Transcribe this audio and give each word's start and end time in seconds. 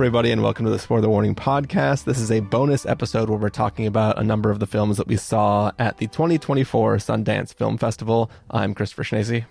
everybody, 0.00 0.30
and 0.30 0.42
welcome 0.42 0.64
to 0.64 0.70
the 0.70 0.78
Spoiler 0.78 1.10
Warning 1.10 1.34
podcast. 1.34 2.04
This 2.04 2.18
is 2.18 2.30
a 2.30 2.40
bonus 2.40 2.86
episode 2.86 3.28
where 3.28 3.38
we're 3.38 3.50
talking 3.50 3.86
about 3.86 4.18
a 4.18 4.24
number 4.24 4.50
of 4.50 4.58
the 4.58 4.66
films 4.66 4.96
that 4.96 5.06
we 5.06 5.18
saw 5.18 5.72
at 5.78 5.98
the 5.98 6.06
2024 6.06 6.96
Sundance 6.96 7.52
Film 7.52 7.76
Festival. 7.76 8.30
I'm 8.50 8.72
Christopher 8.72 9.04
Schnese. 9.04 9.44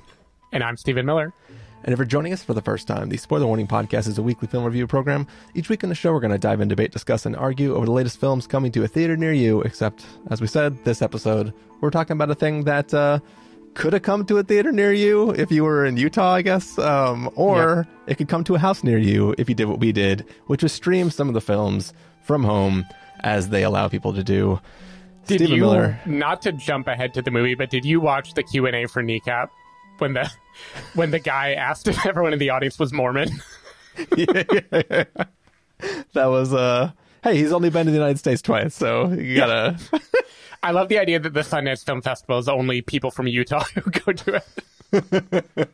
And 0.51 0.63
I'm 0.63 0.75
Stephen 0.75 1.05
Miller. 1.05 1.35
And 1.83 1.93
if 1.93 1.99
you're 1.99 2.07
joining 2.07 2.33
us 2.33 2.43
for 2.43 2.55
the 2.55 2.63
first 2.63 2.87
time, 2.87 3.09
the 3.09 3.17
Spoiler 3.17 3.45
Warning 3.45 3.67
podcast 3.67 4.07
is 4.07 4.17
a 4.17 4.23
weekly 4.23 4.47
film 4.47 4.63
review 4.63 4.87
program. 4.87 5.27
Each 5.53 5.69
week 5.69 5.83
in 5.83 5.89
the 5.89 5.93
show, 5.93 6.11
we're 6.11 6.19
going 6.19 6.31
to 6.31 6.39
dive 6.39 6.61
in, 6.61 6.67
debate, 6.67 6.91
discuss, 6.91 7.27
and 7.27 7.35
argue 7.35 7.75
over 7.75 7.85
the 7.85 7.91
latest 7.91 8.19
films 8.19 8.47
coming 8.47 8.71
to 8.71 8.83
a 8.83 8.87
theater 8.87 9.15
near 9.15 9.33
you. 9.33 9.61
Except, 9.61 10.03
as 10.31 10.41
we 10.41 10.47
said, 10.47 10.83
this 10.83 11.03
episode, 11.03 11.53
we're 11.79 11.91
talking 11.91 12.13
about 12.13 12.31
a 12.31 12.35
thing 12.35 12.63
that 12.63 12.91
uh, 12.91 13.19
could 13.73 13.93
have 13.93 14.01
come 14.01 14.25
to 14.25 14.37
a 14.37 14.43
theater 14.43 14.71
near 14.71 14.93
you 14.93 15.31
if 15.31 15.51
you 15.51 15.63
were 15.63 15.85
in 15.85 15.97
Utah, 15.97 16.33
I 16.33 16.41
guess. 16.41 16.77
Um, 16.77 17.29
or 17.35 17.87
it 18.07 18.17
could 18.17 18.27
come 18.27 18.43
to 18.45 18.55
a 18.55 18.59
house 18.59 18.83
near 18.83 18.97
you 18.97 19.35
if 19.37 19.49
you 19.49 19.55
did 19.55 19.65
what 19.65 19.79
we 19.79 19.91
did, 19.91 20.25
which 20.47 20.63
was 20.63 20.71
stream 20.73 21.09
some 21.09 21.27
of 21.27 21.33
the 21.33 21.41
films 21.41 21.93
from 22.23 22.43
home 22.43 22.85
as 23.21 23.49
they 23.49 23.63
allow 23.63 23.87
people 23.87 24.13
to 24.13 24.23
do. 24.23 24.59
Did 25.27 25.39
Stephen 25.39 25.55
you 25.55 25.61
Miller. 25.61 25.99
not 26.05 26.41
to 26.43 26.51
jump 26.51 26.87
ahead 26.87 27.13
to 27.13 27.21
the 27.21 27.31
movie, 27.31 27.55
but 27.55 27.69
did 27.69 27.85
you 27.85 27.99
watch 28.01 28.33
the 28.33 28.43
Q 28.43 28.65
and 28.65 28.75
A 28.75 28.87
for 28.87 29.03
Kneecap 29.03 29.51
when 29.99 30.13
the 30.13 30.31
when 30.95 31.11
the 31.11 31.19
guy 31.19 31.53
asked 31.53 31.87
if 31.87 32.05
everyone 32.05 32.33
in 32.33 32.39
the 32.39 32.49
audience 32.49 32.79
was 32.79 32.91
Mormon? 32.91 33.29
that 33.97 35.07
was 36.15 36.53
uh 36.53 36.91
hey 37.23 37.37
he's 37.37 37.51
only 37.51 37.69
been 37.69 37.85
to 37.85 37.91
the 37.91 37.97
united 37.97 38.17
states 38.17 38.41
twice 38.41 38.75
so 38.75 39.09
you 39.09 39.35
gotta 39.35 39.77
I 40.61 40.71
love 40.71 40.89
the 40.89 40.99
idea 40.99 41.19
that 41.19 41.33
the 41.33 41.41
Sundance 41.41 41.85
Film 41.85 42.01
Festival 42.01 42.37
is 42.37 42.49
only 42.49 42.81
people 42.81 43.11
from 43.11 43.27
Utah 43.27 43.63
who 43.75 43.89
go 43.91 44.11
to 44.11 44.41
it. 44.91 45.69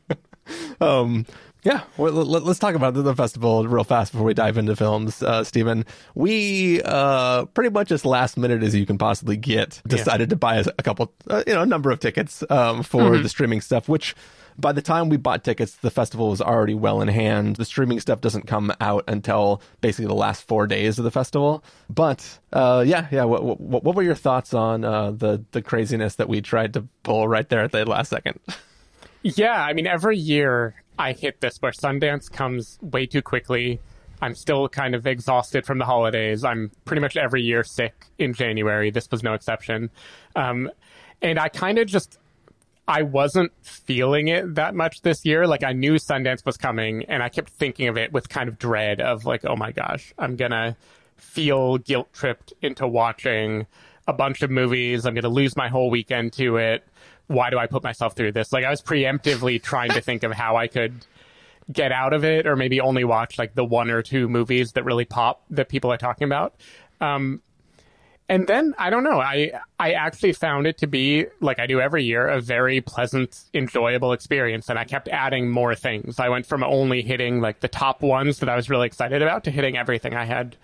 um 0.81 1.25
yeah 1.63 1.81
well, 1.97 2.11
let, 2.11 2.43
us 2.43 2.59
talk 2.59 2.75
about 2.75 2.93
the 2.93 3.15
festival 3.15 3.65
real 3.67 3.83
fast 3.83 4.11
before 4.11 4.27
we 4.27 4.33
dive 4.35 4.57
into 4.57 4.75
films 4.75 5.23
uh 5.23 5.43
Stephen. 5.43 5.85
we 6.13 6.81
uh 6.83 7.45
pretty 7.45 7.71
much 7.71 7.91
as 7.91 8.05
last 8.05 8.37
minute 8.37 8.61
as 8.61 8.75
you 8.75 8.85
can 8.85 8.97
possibly 8.97 9.37
get 9.37 9.81
decided 9.87 10.29
to 10.29 10.35
buy 10.35 10.57
a, 10.57 10.65
a 10.77 10.83
couple 10.83 11.11
uh, 11.29 11.43
you 11.47 11.53
know 11.53 11.61
a 11.61 11.65
number 11.65 11.89
of 11.89 11.99
tickets 11.99 12.43
um 12.51 12.83
for 12.83 13.17
the 13.17 13.29
streaming 13.29 13.61
stuff 13.61 13.89
which 13.89 14.13
by 14.57 14.71
the 14.71 14.81
time 14.81 15.09
we 15.09 15.17
bought 15.17 15.43
tickets, 15.43 15.75
the 15.75 15.91
festival 15.91 16.29
was 16.29 16.41
already 16.41 16.73
well 16.73 17.01
in 17.01 17.07
hand. 17.07 17.57
The 17.57 17.65
streaming 17.65 17.99
stuff 17.99 18.21
doesn't 18.21 18.47
come 18.47 18.73
out 18.79 19.03
until 19.07 19.61
basically 19.81 20.07
the 20.07 20.15
last 20.15 20.47
four 20.47 20.67
days 20.67 20.97
of 20.97 21.03
the 21.03 21.11
festival. 21.11 21.63
But 21.89 22.39
uh, 22.53 22.83
yeah, 22.85 23.07
yeah. 23.11 23.25
What, 23.25 23.43
what, 23.43 23.83
what 23.83 23.95
were 23.95 24.03
your 24.03 24.15
thoughts 24.15 24.53
on 24.53 24.83
uh, 24.83 25.11
the 25.11 25.43
the 25.51 25.61
craziness 25.61 26.15
that 26.15 26.29
we 26.29 26.41
tried 26.41 26.73
to 26.73 26.87
pull 27.03 27.27
right 27.27 27.47
there 27.47 27.61
at 27.61 27.71
the 27.71 27.85
last 27.85 28.09
second? 28.09 28.39
Yeah, 29.27 29.59
I 29.59 29.73
mean, 29.73 29.87
every 29.87 30.19
year 30.19 30.75
I 30.99 31.13
hit 31.13 31.41
this 31.41 31.57
where 31.59 31.71
Sundance 31.71 32.31
comes 32.31 32.77
way 32.83 33.07
too 33.07 33.23
quickly. 33.23 33.81
I'm 34.21 34.35
still 34.35 34.69
kind 34.69 34.93
of 34.93 35.07
exhausted 35.07 35.65
from 35.65 35.79
the 35.79 35.85
holidays. 35.85 36.43
I'm 36.43 36.69
pretty 36.85 37.01
much 37.01 37.17
every 37.17 37.41
year 37.41 37.63
sick 37.63 38.05
in 38.19 38.35
January. 38.35 38.91
This 38.91 39.09
was 39.09 39.23
no 39.23 39.33
exception. 39.33 39.89
Um, 40.35 40.69
and 41.23 41.39
I 41.39 41.49
kind 41.49 41.79
of 41.79 41.87
just 41.87 42.19
I 42.87 43.01
wasn't 43.01 43.51
feeling 43.63 44.27
it 44.27 44.55
that 44.55 44.75
much 44.75 45.01
this 45.01 45.25
year. 45.25 45.47
Like 45.47 45.63
I 45.63 45.73
knew 45.73 45.95
Sundance 45.95 46.45
was 46.45 46.57
coming 46.57 47.05
and 47.05 47.23
I 47.23 47.29
kept 47.29 47.49
thinking 47.49 47.87
of 47.87 47.97
it 47.97 48.13
with 48.13 48.29
kind 48.29 48.47
of 48.47 48.59
dread 48.59 49.01
of 49.01 49.25
like, 49.25 49.43
oh 49.45 49.55
my 49.55 49.71
gosh, 49.71 50.13
I'm 50.17 50.35
gonna 50.35 50.77
feel 51.17 51.77
guilt 51.77 52.13
tripped 52.13 52.53
into 52.61 52.87
watching 52.87 53.65
a 54.07 54.13
bunch 54.13 54.43
of 54.43 54.51
movies. 54.51 55.05
I'm 55.05 55.15
gonna 55.15 55.29
lose 55.29 55.55
my 55.55 55.67
whole 55.67 55.89
weekend 55.89 56.33
to 56.33 56.57
it. 56.57 56.83
Why 57.27 57.49
do 57.49 57.57
I 57.57 57.65
put 57.65 57.83
myself 57.83 58.15
through 58.15 58.33
this? 58.33 58.53
Like 58.53 58.65
I 58.65 58.69
was 58.69 58.81
preemptively 58.81 59.61
trying 59.63 59.89
to 59.91 60.01
think 60.01 60.23
of 60.23 60.31
how 60.31 60.55
I 60.55 60.67
could 60.67 61.05
get 61.71 61.91
out 61.91 62.13
of 62.13 62.23
it 62.23 62.45
or 62.45 62.55
maybe 62.55 62.79
only 62.79 63.03
watch 63.03 63.39
like 63.39 63.55
the 63.55 63.65
one 63.65 63.89
or 63.89 64.03
two 64.03 64.29
movies 64.29 64.73
that 64.73 64.85
really 64.85 65.05
pop 65.05 65.41
that 65.49 65.69
people 65.69 65.91
are 65.91 65.97
talking 65.97 66.25
about. 66.25 66.53
Um, 67.01 67.41
and 68.27 68.47
then 68.47 68.73
I 68.77 68.89
don't 68.89 69.03
know. 69.03 69.19
I 69.19 69.51
I 69.79 69.93
actually 69.93 70.33
found 70.33 70.65
it 70.65 70.79
to 70.79 70.87
be 70.87 71.27
like 71.41 71.59
I 71.59 71.67
do 71.67 71.79
every 71.79 72.03
year 72.03 72.27
a 72.27 72.41
very 72.41 72.81
pleasant, 72.81 73.43
enjoyable 73.53 74.13
experience, 74.13 74.69
and 74.69 74.79
I 74.79 74.83
kept 74.83 75.07
adding 75.09 75.49
more 75.49 75.75
things. 75.75 76.19
I 76.19 76.29
went 76.29 76.45
from 76.45 76.63
only 76.63 77.01
hitting 77.03 77.39
like 77.39 77.59
the 77.59 77.67
top 77.67 78.01
ones 78.01 78.39
that 78.39 78.49
I 78.49 78.55
was 78.55 78.69
really 78.69 78.87
excited 78.87 79.21
about 79.21 79.43
to 79.43 79.51
hitting 79.51 79.77
everything 79.77 80.15
I 80.15 80.25
had 80.25 80.57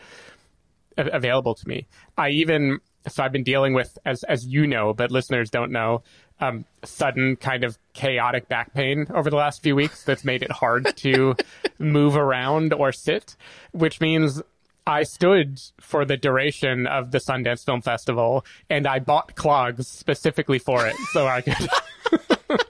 available 0.97 1.53
to 1.55 1.67
me. 1.67 1.87
I 2.17 2.29
even 2.29 2.79
so 3.07 3.23
I've 3.23 3.31
been 3.31 3.43
dealing 3.43 3.73
with 3.73 3.97
as 4.05 4.23
as 4.23 4.45
you 4.45 4.65
know, 4.65 4.93
but 4.93 5.11
listeners 5.11 5.49
don't 5.49 5.71
know. 5.71 6.03
Um, 6.39 6.65
sudden 6.83 7.35
kind 7.35 7.63
of 7.63 7.77
chaotic 7.93 8.47
back 8.47 8.73
pain 8.73 9.05
over 9.13 9.29
the 9.29 9.35
last 9.35 9.61
few 9.61 9.75
weeks 9.75 10.03
that's 10.03 10.25
made 10.25 10.41
it 10.41 10.51
hard 10.51 10.97
to 10.97 11.35
move 11.77 12.15
around 12.15 12.73
or 12.73 12.91
sit, 12.91 13.35
which 13.73 14.01
means 14.01 14.41
I 14.87 15.03
stood 15.03 15.61
for 15.79 16.05
the 16.05 16.17
duration 16.17 16.87
of 16.87 17.11
the 17.11 17.19
Sundance 17.19 17.63
Film 17.63 17.81
Festival 17.81 18.45
and 18.69 18.87
I 18.87 18.99
bought 18.99 19.35
clogs 19.35 19.87
specifically 19.87 20.59
for 20.59 20.87
it 20.87 20.95
so 21.13 21.27
I 21.27 21.41
could 21.41 21.55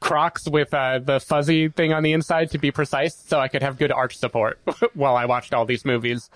Crocs 0.00 0.48
with 0.48 0.72
uh, 0.72 1.00
the 1.00 1.20
fuzzy 1.20 1.68
thing 1.68 1.92
on 1.92 2.02
the 2.02 2.12
inside 2.12 2.50
to 2.52 2.58
be 2.58 2.70
precise 2.70 3.14
so 3.14 3.38
I 3.40 3.48
could 3.48 3.62
have 3.62 3.78
good 3.78 3.92
arch 3.92 4.16
support 4.16 4.58
while 4.94 5.16
I 5.16 5.26
watched 5.26 5.52
all 5.52 5.64
these 5.66 5.84
movies 5.84 6.30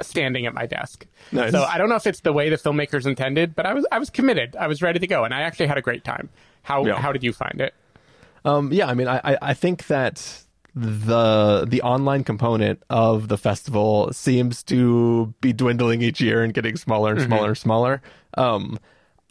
standing 0.00 0.46
at 0.46 0.54
my 0.54 0.66
desk. 0.66 1.06
Nice. 1.30 1.52
So 1.52 1.62
I 1.62 1.78
don't 1.78 1.88
know 1.88 1.96
if 1.96 2.06
it's 2.06 2.20
the 2.20 2.32
way 2.32 2.48
the 2.48 2.56
filmmakers 2.56 3.06
intended, 3.06 3.54
but 3.54 3.66
I 3.66 3.74
was 3.74 3.86
I 3.92 3.98
was 3.98 4.08
committed. 4.08 4.56
I 4.56 4.66
was 4.66 4.82
ready 4.82 4.98
to 5.00 5.06
go 5.06 5.24
and 5.24 5.34
I 5.34 5.42
actually 5.42 5.66
had 5.66 5.78
a 5.78 5.82
great 5.82 6.04
time. 6.04 6.28
How 6.62 6.86
Yeah. 6.86 6.96
how 6.96 7.12
did 7.12 7.22
you 7.24 7.32
find 7.32 7.60
it? 7.60 7.74
Um, 8.44 8.72
yeah, 8.72 8.86
I 8.86 8.94
mean, 8.94 9.08
I, 9.08 9.20
I- 9.22 9.38
I 9.42 9.54
think 9.54 9.86
that 9.88 10.42
the 10.74 11.66
the 11.68 11.82
online 11.82 12.24
component 12.24 12.82
of 12.88 13.28
the 13.28 13.36
festival 13.36 14.12
seems 14.12 14.62
to 14.64 15.34
be 15.40 15.52
dwindling 15.52 16.00
each 16.02 16.20
year 16.20 16.42
and 16.42 16.54
getting 16.54 16.76
smaller 16.76 17.12
and 17.12 17.22
smaller 17.22 17.48
and 17.48 17.58
smaller. 17.58 18.02
Um, 18.38 18.78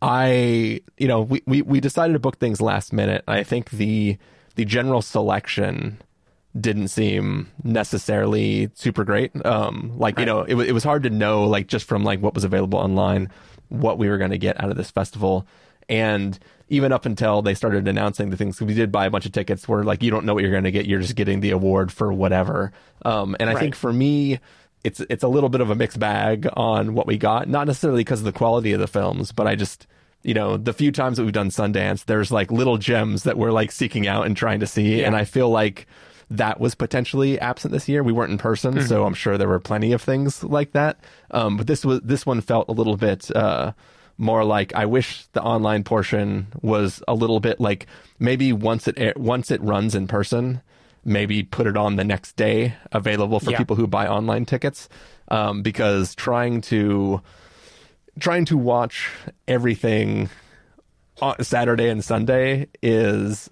I, 0.01 0.81
you 0.97 1.07
know, 1.07 1.21
we, 1.21 1.43
we, 1.45 1.61
we 1.61 1.79
decided 1.79 2.13
to 2.13 2.19
book 2.19 2.39
things 2.39 2.59
last 2.59 2.91
minute. 2.91 3.23
I 3.27 3.43
think 3.43 3.71
the 3.71 4.17
the 4.55 4.65
general 4.65 5.01
selection 5.01 6.01
didn't 6.59 6.89
seem 6.89 7.49
necessarily 7.63 8.69
super 8.73 9.03
great. 9.03 9.31
Um, 9.45 9.93
like 9.97 10.19
you 10.19 10.25
know, 10.25 10.41
it, 10.41 10.55
it 10.55 10.73
was 10.73 10.83
hard 10.83 11.03
to 11.03 11.09
know, 11.09 11.45
like 11.45 11.67
just 11.67 11.87
from 11.87 12.03
like 12.03 12.19
what 12.19 12.33
was 12.33 12.43
available 12.43 12.79
online, 12.79 13.29
what 13.69 13.97
we 13.97 14.09
were 14.09 14.17
going 14.17 14.31
to 14.31 14.37
get 14.37 14.61
out 14.61 14.69
of 14.69 14.77
this 14.77 14.91
festival. 14.91 15.47
And 15.89 16.37
even 16.69 16.91
up 16.91 17.05
until 17.05 17.41
they 17.41 17.53
started 17.53 17.87
announcing 17.87 18.29
the 18.29 18.37
things, 18.37 18.61
we 18.61 18.73
did 18.73 18.91
buy 18.91 19.05
a 19.05 19.09
bunch 19.09 19.25
of 19.25 19.31
tickets 19.33 19.67
where 19.67 19.83
like 19.83 20.01
you 20.01 20.09
don't 20.11 20.25
know 20.25 20.33
what 20.33 20.41
you're 20.43 20.51
going 20.51 20.63
to 20.63 20.71
get, 20.71 20.85
you're 20.85 21.01
just 21.01 21.15
getting 21.15 21.41
the 21.41 21.51
award 21.51 21.91
for 21.91 22.13
whatever. 22.13 22.71
Um, 23.03 23.35
and 23.39 23.49
I 23.49 23.55
think 23.59 23.75
for 23.75 23.91
me, 23.91 24.39
it's 24.83 24.99
it's 25.01 25.23
a 25.23 25.27
little 25.27 25.49
bit 25.49 25.61
of 25.61 25.69
a 25.69 25.75
mixed 25.75 25.99
bag 25.99 26.47
on 26.53 26.93
what 26.93 27.07
we 27.07 27.17
got. 27.17 27.47
Not 27.47 27.67
necessarily 27.67 28.01
because 28.01 28.19
of 28.19 28.25
the 28.25 28.31
quality 28.31 28.71
of 28.73 28.79
the 28.79 28.87
films, 28.87 29.31
but 29.31 29.47
I 29.47 29.55
just 29.55 29.85
you 30.23 30.33
know 30.33 30.55
the 30.57 30.73
few 30.73 30.91
times 30.91 31.17
that 31.17 31.23
we've 31.23 31.33
done 31.33 31.49
Sundance, 31.49 32.05
there's 32.05 32.31
like 32.31 32.51
little 32.51 32.77
gems 32.77 33.23
that 33.23 33.37
we're 33.37 33.51
like 33.51 33.71
seeking 33.71 34.07
out 34.07 34.25
and 34.25 34.35
trying 34.37 34.59
to 34.61 34.67
see, 34.67 35.01
Yeah. 35.01 35.07
and 35.07 35.15
I 35.15 35.25
feel 35.25 35.49
like 35.49 35.87
that 36.29 36.61
was 36.61 36.75
potentially 36.75 37.37
absent 37.41 37.73
this 37.73 37.89
year. 37.89 38.01
We 38.03 38.13
weren't 38.13 38.31
in 38.31 38.37
person, 38.37 38.81
so 38.87 39.05
I'm 39.05 39.13
sure 39.13 39.37
there 39.37 39.49
were 39.49 39.59
plenty 39.59 39.91
of 39.91 40.01
things 40.01 40.43
like 40.43 40.71
that. 40.71 40.97
Um, 41.31 41.57
but 41.57 41.67
this 41.67 41.83
was 41.83 41.99
this 42.01 42.25
one 42.25 42.39
felt 42.39 42.69
a 42.69 42.71
little 42.71 42.95
bit 42.97 43.29
uh, 43.35 43.73
more 44.21 44.45
like 44.45 44.73
I 44.75 44.85
wish 44.85 45.25
the 45.33 45.41
online 45.41 45.83
portion 45.83 46.47
was 46.61 47.01
a 47.07 47.13
little 47.13 47.39
bit 47.39 47.59
like 47.59 47.87
maybe 48.19 48.53
once 48.53 48.87
it 48.87 49.17
once 49.17 49.51
it 49.51 49.61
runs 49.61 49.95
in 49.95 50.07
person, 50.07 50.61
maybe 51.03 51.43
put 51.43 51.67
it 51.67 51.75
on 51.75 51.95
the 51.95 52.03
next 52.03 52.35
day 52.35 52.75
available 52.91 53.39
for 53.39 53.51
Yeah. 53.51 53.57
people 53.57 53.75
who 53.75 53.87
buy 53.87 54.07
online 54.07 54.45
tickets. 54.45 54.87
Um, 55.29 55.61
because 55.61 56.13
trying 56.15 56.61
to 56.61 57.21
trying 58.19 58.45
to 58.45 58.57
watch 58.57 59.09
everything 59.47 60.29
on 61.21 61.41
Saturday 61.43 61.89
and 61.89 62.03
Sunday 62.03 62.67
is 62.83 63.49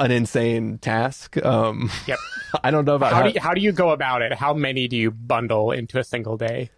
an 0.00 0.10
insane 0.10 0.78
task. 0.78 1.36
Um, 1.44 1.90
Yep. 2.06 2.18
I 2.64 2.70
don't 2.70 2.84
know 2.84 2.94
about 2.96 3.12
How 3.12 3.18
how, 3.20 3.26
do 3.26 3.30
you, 3.34 3.40
how 3.40 3.54
do 3.54 3.60
you 3.60 3.72
go 3.72 3.90
about 3.90 4.22
it? 4.22 4.32
How 4.32 4.52
many 4.54 4.86
do 4.88 4.96
you 4.96 5.10
bundle 5.10 5.70
into 5.72 5.98
a 5.98 6.04
single 6.04 6.36
day? 6.36 6.70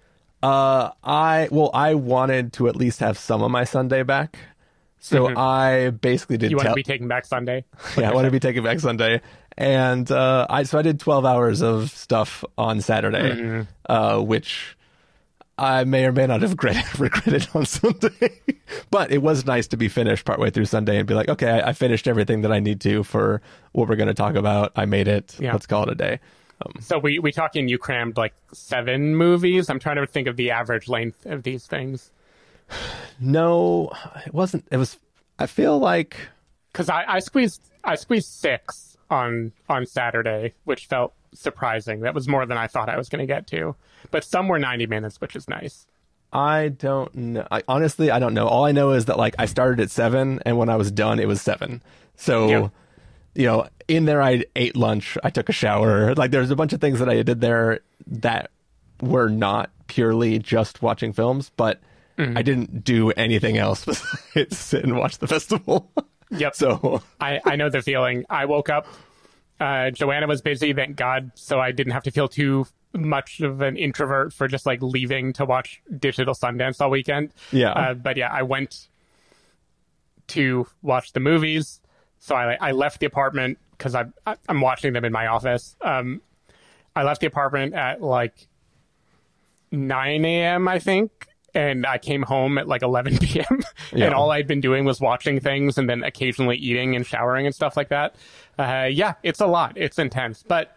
Uh, 0.42 0.90
I 1.02 1.48
well, 1.50 1.70
I 1.74 1.94
wanted 1.94 2.52
to 2.54 2.68
at 2.68 2.76
least 2.76 3.00
have 3.00 3.18
some 3.18 3.42
of 3.42 3.50
my 3.50 3.64
Sunday 3.64 4.02
back, 4.02 4.38
so 4.98 5.34
I 5.36 5.90
basically 5.90 6.36
did. 6.36 6.46
Mm-hmm. 6.46 6.50
You 6.50 6.56
want 6.56 6.66
tell- 6.66 6.74
to 6.74 6.78
be 6.78 6.82
taking 6.82 7.08
back 7.08 7.24
Sunday? 7.24 7.64
yeah, 7.96 8.10
I 8.10 8.14
want 8.14 8.26
to 8.26 8.30
be 8.30 8.40
taking 8.40 8.62
back 8.62 8.78
Sunday, 8.80 9.20
and 9.56 10.10
uh, 10.10 10.46
I 10.48 10.62
so 10.64 10.78
I 10.78 10.82
did 10.82 11.00
twelve 11.00 11.24
hours 11.24 11.62
of 11.62 11.90
stuff 11.90 12.44
on 12.58 12.80
Saturday, 12.80 13.30
Mm-hmm. 13.32 13.62
uh, 13.92 14.20
which 14.20 14.76
I 15.58 15.84
may 15.84 16.04
or 16.04 16.12
may 16.12 16.26
not 16.26 16.42
have 16.42 16.50
regretted, 16.50 16.84
regretted 17.00 17.48
on 17.54 17.64
Sunday, 17.64 18.40
but 18.90 19.10
it 19.10 19.22
was 19.22 19.46
nice 19.46 19.66
to 19.68 19.76
be 19.78 19.88
finished 19.88 20.26
partway 20.26 20.50
through 20.50 20.66
Sunday 20.66 20.98
and 20.98 21.08
be 21.08 21.14
like, 21.14 21.30
okay, 21.30 21.48
I, 21.48 21.70
I 21.70 21.72
finished 21.72 22.06
everything 22.06 22.42
that 22.42 22.52
I 22.52 22.60
need 22.60 22.80
to 22.82 23.02
for 23.02 23.40
what 23.72 23.88
we're 23.88 23.96
going 23.96 24.08
to 24.08 24.14
talk 24.14 24.34
about. 24.34 24.72
I 24.76 24.84
made 24.84 25.08
it. 25.08 25.34
Yeah. 25.40 25.52
Let's 25.52 25.66
call 25.66 25.84
it 25.84 25.88
a 25.90 25.94
day. 25.94 26.20
Um, 26.64 26.80
so 26.80 26.98
we 26.98 27.18
we 27.18 27.32
talking 27.32 27.68
you 27.68 27.78
crammed 27.78 28.16
like 28.16 28.34
seven 28.52 29.14
movies. 29.16 29.68
I'm 29.68 29.78
trying 29.78 29.96
to 29.96 30.06
think 30.06 30.26
of 30.26 30.36
the 30.36 30.50
average 30.50 30.88
length 30.88 31.26
of 31.26 31.42
these 31.42 31.66
things 31.66 32.10
No, 33.20 33.92
it 34.24 34.34
wasn't. 34.34 34.66
It 34.70 34.76
was. 34.76 34.98
I 35.38 35.46
feel 35.46 35.78
like 35.78 36.16
because 36.72 36.88
I, 36.88 37.04
I 37.06 37.18
squeezed 37.20 37.62
I 37.84 37.94
squeezed 37.94 38.28
six 38.28 38.96
on 39.10 39.52
on 39.68 39.86
Saturday, 39.86 40.54
which 40.64 40.86
felt 40.86 41.14
surprising. 41.32 42.00
That 42.00 42.14
was 42.14 42.28
more 42.28 42.46
than 42.46 42.58
I 42.58 42.66
thought 42.66 42.88
I 42.88 42.96
was 42.96 43.08
going 43.08 43.20
to 43.20 43.26
get 43.26 43.46
to. 43.48 43.74
But 44.10 44.24
some 44.24 44.48
were 44.48 44.58
90 44.58 44.86
minutes, 44.86 45.20
which 45.20 45.34
is 45.34 45.48
nice. 45.48 45.86
I 46.32 46.68
don't 46.68 47.14
know. 47.14 47.46
I, 47.50 47.62
honestly, 47.66 48.10
I 48.10 48.18
don't 48.18 48.34
know. 48.34 48.46
All 48.46 48.64
I 48.64 48.72
know 48.72 48.92
is 48.92 49.06
that 49.06 49.16
like 49.16 49.34
I 49.38 49.46
started 49.46 49.80
at 49.80 49.90
seven, 49.90 50.40
and 50.44 50.58
when 50.58 50.68
I 50.68 50.76
was 50.76 50.90
done, 50.90 51.18
it 51.18 51.28
was 51.28 51.40
seven. 51.40 51.82
So, 52.16 52.48
Yeah. 52.48 52.68
You 53.36 53.46
know, 53.46 53.68
in 53.86 54.04
there, 54.06 54.22
I 54.22 54.44
ate 54.56 54.76
lunch. 54.76 55.16
I 55.22 55.30
took 55.30 55.48
a 55.48 55.52
shower. 55.52 56.14
Like, 56.14 56.30
there's 56.30 56.50
a 56.50 56.56
bunch 56.56 56.72
of 56.72 56.80
things 56.80 56.98
that 56.98 57.08
I 57.08 57.22
did 57.22 57.40
there 57.40 57.80
that 58.06 58.50
were 59.00 59.28
not 59.28 59.70
purely 59.86 60.38
just 60.38 60.82
watching 60.82 61.12
films, 61.12 61.50
but 61.56 61.80
I 62.18 62.40
didn't 62.42 62.82
do 62.82 63.10
anything 63.10 63.58
else 63.58 63.84
besides 64.34 64.56
sit 64.56 64.82
and 64.84 64.96
watch 64.96 65.18
the 65.18 65.26
festival. 65.26 65.90
Yep. 66.28 66.56
so, 66.56 67.02
I, 67.20 67.40
I 67.44 67.54
know 67.54 67.70
the 67.70 67.82
feeling. 67.82 68.24
I 68.28 68.46
woke 68.46 68.68
up. 68.68 68.88
Uh, 69.60 69.90
Joanna 69.92 70.26
was 70.26 70.42
busy, 70.42 70.72
thank 70.72 70.96
God, 70.96 71.30
so 71.36 71.60
I 71.60 71.70
didn't 71.70 71.92
have 71.92 72.02
to 72.02 72.10
feel 72.10 72.26
too 72.26 72.66
much 72.92 73.40
of 73.40 73.60
an 73.60 73.76
introvert 73.76 74.32
for 74.32 74.48
just 74.48 74.66
like 74.66 74.82
leaving 74.82 75.32
to 75.34 75.44
watch 75.44 75.80
Digital 75.96 76.34
Sundance 76.34 76.80
all 76.80 76.90
weekend. 76.90 77.30
Yeah. 77.52 77.70
Uh, 77.70 77.94
but 77.94 78.16
yeah, 78.16 78.28
I 78.32 78.42
went 78.42 78.88
to 80.28 80.66
watch 80.82 81.12
the 81.12 81.20
movies. 81.20 81.80
So 82.26 82.34
I 82.34 82.58
I 82.60 82.72
left 82.72 82.98
the 82.98 83.06
apartment 83.06 83.56
because 83.70 83.94
I 83.94 84.06
I'm 84.48 84.60
watching 84.60 84.92
them 84.92 85.04
in 85.04 85.12
my 85.12 85.28
office. 85.28 85.76
Um, 85.80 86.20
I 86.96 87.04
left 87.04 87.20
the 87.20 87.28
apartment 87.28 87.72
at 87.74 88.02
like 88.02 88.48
9 89.70 90.24
a.m. 90.24 90.66
I 90.66 90.80
think, 90.80 91.28
and 91.54 91.86
I 91.86 91.98
came 91.98 92.22
home 92.22 92.58
at 92.58 92.66
like 92.66 92.82
11 92.82 93.18
p.m. 93.22 93.62
Yeah. 93.92 94.06
and 94.06 94.14
all 94.14 94.32
I'd 94.32 94.48
been 94.48 94.60
doing 94.60 94.84
was 94.84 95.00
watching 95.00 95.38
things 95.38 95.78
and 95.78 95.88
then 95.88 96.02
occasionally 96.02 96.56
eating 96.56 96.96
and 96.96 97.06
showering 97.06 97.46
and 97.46 97.54
stuff 97.54 97.76
like 97.76 97.90
that. 97.90 98.16
Uh, 98.58 98.88
yeah, 98.90 99.14
it's 99.22 99.40
a 99.40 99.46
lot. 99.46 99.74
It's 99.76 100.00
intense, 100.00 100.42
but 100.42 100.76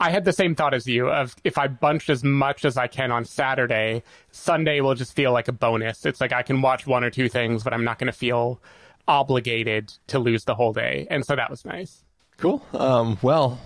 I 0.00 0.10
had 0.10 0.24
the 0.24 0.32
same 0.32 0.56
thought 0.56 0.74
as 0.74 0.88
you 0.88 1.08
of 1.08 1.36
if 1.44 1.56
I 1.56 1.68
bunch 1.68 2.10
as 2.10 2.24
much 2.24 2.64
as 2.64 2.76
I 2.76 2.88
can 2.88 3.12
on 3.12 3.24
Saturday, 3.24 4.02
Sunday 4.32 4.80
will 4.80 4.96
just 4.96 5.14
feel 5.14 5.30
like 5.30 5.46
a 5.46 5.52
bonus. 5.52 6.04
It's 6.04 6.20
like 6.20 6.32
I 6.32 6.42
can 6.42 6.62
watch 6.62 6.84
one 6.84 7.04
or 7.04 7.10
two 7.10 7.28
things, 7.28 7.62
but 7.62 7.72
I'm 7.72 7.84
not 7.84 8.00
going 8.00 8.08
to 8.10 8.18
feel 8.18 8.60
obligated 9.06 9.92
to 10.08 10.18
lose 10.18 10.44
the 10.44 10.54
whole 10.54 10.72
day. 10.72 11.06
And 11.10 11.24
so 11.24 11.36
that 11.36 11.50
was 11.50 11.64
nice. 11.64 12.04
cool. 12.36 12.64
Um, 12.72 13.18
well, 13.22 13.60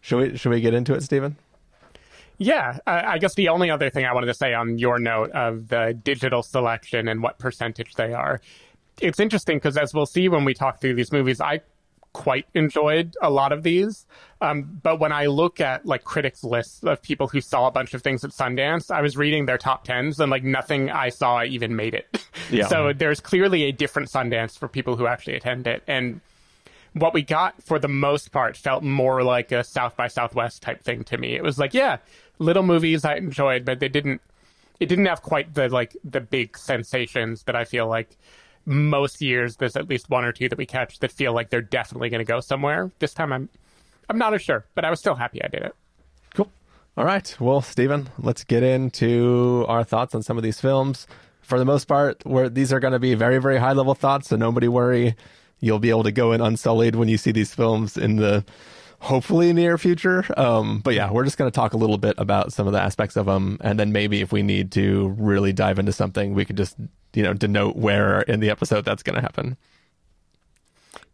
should 0.00 0.32
we 0.32 0.36
should 0.36 0.50
we 0.50 0.60
get 0.60 0.74
into 0.74 0.94
it, 0.94 1.02
Stephen? 1.02 1.36
Yeah, 2.38 2.78
I 2.86 3.02
I 3.14 3.18
guess 3.18 3.34
the 3.34 3.48
only 3.48 3.70
other 3.70 3.90
thing 3.90 4.04
I 4.04 4.12
wanted 4.12 4.26
to 4.26 4.34
say 4.34 4.52
on 4.54 4.78
your 4.78 4.98
note 4.98 5.30
of 5.30 5.68
the 5.68 5.98
digital 6.02 6.42
selection 6.42 7.08
and 7.08 7.22
what 7.22 7.38
percentage 7.38 7.94
they 7.94 8.12
are, 8.12 8.40
it's 9.00 9.20
interesting 9.20 9.56
because 9.56 9.76
as 9.76 9.94
we'll 9.94 10.06
see 10.06 10.28
when 10.28 10.44
we 10.44 10.54
talk 10.54 10.80
through 10.80 10.94
these 10.94 11.12
movies, 11.12 11.40
I 11.40 11.60
quite 12.12 12.46
enjoyed 12.54 13.16
a 13.22 13.30
lot 13.30 13.52
of 13.52 13.62
these. 13.62 14.06
Um, 14.40 14.80
but 14.82 14.98
when 14.98 15.12
I 15.12 15.26
look 15.26 15.60
at 15.60 15.86
like 15.86 16.04
critics' 16.04 16.44
lists 16.44 16.82
of 16.82 17.00
people 17.00 17.28
who 17.28 17.40
saw 17.40 17.68
a 17.68 17.70
bunch 17.70 17.94
of 17.94 18.02
things 18.02 18.24
at 18.24 18.30
Sundance, 18.30 18.90
I 18.90 19.00
was 19.00 19.16
reading 19.16 19.46
their 19.46 19.58
top 19.58 19.84
tens 19.84 20.20
and 20.20 20.30
like 20.30 20.44
nothing 20.44 20.90
I 20.90 21.08
saw 21.10 21.42
even 21.42 21.76
made 21.76 21.94
it. 21.94 22.24
Yeah. 22.50 22.66
so 22.66 22.92
there's 22.92 23.20
clearly 23.20 23.62
a 23.62 23.72
different 23.72 24.10
Sundance 24.10 24.58
for 24.58 24.68
people 24.68 24.96
who 24.96 25.06
actually 25.06 25.36
attend 25.36 25.66
it. 25.66 25.82
And 25.86 26.20
what 26.92 27.14
we 27.14 27.22
got 27.22 27.62
for 27.62 27.78
the 27.78 27.88
most 27.88 28.30
part 28.30 28.56
felt 28.58 28.82
more 28.82 29.22
like 29.22 29.52
a 29.52 29.64
South 29.64 29.96
by 29.96 30.08
Southwest 30.08 30.60
type 30.60 30.82
thing 30.82 31.04
to 31.04 31.16
me. 31.16 31.34
It 31.34 31.42
was 31.42 31.58
like, 31.58 31.72
yeah, 31.72 31.98
little 32.38 32.62
movies 32.62 33.04
I 33.06 33.14
enjoyed, 33.14 33.64
but 33.64 33.80
they 33.80 33.88
didn't 33.88 34.20
it 34.80 34.86
didn't 34.88 35.06
have 35.06 35.22
quite 35.22 35.54
the 35.54 35.68
like 35.68 35.96
the 36.04 36.20
big 36.20 36.58
sensations 36.58 37.44
that 37.44 37.54
I 37.54 37.64
feel 37.64 37.86
like 37.86 38.16
most 38.64 39.20
years 39.20 39.56
there's 39.56 39.76
at 39.76 39.88
least 39.88 40.10
one 40.10 40.24
or 40.24 40.32
two 40.32 40.48
that 40.48 40.58
we 40.58 40.66
catch 40.66 40.98
that 41.00 41.10
feel 41.10 41.32
like 41.32 41.50
they're 41.50 41.60
definitely 41.60 42.08
going 42.08 42.24
to 42.24 42.30
go 42.30 42.40
somewhere. 42.40 42.90
This 42.98 43.14
time 43.14 43.32
I'm 43.32 43.48
I'm 44.08 44.18
not 44.18 44.34
as 44.34 44.42
sure, 44.42 44.64
but 44.74 44.84
I 44.84 44.90
was 44.90 45.00
still 45.00 45.14
happy 45.14 45.42
I 45.42 45.48
did 45.48 45.62
it. 45.62 45.74
Cool. 46.34 46.50
All 46.96 47.04
right. 47.04 47.34
Well, 47.40 47.60
Stephen, 47.60 48.10
let's 48.18 48.44
get 48.44 48.62
into 48.62 49.64
our 49.68 49.84
thoughts 49.84 50.14
on 50.14 50.22
some 50.22 50.36
of 50.36 50.42
these 50.42 50.60
films. 50.60 51.06
For 51.40 51.58
the 51.58 51.64
most 51.64 51.86
part, 51.86 52.24
where 52.24 52.48
these 52.48 52.72
are 52.72 52.80
going 52.80 52.92
to 52.92 52.98
be 52.98 53.14
very, 53.14 53.38
very 53.38 53.58
high 53.58 53.72
level 53.72 53.94
thoughts, 53.94 54.28
so 54.28 54.36
nobody 54.36 54.68
worry. 54.68 55.16
You'll 55.60 55.80
be 55.80 55.90
able 55.90 56.04
to 56.04 56.12
go 56.12 56.32
in 56.32 56.40
unsullied 56.40 56.94
when 56.94 57.08
you 57.08 57.18
see 57.18 57.32
these 57.32 57.52
films 57.52 57.96
in 57.96 58.16
the 58.16 58.44
hopefully 59.00 59.52
near 59.52 59.76
future. 59.76 60.24
Um, 60.36 60.80
but 60.80 60.94
yeah, 60.94 61.10
we're 61.10 61.24
just 61.24 61.38
going 61.38 61.50
to 61.50 61.54
talk 61.54 61.72
a 61.72 61.76
little 61.76 61.98
bit 61.98 62.14
about 62.18 62.52
some 62.52 62.68
of 62.68 62.72
the 62.72 62.80
aspects 62.80 63.16
of 63.16 63.26
them, 63.26 63.58
and 63.60 63.78
then 63.78 63.92
maybe 63.92 64.20
if 64.20 64.30
we 64.32 64.42
need 64.42 64.70
to 64.72 65.08
really 65.18 65.52
dive 65.52 65.78
into 65.80 65.92
something, 65.92 66.34
we 66.34 66.44
could 66.44 66.56
just 66.56 66.76
you 67.14 67.22
know 67.22 67.34
denote 67.34 67.76
where 67.76 68.22
in 68.22 68.40
the 68.40 68.50
episode 68.50 68.84
that's 68.84 69.02
going 69.02 69.16
to 69.16 69.22
happen. 69.22 69.56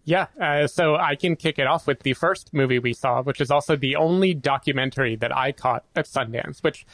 Yeah, 0.05 0.29
uh, 0.41 0.67
so 0.67 0.97
I 0.97 1.17
can 1.17 1.37
kick 1.37 1.59
it 1.59 1.67
off 1.67 1.87
with 1.87 2.01
the 2.01 2.15
first 2.15 2.55
movie 2.55 2.79
we 2.79 2.95
saw, 2.95 3.23
which 3.23 3.43
is 3.43 3.51
also 3.51 3.77
the 3.77 3.97
only 3.97 4.33
documentary 4.33 5.17
that 5.17 5.37
I 5.37 5.53
caught 5.53 5.85
at 5.95 6.07
Sundance, 6.07 6.63
which 6.63 6.87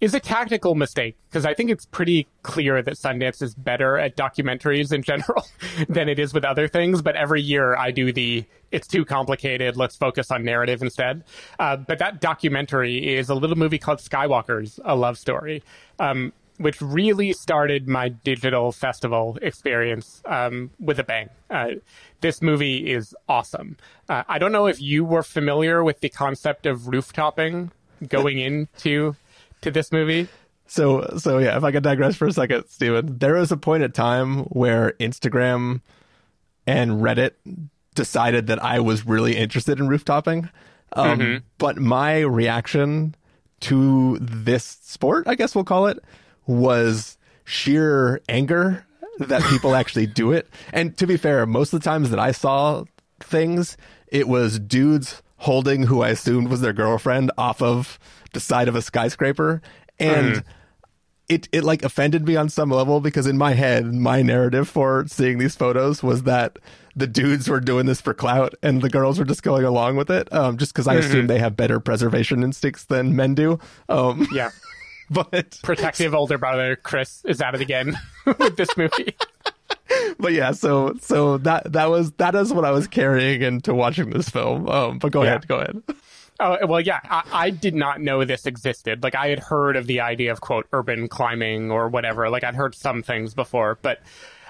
is 0.00 0.14
a 0.14 0.20
tactical 0.20 0.74
mistake 0.74 1.16
because 1.28 1.44
I 1.44 1.54
think 1.54 1.70
it's 1.70 1.84
pretty 1.84 2.28
clear 2.42 2.80
that 2.82 2.94
Sundance 2.94 3.42
is 3.42 3.54
better 3.54 3.98
at 3.98 4.16
documentaries 4.16 4.92
in 4.92 5.02
general 5.02 5.44
than 5.88 6.08
it 6.08 6.18
is 6.18 6.32
with 6.32 6.44
other 6.44 6.68
things. 6.68 7.02
But 7.02 7.16
every 7.16 7.42
year 7.42 7.76
I 7.76 7.90
do 7.90 8.12
the 8.12 8.44
it's 8.70 8.86
too 8.86 9.04
complicated, 9.04 9.76
let's 9.76 9.96
focus 9.96 10.30
on 10.30 10.44
narrative 10.44 10.82
instead. 10.82 11.24
Uh, 11.58 11.76
but 11.76 11.98
that 11.98 12.20
documentary 12.20 13.16
is 13.16 13.28
a 13.28 13.34
little 13.34 13.56
movie 13.56 13.78
called 13.78 13.98
Skywalkers, 13.98 14.78
a 14.84 14.94
love 14.94 15.18
story. 15.18 15.62
Um, 15.98 16.32
which 16.58 16.80
really 16.82 17.32
started 17.32 17.88
my 17.88 18.08
digital 18.08 18.72
festival 18.72 19.38
experience 19.40 20.22
um, 20.26 20.70
with 20.78 20.98
a 20.98 21.04
bang. 21.04 21.30
Uh, 21.48 21.70
this 22.20 22.42
movie 22.42 22.90
is 22.90 23.14
awesome. 23.28 23.76
Uh, 24.08 24.24
I 24.28 24.38
don't 24.38 24.52
know 24.52 24.66
if 24.66 24.80
you 24.80 25.04
were 25.04 25.22
familiar 25.22 25.82
with 25.82 26.00
the 26.00 26.08
concept 26.08 26.66
of 26.66 26.88
rooftopping 26.88 27.70
going 28.08 28.38
into 28.48 29.16
to 29.62 29.70
this 29.70 29.90
movie. 29.92 30.28
So, 30.66 31.14
so 31.16 31.38
yeah, 31.38 31.56
if 31.56 31.64
I 31.64 31.72
could 31.72 31.82
digress 31.82 32.16
for 32.16 32.26
a 32.26 32.32
second, 32.32 32.66
Stephen, 32.68 33.18
there 33.18 33.34
was 33.34 33.50
a 33.50 33.56
point 33.56 33.82
in 33.82 33.92
time 33.92 34.40
where 34.44 34.92
Instagram 35.00 35.80
and 36.66 37.00
Reddit 37.00 37.32
decided 37.94 38.48
that 38.48 38.62
I 38.62 38.80
was 38.80 39.06
really 39.06 39.36
interested 39.36 39.80
in 39.80 39.88
rooftopping. 39.88 40.50
Um, 40.92 41.42
But 41.56 41.78
my 41.78 42.20
reaction 42.20 43.14
to 43.60 44.18
this 44.20 44.78
sport, 44.82 45.26
I 45.26 45.34
guess 45.34 45.54
we'll 45.54 45.64
call 45.64 45.86
it, 45.86 45.98
was 46.48 47.16
sheer 47.44 48.20
anger 48.28 48.84
that 49.18 49.42
people 49.44 49.76
actually 49.76 50.06
do 50.06 50.32
it. 50.32 50.48
And 50.72 50.96
to 50.98 51.06
be 51.06 51.16
fair, 51.16 51.46
most 51.46 51.72
of 51.72 51.80
the 51.80 51.84
times 51.84 52.10
that 52.10 52.18
I 52.18 52.32
saw 52.32 52.84
things, 53.20 53.76
it 54.08 54.26
was 54.26 54.58
dudes 54.58 55.22
holding 55.36 55.84
who 55.84 56.02
I 56.02 56.08
assumed 56.08 56.48
was 56.48 56.60
their 56.60 56.72
girlfriend 56.72 57.30
off 57.38 57.62
of 57.62 57.98
the 58.32 58.40
side 58.40 58.66
of 58.68 58.74
a 58.74 58.82
skyscraper. 58.82 59.62
And 60.00 60.42
it, 61.28 61.48
it 61.52 61.62
like 61.64 61.82
offended 61.84 62.26
me 62.26 62.36
on 62.36 62.48
some 62.48 62.70
level 62.70 63.00
because 63.00 63.26
in 63.26 63.36
my 63.36 63.52
head, 63.52 63.92
my 63.92 64.22
narrative 64.22 64.68
for 64.68 65.04
seeing 65.08 65.38
these 65.38 65.54
photos 65.54 66.02
was 66.02 66.22
that 66.22 66.58
the 66.96 67.06
dudes 67.06 67.48
were 67.48 67.60
doing 67.60 67.86
this 67.86 68.00
for 68.00 68.14
clout 68.14 68.54
and 68.62 68.82
the 68.82 68.88
girls 68.88 69.18
were 69.18 69.24
just 69.24 69.42
going 69.42 69.64
along 69.64 69.96
with 69.96 70.10
it. 70.10 70.32
Um, 70.32 70.56
just 70.56 70.72
because 70.72 70.88
I 70.88 70.94
assume 70.94 71.26
they 71.26 71.38
have 71.38 71.56
better 71.56 71.78
preservation 71.80 72.42
instincts 72.42 72.84
than 72.84 73.14
men 73.14 73.34
do. 73.34 73.58
Um, 73.88 74.26
Yeah. 74.32 74.50
but 75.32 75.58
Protective 75.62 76.14
older 76.14 76.38
brother 76.38 76.76
Chris 76.76 77.24
is 77.24 77.40
at 77.40 77.54
it 77.54 77.60
again 77.60 77.98
with 78.26 78.56
this 78.56 78.76
movie. 78.76 79.16
but 80.18 80.32
yeah, 80.32 80.52
so 80.52 80.94
so 81.00 81.38
that 81.38 81.72
that 81.72 81.86
was 81.90 82.12
that 82.12 82.34
is 82.34 82.52
what 82.52 82.64
I 82.64 82.70
was 82.70 82.86
carrying 82.86 83.42
into 83.42 83.74
watching 83.74 84.10
this 84.10 84.28
film. 84.28 84.68
Um, 84.68 84.98
but 84.98 85.12
go 85.12 85.22
Yeah. 85.22 85.28
ahead, 85.30 85.48
go 85.48 85.56
ahead. 85.58 85.82
Oh 86.40 86.66
well, 86.66 86.80
yeah. 86.80 87.00
I, 87.04 87.22
I 87.32 87.50
did 87.50 87.74
not 87.74 88.00
know 88.00 88.24
this 88.24 88.46
existed. 88.46 89.02
Like 89.02 89.14
I 89.14 89.28
had 89.28 89.40
heard 89.40 89.76
of 89.76 89.86
the 89.86 90.00
idea 90.00 90.30
of 90.30 90.40
quote 90.40 90.66
urban 90.72 91.08
climbing 91.08 91.70
or 91.70 91.88
whatever. 91.88 92.30
Like 92.30 92.44
I'd 92.44 92.54
heard 92.54 92.74
some 92.74 93.02
things 93.02 93.34
before, 93.34 93.78
but 93.82 94.00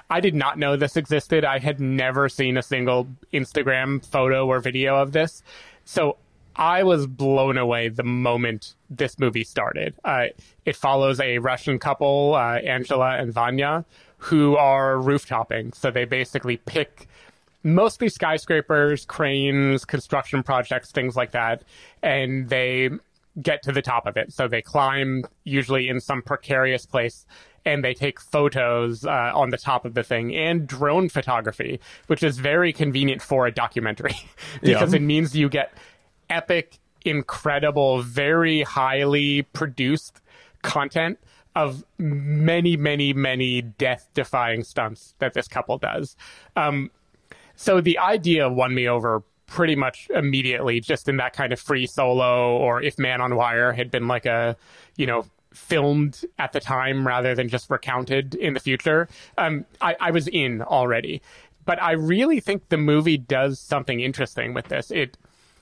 I 0.09 0.19
did 0.19 0.35
not 0.35 0.57
know 0.59 0.75
this 0.75 0.97
existed. 0.97 1.45
I 1.45 1.59
had 1.59 1.79
never 1.79 2.29
seen 2.29 2.57
a 2.57 2.61
single 2.63 3.07
Instagram 3.33 4.05
photo 4.05 4.45
or 4.47 4.59
video 4.59 4.97
of 4.97 5.11
this. 5.13 5.41
So 5.85 6.17
I 6.59 6.83
was 6.83 7.07
blown 7.07 7.57
away 7.57 7.87
the 7.87 8.03
moment 8.03 8.75
this 8.89 9.17
movie 9.17 9.45
started. 9.45 9.95
Uh, 10.03 10.25
it 10.65 10.75
follows 10.75 11.21
a 11.21 11.37
Russian 11.39 11.79
couple, 11.79 12.35
uh, 12.35 12.55
Angela 12.57 13.15
and 13.17 13.31
Vanya, 13.33 13.85
who 14.17 14.57
are 14.57 14.95
rooftopping. 14.97 15.73
So 15.73 15.89
they 15.89 16.03
basically 16.03 16.57
pick 16.57 17.07
mostly 17.63 18.09
skyscrapers, 18.09 19.05
cranes, 19.05 19.85
construction 19.85 20.43
projects, 20.43 20.91
things 20.91 21.15
like 21.15 21.31
that, 21.31 21.63
and 22.03 22.49
they 22.49 22.89
get 23.41 23.63
to 23.63 23.71
the 23.71 23.81
top 23.81 24.05
of 24.05 24.17
it. 24.17 24.33
So 24.33 24.49
they 24.49 24.61
climb, 24.61 25.23
usually 25.45 25.87
in 25.87 26.01
some 26.01 26.21
precarious 26.21 26.85
place, 26.85 27.25
and 27.65 27.85
they 27.85 27.93
take 27.93 28.19
photos 28.19 29.05
uh, 29.05 29.31
on 29.33 29.49
the 29.49 29.57
top 29.57 29.85
of 29.85 29.93
the 29.93 30.03
thing 30.03 30.35
and 30.35 30.67
drone 30.67 31.07
photography, 31.07 31.79
which 32.07 32.21
is 32.21 32.37
very 32.37 32.73
convenient 32.73 33.21
for 33.21 33.47
a 33.47 33.51
documentary 33.51 34.15
because 34.61 34.91
Yeah. 34.91 34.97
it 34.97 35.01
means 35.01 35.35
you 35.37 35.47
get 35.47 35.71
epic, 36.29 36.79
incredible, 37.05 38.01
very 38.01 38.63
highly 38.63 39.43
produced 39.43 40.21
content 40.61 41.19
of 41.55 41.83
many, 41.97 42.77
many, 42.77 43.13
many 43.13 43.61
death 43.61 44.07
defying 44.13 44.63
stunts 44.63 45.15
that 45.19 45.33
this 45.33 45.47
couple 45.47 45.77
does. 45.77 46.15
Um, 46.55 46.91
so 47.55 47.81
the 47.81 47.97
idea 47.97 48.49
won 48.49 48.73
me 48.73 48.87
over 48.87 49.23
pretty 49.47 49.75
much 49.75 50.09
immediately, 50.13 50.79
just 50.79 51.09
in 51.09 51.17
that 51.17 51.33
kind 51.33 51.51
of 51.51 51.59
free 51.59 51.87
solo, 51.87 52.55
or 52.55 52.81
if 52.81 52.99
Man 52.99 53.19
on 53.19 53.35
Wire 53.35 53.73
had 53.73 53.89
been 53.89 54.07
like 54.07 54.25
a, 54.25 54.55
you 54.95 55.07
know, 55.07 55.25
filmed 55.53 56.21
at 56.37 56.53
the 56.53 56.59
time 56.59 57.05
rather 57.05 57.33
than 57.33 57.49
just 57.49 57.69
recounted 57.69 58.35
in 58.35 58.53
the 58.53 58.59
future, 58.59 59.09
um, 59.37 59.65
I, 59.81 59.95
I 59.99 60.11
was 60.11 60.27
in 60.27 60.61
already. 60.61 61.21
But 61.65 61.81
I 61.81 61.93
really 61.93 62.39
think 62.39 62.69
the 62.69 62.77
movie 62.77 63.17
does 63.17 63.59
something 63.59 63.99
interesting 63.99 64.53
with 64.53 64.67
this. 64.69 64.91
It 64.91 65.17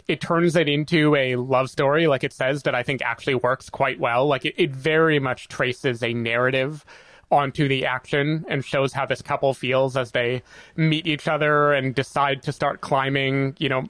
it 0.07 0.21
turns 0.21 0.55
it 0.55 0.69
into 0.69 1.15
a 1.15 1.35
love 1.35 1.69
story, 1.69 2.07
like 2.07 2.23
it 2.23 2.33
says, 2.33 2.63
that 2.63 2.73
I 2.73 2.83
think 2.83 3.01
actually 3.01 3.35
works 3.35 3.69
quite 3.69 3.99
well. 3.99 4.25
Like 4.27 4.45
it, 4.45 4.55
it 4.57 4.71
very 4.71 5.19
much 5.19 5.47
traces 5.47 6.01
a 6.01 6.13
narrative 6.13 6.85
onto 7.29 7.67
the 7.67 7.85
action 7.85 8.45
and 8.47 8.63
shows 8.63 8.93
how 8.93 9.05
this 9.05 9.21
couple 9.21 9.53
feels 9.53 9.97
as 9.97 10.11
they 10.11 10.41
meet 10.77 11.05
each 11.07 11.27
other 11.27 11.73
and 11.73 11.93
decide 11.93 12.41
to 12.43 12.53
start 12.53 12.79
climbing, 12.79 13.55
you 13.59 13.67
know, 13.67 13.85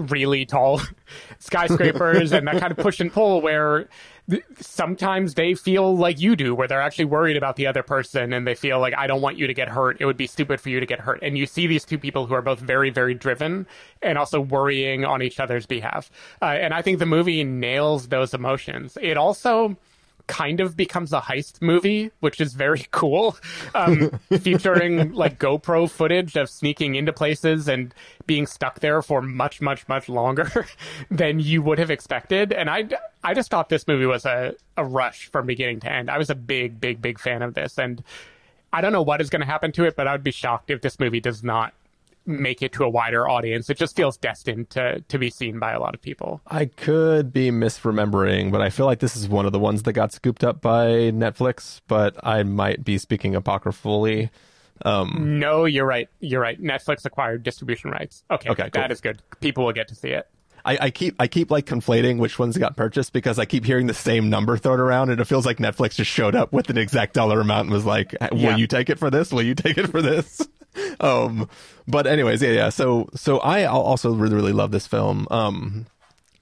really 0.00 0.44
tall 0.44 0.80
skyscrapers 1.38 2.32
and 2.32 2.46
that 2.46 2.58
kind 2.58 2.72
of 2.72 2.78
push 2.78 3.00
and 3.00 3.12
pull 3.12 3.40
where 3.40 3.88
sometimes 4.60 5.34
they 5.34 5.54
feel 5.54 5.96
like 5.96 6.20
you 6.20 6.36
do, 6.36 6.54
where 6.54 6.68
they're 6.68 6.80
actually 6.80 7.04
worried 7.04 7.36
about 7.36 7.56
the 7.56 7.66
other 7.66 7.82
person 7.82 8.32
and 8.32 8.46
they 8.46 8.54
feel 8.54 8.78
like, 8.78 8.94
I 8.96 9.06
don't 9.06 9.20
want 9.20 9.38
you 9.38 9.46
to 9.46 9.54
get 9.54 9.68
hurt. 9.68 9.96
It 10.00 10.06
would 10.06 10.16
be 10.16 10.26
stupid 10.26 10.60
for 10.60 10.68
you 10.68 10.80
to 10.80 10.86
get 10.86 11.00
hurt. 11.00 11.20
And 11.22 11.36
you 11.36 11.46
see 11.46 11.66
these 11.66 11.84
two 11.84 11.98
people 11.98 12.26
who 12.26 12.34
are 12.34 12.42
both 12.42 12.60
very, 12.60 12.90
very 12.90 13.14
driven 13.14 13.66
and 14.02 14.18
also 14.18 14.40
worrying 14.40 15.04
on 15.04 15.22
each 15.22 15.40
other's 15.40 15.66
behalf. 15.66 16.10
Uh, 16.40 16.46
and 16.46 16.74
I 16.74 16.82
think 16.82 16.98
the 16.98 17.06
movie 17.06 17.42
nails 17.44 18.08
those 18.08 18.34
emotions. 18.34 18.96
It 19.00 19.16
also 19.16 19.76
kind 20.30 20.60
of 20.60 20.76
becomes 20.76 21.12
a 21.12 21.20
heist 21.20 21.60
movie, 21.60 22.12
which 22.20 22.40
is 22.40 22.54
very 22.54 22.86
cool, 22.92 23.36
um, 23.74 24.10
featuring 24.40 25.12
like 25.12 25.40
GoPro 25.40 25.90
footage 25.90 26.36
of 26.36 26.48
sneaking 26.48 26.94
into 26.94 27.12
places 27.12 27.68
and 27.68 27.92
being 28.26 28.46
stuck 28.46 28.78
there 28.78 29.02
for 29.02 29.20
much, 29.20 29.60
much, 29.60 29.88
much 29.88 30.08
longer 30.08 30.66
than 31.10 31.40
you 31.40 31.62
would 31.62 31.80
have 31.80 31.90
expected. 31.90 32.52
And 32.52 32.70
I, 32.70 32.88
I 33.24 33.34
just 33.34 33.50
thought 33.50 33.68
this 33.68 33.88
movie 33.88 34.06
was 34.06 34.24
a, 34.24 34.54
a 34.76 34.84
rush 34.84 35.26
from 35.32 35.46
beginning 35.46 35.80
to 35.80 35.92
end. 35.92 36.08
I 36.08 36.16
was 36.16 36.30
a 36.30 36.36
big, 36.36 36.80
big, 36.80 37.02
big 37.02 37.18
fan 37.18 37.42
of 37.42 37.54
this. 37.54 37.76
And 37.76 38.02
I 38.72 38.80
don't 38.80 38.92
know 38.92 39.02
what 39.02 39.20
is 39.20 39.30
going 39.30 39.40
to 39.40 39.46
happen 39.46 39.72
to 39.72 39.84
it, 39.84 39.96
but 39.96 40.06
I 40.06 40.12
would 40.12 40.22
be 40.22 40.30
shocked 40.30 40.70
if 40.70 40.80
this 40.80 41.00
movie 41.00 41.20
does 41.20 41.42
not 41.42 41.74
make 42.30 42.62
it 42.62 42.72
to 42.72 42.84
a 42.84 42.88
wider 42.88 43.28
audience. 43.28 43.68
It 43.70 43.76
just 43.76 43.96
feels 43.96 44.16
destined 44.16 44.70
to 44.70 45.00
to 45.00 45.18
be 45.18 45.30
seen 45.30 45.58
by 45.58 45.72
a 45.72 45.80
lot 45.80 45.94
of 45.94 46.02
people. 46.02 46.40
I 46.46 46.66
could 46.66 47.32
be 47.32 47.50
misremembering, 47.50 48.50
but 48.52 48.60
I 48.60 48.70
feel 48.70 48.86
like 48.86 49.00
this 49.00 49.16
is 49.16 49.28
one 49.28 49.46
of 49.46 49.52
the 49.52 49.58
ones 49.58 49.82
that 49.84 49.92
got 49.92 50.12
scooped 50.12 50.44
up 50.44 50.60
by 50.60 50.86
Netflix, 51.10 51.80
but 51.88 52.16
I 52.22 52.42
might 52.42 52.84
be 52.84 52.98
speaking 52.98 53.34
apocryphally. 53.34 54.30
Um, 54.82 55.38
no, 55.38 55.66
you're 55.66 55.86
right. 55.86 56.08
You're 56.20 56.40
right. 56.40 56.60
Netflix 56.60 57.04
acquired 57.04 57.42
distribution 57.42 57.90
rights. 57.90 58.24
Okay, 58.30 58.48
okay, 58.48 58.62
cool. 58.70 58.80
that 58.80 58.90
is 58.90 59.00
good. 59.00 59.22
People 59.40 59.64
will 59.66 59.72
get 59.72 59.88
to 59.88 59.94
see 59.94 60.10
it. 60.10 60.26
I, 60.64 60.78
I, 60.80 60.90
keep 60.90 61.14
I 61.18 61.26
keep 61.26 61.50
like 61.50 61.66
conflating 61.66 62.18
which 62.18 62.38
ones 62.38 62.56
got 62.58 62.76
purchased 62.76 63.12
because 63.12 63.38
I 63.38 63.44
keep 63.44 63.64
hearing 63.64 63.86
the 63.86 63.94
same 63.94 64.30
number 64.30 64.56
thrown 64.56 64.80
around, 64.80 65.10
and 65.10 65.20
it 65.20 65.24
feels 65.24 65.46
like 65.46 65.58
Netflix 65.58 65.94
just 65.94 66.10
showed 66.10 66.34
up 66.34 66.52
with 66.52 66.70
an 66.70 66.78
exact 66.78 67.14
dollar 67.14 67.40
amount 67.40 67.66
and 67.66 67.72
was 67.72 67.84
like, 67.84 68.14
"Will 68.32 68.38
yeah. 68.38 68.56
you 68.56 68.66
take 68.66 68.90
it 68.90 68.98
for 68.98 69.10
this? 69.10 69.32
Will 69.32 69.42
you 69.42 69.54
take 69.54 69.78
it 69.78 69.88
for 69.88 70.02
this?" 70.02 70.46
um, 71.00 71.48
but 71.86 72.06
anyways, 72.06 72.42
yeah, 72.42 72.50
yeah. 72.50 72.68
So, 72.68 73.08
so 73.14 73.38
I 73.38 73.64
also 73.64 74.12
really, 74.12 74.34
really 74.34 74.52
love 74.52 74.70
this 74.70 74.86
film. 74.86 75.26
Um, 75.30 75.86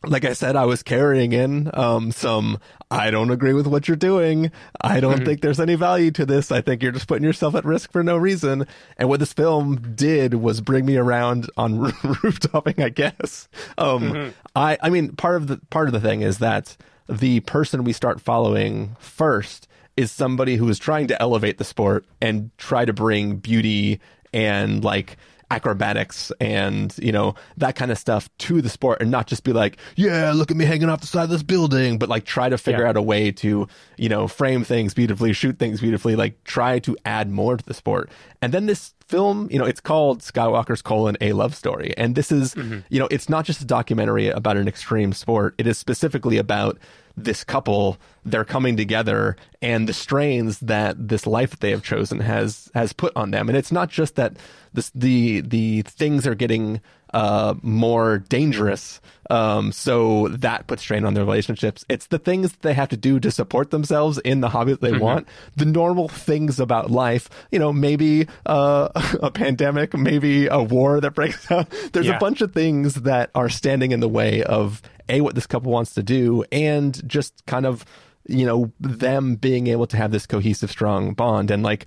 like 0.06 0.24
I 0.24 0.32
said, 0.32 0.54
I 0.54 0.64
was 0.64 0.82
carrying 0.82 1.32
in 1.32 1.70
um, 1.74 2.12
some. 2.12 2.58
I 2.90 3.10
don't 3.10 3.30
agree 3.30 3.52
with 3.52 3.66
what 3.66 3.88
you're 3.88 3.96
doing. 3.96 4.52
I 4.80 5.00
don't 5.00 5.16
mm-hmm. 5.16 5.24
think 5.24 5.40
there's 5.40 5.60
any 5.60 5.74
value 5.74 6.10
to 6.12 6.24
this. 6.24 6.52
I 6.52 6.60
think 6.60 6.82
you're 6.82 6.92
just 6.92 7.08
putting 7.08 7.24
yourself 7.24 7.54
at 7.54 7.64
risk 7.64 7.90
for 7.90 8.02
no 8.02 8.16
reason. 8.16 8.66
And 8.96 9.08
what 9.08 9.20
this 9.20 9.32
film 9.32 9.94
did 9.94 10.34
was 10.34 10.60
bring 10.60 10.86
me 10.86 10.96
around 10.96 11.50
on 11.56 11.78
rooftopping. 12.22 12.82
I 12.82 12.88
guess. 12.90 13.48
Um, 13.76 14.02
mm-hmm. 14.02 14.30
I, 14.54 14.78
I 14.80 14.90
mean, 14.90 15.16
part 15.16 15.36
of 15.36 15.48
the 15.48 15.60
part 15.70 15.88
of 15.88 15.92
the 15.92 16.00
thing 16.00 16.22
is 16.22 16.38
that 16.38 16.76
the 17.08 17.40
person 17.40 17.84
we 17.84 17.92
start 17.92 18.20
following 18.20 18.96
first 19.00 19.66
is 19.96 20.12
somebody 20.12 20.56
who 20.56 20.68
is 20.68 20.78
trying 20.78 21.08
to 21.08 21.20
elevate 21.20 21.58
the 21.58 21.64
sport 21.64 22.04
and 22.20 22.50
try 22.56 22.84
to 22.84 22.92
bring 22.92 23.36
beauty 23.36 24.00
and 24.32 24.84
like 24.84 25.16
acrobatics 25.50 26.30
and 26.40 26.94
you 26.98 27.10
know 27.10 27.34
that 27.56 27.74
kind 27.74 27.90
of 27.90 27.98
stuff 27.98 28.28
to 28.36 28.60
the 28.60 28.68
sport 28.68 29.00
and 29.00 29.10
not 29.10 29.26
just 29.26 29.44
be 29.44 29.52
like 29.52 29.78
yeah 29.96 30.30
look 30.32 30.50
at 30.50 30.56
me 30.56 30.64
hanging 30.64 30.90
off 30.90 31.00
the 31.00 31.06
side 31.06 31.24
of 31.24 31.30
this 31.30 31.42
building 31.42 31.98
but 31.98 32.08
like 32.08 32.24
try 32.24 32.48
to 32.48 32.58
figure 32.58 32.82
yeah. 32.82 32.90
out 32.90 32.96
a 32.96 33.02
way 33.02 33.30
to 33.32 33.66
you 33.96 34.08
know 34.08 34.28
frame 34.28 34.62
things 34.62 34.92
beautifully 34.92 35.32
shoot 35.32 35.58
things 35.58 35.80
beautifully 35.80 36.14
like 36.16 36.42
try 36.44 36.78
to 36.78 36.96
add 37.06 37.30
more 37.30 37.56
to 37.56 37.64
the 37.64 37.72
sport 37.72 38.10
and 38.42 38.52
then 38.52 38.66
this 38.66 38.94
film 39.06 39.48
you 39.50 39.58
know 39.58 39.64
it's 39.64 39.80
called 39.80 40.20
skywalker's 40.20 40.82
colon 40.82 41.16
a 41.22 41.32
love 41.32 41.54
story 41.54 41.94
and 41.96 42.14
this 42.14 42.30
is 42.30 42.54
mm-hmm. 42.54 42.80
you 42.90 42.98
know 42.98 43.08
it's 43.10 43.30
not 43.30 43.46
just 43.46 43.62
a 43.62 43.64
documentary 43.64 44.28
about 44.28 44.58
an 44.58 44.68
extreme 44.68 45.14
sport 45.14 45.54
it 45.56 45.66
is 45.66 45.78
specifically 45.78 46.36
about 46.36 46.78
this 47.24 47.44
couple 47.44 47.98
they're 48.24 48.44
coming 48.44 48.76
together 48.76 49.36
and 49.62 49.88
the 49.88 49.92
strains 49.92 50.58
that 50.60 51.08
this 51.08 51.26
life 51.26 51.50
that 51.50 51.60
they 51.60 51.70
have 51.70 51.82
chosen 51.82 52.20
has 52.20 52.70
has 52.74 52.92
put 52.92 53.16
on 53.16 53.30
them. 53.30 53.48
And 53.48 53.56
it's 53.56 53.72
not 53.72 53.88
just 53.88 54.16
that 54.16 54.36
this 54.72 54.90
the 54.94 55.40
the 55.40 55.82
things 55.82 56.26
are 56.26 56.34
getting 56.34 56.80
uh, 57.14 57.54
more 57.62 58.18
dangerous. 58.18 59.00
Um, 59.30 59.72
so 59.72 60.28
that 60.28 60.66
puts 60.66 60.82
strain 60.82 61.04
on 61.04 61.14
their 61.14 61.24
relationships. 61.24 61.84
It's 61.88 62.06
the 62.06 62.18
things 62.18 62.52
they 62.62 62.72
have 62.72 62.88
to 62.88 62.96
do 62.96 63.20
to 63.20 63.30
support 63.30 63.70
themselves 63.70 64.18
in 64.18 64.40
the 64.40 64.48
hobby 64.48 64.72
that 64.72 64.80
they 64.80 64.92
mm-hmm. 64.92 65.00
want. 65.00 65.28
The 65.56 65.66
normal 65.66 66.08
things 66.08 66.58
about 66.58 66.90
life, 66.90 67.28
you 67.50 67.58
know, 67.58 67.72
maybe 67.72 68.26
uh, 68.46 68.88
a 69.22 69.30
pandemic, 69.30 69.94
maybe 69.94 70.46
a 70.46 70.62
war 70.62 71.00
that 71.00 71.12
breaks 71.12 71.50
out. 71.50 71.68
There's 71.92 72.06
yeah. 72.06 72.16
a 72.16 72.20
bunch 72.20 72.40
of 72.40 72.52
things 72.52 72.94
that 72.94 73.30
are 73.34 73.48
standing 73.48 73.92
in 73.92 74.00
the 74.00 74.08
way 74.08 74.42
of 74.42 74.82
a 75.08 75.20
what 75.20 75.34
this 75.34 75.46
couple 75.46 75.72
wants 75.72 75.94
to 75.94 76.02
do, 76.02 76.44
and 76.52 77.06
just 77.08 77.44
kind 77.46 77.66
of 77.66 77.84
you 78.26 78.44
know 78.44 78.70
them 78.78 79.36
being 79.36 79.66
able 79.68 79.86
to 79.86 79.96
have 79.96 80.10
this 80.10 80.26
cohesive, 80.26 80.70
strong 80.70 81.14
bond, 81.14 81.50
and 81.50 81.62
like 81.62 81.86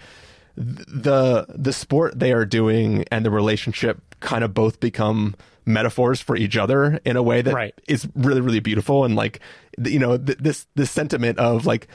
the 0.56 1.46
the 1.50 1.74
sport 1.74 2.20
they 2.20 2.32
are 2.32 2.46
doing 2.46 3.06
and 3.12 3.26
the 3.26 3.32
relationship 3.32 4.02
kind 4.20 4.44
of 4.44 4.54
both 4.54 4.80
become 4.80 5.36
metaphors 5.66 6.20
for 6.20 6.36
each 6.36 6.58
other 6.58 7.00
in 7.06 7.16
a 7.16 7.24
way 7.24 7.42
that 7.42 7.54
right. 7.54 7.80
is 7.88 8.08
really 8.16 8.42
really 8.42 8.60
beautiful 8.60 9.06
and 9.06 9.16
like 9.16 9.40
you 9.84 10.00
know 10.00 10.18
th- 10.18 10.38
this 10.40 10.68
this 10.76 10.92
sentiment 10.92 11.38
of 11.40 11.66
like 11.66 11.88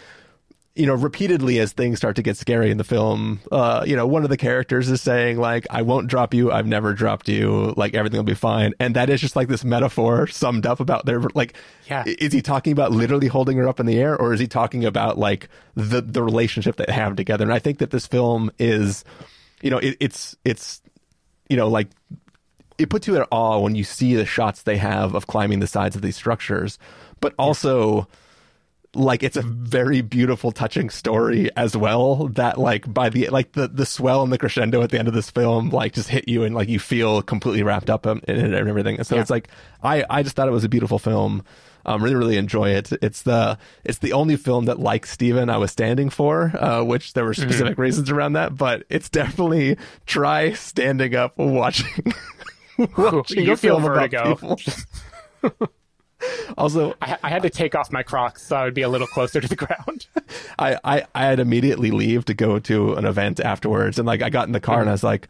you 0.77 0.85
know, 0.87 0.95
repeatedly 0.95 1.59
as 1.59 1.73
things 1.73 1.97
start 1.97 2.17
to 2.17 2.23
get 2.23 2.37
scary 2.37 2.71
in 2.71 2.77
the 2.77 2.85
film, 2.85 3.41
uh, 3.51 3.83
you 3.87 3.97
know, 3.97 4.07
one 4.07 4.25
of 4.25 4.29
the 4.29 4.37
characters 4.37 4.91
is 4.91 5.01
saying 5.01 5.39
like, 5.39 5.67
"I 5.71 5.81
won't 5.81 6.07
drop 6.07 6.35
you. 6.35 6.53
I've 6.53 6.67
never 6.67 6.93
dropped 6.93 7.31
you. 7.31 7.73
Like 7.79 7.95
everything 7.95 8.19
will 8.19 8.25
be 8.25 8.35
fine." 8.35 8.75
And 8.79 8.95
that 8.95 9.09
is 9.09 9.23
just 9.23 9.37
like 9.37 9.49
this 9.49 9.65
metaphor 9.65 10.27
summed 10.27 10.67
up 10.67 10.79
about 10.79 11.07
their 11.07 11.21
like. 11.35 11.55
Yeah. 11.89 12.05
Is 12.07 12.35
he 12.35 12.43
talking 12.43 12.73
about 12.73 12.93
literally 12.93 13.27
holding 13.27 13.57
her 13.57 13.67
up 13.67 13.81
in 13.81 13.87
the 13.87 13.99
air, 13.99 14.17
or 14.17 14.35
is 14.35 14.41
he 14.41 14.47
talking 14.47 14.85
about 14.85 15.17
like 15.17 15.49
the 15.75 16.03
the 16.03 16.23
relationship 16.23 16.77
they 16.77 16.93
have 16.93 17.17
together? 17.17 17.45
And 17.45 17.55
I 17.55 17.59
think 17.59 17.79
that 17.79 17.91
this 17.91 18.07
film 18.07 18.51
is, 18.59 19.03
you 19.63 19.71
know, 19.71 19.79
it, 19.79 19.97
it's 19.99 20.37
it's, 20.45 20.83
you 21.49 21.57
know, 21.57 21.69
like 21.69 21.89
it 22.77 22.91
puts 22.91 23.07
you 23.07 23.17
at 23.17 23.27
awe 23.31 23.61
when 23.61 23.75
you 23.77 23.85
see 23.85 24.15
the 24.15 24.27
shots 24.27 24.63
they 24.63 24.77
have 24.77 25.15
of 25.15 25.27
climbing 25.27 25.61
the 25.61 25.67
sides 25.67 25.97
of 25.97 26.03
these 26.03 26.17
structures, 26.17 26.79
but 27.21 27.35
also. 27.39 28.01
Yeah 28.01 28.05
like 28.97 29.23
it's 29.23 29.37
a 29.37 29.43
very 29.43 30.01
beautiful 30.01 30.53
touching 30.53 30.91
story 30.91 31.51
as 31.57 31.77
well 31.77 32.29
that 32.29 32.59
like 32.59 32.93
by 32.93 33.09
the 33.09 33.29
like 33.29 33.53
the 33.53 33.69
the 33.69 33.87
swell 33.87 34.23
and 34.23 34.33
the 34.33 34.39
crescendo 34.39 34.83
at 34.83 34.91
the 34.91 34.99
end 34.99 35.09
of 35.09 35.15
this 35.15 35.31
film 35.31 35.71
like 35.71 35.93
just 35.93 36.09
hit 36.09 36.29
you 36.29 36.43
and 36.43 36.55
like 36.55 36.69
you 36.69 36.79
feel 36.79 37.23
completely 37.23 37.63
wrapped 37.63 37.91
up 37.91 38.07
in 38.07 38.19
it 38.19 38.39
and 38.39 38.55
everything 38.55 39.03
so 39.05 39.15
yeah. 39.15 39.21
it's 39.21 39.31
like 39.31 39.49
i 39.83 40.05
i 40.09 40.23
just 40.23 40.35
thought 40.35 40.49
it 40.49 40.53
was 40.53 40.65
a 40.65 40.69
beautiful 40.69 40.99
film 40.99 41.43
um, 41.89 42.03
really, 42.03 42.17
really 42.17 42.37
enjoy 42.37 42.71
it. 42.71 42.91
It's 43.01 43.23
the 43.23 43.59
it's 43.85 43.99
the 43.99 44.13
only 44.13 44.37
film 44.37 44.65
that, 44.65 44.81
like 44.81 45.07
Stephen, 45.07 45.49
I 45.49 45.57
was 45.57 45.71
standing 45.71 46.11
for, 46.11 46.53
uh, 46.61 46.83
which 46.83 47.13
there 47.13 47.25
were 47.25 47.31
mm-hmm. 47.31 47.43
specific 47.43 47.75
mm-hmm. 47.75 47.83
reasons 47.83 48.11
around 48.11 48.33
that. 48.33 48.57
But 48.57 48.83
it's 48.91 49.09
definitely 49.09 49.77
try 50.05 50.53
standing 50.55 51.15
up 51.15 51.39
watching. 51.39 52.13
watching 52.99 53.45
you 53.45 53.57
feel 53.57 53.79
vertigo. 53.79 54.37
also, 56.59 56.95
I, 57.01 57.19
I, 57.23 57.29
had 57.29 57.43
to 57.43 57.51
take 57.51 57.75
off 57.75 57.93
my 57.93 58.03
Crocs 58.03 58.43
so 58.47 58.57
I 58.57 58.65
would 58.65 58.75
be 58.75 58.83
a 58.83 58.89
little 58.89 59.07
closer 59.07 59.41
to 59.41 59.49
the 59.49 59.57
ground. 59.57 60.07
I, 60.59 60.79
I, 60.85 61.05
I 61.15 61.25
had 61.25 61.41
immediately 61.41 61.91
leave 61.91 62.25
to 62.27 62.35
go 62.35 62.59
to 62.61 62.95
an 62.95 63.05
event 63.05 63.41
afterwards, 63.41 63.99
and 63.99 64.07
like 64.07 64.23
I 64.23 64.31
got 64.31 64.47
in 64.47 64.53
the 64.53 64.61
car 64.61 64.77
mm-hmm. 64.77 64.83
and 64.83 64.91
I 64.91 64.93
was 64.93 65.05
like, 65.05 65.29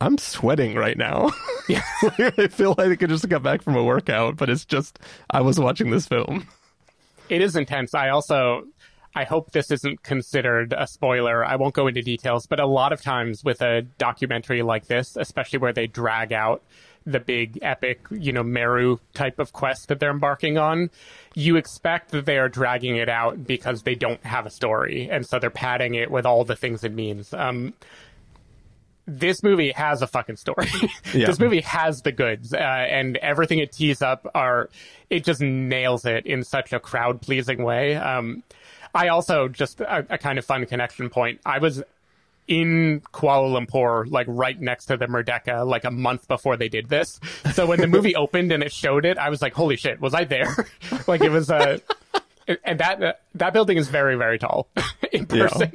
I'm 0.00 0.18
sweating 0.18 0.74
right 0.74 0.96
now. 0.96 1.30
Yeah. 1.68 1.82
I 2.00 2.48
feel 2.48 2.74
like 2.78 2.88
I 2.88 2.96
could 2.96 3.10
just 3.10 3.28
got 3.28 3.42
back 3.42 3.60
from 3.60 3.76
a 3.76 3.84
workout, 3.84 4.38
but 4.38 4.48
it's 4.48 4.64
just 4.64 4.98
I 5.28 5.42
was 5.42 5.60
watching 5.60 5.90
this 5.90 6.08
film. 6.08 6.48
It 7.28 7.42
is 7.42 7.56
intense. 7.56 7.92
I 7.92 8.08
also 8.08 8.64
I 9.14 9.24
hope 9.24 9.50
this 9.52 9.70
isn't 9.70 10.02
considered 10.02 10.72
a 10.72 10.86
spoiler. 10.86 11.44
I 11.44 11.56
won't 11.56 11.74
go 11.74 11.86
into 11.86 12.00
details, 12.00 12.46
but 12.46 12.58
a 12.58 12.66
lot 12.66 12.94
of 12.94 13.02
times 13.02 13.44
with 13.44 13.60
a 13.60 13.82
documentary 13.82 14.62
like 14.62 14.86
this, 14.86 15.14
especially 15.16 15.58
where 15.58 15.74
they 15.74 15.86
drag 15.86 16.32
out 16.32 16.62
the 17.10 17.20
big 17.20 17.58
epic, 17.62 18.00
you 18.10 18.32
know, 18.32 18.42
Meru 18.42 18.98
type 19.14 19.38
of 19.38 19.52
quest 19.52 19.88
that 19.88 19.98
they're 19.98 20.10
embarking 20.10 20.58
on, 20.58 20.90
you 21.34 21.56
expect 21.56 22.10
that 22.10 22.26
they 22.26 22.36
are 22.36 22.48
dragging 22.48 22.96
it 22.96 23.08
out 23.08 23.46
because 23.46 23.82
they 23.82 23.94
don't 23.94 24.22
have 24.24 24.44
a 24.44 24.50
story, 24.50 25.08
and 25.10 25.26
so 25.26 25.38
they're 25.38 25.50
padding 25.50 25.94
it 25.94 26.10
with 26.10 26.26
all 26.26 26.44
the 26.44 26.56
things 26.56 26.84
it 26.84 26.92
means. 26.92 27.32
Um, 27.32 27.72
this 29.06 29.42
movie 29.42 29.72
has 29.72 30.02
a 30.02 30.06
fucking 30.06 30.36
story. 30.36 30.68
Yeah. 31.14 31.26
this 31.26 31.38
movie 31.38 31.62
has 31.62 32.02
the 32.02 32.12
goods, 32.12 32.52
uh, 32.52 32.58
and 32.58 33.16
everything 33.16 33.58
it 33.58 33.72
tees 33.72 34.02
up 34.02 34.30
are 34.34 34.68
it 35.08 35.24
just 35.24 35.40
nails 35.40 36.04
it 36.04 36.26
in 36.26 36.44
such 36.44 36.74
a 36.74 36.80
crowd 36.80 37.22
pleasing 37.22 37.62
way. 37.64 37.96
Um, 37.96 38.42
I 38.94 39.08
also 39.08 39.48
just 39.48 39.80
a, 39.80 40.06
a 40.10 40.18
kind 40.18 40.38
of 40.38 40.44
fun 40.44 40.66
connection 40.66 41.08
point. 41.08 41.40
I 41.46 41.58
was 41.58 41.82
in 42.48 43.00
Kuala 43.12 43.64
Lumpur, 43.64 44.10
like 44.10 44.26
right 44.28 44.58
next 44.60 44.86
to 44.86 44.96
the 44.96 45.06
Merdeka, 45.06 45.66
like 45.66 45.84
a 45.84 45.90
month 45.90 46.26
before 46.26 46.56
they 46.56 46.68
did 46.68 46.88
this. 46.88 47.20
So 47.52 47.66
when 47.66 47.80
the 47.80 47.86
movie 47.86 48.16
opened 48.24 48.50
and 48.50 48.62
it 48.62 48.72
showed 48.72 49.04
it, 49.04 49.18
I 49.18 49.28
was 49.28 49.40
like, 49.42 49.52
"Holy 49.54 49.76
shit, 49.76 50.00
was 50.00 50.14
I 50.14 50.24
there?" 50.24 50.66
like 51.06 51.20
it 51.20 51.30
was 51.30 51.50
a, 51.50 51.80
and 52.64 52.80
that 52.80 53.02
uh, 53.02 53.12
that 53.34 53.52
building 53.52 53.76
is 53.76 53.88
very 53.88 54.16
very 54.16 54.38
tall 54.38 54.66
in 55.12 55.26
Yeah. 55.30 55.48
person, 55.48 55.72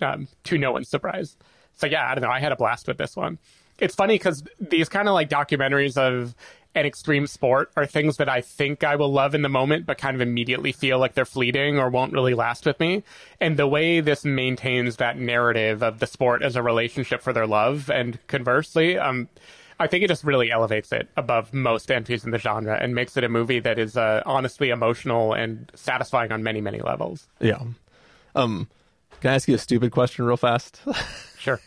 um, 0.00 0.28
to 0.44 0.58
no 0.58 0.72
one's 0.72 0.88
surprise. 0.88 1.36
So 1.76 1.86
yeah, 1.86 2.08
I 2.08 2.14
don't 2.14 2.22
know. 2.22 2.30
I 2.30 2.38
had 2.40 2.52
a 2.52 2.56
blast 2.56 2.86
with 2.86 2.98
this 2.98 3.16
one. 3.16 3.38
It's 3.78 3.94
funny 3.94 4.14
because 4.14 4.44
these 4.60 4.88
kind 4.88 5.08
of 5.08 5.14
like 5.14 5.28
documentaries 5.30 5.96
of 5.96 6.34
an 6.74 6.86
extreme 6.86 7.26
sport 7.26 7.70
are 7.76 7.86
things 7.86 8.16
that 8.16 8.28
I 8.28 8.40
think 8.40 8.82
I 8.82 8.96
will 8.96 9.12
love 9.12 9.34
in 9.34 9.42
the 9.42 9.48
moment, 9.48 9.86
but 9.86 9.98
kind 9.98 10.14
of 10.14 10.20
immediately 10.20 10.72
feel 10.72 10.98
like 10.98 11.14
they're 11.14 11.24
fleeting 11.24 11.78
or 11.78 11.90
won't 11.90 12.12
really 12.12 12.34
last 12.34 12.64
with 12.64 12.80
me. 12.80 13.02
And 13.40 13.58
the 13.58 13.66
way 13.66 14.00
this 14.00 14.24
maintains 14.24 14.96
that 14.96 15.18
narrative 15.18 15.82
of 15.82 15.98
the 15.98 16.06
sport 16.06 16.42
as 16.42 16.56
a 16.56 16.62
relationship 16.62 17.20
for 17.20 17.32
their 17.32 17.46
love, 17.46 17.90
and 17.90 18.18
conversely, 18.26 18.98
um, 18.98 19.28
I 19.78 19.86
think 19.86 20.04
it 20.04 20.08
just 20.08 20.24
really 20.24 20.50
elevates 20.50 20.92
it 20.92 21.08
above 21.16 21.52
most 21.52 21.90
entries 21.90 22.24
in 22.24 22.30
the 22.30 22.38
genre 22.38 22.78
and 22.80 22.94
makes 22.94 23.16
it 23.16 23.24
a 23.24 23.28
movie 23.28 23.60
that 23.60 23.78
is 23.78 23.96
uh, 23.96 24.22
honestly 24.24 24.70
emotional 24.70 25.32
and 25.34 25.70
satisfying 25.74 26.32
on 26.32 26.42
many, 26.42 26.60
many 26.60 26.80
levels. 26.80 27.26
Yeah. 27.40 27.62
Um, 28.34 28.68
can 29.20 29.30
I 29.30 29.34
ask 29.34 29.48
you 29.48 29.54
a 29.54 29.58
stupid 29.58 29.92
question 29.92 30.24
real 30.24 30.36
fast? 30.36 30.80
Sure. 31.38 31.60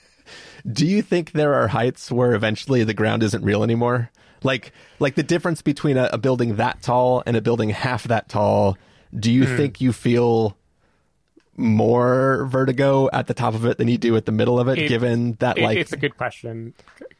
Do 0.71 0.87
you 0.87 1.01
think 1.01 1.33
there 1.33 1.53
are 1.53 1.67
heights 1.67 2.09
where 2.09 2.33
eventually 2.33 2.85
the 2.85 2.93
ground 2.93 3.23
isn't 3.23 3.43
real 3.43 3.61
anymore? 3.61 4.09
Like, 4.45 4.71
like 4.99 5.15
the 5.15 5.23
difference 5.23 5.61
between 5.61 5.97
a, 5.97 6.09
a 6.13 6.17
building 6.17 6.55
that 6.55 6.81
tall 6.81 7.21
and 7.25 7.35
a 7.35 7.41
building 7.41 7.69
half 7.71 8.03
that 8.05 8.29
tall. 8.29 8.77
Do 9.17 9.31
you 9.31 9.45
think 9.57 9.81
you 9.81 9.91
feel 9.91 10.55
more 11.57 12.45
vertigo 12.47 13.09
at 13.13 13.27
the 13.27 13.33
top 13.33 13.53
of 13.53 13.65
it 13.65 13.77
than 13.77 13.87
you 13.87 13.97
do 13.97 14.15
at 14.17 14.25
the 14.25 14.31
middle 14.31 14.59
of 14.59 14.67
it, 14.67 14.77
It- 14.77 14.87
given 14.89 15.33
that 15.39 15.57
It- 15.57 15.63
like 15.63 15.77
it's 15.77 15.93
a 15.93 15.97
good 15.97 16.17
question 16.17 16.73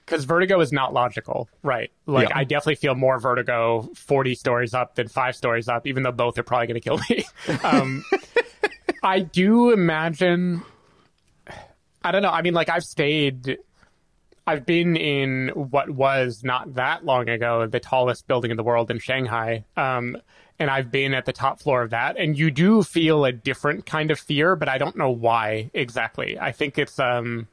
because 0.06 0.26
vertigo 0.26 0.60
is 0.60 0.72
not 0.74 0.92
logical, 0.94 1.48
right? 1.64 1.90
Like 2.06 2.30
Yeah. 2.30 2.38
I 2.38 2.44
definitely 2.44 2.76
feel 2.76 2.96
more 2.96 3.18
vertigo 3.18 3.90
forty 3.96 4.36
stories 4.36 4.74
up 4.74 4.96
than 4.96 5.08
five 5.08 5.36
stories 5.38 5.70
up, 5.70 5.88
even 5.88 6.04
though 6.04 6.12
both 6.12 6.38
are 6.38 6.44
probably 6.44 6.68
going 6.68 6.82
to 6.82 6.82
kill 6.82 7.00
me. 7.10 7.24
um, 7.64 8.04
I 9.04 9.22
do 9.22 9.72
imagine. 9.72 10.62
I 12.04 12.12
don't 12.12 12.22
know. 12.22 12.30
I 12.30 12.42
mean, 12.42 12.54
like 12.54 12.70
I've 12.70 12.84
stayed. 12.84 13.58
I've 14.48 14.66
been 14.66 14.96
in 14.96 15.50
what 15.50 15.90
was 15.90 16.44
not 16.44 16.76
that 16.76 17.04
long 17.04 17.30
ago 17.30 17.66
the 17.66 17.80
tallest 17.80 18.28
building 18.28 18.52
in 18.52 18.58
the 18.58 18.64
world 18.64 18.92
in 18.92 19.00
Shanghai. 19.00 19.66
Um, 19.76 20.18
and 20.60 20.70
I've 20.70 20.92
been 20.92 21.14
at 21.14 21.26
the 21.26 21.34
top 21.34 21.60
floor 21.60 21.82
of 21.82 21.90
that. 21.90 22.18
And 22.18 22.38
you 22.38 22.52
do 22.52 22.84
feel 22.84 23.26
a 23.26 23.32
different 23.32 23.86
kind 23.86 24.12
of 24.12 24.20
fear, 24.20 24.56
but 24.56 24.70
I 24.70 24.78
don't 24.78 24.96
know 24.96 25.10
why 25.10 25.72
exactly. 25.74 26.40
I 26.40 26.52
think 26.52 26.78
it's 26.78 26.98
um, 27.00 27.48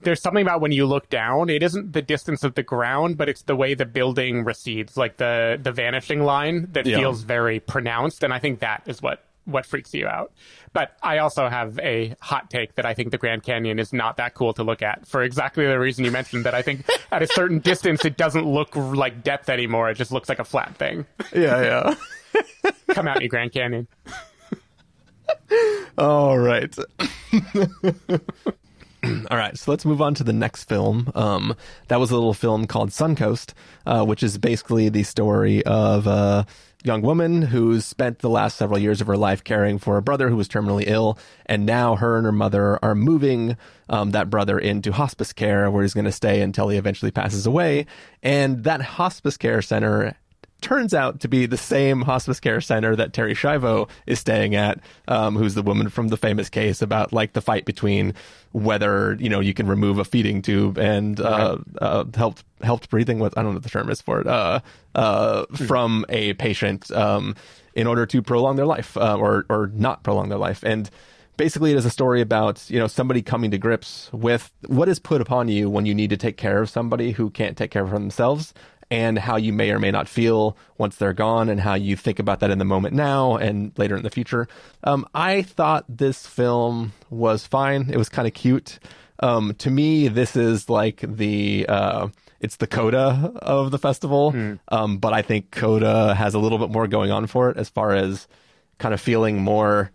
there's 0.00 0.20
something 0.20 0.42
about 0.42 0.60
when 0.60 0.72
you 0.72 0.86
look 0.86 1.08
down, 1.08 1.50
it 1.50 1.62
isn't 1.62 1.92
the 1.92 2.02
distance 2.02 2.44
of 2.44 2.54
the 2.54 2.62
ground, 2.62 3.16
but 3.16 3.28
it's 3.28 3.42
the 3.42 3.54
way 3.56 3.74
the 3.74 3.84
building 3.86 4.44
recedes, 4.44 4.96
like 4.96 5.18
the 5.18 5.58
the 5.62 5.70
vanishing 5.72 6.22
line 6.24 6.68
that 6.72 6.86
Yeah. 6.86 6.96
feels 6.98 7.22
very 7.22 7.60
pronounced. 7.60 8.24
And 8.24 8.32
I 8.32 8.38
think 8.38 8.60
that 8.60 8.82
is 8.86 9.00
what 9.00 9.22
what 9.44 9.66
freaks 9.66 9.94
you 9.94 10.06
out. 10.06 10.32
But 10.72 10.96
I 11.02 11.18
also 11.18 11.48
have 11.48 11.78
a 11.80 12.14
hot 12.20 12.50
take 12.50 12.74
that 12.76 12.86
I 12.86 12.94
think 12.94 13.10
the 13.10 13.18
Grand 13.18 13.42
Canyon 13.42 13.78
is 13.78 13.92
not 13.92 14.16
that 14.16 14.34
cool 14.34 14.52
to 14.54 14.64
look 14.64 14.82
at 14.82 15.06
for 15.06 15.22
exactly 15.22 15.66
the 15.66 15.78
reason 15.78 16.04
you 16.04 16.10
mentioned. 16.10 16.44
That 16.44 16.54
I 16.54 16.62
think 16.62 16.88
at 17.12 17.22
a 17.22 17.26
certain 17.26 17.58
distance, 17.58 18.04
it 18.04 18.16
doesn't 18.16 18.46
look 18.46 18.74
like 18.74 19.22
depth 19.22 19.48
anymore. 19.48 19.90
It 19.90 19.96
just 19.96 20.12
looks 20.12 20.28
like 20.28 20.38
a 20.38 20.44
flat 20.44 20.76
thing. 20.76 21.06
yeah, 21.34 21.94
yeah. 22.34 22.72
Come 22.90 23.08
at 23.08 23.18
me, 23.18 23.28
Grand 23.28 23.52
Canyon. 23.52 23.86
All 25.96 26.38
right. 26.38 26.74
All 29.30 29.38
right, 29.38 29.56
so 29.56 29.70
let's 29.70 29.84
move 29.84 30.02
on 30.02 30.14
to 30.14 30.24
the 30.24 30.32
next 30.32 30.64
film. 30.64 31.10
Um, 31.14 31.56
that 31.88 32.00
was 32.00 32.10
a 32.10 32.14
little 32.14 32.34
film 32.34 32.66
called 32.66 32.90
Suncoast, 32.90 33.52
uh, 33.86 34.04
which 34.04 34.22
is 34.22 34.38
basically 34.38 34.88
the 34.88 35.02
story 35.02 35.64
of 35.64 36.06
a 36.06 36.46
young 36.84 37.00
woman 37.00 37.40
who's 37.40 37.86
spent 37.86 38.18
the 38.18 38.28
last 38.28 38.58
several 38.58 38.78
years 38.78 39.00
of 39.00 39.06
her 39.06 39.16
life 39.16 39.42
caring 39.42 39.78
for 39.78 39.96
a 39.96 40.02
brother 40.02 40.28
who 40.28 40.36
was 40.36 40.48
terminally 40.48 40.84
ill, 40.86 41.18
and 41.46 41.64
now 41.64 41.96
her 41.96 42.16
and 42.16 42.26
her 42.26 42.32
mother 42.32 42.78
are 42.84 42.94
moving 42.94 43.56
um, 43.88 44.10
that 44.10 44.28
brother 44.28 44.58
into 44.58 44.92
hospice 44.92 45.32
care, 45.32 45.70
where 45.70 45.82
he's 45.82 45.94
going 45.94 46.04
to 46.04 46.12
stay 46.12 46.42
until 46.42 46.68
he 46.68 46.76
eventually 46.76 47.10
passes 47.10 47.46
away. 47.46 47.86
And 48.22 48.64
that 48.64 48.82
hospice 48.82 49.36
care 49.36 49.62
center 49.62 50.14
turns 50.64 50.94
out 50.94 51.20
to 51.20 51.28
be 51.28 51.44
the 51.44 51.58
same 51.58 52.00
hospice 52.00 52.40
care 52.40 52.60
center 52.60 52.96
that 52.96 53.12
Terri 53.12 53.32
Schiavo 53.32 53.86
is 54.06 54.18
staying 54.18 54.54
at, 54.54 54.80
um, 55.06 55.36
who's 55.36 55.54
the 55.54 55.62
woman 55.62 55.90
from 55.90 56.08
the 56.08 56.16
famous 56.16 56.48
case 56.48 56.80
about 56.80 57.12
like 57.12 57.34
the 57.34 57.42
fight 57.42 57.66
between 57.66 58.14
whether 58.52 59.14
you 59.20 59.28
know 59.28 59.40
you 59.40 59.52
can 59.52 59.66
remove 59.66 59.98
a 59.98 60.04
feeding 60.04 60.40
tube 60.40 60.78
and 60.78 61.20
uh, 61.20 61.58
uh, 61.82 62.04
helped 62.14 62.44
helped 62.62 62.88
breathing 62.88 63.18
with 63.18 63.36
I 63.36 63.42
don't 63.42 63.50
know 63.50 63.56
what 63.56 63.62
the 63.62 63.68
term 63.68 63.90
is 63.90 64.00
for 64.00 64.22
it 64.22 64.26
uh, 64.26 64.60
uh, 64.94 65.44
from 65.54 66.06
a 66.08 66.32
patient 66.34 66.90
um, 66.92 67.36
in 67.74 67.86
order 67.86 68.06
to 68.06 68.22
prolong 68.22 68.56
their 68.56 68.66
life 68.66 68.96
uh, 68.96 69.16
or 69.16 69.44
or 69.50 69.70
not 69.74 70.02
prolong 70.02 70.30
their 70.30 70.38
life 70.38 70.62
and. 70.64 70.90
Basically, 71.36 71.72
it 71.72 71.76
is 71.76 71.84
a 71.84 71.90
story 71.90 72.20
about 72.20 72.70
you 72.70 72.78
know 72.78 72.86
somebody 72.86 73.20
coming 73.20 73.50
to 73.50 73.58
grips 73.58 74.08
with 74.12 74.52
what 74.68 74.88
is 74.88 75.00
put 75.00 75.20
upon 75.20 75.48
you 75.48 75.68
when 75.68 75.84
you 75.84 75.92
need 75.92 76.10
to 76.10 76.16
take 76.16 76.36
care 76.36 76.62
of 76.62 76.70
somebody 76.70 77.10
who 77.10 77.28
can't 77.28 77.56
take 77.56 77.72
care 77.72 77.82
of 77.82 77.90
themselves, 77.90 78.54
and 78.90 79.18
how 79.18 79.36
you 79.36 79.52
may 79.52 79.70
or 79.70 79.78
may 79.78 79.90
not 79.90 80.08
feel 80.08 80.56
once 80.78 80.96
they're 80.96 81.12
gone, 81.12 81.48
and 81.48 81.60
how 81.60 81.74
you 81.74 81.96
think 81.96 82.18
about 82.18 82.40
that 82.40 82.50
in 82.50 82.58
the 82.58 82.64
moment 82.64 82.94
now 82.94 83.36
and 83.36 83.72
later 83.78 83.96
in 83.96 84.02
the 84.02 84.10
future. 84.10 84.46
Um, 84.82 85.06
I 85.14 85.42
thought 85.42 85.84
this 85.88 86.26
film 86.26 86.92
was 87.10 87.46
fine. 87.46 87.90
It 87.90 87.96
was 87.96 88.08
kind 88.08 88.28
of 88.28 88.34
cute. 88.34 88.78
Um, 89.20 89.54
to 89.58 89.70
me, 89.70 90.08
this 90.08 90.36
is 90.36 90.68
like 90.68 91.00
the 91.00 91.66
uh, 91.68 92.08
it's 92.40 92.56
the 92.56 92.66
coda 92.66 93.32
of 93.36 93.70
the 93.70 93.78
festival, 93.78 94.32
um, 94.68 94.98
but 94.98 95.12
I 95.12 95.22
think 95.22 95.50
coda 95.50 96.14
has 96.14 96.34
a 96.34 96.38
little 96.38 96.58
bit 96.58 96.70
more 96.70 96.86
going 96.86 97.10
on 97.10 97.26
for 97.26 97.48
it 97.50 97.56
as 97.56 97.68
far 97.68 97.92
as 97.92 98.26
kind 98.78 98.92
of 98.92 99.00
feeling 99.00 99.40
more 99.40 99.92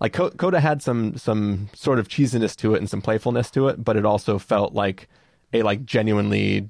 like 0.00 0.12
Co- 0.12 0.30
Coda 0.30 0.60
had 0.60 0.82
some 0.82 1.16
some 1.16 1.68
sort 1.74 1.98
of 1.98 2.08
cheesiness 2.08 2.56
to 2.56 2.74
it 2.74 2.78
and 2.78 2.90
some 2.90 3.00
playfulness 3.02 3.50
to 3.52 3.68
it, 3.68 3.84
but 3.84 3.96
it 3.96 4.04
also 4.04 4.38
felt 4.38 4.72
like 4.72 5.08
a 5.52 5.62
like 5.62 5.84
genuinely 5.84 6.68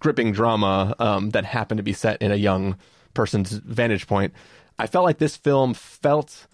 gripping 0.00 0.32
drama 0.32 0.94
um, 0.98 1.30
that 1.30 1.44
happened 1.44 1.78
to 1.78 1.82
be 1.82 1.92
set 1.92 2.20
in 2.22 2.32
a 2.32 2.36
young 2.36 2.76
person's 3.14 3.52
vantage 3.52 4.06
point. 4.06 4.32
I 4.78 4.86
felt 4.86 5.04
like 5.04 5.18
this 5.18 5.36
film 5.36 5.74
felt, 5.74 6.46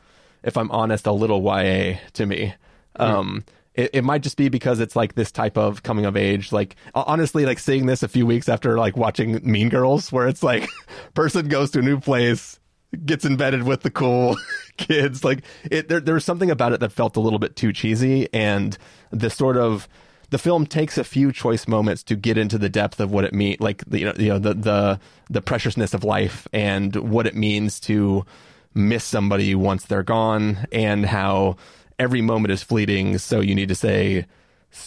if 0.42 0.56
I'm 0.56 0.70
honest, 0.70 1.06
a 1.06 1.12
little 1.12 1.42
YA 1.42 1.98
to 2.14 2.26
me. 2.26 2.54
Um, 2.96 3.44
it, 3.74 3.90
it 3.92 4.04
might 4.04 4.22
just 4.22 4.36
be 4.36 4.48
because 4.48 4.80
it's 4.80 4.96
like 4.96 5.14
this 5.14 5.30
type 5.32 5.58
of 5.58 5.82
coming 5.82 6.06
of 6.06 6.16
age. 6.16 6.52
Like 6.52 6.76
honestly, 6.94 7.44
like 7.44 7.58
seeing 7.58 7.86
this 7.86 8.02
a 8.02 8.08
few 8.08 8.24
weeks 8.26 8.48
after 8.48 8.78
like 8.78 8.96
watching 8.96 9.40
Mean 9.42 9.68
Girls, 9.68 10.10
where 10.12 10.28
it's 10.28 10.42
like 10.42 10.68
person 11.14 11.48
goes 11.48 11.70
to 11.72 11.80
a 11.80 11.82
new 11.82 12.00
place, 12.00 12.60
gets 13.04 13.24
embedded 13.24 13.64
with 13.64 13.82
the 13.82 13.90
cool 13.90 14.36
kids. 14.76 15.24
Like 15.24 15.42
it, 15.70 15.88
there, 15.88 16.00
there 16.00 16.14
was 16.14 16.24
something 16.24 16.50
about 16.50 16.72
it 16.72 16.80
that 16.80 16.92
felt 16.92 17.16
a 17.16 17.20
little 17.20 17.38
bit 17.38 17.56
too 17.56 17.72
cheesy, 17.72 18.28
and 18.32 18.78
the 19.10 19.30
sort 19.30 19.56
of 19.56 19.88
the 20.30 20.38
film 20.38 20.66
takes 20.66 20.98
a 20.98 21.04
few 21.04 21.32
choice 21.32 21.68
moments 21.68 22.02
to 22.04 22.16
get 22.16 22.38
into 22.38 22.58
the 22.58 22.68
depth 22.68 23.00
of 23.00 23.10
what 23.10 23.24
it 23.24 23.34
means, 23.34 23.60
like 23.60 23.84
the, 23.86 23.98
you 24.00 24.04
know, 24.06 24.14
you 24.16 24.28
know, 24.28 24.38
the 24.38 24.54
the 24.54 25.00
the 25.30 25.42
preciousness 25.42 25.94
of 25.94 26.04
life 26.04 26.46
and 26.52 26.94
what 26.96 27.26
it 27.26 27.34
means 27.34 27.80
to 27.80 28.24
miss 28.74 29.04
somebody 29.04 29.54
once 29.54 29.84
they're 29.84 30.02
gone, 30.02 30.66
and 30.72 31.06
how 31.06 31.56
every 31.98 32.20
moment 32.20 32.52
is 32.52 32.62
fleeting. 32.62 33.18
So 33.18 33.40
you 33.40 33.54
need 33.54 33.68
to 33.68 33.74
say 33.74 34.26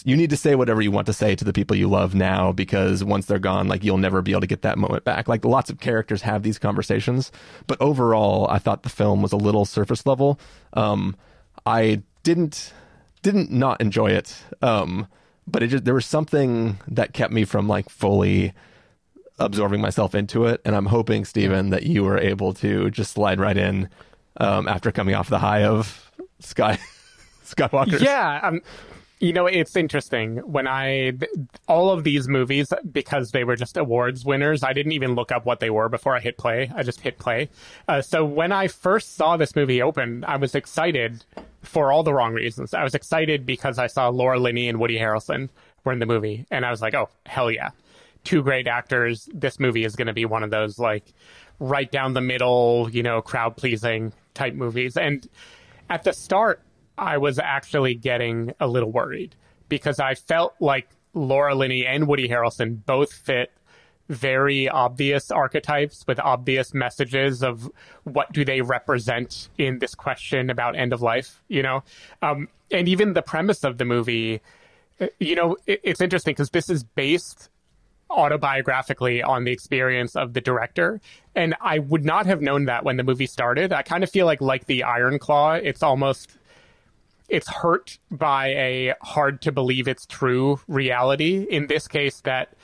you 0.04 0.16
need 0.16 0.30
to 0.30 0.36
say 0.36 0.54
whatever 0.54 0.82
you 0.82 0.90
want 0.90 1.06
to 1.06 1.12
say 1.12 1.34
to 1.34 1.44
the 1.44 1.52
people 1.52 1.76
you 1.76 1.88
love 1.88 2.14
now 2.14 2.52
because 2.52 3.02
once 3.02 3.26
they're 3.26 3.38
gone 3.38 3.68
like 3.68 3.82
you'll 3.82 3.96
never 3.96 4.20
be 4.20 4.32
able 4.32 4.42
to 4.42 4.46
get 4.46 4.62
that 4.62 4.78
moment 4.78 5.04
back. 5.04 5.28
Like 5.28 5.44
lots 5.44 5.70
of 5.70 5.80
characters 5.80 6.22
have 6.22 6.42
these 6.42 6.58
conversations 6.58 7.32
but 7.66 7.80
overall 7.80 8.46
i 8.50 8.58
thought 8.58 8.82
the 8.82 8.88
film 8.88 9.22
was 9.22 9.32
a 9.32 9.36
little 9.36 9.64
surface 9.64 10.04
level. 10.06 10.38
Um 10.74 11.16
i 11.64 12.02
didn't 12.22 12.72
didn't 13.22 13.50
not 13.50 13.80
enjoy 13.80 14.10
it. 14.10 14.36
Um 14.62 15.06
but 15.50 15.62
it 15.62 15.68
just 15.68 15.84
there 15.84 15.94
was 15.94 16.06
something 16.06 16.78
that 16.86 17.12
kept 17.12 17.32
me 17.32 17.44
from 17.44 17.68
like 17.68 17.88
fully 17.88 18.52
absorbing 19.38 19.80
myself 19.80 20.14
into 20.14 20.44
it 20.46 20.60
and 20.64 20.74
i'm 20.74 20.86
hoping 20.86 21.24
Stephen, 21.24 21.70
that 21.70 21.84
you 21.84 22.04
were 22.04 22.18
able 22.18 22.52
to 22.52 22.90
just 22.90 23.12
slide 23.12 23.40
right 23.40 23.56
in 23.56 23.88
um 24.38 24.68
after 24.68 24.90
coming 24.90 25.14
off 25.14 25.28
the 25.28 25.38
high 25.38 25.64
of 25.64 26.10
sky 26.40 26.78
skywalker 27.44 28.00
Yeah, 28.00 28.40
um, 28.42 28.60
you 29.20 29.32
know, 29.32 29.46
it's 29.46 29.74
interesting 29.74 30.36
when 30.38 30.68
I 30.68 31.12
all 31.66 31.90
of 31.90 32.04
these 32.04 32.28
movies 32.28 32.72
because 32.92 33.32
they 33.32 33.44
were 33.44 33.56
just 33.56 33.76
awards 33.76 34.24
winners. 34.24 34.62
I 34.62 34.72
didn't 34.72 34.92
even 34.92 35.14
look 35.14 35.32
up 35.32 35.44
what 35.44 35.60
they 35.60 35.70
were 35.70 35.88
before 35.88 36.16
I 36.16 36.20
hit 36.20 36.38
play. 36.38 36.70
I 36.74 36.82
just 36.82 37.00
hit 37.00 37.18
play. 37.18 37.48
Uh, 37.88 38.00
so 38.00 38.24
when 38.24 38.52
I 38.52 38.68
first 38.68 39.16
saw 39.16 39.36
this 39.36 39.56
movie 39.56 39.82
open, 39.82 40.24
I 40.24 40.36
was 40.36 40.54
excited 40.54 41.24
for 41.68 41.92
all 41.92 42.02
the 42.02 42.14
wrong 42.14 42.32
reasons. 42.32 42.74
I 42.74 42.82
was 42.82 42.94
excited 42.94 43.44
because 43.44 43.78
I 43.78 43.86
saw 43.86 44.08
Laura 44.08 44.38
Linney 44.38 44.68
and 44.68 44.80
Woody 44.80 44.98
Harrelson 44.98 45.50
were 45.84 45.92
in 45.92 45.98
the 45.98 46.06
movie, 46.06 46.46
and 46.50 46.64
I 46.64 46.70
was 46.70 46.80
like, 46.80 46.94
oh 46.94 47.08
hell 47.26 47.50
yeah, 47.50 47.70
two 48.24 48.42
great 48.42 48.66
actors. 48.66 49.28
This 49.32 49.60
movie 49.60 49.84
is 49.84 49.94
going 49.94 50.06
to 50.06 50.12
be 50.12 50.24
one 50.24 50.42
of 50.42 50.50
those 50.50 50.78
like 50.78 51.04
right 51.60 51.90
down 51.90 52.14
the 52.14 52.20
middle, 52.20 52.88
you 52.90 53.02
know, 53.02 53.20
crowd 53.20 53.56
pleasing 53.56 54.12
type 54.34 54.54
movies. 54.54 54.96
And 54.96 55.26
at 55.90 56.04
the 56.04 56.12
start, 56.12 56.62
I 56.96 57.18
was 57.18 57.38
actually 57.38 57.94
getting 57.94 58.54
a 58.60 58.66
little 58.66 58.90
worried 58.90 59.34
because 59.68 60.00
I 60.00 60.14
felt 60.14 60.54
like 60.60 60.88
Laura 61.14 61.54
Linney 61.54 61.86
and 61.86 62.08
Woody 62.08 62.28
Harrelson 62.28 62.84
both 62.84 63.12
fit 63.12 63.52
very 64.08 64.68
obvious 64.68 65.30
archetypes 65.30 66.04
with 66.06 66.18
obvious 66.18 66.72
messages 66.72 67.42
of 67.42 67.70
what 68.04 68.32
do 68.32 68.44
they 68.44 68.60
represent 68.60 69.48
in 69.58 69.78
this 69.78 69.94
question 69.94 70.50
about 70.50 70.76
end 70.76 70.92
of 70.92 71.02
life, 71.02 71.42
you 71.48 71.62
know? 71.62 71.82
Um, 72.22 72.48
and 72.70 72.88
even 72.88 73.12
the 73.12 73.22
premise 73.22 73.64
of 73.64 73.78
the 73.78 73.84
movie, 73.84 74.40
you 75.18 75.34
know, 75.34 75.56
it, 75.66 75.80
it's 75.82 76.00
interesting 76.00 76.32
because 76.32 76.50
this 76.50 76.70
is 76.70 76.82
based 76.84 77.50
autobiographically 78.10 79.26
on 79.26 79.44
the 79.44 79.52
experience 79.52 80.16
of 80.16 80.32
the 80.32 80.40
director. 80.40 81.00
And 81.34 81.54
I 81.60 81.78
would 81.78 82.04
not 82.04 82.26
have 82.26 82.40
known 82.40 82.64
that 82.64 82.84
when 82.84 82.96
the 82.96 83.04
movie 83.04 83.26
started. 83.26 83.72
I 83.72 83.82
kind 83.82 84.02
of 84.02 84.10
feel 84.10 84.24
like, 84.24 84.40
like 84.40 84.64
the 84.66 84.84
Iron 84.84 85.18
Claw, 85.18 85.54
it's 85.54 85.82
almost 85.82 86.38
it's 87.28 87.48
hurt 87.48 87.98
by 88.10 88.48
a 88.48 88.94
hard 89.02 89.42
to 89.42 89.52
believe 89.52 89.86
it's 89.86 90.06
true 90.06 90.60
reality. 90.66 91.46
In 91.50 91.66
this 91.66 91.86
case, 91.86 92.22
that 92.22 92.54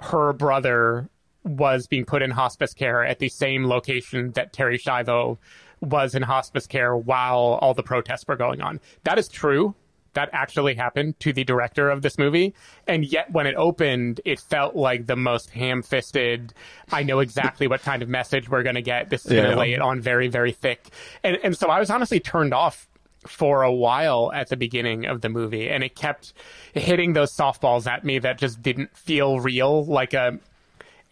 her 0.00 0.32
brother 0.32 1.08
was 1.44 1.86
being 1.86 2.04
put 2.04 2.22
in 2.22 2.30
hospice 2.30 2.74
care 2.74 3.04
at 3.04 3.18
the 3.18 3.28
same 3.28 3.66
location 3.66 4.30
that 4.32 4.52
Terri 4.52 4.80
Schiavo 4.80 5.38
was 5.80 6.14
in 6.14 6.22
hospice 6.22 6.66
care 6.66 6.96
while 6.96 7.58
all 7.62 7.74
the 7.74 7.82
protests 7.82 8.26
were 8.28 8.36
going 8.36 8.60
on. 8.60 8.80
That 9.04 9.18
is 9.18 9.28
true. 9.28 9.74
That 10.14 10.28
actually 10.32 10.74
happened 10.74 11.20
to 11.20 11.32
the 11.32 11.44
director 11.44 11.88
of 11.88 12.02
this 12.02 12.18
movie. 12.18 12.52
And 12.86 13.04
yet, 13.04 13.30
when 13.30 13.46
it 13.46 13.54
opened, 13.54 14.20
it 14.24 14.40
felt 14.40 14.74
like 14.74 15.06
the 15.06 15.14
most 15.14 15.50
ham 15.50 15.82
fisted. 15.82 16.52
I 16.90 17.04
know 17.04 17.20
exactly 17.20 17.68
what 17.68 17.82
kind 17.82 18.02
of 18.02 18.08
message 18.08 18.48
we're 18.48 18.64
going 18.64 18.74
to 18.74 18.82
get. 18.82 19.08
This 19.08 19.24
is 19.24 19.32
yeah. 19.32 19.42
going 19.42 19.52
to 19.52 19.58
lay 19.60 19.72
it 19.72 19.80
on 19.80 20.00
very, 20.00 20.26
very 20.26 20.50
thick. 20.50 20.88
And, 21.22 21.38
and 21.44 21.56
so 21.56 21.68
I 21.68 21.78
was 21.78 21.90
honestly 21.90 22.18
turned 22.18 22.52
off 22.52 22.89
for 23.26 23.62
a 23.62 23.72
while 23.72 24.32
at 24.34 24.48
the 24.48 24.56
beginning 24.56 25.04
of 25.04 25.20
the 25.20 25.28
movie 25.28 25.68
and 25.68 25.84
it 25.84 25.94
kept 25.94 26.32
hitting 26.74 27.12
those 27.12 27.34
softballs 27.34 27.86
at 27.86 28.04
me 28.04 28.18
that 28.18 28.38
just 28.38 28.62
didn't 28.62 28.96
feel 28.96 29.40
real 29.40 29.84
like 29.84 30.14
a 30.14 30.38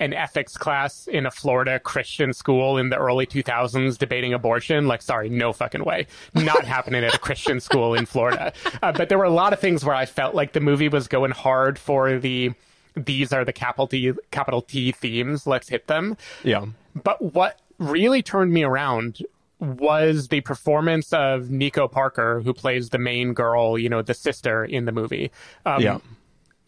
an 0.01 0.13
ethics 0.13 0.57
class 0.57 1.07
in 1.09 1.27
a 1.27 1.31
Florida 1.31 1.79
Christian 1.81 2.33
school 2.33 2.79
in 2.79 2.89
the 2.89 2.97
early 2.97 3.27
2000s 3.27 3.99
debating 3.99 4.33
abortion. 4.33 4.87
Like, 4.87 5.03
sorry, 5.03 5.29
no 5.29 5.53
fucking 5.53 5.85
way. 5.85 6.07
Not 6.35 6.65
happening 6.67 7.05
at 7.05 7.15
a 7.15 7.19
Christian 7.19 7.61
school 7.61 7.95
in 7.95 8.07
Florida. 8.07 8.53
Uh, 8.83 8.93
but 8.93 9.09
there 9.09 9.19
were 9.19 9.25
a 9.25 9.31
lot 9.31 9.53
of 9.53 9.59
things 9.59 9.85
where 9.85 9.97
I 9.97 10.07
felt 10.07 10.35
like 10.35 10.53
the 10.53 10.61
movie 10.61 10.89
was 10.89 11.09
going 11.09 11.33
hard 11.33 11.79
for 11.79 12.19
the 12.19 12.53
these 12.95 13.33
are 13.33 13.45
the 13.45 13.53
capital 13.53 13.87
T 13.87 14.13
capital 14.31 14.63
T 14.63 14.93
themes. 14.93 15.47
Let's 15.47 15.69
hit 15.69 15.87
them. 15.87 16.17
Yeah. 16.43 16.67
But 16.95 17.21
what 17.35 17.61
really 17.79 18.23
turned 18.23 18.53
me 18.53 18.65
around 18.65 19.19
was 19.61 20.29
the 20.29 20.41
performance 20.43 21.13
of 21.13 21.51
Nico 21.51 21.89
Parker, 21.89 22.41
who 22.41 22.55
plays 22.55 22.91
the 22.91 22.99
main 22.99 23.35
girl, 23.35 23.79
you 23.79 23.89
know, 23.89 24.03
the 24.03 24.15
sister 24.15 24.65
in 24.65 24.85
the 24.85 24.93
movie. 24.93 25.31
Um, 25.67 25.83
yeah. 25.83 25.99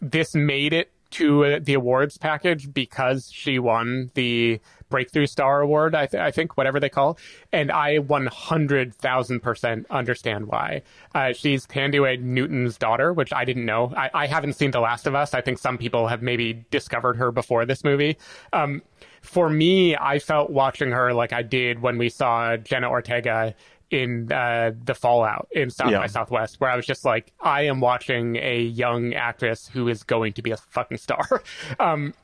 This 0.00 0.35
made 0.35 0.72
it 0.72 0.90
to 1.11 1.44
uh, 1.44 1.61
the 1.62 1.74
awards 1.74 2.16
package 2.18 2.72
because 2.72 3.31
she 3.33 3.59
won 3.59 4.11
the 4.14 4.61
Breakthrough 4.88 5.26
Star 5.26 5.61
Award, 5.61 5.94
I, 5.94 6.07
th- 6.07 6.20
I 6.20 6.31
think, 6.31 6.57
whatever 6.57 6.81
they 6.81 6.88
call. 6.88 7.18
And 7.53 7.70
I 7.70 7.98
100,000% 7.98 9.85
understand 9.90 10.46
why. 10.46 10.83
Uh, 11.14 11.33
she's 11.33 11.66
Thandie 11.66 12.20
Newton's 12.20 12.76
daughter, 12.76 13.12
which 13.12 13.33
I 13.33 13.44
didn't 13.44 13.66
know. 13.66 13.92
I-, 13.96 14.11
I 14.12 14.26
haven't 14.26 14.55
seen 14.55 14.72
The 14.72 14.81
Last 14.81 15.07
of 15.07 15.14
Us. 15.14 15.33
I 15.35 15.40
think 15.40 15.59
some 15.59 15.79
people 15.79 16.09
have 16.09 16.22
maybe 16.22 16.64
discovered 16.70 17.16
her 17.16 17.31
before 17.31 17.64
this 17.64 17.85
movie. 17.85 18.16
Um, 18.53 18.83
for 19.21 19.51
me, 19.51 19.97
I 19.97 20.19
felt 20.19 20.51
watching 20.51 20.91
her 20.91 21.13
like 21.13 21.33
I 21.33 21.43
did 21.43 21.81
when 21.83 21.99
we 21.99 22.09
saw 22.09 22.57
Jenna 22.57 22.89
Ortega 22.89 23.55
in 23.91 24.31
uh, 24.31 24.73
the 24.85 24.95
Fallout 24.95 25.49
in 25.51 25.71
South 25.71 25.91
yeah. 25.91 25.99
by 25.99 26.07
Southwest, 26.07 26.61
where 26.61 26.71
I 26.71 26.77
was 26.77 26.87
just 26.87 27.05
like, 27.05 27.33
I 27.41 27.63
am 27.63 27.81
watching 27.81 28.37
a 28.37 28.61
young 28.63 29.15
actress 29.15 29.69
who 29.69 29.89
is 29.89 30.03
going 30.03 30.33
to 30.35 30.43
be 30.43 30.53
a 30.53 30.57
fucking 30.57 30.99
star. 30.99 31.43
um, 31.81 32.15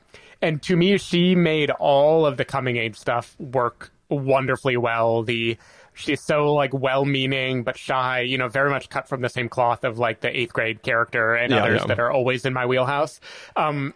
and 0.41 0.61
to 0.63 0.75
me, 0.75 0.97
she 0.97 1.35
made 1.35 1.69
all 1.71 2.25
of 2.25 2.37
the 2.37 2.45
coming 2.45 2.77
age 2.77 2.95
stuff 2.95 3.35
work 3.39 3.91
wonderfully 4.09 4.77
well. 4.77 5.23
The 5.23 5.57
she's 5.93 6.21
so 6.21 6.53
like 6.53 6.73
well-meaning 6.73 7.63
but 7.63 7.77
shy, 7.77 8.21
you 8.21 8.37
know, 8.37 8.47
very 8.47 8.69
much 8.69 8.89
cut 8.89 9.07
from 9.07 9.21
the 9.21 9.29
same 9.29 9.49
cloth 9.49 9.83
of 9.83 9.97
like 9.97 10.21
the 10.21 10.37
eighth 10.37 10.53
grade 10.53 10.83
character 10.83 11.33
and 11.33 11.51
yeah, 11.51 11.63
others 11.63 11.81
yeah. 11.81 11.87
that 11.87 11.99
are 11.99 12.11
always 12.11 12.45
in 12.45 12.53
my 12.53 12.65
wheelhouse. 12.65 13.19
Um, 13.55 13.93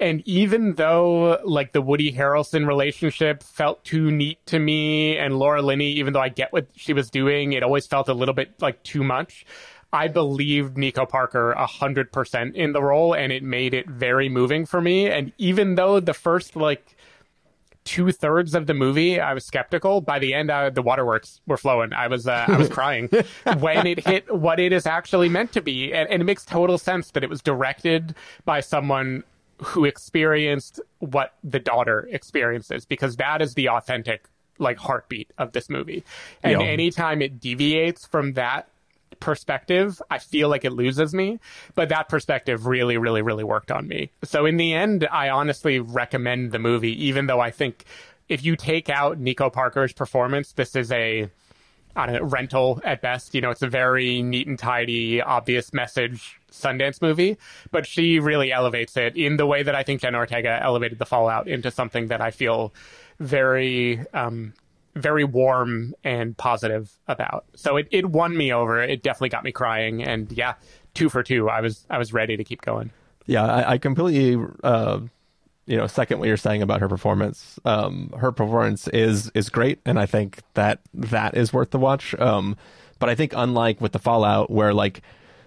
and 0.00 0.22
even 0.26 0.74
though 0.74 1.40
like 1.44 1.72
the 1.72 1.82
Woody 1.82 2.12
Harrelson 2.12 2.66
relationship 2.66 3.42
felt 3.42 3.84
too 3.84 4.10
neat 4.10 4.44
to 4.46 4.58
me 4.58 5.16
and 5.16 5.38
Laura 5.38 5.62
Linney, 5.62 5.92
even 5.92 6.12
though 6.12 6.20
I 6.20 6.28
get 6.28 6.52
what 6.52 6.68
she 6.76 6.92
was 6.92 7.10
doing, 7.10 7.52
it 7.52 7.62
always 7.62 7.86
felt 7.86 8.08
a 8.08 8.14
little 8.14 8.34
bit 8.34 8.52
like 8.60 8.82
too 8.82 9.02
much. 9.02 9.44
I 9.92 10.08
believed 10.08 10.76
Nico 10.76 11.06
Parker 11.06 11.52
a 11.52 11.66
hundred 11.66 12.12
percent 12.12 12.54
in 12.54 12.72
the 12.72 12.82
role 12.82 13.14
and 13.14 13.32
it 13.32 13.42
made 13.42 13.74
it 13.74 13.88
very 13.88 14.28
moving 14.28 14.66
for 14.66 14.80
me. 14.80 15.08
And 15.08 15.32
even 15.38 15.74
though 15.74 15.98
the 15.98 16.14
first 16.14 16.54
like 16.54 16.94
two 17.84 18.12
thirds 18.12 18.54
of 18.54 18.66
the 18.66 18.74
movie, 18.74 19.18
I 19.18 19.32
was 19.32 19.46
skeptical. 19.46 20.02
By 20.02 20.18
the 20.18 20.34
end, 20.34 20.50
uh, 20.50 20.68
the 20.68 20.82
waterworks 20.82 21.40
were 21.46 21.56
flowing. 21.56 21.94
I 21.94 22.06
was, 22.06 22.28
uh, 22.28 22.44
I 22.46 22.56
was 22.58 22.68
crying 22.78 23.08
when 23.60 23.86
it 23.86 24.06
hit 24.06 24.32
what 24.32 24.60
it 24.60 24.74
is 24.74 24.84
actually 24.86 25.30
meant 25.30 25.52
to 25.52 25.62
be, 25.62 25.94
and, 25.94 26.06
and, 26.10 26.20
it 26.20 26.26
makes 26.26 26.44
total 26.44 26.76
sense 26.76 27.12
that 27.12 27.24
it 27.24 27.30
was 27.30 27.40
directed 27.40 28.14
by 28.44 28.60
someone 28.60 29.24
who 29.62 29.84
experienced 29.84 30.80
what 30.98 31.34
the 31.42 31.58
daughter 31.58 32.08
experiences 32.10 32.84
because 32.84 33.16
that 33.16 33.42
is 33.42 33.54
the 33.54 33.68
authentic 33.68 34.28
like 34.58 34.78
heartbeat 34.78 35.32
of 35.38 35.52
this 35.52 35.68
movie. 35.68 36.04
And 36.42 36.60
yeah. 36.60 36.66
anytime 36.66 37.22
it 37.22 37.40
deviates 37.40 38.06
from 38.06 38.34
that 38.34 38.68
perspective, 39.20 40.00
I 40.10 40.18
feel 40.18 40.48
like 40.48 40.64
it 40.64 40.72
loses 40.72 41.14
me. 41.14 41.38
But 41.74 41.88
that 41.88 42.08
perspective 42.08 42.66
really, 42.66 42.96
really, 42.96 43.22
really 43.22 43.44
worked 43.44 43.70
on 43.70 43.88
me. 43.88 44.10
So 44.24 44.46
in 44.46 44.56
the 44.56 44.74
end, 44.74 45.06
I 45.10 45.30
honestly 45.30 45.78
recommend 45.78 46.52
the 46.52 46.58
movie, 46.58 47.04
even 47.06 47.26
though 47.26 47.40
I 47.40 47.50
think 47.50 47.84
if 48.28 48.44
you 48.44 48.56
take 48.56 48.88
out 48.88 49.18
Nico 49.18 49.50
Parker's 49.50 49.92
performance, 49.92 50.52
this 50.52 50.76
is 50.76 50.92
a 50.92 51.30
I 51.96 52.06
don't 52.06 52.14
know, 52.14 52.22
rental 52.28 52.80
at 52.84 53.00
best. 53.00 53.34
You 53.34 53.40
know, 53.40 53.50
it's 53.50 53.62
a 53.62 53.68
very 53.68 54.22
neat 54.22 54.46
and 54.46 54.58
tidy, 54.58 55.20
obvious 55.20 55.72
message 55.72 56.37
Sundance 56.50 57.02
movie, 57.02 57.36
but 57.70 57.86
she 57.86 58.18
really 58.18 58.52
elevates 58.52 58.96
it 58.96 59.16
in 59.16 59.36
the 59.36 59.46
way 59.46 59.62
that 59.62 59.74
I 59.74 59.82
think 59.82 60.00
Jen 60.00 60.14
Ortega 60.14 60.58
elevated 60.62 60.98
The 60.98 61.06
Fallout 61.06 61.48
into 61.48 61.70
something 61.70 62.08
that 62.08 62.20
I 62.20 62.30
feel 62.30 62.72
very, 63.20 64.00
um, 64.14 64.54
very 64.94 65.24
warm 65.24 65.94
and 66.04 66.36
positive 66.36 66.90
about. 67.06 67.44
So 67.54 67.76
it, 67.76 67.88
it 67.90 68.06
won 68.06 68.36
me 68.36 68.52
over. 68.52 68.82
It 68.82 69.02
definitely 69.02 69.28
got 69.30 69.44
me 69.44 69.52
crying. 69.52 70.02
And 70.02 70.30
yeah, 70.32 70.54
two 70.94 71.08
for 71.08 71.22
two. 71.22 71.48
I 71.48 71.60
was, 71.60 71.86
I 71.90 71.98
was 71.98 72.12
ready 72.12 72.36
to 72.36 72.44
keep 72.44 72.62
going. 72.62 72.90
Yeah, 73.26 73.44
I, 73.44 73.72
I 73.72 73.78
completely, 73.78 74.42
uh, 74.64 75.00
you 75.66 75.76
know, 75.76 75.86
second 75.86 76.18
what 76.18 76.28
you're 76.28 76.38
saying 76.38 76.62
about 76.62 76.80
her 76.80 76.88
performance. 76.88 77.60
Um, 77.66 78.12
her 78.18 78.32
performance 78.32 78.88
is 78.88 79.30
is 79.34 79.50
great, 79.50 79.80
and 79.84 80.00
I 80.00 80.06
think 80.06 80.40
that 80.54 80.80
that 80.94 81.36
is 81.36 81.52
worth 81.52 81.72
the 81.72 81.78
watch. 81.78 82.14
Um, 82.18 82.56
but 82.98 83.10
I 83.10 83.14
think 83.14 83.34
unlike 83.36 83.78
with 83.78 83.92
the 83.92 83.98
Fallout, 83.98 84.50
where 84.50 84.72
like 84.72 85.02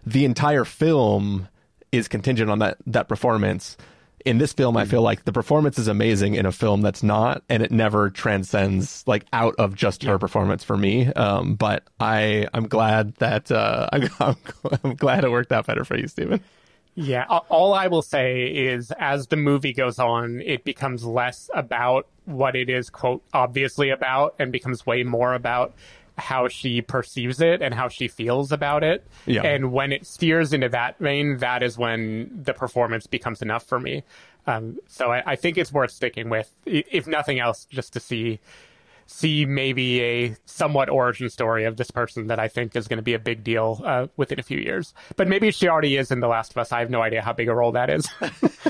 the 0.05 0.25
entire 0.25 0.65
film 0.65 1.47
is 1.91 2.07
contingent 2.07 2.49
on 2.49 2.59
that 2.59 2.77
that 2.87 3.07
performance. 3.07 3.77
In 4.23 4.37
this 4.37 4.53
film, 4.53 4.77
I 4.77 4.85
feel 4.85 5.01
like 5.01 5.25
the 5.25 5.31
performance 5.31 5.79
is 5.79 5.87
amazing 5.87 6.35
in 6.35 6.45
a 6.45 6.51
film 6.51 6.81
that's 6.83 7.01
not, 7.01 7.41
and 7.49 7.63
it 7.63 7.71
never 7.71 8.11
transcends 8.11 9.03
like 9.07 9.25
out 9.33 9.55
of 9.57 9.73
just 9.73 10.03
her 10.03 10.19
performance 10.19 10.63
for 10.63 10.77
me. 10.77 11.07
Um, 11.07 11.55
but 11.55 11.83
I 11.99 12.47
I'm 12.53 12.67
glad 12.67 13.15
that 13.15 13.51
uh, 13.51 13.89
I'm, 14.19 14.37
I'm 14.83 14.95
glad 14.95 15.23
it 15.23 15.31
worked 15.31 15.51
out 15.51 15.65
better 15.65 15.83
for 15.83 15.97
you, 15.97 16.07
Stephen. 16.07 16.41
Yeah, 16.93 17.23
all 17.25 17.73
I 17.73 17.87
will 17.87 18.01
say 18.01 18.43
is 18.47 18.91
as 18.99 19.27
the 19.27 19.37
movie 19.37 19.71
goes 19.73 19.97
on, 19.97 20.41
it 20.41 20.65
becomes 20.65 21.05
less 21.05 21.49
about 21.53 22.05
what 22.25 22.55
it 22.55 22.69
is, 22.69 22.89
quote, 22.89 23.23
obviously 23.33 23.89
about, 23.89 24.35
and 24.39 24.51
becomes 24.51 24.85
way 24.85 25.03
more 25.03 25.33
about 25.33 25.73
how 26.17 26.47
she 26.47 26.82
perceives 26.82 27.41
it 27.41 27.62
and 27.62 27.74
how 27.74 27.88
she 27.88 28.08
feels 28.08 28.52
about 28.52 28.84
it. 28.84 29.06
Yeah. 29.26 29.43
And 29.43 29.71
when 29.71 29.91
it 29.91 30.06
steers 30.06 30.54
into 30.54 30.69
that 30.69 31.00
vein, 31.00 31.38
that 31.38 31.63
is 31.63 31.78
when 31.78 32.41
the 32.43 32.54
performance 32.54 33.08
becomes 33.08 33.41
enough 33.41 33.63
for 33.63 33.80
me. 33.80 34.04
Um, 34.47 34.80
so 34.88 35.12
I, 35.12 35.32
I, 35.32 35.36
think 35.36 35.58
it's 35.58 35.71
worth 35.71 35.91
sticking 35.91 36.30
with, 36.30 36.52
if 36.65 37.06
nothing 37.06 37.39
else, 37.39 37.65
just 37.65 37.93
to 37.93 38.00
see 38.00 38.39
see 39.12 39.45
maybe 39.45 40.02
a 40.02 40.36
somewhat 40.45 40.89
origin 40.89 41.30
story 41.30 41.65
of 41.65 41.76
this 41.76 41.91
person 41.91 42.28
that 42.28 42.39
I 42.39 42.47
think 42.47 42.76
is 42.76 42.88
going 42.88 42.97
to 42.97 43.04
be 43.04 43.13
a 43.13 43.19
big 43.19 43.43
deal 43.43 43.82
uh, 43.84 44.08
within 44.15 44.39
a 44.39 44.43
few 44.43 44.58
years. 44.58 44.93
But 45.17 45.28
maybe 45.28 45.52
she 45.52 45.67
already 45.67 45.97
is 45.97 46.12
in 46.12 46.21
The 46.21 46.28
Last 46.28 46.52
of 46.52 46.58
Us. 46.58 46.71
I 46.71 46.80
have 46.80 46.89
no 46.89 47.02
idea 47.02 47.21
how 47.21 47.34
big 47.34 47.50
a 47.50 47.54
role 47.54 47.74
that 47.74 47.89
is. 47.89 48.08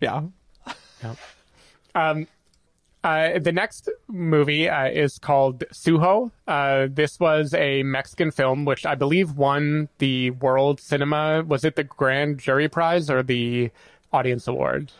yeah. 0.00 0.22
yeah. 1.02 1.14
Um, 1.94 2.26
Uh, 3.02 3.38
the 3.38 3.52
next 3.52 3.88
movie 4.08 4.68
uh, 4.68 4.86
is 4.88 5.18
called 5.18 5.64
Sujo. 5.72 6.30
Uh, 6.46 6.86
this 6.90 7.18
was 7.18 7.54
a 7.54 7.82
Mexican 7.82 8.30
film, 8.30 8.64
which 8.66 8.84
I 8.84 8.94
believe 8.94 9.36
won 9.36 9.88
the 9.98 10.30
World 10.32 10.80
Cinema. 10.80 11.42
Was 11.46 11.64
it 11.64 11.76
the 11.76 11.84
Grand 11.84 12.38
Jury 12.38 12.68
Prize 12.68 13.08
or 13.08 13.22
the 13.22 13.70
Audience 14.12 14.46
Award? 14.46 14.92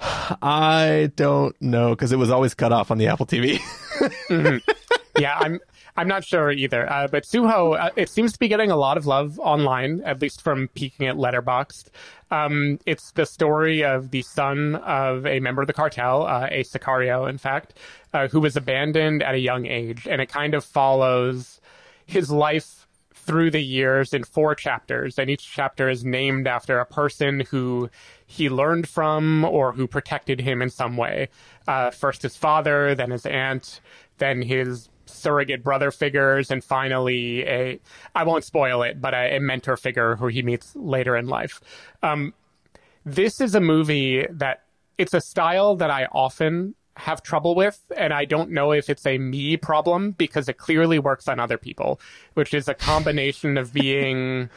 I 0.00 1.10
don't 1.16 1.54
know 1.62 1.90
because 1.90 2.12
it 2.12 2.16
was 2.16 2.30
always 2.30 2.54
cut 2.54 2.72
off 2.72 2.90
on 2.90 2.98
the 2.98 3.06
Apple 3.06 3.26
TV. 3.26 3.58
mm-hmm. 4.28 4.58
Yeah, 5.18 5.38
I'm. 5.38 5.60
I'm 5.96 6.08
not 6.08 6.24
sure 6.24 6.50
either. 6.50 6.90
Uh, 6.90 7.08
but 7.08 7.24
Sujo, 7.24 7.78
uh, 7.78 7.90
it 7.96 8.10
seems 8.10 8.32
to 8.32 8.38
be 8.38 8.48
getting 8.48 8.70
a 8.70 8.76
lot 8.76 8.96
of 8.96 9.06
love 9.06 9.38
online, 9.38 10.02
at 10.04 10.20
least 10.20 10.42
from 10.42 10.68
peeking 10.74 11.06
at 11.06 11.16
Letterboxd. 11.16 11.88
Um, 12.30 12.78
it's 12.84 13.12
the 13.12 13.24
story 13.24 13.82
of 13.82 14.10
the 14.10 14.22
son 14.22 14.74
of 14.76 15.26
a 15.26 15.40
member 15.40 15.62
of 15.62 15.68
the 15.68 15.72
cartel, 15.72 16.26
uh, 16.26 16.48
a 16.50 16.64
Sicario, 16.64 17.28
in 17.28 17.38
fact, 17.38 17.78
uh, 18.12 18.28
who 18.28 18.40
was 18.40 18.56
abandoned 18.56 19.22
at 19.22 19.34
a 19.34 19.38
young 19.38 19.66
age. 19.66 20.06
And 20.06 20.20
it 20.20 20.28
kind 20.28 20.54
of 20.54 20.64
follows 20.64 21.60
his 22.04 22.30
life 22.30 22.86
through 23.14 23.50
the 23.50 23.62
years 23.62 24.12
in 24.12 24.22
four 24.22 24.54
chapters. 24.54 25.18
And 25.18 25.30
each 25.30 25.50
chapter 25.50 25.88
is 25.88 26.04
named 26.04 26.46
after 26.46 26.78
a 26.78 26.86
person 26.86 27.40
who 27.40 27.90
he 28.26 28.48
learned 28.48 28.88
from 28.88 29.44
or 29.44 29.72
who 29.72 29.86
protected 29.86 30.40
him 30.40 30.60
in 30.60 30.70
some 30.70 30.96
way. 30.96 31.28
Uh, 31.66 31.90
first 31.90 32.22
his 32.22 32.36
father, 32.36 32.94
then 32.94 33.10
his 33.10 33.26
aunt, 33.26 33.80
then 34.18 34.42
his 34.42 34.88
surrogate 35.06 35.62
brother 35.62 35.90
figures, 35.90 36.50
and 36.50 36.62
finally 36.62 37.42
a 37.46 37.80
I 38.14 38.24
won't 38.24 38.44
spoil 38.44 38.82
it, 38.82 39.00
but 39.00 39.14
a, 39.14 39.36
a 39.36 39.40
mentor 39.40 39.76
figure 39.76 40.16
who 40.16 40.28
he 40.28 40.42
meets 40.42 40.74
later 40.76 41.16
in 41.16 41.26
life. 41.26 41.60
Um, 42.02 42.34
this 43.04 43.40
is 43.40 43.54
a 43.54 43.60
movie 43.60 44.26
that 44.30 44.64
it's 44.98 45.14
a 45.14 45.20
style 45.20 45.76
that 45.76 45.90
I 45.90 46.06
often 46.06 46.74
have 46.96 47.22
trouble 47.22 47.54
with, 47.54 47.80
and 47.96 48.12
I 48.12 48.24
don't 48.24 48.50
know 48.50 48.72
if 48.72 48.88
it's 48.88 49.06
a 49.06 49.18
me 49.18 49.56
problem 49.56 50.12
because 50.12 50.48
it 50.48 50.58
clearly 50.58 50.98
works 50.98 51.28
on 51.28 51.38
other 51.38 51.58
people, 51.58 52.00
which 52.34 52.54
is 52.54 52.68
a 52.68 52.74
combination 52.74 53.58
of 53.58 53.72
being 53.72 54.48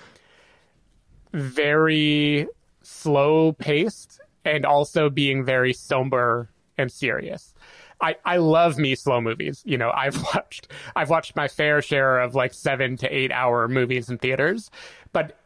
very 1.33 2.47
slow 2.81 3.51
paced 3.53 4.21
and 4.45 4.65
also 4.65 5.09
being 5.09 5.43
very 5.43 5.73
somber 5.73 6.49
and 6.77 6.91
serious. 6.91 7.53
I, 8.01 8.15
I 8.25 8.37
love 8.37 8.77
me 8.77 8.95
slow 8.95 9.21
movies. 9.21 9.61
You 9.65 9.77
know, 9.77 9.91
I've 9.91 10.21
watched 10.35 10.71
I've 10.95 11.09
watched 11.09 11.35
my 11.35 11.47
fair 11.47 11.81
share 11.81 12.19
of 12.19 12.35
like 12.35 12.53
seven 12.53 12.97
to 12.97 13.07
eight 13.07 13.31
hour 13.31 13.67
movies 13.67 14.09
in 14.09 14.17
theaters, 14.17 14.71
but 15.11 15.37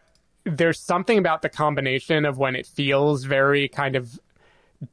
there's 0.45 0.79
something 0.79 1.17
about 1.17 1.41
the 1.41 1.49
combination 1.49 2.25
of 2.25 2.37
when 2.37 2.55
it 2.55 2.65
feels 2.65 3.23
very 3.23 3.67
kind 3.67 3.95
of 3.95 4.19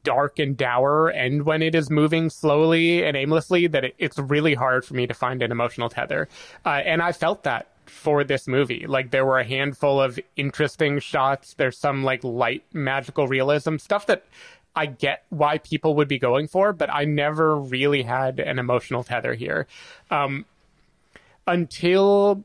dark 0.04 0.38
and 0.38 0.56
dour 0.56 1.08
and 1.08 1.44
when 1.44 1.62
it 1.62 1.74
is 1.74 1.90
moving 1.90 2.30
slowly 2.30 3.04
and 3.04 3.16
aimlessly 3.16 3.66
that 3.66 3.84
it, 3.84 3.94
it's 3.98 4.18
really 4.18 4.54
hard 4.54 4.84
for 4.84 4.94
me 4.94 5.06
to 5.06 5.14
find 5.14 5.42
an 5.42 5.50
emotional 5.50 5.88
tether. 5.88 6.28
Uh, 6.64 6.80
and 6.84 7.02
I 7.02 7.10
felt 7.10 7.42
that 7.42 7.66
for 7.90 8.24
this 8.24 8.46
movie. 8.46 8.86
Like 8.86 9.10
there 9.10 9.26
were 9.26 9.38
a 9.38 9.44
handful 9.44 10.00
of 10.00 10.18
interesting 10.36 11.00
shots. 11.00 11.54
There's 11.54 11.76
some 11.76 12.04
like 12.04 12.22
light 12.24 12.64
magical 12.72 13.26
realism 13.26 13.76
stuff 13.76 14.06
that 14.06 14.24
I 14.74 14.86
get 14.86 15.24
why 15.30 15.58
people 15.58 15.94
would 15.96 16.08
be 16.08 16.18
going 16.18 16.48
for, 16.48 16.72
but 16.72 16.90
I 16.92 17.04
never 17.04 17.56
really 17.56 18.02
had 18.02 18.38
an 18.38 18.58
emotional 18.58 19.02
tether 19.02 19.34
here. 19.34 19.66
Um, 20.10 20.46
until 21.46 22.44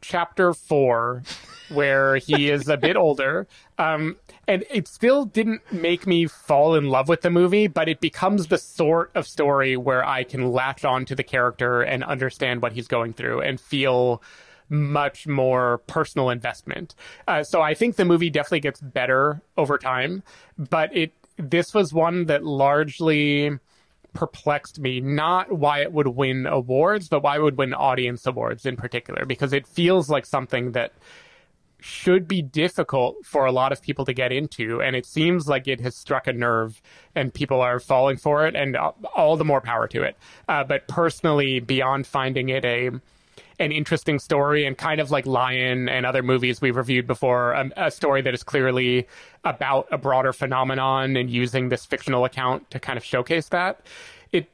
chapter 0.00 0.54
four, 0.54 1.22
where 1.68 2.16
he 2.16 2.50
is 2.50 2.68
a 2.68 2.76
bit 2.76 2.96
older. 2.96 3.46
Um, 3.78 4.16
and 4.48 4.64
it 4.70 4.86
still 4.88 5.24
didn't 5.24 5.60
make 5.72 6.06
me 6.06 6.26
fall 6.26 6.76
in 6.76 6.88
love 6.88 7.08
with 7.08 7.22
the 7.22 7.30
movie, 7.30 7.66
but 7.66 7.88
it 7.88 8.00
becomes 8.00 8.46
the 8.46 8.58
sort 8.58 9.10
of 9.14 9.26
story 9.26 9.76
where 9.76 10.06
I 10.06 10.24
can 10.24 10.52
latch 10.52 10.84
on 10.84 11.04
to 11.06 11.14
the 11.14 11.24
character 11.24 11.82
and 11.82 12.04
understand 12.04 12.62
what 12.62 12.72
he's 12.72 12.86
going 12.86 13.12
through 13.12 13.40
and 13.40 13.60
feel 13.60 14.22
much 14.68 15.26
more 15.26 15.78
personal 15.86 16.30
investment. 16.30 16.94
Uh, 17.28 17.42
so 17.42 17.62
I 17.62 17.74
think 17.74 17.96
the 17.96 18.04
movie 18.04 18.30
definitely 18.30 18.60
gets 18.60 18.80
better 18.80 19.40
over 19.56 19.78
time, 19.78 20.22
but 20.58 20.96
it 20.96 21.12
this 21.36 21.74
was 21.74 21.92
one 21.92 22.26
that 22.26 22.44
largely 22.44 23.58
perplexed 24.12 24.78
me. 24.78 25.00
Not 25.00 25.52
why 25.52 25.80
it 25.80 25.92
would 25.92 26.08
win 26.08 26.46
awards 26.46 27.08
but 27.08 27.22
why 27.22 27.36
it 27.36 27.42
would 27.42 27.58
win 27.58 27.74
audience 27.74 28.26
awards 28.26 28.66
in 28.66 28.76
particular 28.76 29.26
because 29.26 29.52
it 29.52 29.66
feels 29.66 30.08
like 30.08 30.26
something 30.26 30.72
that 30.72 30.92
should 31.78 32.26
be 32.26 32.40
difficult 32.40 33.16
for 33.24 33.44
a 33.44 33.52
lot 33.52 33.70
of 33.70 33.82
people 33.82 34.04
to 34.06 34.12
get 34.14 34.32
into 34.32 34.80
and 34.80 34.96
it 34.96 35.04
seems 35.04 35.46
like 35.46 35.68
it 35.68 35.80
has 35.80 35.94
struck 35.94 36.26
a 36.26 36.32
nerve 36.32 36.80
and 37.14 37.34
people 37.34 37.60
are 37.60 37.78
falling 37.78 38.16
for 38.16 38.46
it 38.46 38.56
and 38.56 38.76
all 39.14 39.36
the 39.36 39.44
more 39.44 39.60
power 39.60 39.86
to 39.86 40.02
it. 40.02 40.16
Uh, 40.48 40.64
but 40.64 40.88
personally 40.88 41.60
beyond 41.60 42.06
finding 42.06 42.48
it 42.48 42.64
a 42.64 42.90
an 43.58 43.72
interesting 43.72 44.18
story 44.18 44.66
and 44.66 44.76
kind 44.76 45.00
of 45.00 45.10
like 45.10 45.26
Lion 45.26 45.88
and 45.88 46.04
other 46.04 46.22
movies 46.22 46.60
we've 46.60 46.76
reviewed 46.76 47.06
before, 47.06 47.54
um, 47.54 47.72
a 47.76 47.90
story 47.90 48.22
that 48.22 48.34
is 48.34 48.42
clearly 48.42 49.06
about 49.44 49.86
a 49.90 49.98
broader 49.98 50.32
phenomenon 50.32 51.16
and 51.16 51.30
using 51.30 51.68
this 51.68 51.86
fictional 51.86 52.24
account 52.24 52.70
to 52.70 52.78
kind 52.78 52.96
of 52.96 53.04
showcase 53.04 53.48
that. 53.48 53.80
It, 54.32 54.48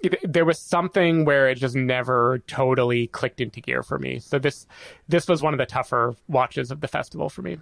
it 0.00 0.20
there 0.22 0.44
was 0.44 0.58
something 0.58 1.24
where 1.24 1.48
it 1.48 1.56
just 1.56 1.74
never 1.74 2.38
totally 2.46 3.08
clicked 3.08 3.40
into 3.40 3.60
gear 3.60 3.82
for 3.82 3.98
me. 3.98 4.18
So 4.18 4.38
this 4.38 4.66
this 5.08 5.26
was 5.26 5.42
one 5.42 5.54
of 5.54 5.58
the 5.58 5.66
tougher 5.66 6.14
watches 6.28 6.70
of 6.70 6.80
the 6.80 6.88
festival 6.88 7.28
for 7.28 7.42
me. 7.42 7.58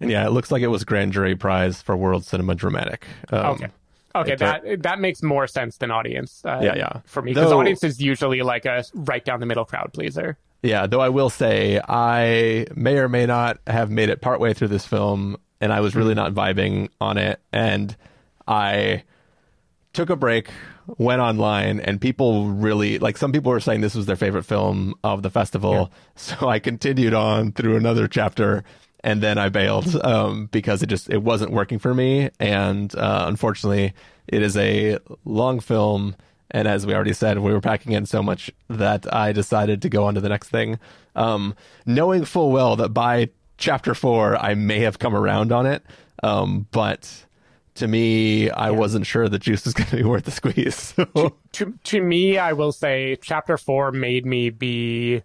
And 0.00 0.10
yeah, 0.10 0.26
it 0.26 0.30
looks 0.30 0.50
like 0.50 0.62
it 0.62 0.68
was 0.68 0.84
Grand 0.84 1.12
Jury 1.12 1.36
Prize 1.36 1.80
for 1.80 1.96
World 1.96 2.24
Cinema 2.24 2.54
Dramatic. 2.54 3.06
Um, 3.30 3.46
okay. 3.46 3.68
Okay, 4.14 4.34
that 4.36 4.82
that 4.82 5.00
makes 5.00 5.22
more 5.22 5.46
sense 5.46 5.78
than 5.78 5.90
audience. 5.90 6.42
Uh, 6.44 6.60
yeah, 6.62 6.74
yeah. 6.76 7.00
For 7.04 7.22
me, 7.22 7.32
because 7.32 7.52
audience 7.52 7.82
is 7.82 8.00
usually 8.00 8.42
like 8.42 8.64
a 8.66 8.84
right 8.94 9.24
down 9.24 9.40
the 9.40 9.46
middle 9.46 9.64
crowd 9.64 9.92
pleaser. 9.92 10.38
Yeah, 10.62 10.86
though 10.86 11.00
I 11.00 11.08
will 11.08 11.30
say 11.30 11.80
I 11.88 12.66
may 12.74 12.98
or 12.98 13.08
may 13.08 13.26
not 13.26 13.58
have 13.66 13.90
made 13.90 14.08
it 14.08 14.20
partway 14.20 14.54
through 14.54 14.68
this 14.68 14.86
film, 14.86 15.36
and 15.60 15.72
I 15.72 15.80
was 15.80 15.96
really 15.96 16.14
not 16.14 16.32
vibing 16.32 16.88
on 17.00 17.18
it, 17.18 17.40
and 17.52 17.96
I 18.46 19.02
took 19.92 20.10
a 20.10 20.16
break, 20.16 20.50
went 20.98 21.20
online, 21.20 21.80
and 21.80 22.00
people 22.00 22.48
really 22.48 22.98
like 22.98 23.16
some 23.16 23.32
people 23.32 23.50
were 23.50 23.60
saying 23.60 23.80
this 23.80 23.94
was 23.94 24.06
their 24.06 24.16
favorite 24.16 24.44
film 24.44 24.94
of 25.02 25.22
the 25.22 25.30
festival. 25.30 25.74
Yeah. 25.74 25.86
So 26.14 26.48
I 26.48 26.58
continued 26.58 27.14
on 27.14 27.52
through 27.52 27.76
another 27.76 28.06
chapter 28.06 28.64
and 29.04 29.20
then 29.20 29.38
I 29.38 29.48
bailed 29.48 29.94
um, 30.04 30.46
because 30.46 30.82
it 30.82 30.86
just 30.86 31.10
it 31.10 31.22
wasn't 31.22 31.52
working 31.52 31.78
for 31.78 31.94
me. 31.94 32.30
And 32.38 32.94
uh, 32.94 33.24
unfortunately, 33.26 33.94
it 34.28 34.42
is 34.42 34.56
a 34.56 34.98
long 35.24 35.60
film, 35.60 36.16
and 36.50 36.68
as 36.68 36.86
we 36.86 36.94
already 36.94 37.12
said, 37.12 37.38
we 37.38 37.52
were 37.52 37.60
packing 37.60 37.92
in 37.92 38.06
so 38.06 38.22
much 38.22 38.50
that 38.68 39.12
I 39.12 39.32
decided 39.32 39.82
to 39.82 39.88
go 39.88 40.04
on 40.04 40.14
to 40.14 40.20
the 40.20 40.28
next 40.28 40.48
thing, 40.48 40.78
um, 41.16 41.54
knowing 41.86 42.24
full 42.24 42.52
well 42.52 42.76
that 42.76 42.90
by 42.90 43.30
chapter 43.58 43.94
four 43.94 44.36
I 44.36 44.54
may 44.54 44.80
have 44.80 44.98
come 44.98 45.14
around 45.14 45.52
on 45.52 45.66
it, 45.66 45.82
um, 46.22 46.66
but. 46.70 47.26
To 47.76 47.88
me, 47.88 48.50
I 48.50 48.66
yeah. 48.66 48.76
wasn't 48.76 49.06
sure 49.06 49.30
the 49.30 49.38
juice 49.38 49.64
was 49.64 49.72
going 49.72 49.88
to 49.88 49.96
be 49.96 50.02
worth 50.02 50.26
the 50.26 50.30
squeeze. 50.30 50.94
So. 50.94 51.06
To, 51.06 51.32
to, 51.52 51.78
to 51.84 52.02
me, 52.02 52.36
I 52.36 52.52
will 52.52 52.70
say, 52.70 53.16
chapter 53.22 53.56
four 53.56 53.92
made 53.92 54.26
me 54.26 54.50
be 54.50 55.22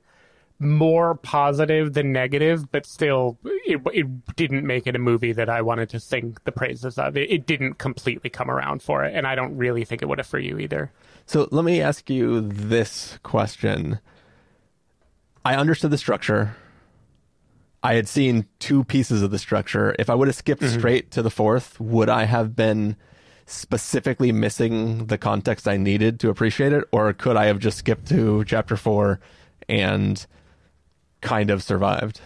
more 0.59 1.15
positive 1.15 1.93
than 1.93 2.11
negative, 2.11 2.71
but 2.71 2.85
still, 2.85 3.37
it, 3.43 3.79
it 3.93 4.35
didn't 4.35 4.65
make 4.65 4.87
it 4.87 4.95
a 4.95 4.99
movie 4.99 5.31
that 5.31 5.49
I 5.49 5.61
wanted 5.61 5.89
to 5.89 5.99
sing 5.99 6.37
the 6.45 6.51
praises 6.51 6.97
of. 6.97 7.15
It, 7.15 7.29
it 7.31 7.45
didn't 7.45 7.75
completely 7.75 8.29
come 8.29 8.49
around 8.49 8.81
for 8.81 9.03
it, 9.05 9.13
and 9.15 9.27
I 9.27 9.35
don't 9.35 9.55
really 9.55 9.85
think 9.85 10.01
it 10.01 10.07
would 10.07 10.17
have 10.17 10.27
for 10.27 10.39
you 10.39 10.57
either. 10.57 10.91
So 11.25 11.47
let 11.51 11.63
me 11.63 11.81
ask 11.81 12.09
you 12.09 12.41
this 12.41 13.19
question. 13.21 13.99
I 15.45 15.55
understood 15.55 15.91
the 15.91 15.97
structure. 15.97 16.55
I 17.83 17.93
had 17.93 18.07
seen 18.07 18.47
two 18.59 18.83
pieces 18.83 19.21
of 19.21 19.29
the 19.29 19.39
structure. 19.39 19.95
If 19.99 20.09
I 20.09 20.15
would 20.15 20.27
have 20.27 20.35
skipped 20.35 20.63
mm-hmm. 20.63 20.79
straight 20.79 21.11
to 21.11 21.21
the 21.21 21.29
fourth, 21.29 21.79
would 21.79 22.09
I 22.09 22.23
have 22.23 22.55
been 22.55 22.95
specifically 23.45 24.31
missing 24.31 25.05
the 25.05 25.17
context 25.17 25.67
I 25.67 25.77
needed 25.77 26.19
to 26.21 26.29
appreciate 26.29 26.73
it? 26.73 26.83
Or 26.91 27.13
could 27.13 27.37
I 27.37 27.45
have 27.45 27.59
just 27.59 27.77
skipped 27.77 28.07
to 28.09 28.43
chapter 28.45 28.75
four 28.75 29.19
and 29.69 30.25
kind 31.27 31.49
of 31.49 31.63
survived. 31.63 32.21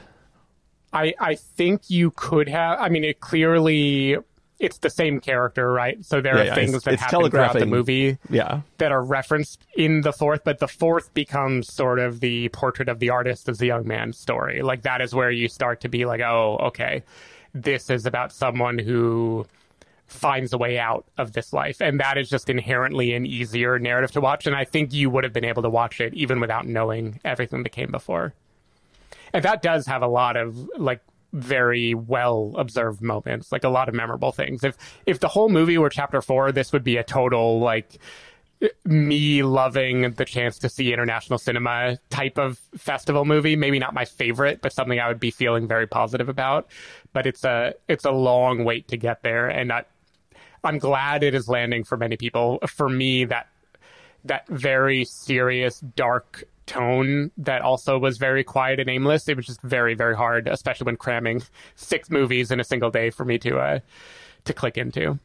I 0.93 1.13
I 1.19 1.35
think 1.35 1.89
you 1.89 2.11
could 2.11 2.49
have. 2.49 2.79
I 2.79 2.89
mean, 2.89 3.03
it 3.03 3.19
clearly 3.19 4.17
it's 4.61 4.77
the 4.77 4.89
same 4.89 5.19
character, 5.19 5.71
right? 5.71 6.03
So 6.05 6.21
there 6.21 6.35
yeah, 6.35 6.41
are 6.41 6.45
yeah, 6.45 6.55
things 6.55 6.83
that 6.83 6.99
happen 6.99 7.31
throughout 7.31 7.57
the 7.57 7.65
movie, 7.65 8.19
yeah. 8.29 8.61
that 8.77 8.91
are 8.91 9.03
referenced 9.03 9.65
in 9.75 10.01
the 10.01 10.13
fourth, 10.13 10.43
but 10.43 10.59
the 10.59 10.67
fourth 10.67 11.11
becomes 11.15 11.73
sort 11.73 11.97
of 11.97 12.19
the 12.19 12.47
portrait 12.49 12.87
of 12.87 12.99
the 12.99 13.09
artist 13.09 13.49
as 13.49 13.57
the 13.57 13.65
young 13.65 13.87
man 13.87 14.13
story. 14.13 14.61
Like 14.61 14.83
that 14.83 15.01
is 15.01 15.15
where 15.15 15.31
you 15.31 15.47
start 15.47 15.81
to 15.81 15.89
be 15.89 16.05
like, 16.05 16.21
oh, 16.21 16.59
okay, 16.61 17.01
this 17.55 17.89
is 17.89 18.05
about 18.05 18.31
someone 18.31 18.77
who 18.77 19.47
finds 20.05 20.53
a 20.53 20.59
way 20.59 20.77
out 20.77 21.05
of 21.17 21.33
this 21.33 21.53
life, 21.53 21.81
and 21.81 21.99
that 21.99 22.19
is 22.19 22.29
just 22.29 22.47
inherently 22.47 23.13
an 23.13 23.25
easier 23.25 23.79
narrative 23.79 24.11
to 24.11 24.21
watch. 24.21 24.45
And 24.45 24.55
I 24.55 24.65
think 24.65 24.93
you 24.93 25.09
would 25.09 25.23
have 25.23 25.33
been 25.33 25.45
able 25.45 25.63
to 25.63 25.69
watch 25.69 25.99
it 25.99 26.13
even 26.13 26.39
without 26.39 26.67
knowing 26.67 27.19
everything 27.25 27.63
that 27.63 27.69
came 27.69 27.89
before 27.89 28.35
and 29.33 29.43
that 29.43 29.61
does 29.61 29.85
have 29.87 30.01
a 30.01 30.07
lot 30.07 30.37
of 30.37 30.57
like 30.77 31.01
very 31.33 31.93
well 31.93 32.53
observed 32.57 33.01
moments, 33.01 33.51
like 33.51 33.63
a 33.63 33.69
lot 33.69 33.87
of 33.87 33.95
memorable 33.95 34.31
things. 34.31 34.63
If 34.63 34.77
if 35.05 35.19
the 35.19 35.27
whole 35.27 35.49
movie 35.49 35.77
were 35.77 35.89
chapter 35.89 36.21
four, 36.21 36.51
this 36.51 36.73
would 36.73 36.83
be 36.83 36.97
a 36.97 37.03
total 37.03 37.59
like 37.59 37.99
me 38.85 39.41
loving 39.41 40.11
the 40.11 40.25
chance 40.25 40.59
to 40.59 40.69
see 40.69 40.93
international 40.93 41.39
cinema 41.39 41.97
type 42.09 42.37
of 42.37 42.59
festival 42.77 43.25
movie. 43.25 43.55
Maybe 43.55 43.79
not 43.79 43.93
my 43.93 44.05
favorite, 44.05 44.61
but 44.61 44.73
something 44.73 44.99
I 44.99 45.07
would 45.07 45.19
be 45.19 45.31
feeling 45.31 45.67
very 45.67 45.87
positive 45.87 46.29
about. 46.29 46.69
But 47.13 47.25
it's 47.25 47.43
a 47.43 47.73
it's 47.87 48.05
a 48.05 48.11
long 48.11 48.63
wait 48.63 48.87
to 48.89 48.97
get 48.97 49.23
there, 49.23 49.47
and 49.47 49.71
I, 49.71 49.85
I'm 50.63 50.77
glad 50.77 51.23
it 51.23 51.33
is 51.33 51.47
landing 51.47 51.83
for 51.83 51.97
many 51.97 52.17
people. 52.17 52.59
For 52.67 52.89
me, 52.89 53.25
that 53.25 53.47
that 54.25 54.47
very 54.47 55.05
serious, 55.05 55.79
dark 55.79 56.43
tone 56.65 57.31
that 57.37 57.61
also 57.61 57.97
was 57.97 58.17
very 58.17 58.43
quiet 58.43 58.79
and 58.79 58.89
aimless. 58.89 59.27
It 59.27 59.37
was 59.37 59.45
just 59.45 59.61
very, 59.61 59.93
very 59.93 60.15
hard, 60.15 60.47
especially 60.47 60.85
when 60.85 60.97
cramming 60.97 61.41
six 61.75 62.09
movies 62.09 62.51
in 62.51 62.59
a 62.59 62.63
single 62.63 62.91
day 62.91 63.09
for 63.09 63.25
me 63.25 63.37
to 63.39 63.57
uh, 63.57 63.79
to 64.45 64.53
click 64.53 64.77
into. 64.77 65.19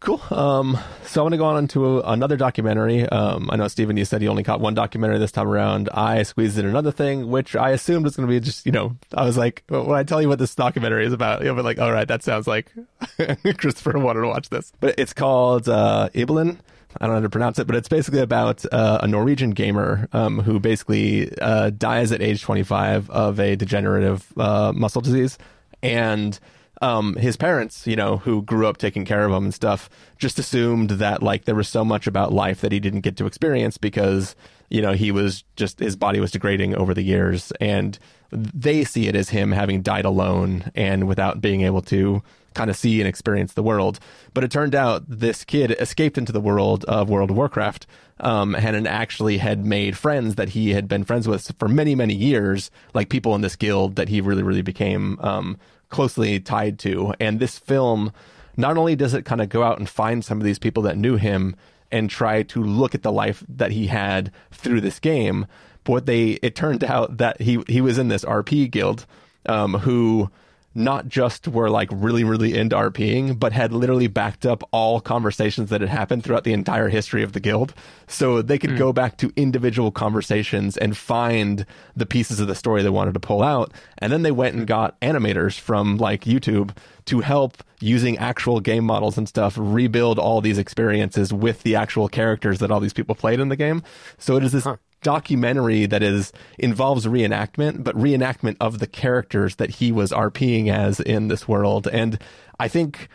Cool. 0.00 0.22
Um, 0.30 0.78
so 1.04 1.20
I 1.20 1.22
want 1.24 1.32
to 1.32 1.38
go 1.38 1.44
on 1.44 1.66
to 1.68 2.00
another 2.00 2.36
documentary. 2.36 3.08
Um, 3.08 3.48
I 3.50 3.56
know 3.56 3.66
Stephen, 3.66 3.96
you 3.96 4.04
said 4.04 4.22
you 4.22 4.28
only 4.28 4.44
caught 4.44 4.60
one 4.60 4.74
documentary 4.74 5.18
this 5.18 5.32
time 5.32 5.48
around. 5.48 5.88
I 5.92 6.22
squeezed 6.22 6.56
in 6.56 6.66
another 6.66 6.92
thing, 6.92 7.28
which 7.28 7.56
I 7.56 7.70
assumed 7.70 8.04
was 8.04 8.14
going 8.14 8.28
to 8.28 8.32
be 8.32 8.38
just, 8.38 8.64
you 8.64 8.70
know, 8.70 8.96
I 9.12 9.24
was 9.24 9.36
like, 9.36 9.64
when 9.68 9.98
I 9.98 10.04
tell 10.04 10.22
you 10.22 10.28
what 10.28 10.38
this 10.38 10.54
documentary 10.54 11.04
is 11.04 11.12
about, 11.12 11.42
you'll 11.42 11.56
be 11.56 11.62
like, 11.62 11.80
all 11.80 11.90
right, 11.90 12.06
that 12.06 12.22
sounds 12.22 12.46
like 12.46 12.72
Christopher 13.58 13.98
wanted 13.98 14.20
to 14.20 14.28
watch 14.28 14.50
this. 14.50 14.72
But 14.78 14.94
it's 14.98 15.12
called 15.12 15.68
uh, 15.68 16.10
Ibelin. 16.14 16.58
I 17.00 17.06
don't 17.06 17.14
know 17.14 17.20
how 17.20 17.22
to 17.22 17.30
pronounce 17.30 17.58
it, 17.58 17.66
but 17.66 17.76
it's 17.76 17.88
basically 17.88 18.20
about 18.20 18.64
uh, 18.72 18.98
a 19.02 19.06
Norwegian 19.06 19.50
gamer 19.50 20.08
um, 20.12 20.40
who 20.40 20.58
basically 20.58 21.36
uh, 21.38 21.70
dies 21.70 22.10
at 22.10 22.20
age 22.20 22.42
25 22.42 23.08
of 23.10 23.38
a 23.38 23.54
degenerative 23.56 24.26
uh, 24.36 24.72
muscle 24.74 25.00
disease. 25.00 25.38
And 25.80 26.38
um, 26.82 27.14
his 27.14 27.36
parents, 27.36 27.86
you 27.86 27.96
know, 27.96 28.18
who 28.18 28.42
grew 28.42 28.66
up 28.66 28.78
taking 28.78 29.04
care 29.04 29.24
of 29.24 29.32
him 29.32 29.44
and 29.44 29.54
stuff, 29.54 29.88
just 30.16 30.38
assumed 30.38 30.90
that 30.90 31.22
like 31.22 31.44
there 31.44 31.54
was 31.54 31.68
so 31.68 31.84
much 31.84 32.06
about 32.06 32.32
life 32.32 32.60
that 32.60 32.72
he 32.72 32.80
didn't 32.80 33.00
get 33.00 33.16
to 33.18 33.26
experience 33.26 33.78
because, 33.78 34.34
you 34.68 34.82
know, 34.82 34.92
he 34.92 35.10
was 35.10 35.44
just 35.56 35.78
his 35.78 35.96
body 35.96 36.20
was 36.20 36.30
degrading 36.30 36.74
over 36.74 36.94
the 36.94 37.02
years. 37.02 37.52
And 37.60 37.98
they 38.30 38.84
see 38.84 39.08
it 39.08 39.16
as 39.16 39.30
him 39.30 39.52
having 39.52 39.82
died 39.82 40.04
alone 40.04 40.70
and 40.74 41.08
without 41.08 41.40
being 41.40 41.62
able 41.62 41.82
to 41.82 42.22
kind 42.54 42.70
of 42.70 42.76
see 42.76 43.00
and 43.00 43.08
experience 43.08 43.54
the 43.54 43.62
world. 43.62 44.00
But 44.34 44.44
it 44.44 44.50
turned 44.50 44.74
out 44.74 45.04
this 45.08 45.44
kid 45.44 45.70
escaped 45.72 46.18
into 46.18 46.32
the 46.32 46.40
world 46.40 46.84
of 46.84 47.08
World 47.08 47.30
of 47.30 47.36
Warcraft 47.36 47.86
um, 48.20 48.54
and 48.54 48.86
actually 48.86 49.38
had 49.38 49.64
made 49.64 49.96
friends 49.96 50.34
that 50.34 50.50
he 50.50 50.70
had 50.70 50.88
been 50.88 51.04
friends 51.04 51.28
with 51.28 51.52
for 51.58 51.68
many, 51.68 51.94
many 51.94 52.14
years, 52.14 52.70
like 52.94 53.08
people 53.08 53.34
in 53.34 53.40
this 53.40 53.56
guild 53.56 53.96
that 53.96 54.08
he 54.08 54.20
really, 54.20 54.42
really 54.42 54.62
became 54.62 55.18
um, 55.20 55.56
closely 55.88 56.40
tied 56.40 56.78
to. 56.80 57.14
And 57.20 57.38
this 57.38 57.58
film, 57.58 58.12
not 58.56 58.76
only 58.76 58.96
does 58.96 59.14
it 59.14 59.24
kind 59.24 59.40
of 59.40 59.48
go 59.48 59.62
out 59.62 59.78
and 59.78 59.88
find 59.88 60.24
some 60.24 60.38
of 60.38 60.44
these 60.44 60.58
people 60.58 60.82
that 60.82 60.98
knew 60.98 61.16
him 61.16 61.54
and 61.90 62.10
try 62.10 62.42
to 62.44 62.62
look 62.62 62.94
at 62.94 63.02
the 63.02 63.12
life 63.12 63.42
that 63.48 63.72
he 63.72 63.86
had 63.86 64.32
through 64.50 64.80
this 64.80 64.98
game, 64.98 65.46
but 65.84 65.92
what 65.92 66.06
they 66.06 66.32
it 66.42 66.54
turned 66.54 66.84
out 66.84 67.18
that 67.18 67.40
he 67.40 67.62
he 67.68 67.80
was 67.80 67.98
in 67.98 68.08
this 68.08 68.24
RP 68.24 68.70
guild 68.70 69.06
um, 69.46 69.74
who 69.74 70.30
not 70.74 71.08
just 71.08 71.48
were 71.48 71.70
like 71.70 71.88
really, 71.92 72.24
really 72.24 72.56
into 72.56 72.76
RPing, 72.76 73.38
but 73.38 73.52
had 73.52 73.72
literally 73.72 74.06
backed 74.06 74.46
up 74.46 74.62
all 74.70 75.00
conversations 75.00 75.70
that 75.70 75.80
had 75.80 75.90
happened 75.90 76.24
throughout 76.24 76.44
the 76.44 76.52
entire 76.52 76.88
history 76.88 77.22
of 77.22 77.32
the 77.32 77.40
guild. 77.40 77.74
So 78.06 78.42
they 78.42 78.58
could 78.58 78.70
mm. 78.70 78.78
go 78.78 78.92
back 78.92 79.16
to 79.18 79.32
individual 79.36 79.90
conversations 79.90 80.76
and 80.76 80.96
find 80.96 81.66
the 81.96 82.06
pieces 82.06 82.38
of 82.38 82.46
the 82.46 82.54
story 82.54 82.82
they 82.82 82.88
wanted 82.88 83.14
to 83.14 83.20
pull 83.20 83.42
out. 83.42 83.72
And 83.98 84.12
then 84.12 84.22
they 84.22 84.30
went 84.30 84.56
and 84.56 84.66
got 84.66 85.00
animators 85.00 85.58
from 85.58 85.96
like 85.96 86.24
YouTube 86.24 86.76
to 87.06 87.20
help 87.20 87.62
using 87.80 88.18
actual 88.18 88.60
game 88.60 88.84
models 88.84 89.16
and 89.16 89.28
stuff 89.28 89.54
rebuild 89.58 90.18
all 90.18 90.40
these 90.40 90.58
experiences 90.58 91.32
with 91.32 91.62
the 91.62 91.74
actual 91.74 92.08
characters 92.08 92.58
that 92.58 92.70
all 92.70 92.80
these 92.80 92.92
people 92.92 93.14
played 93.14 93.40
in 93.40 93.48
the 93.48 93.56
game. 93.56 93.82
So 94.18 94.36
it 94.36 94.44
is 94.44 94.52
this 94.52 94.64
huh 94.64 94.76
documentary 95.02 95.86
that 95.86 96.02
is 96.02 96.32
involves 96.58 97.06
reenactment, 97.06 97.84
but 97.84 97.96
reenactment 97.96 98.56
of 98.60 98.78
the 98.78 98.86
characters 98.86 99.56
that 99.56 99.70
he 99.70 99.92
was 99.92 100.10
RPing 100.10 100.72
as 100.72 101.00
in 101.00 101.28
this 101.28 101.46
world. 101.46 101.86
And 101.88 102.18
I 102.58 102.68
think 102.68 103.08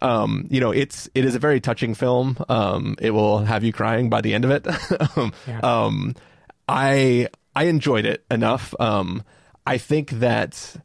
um, 0.00 0.46
you 0.50 0.60
know, 0.60 0.70
it's 0.70 1.08
it 1.14 1.24
is 1.24 1.34
a 1.34 1.38
very 1.38 1.60
touching 1.60 1.94
film. 1.94 2.36
Um, 2.48 2.96
it 3.00 3.10
will 3.10 3.40
have 3.40 3.64
you 3.64 3.72
crying 3.72 4.08
by 4.08 4.20
the 4.20 4.34
end 4.34 4.44
of 4.44 4.50
it. 4.50 4.66
um, 5.16 5.32
yeah. 5.46 5.60
um, 5.60 6.14
I 6.68 7.28
I 7.54 7.64
enjoyed 7.64 8.06
it 8.06 8.24
enough. 8.30 8.74
Um, 8.80 9.22
I 9.66 9.78
think 9.78 10.10
that 10.10 10.76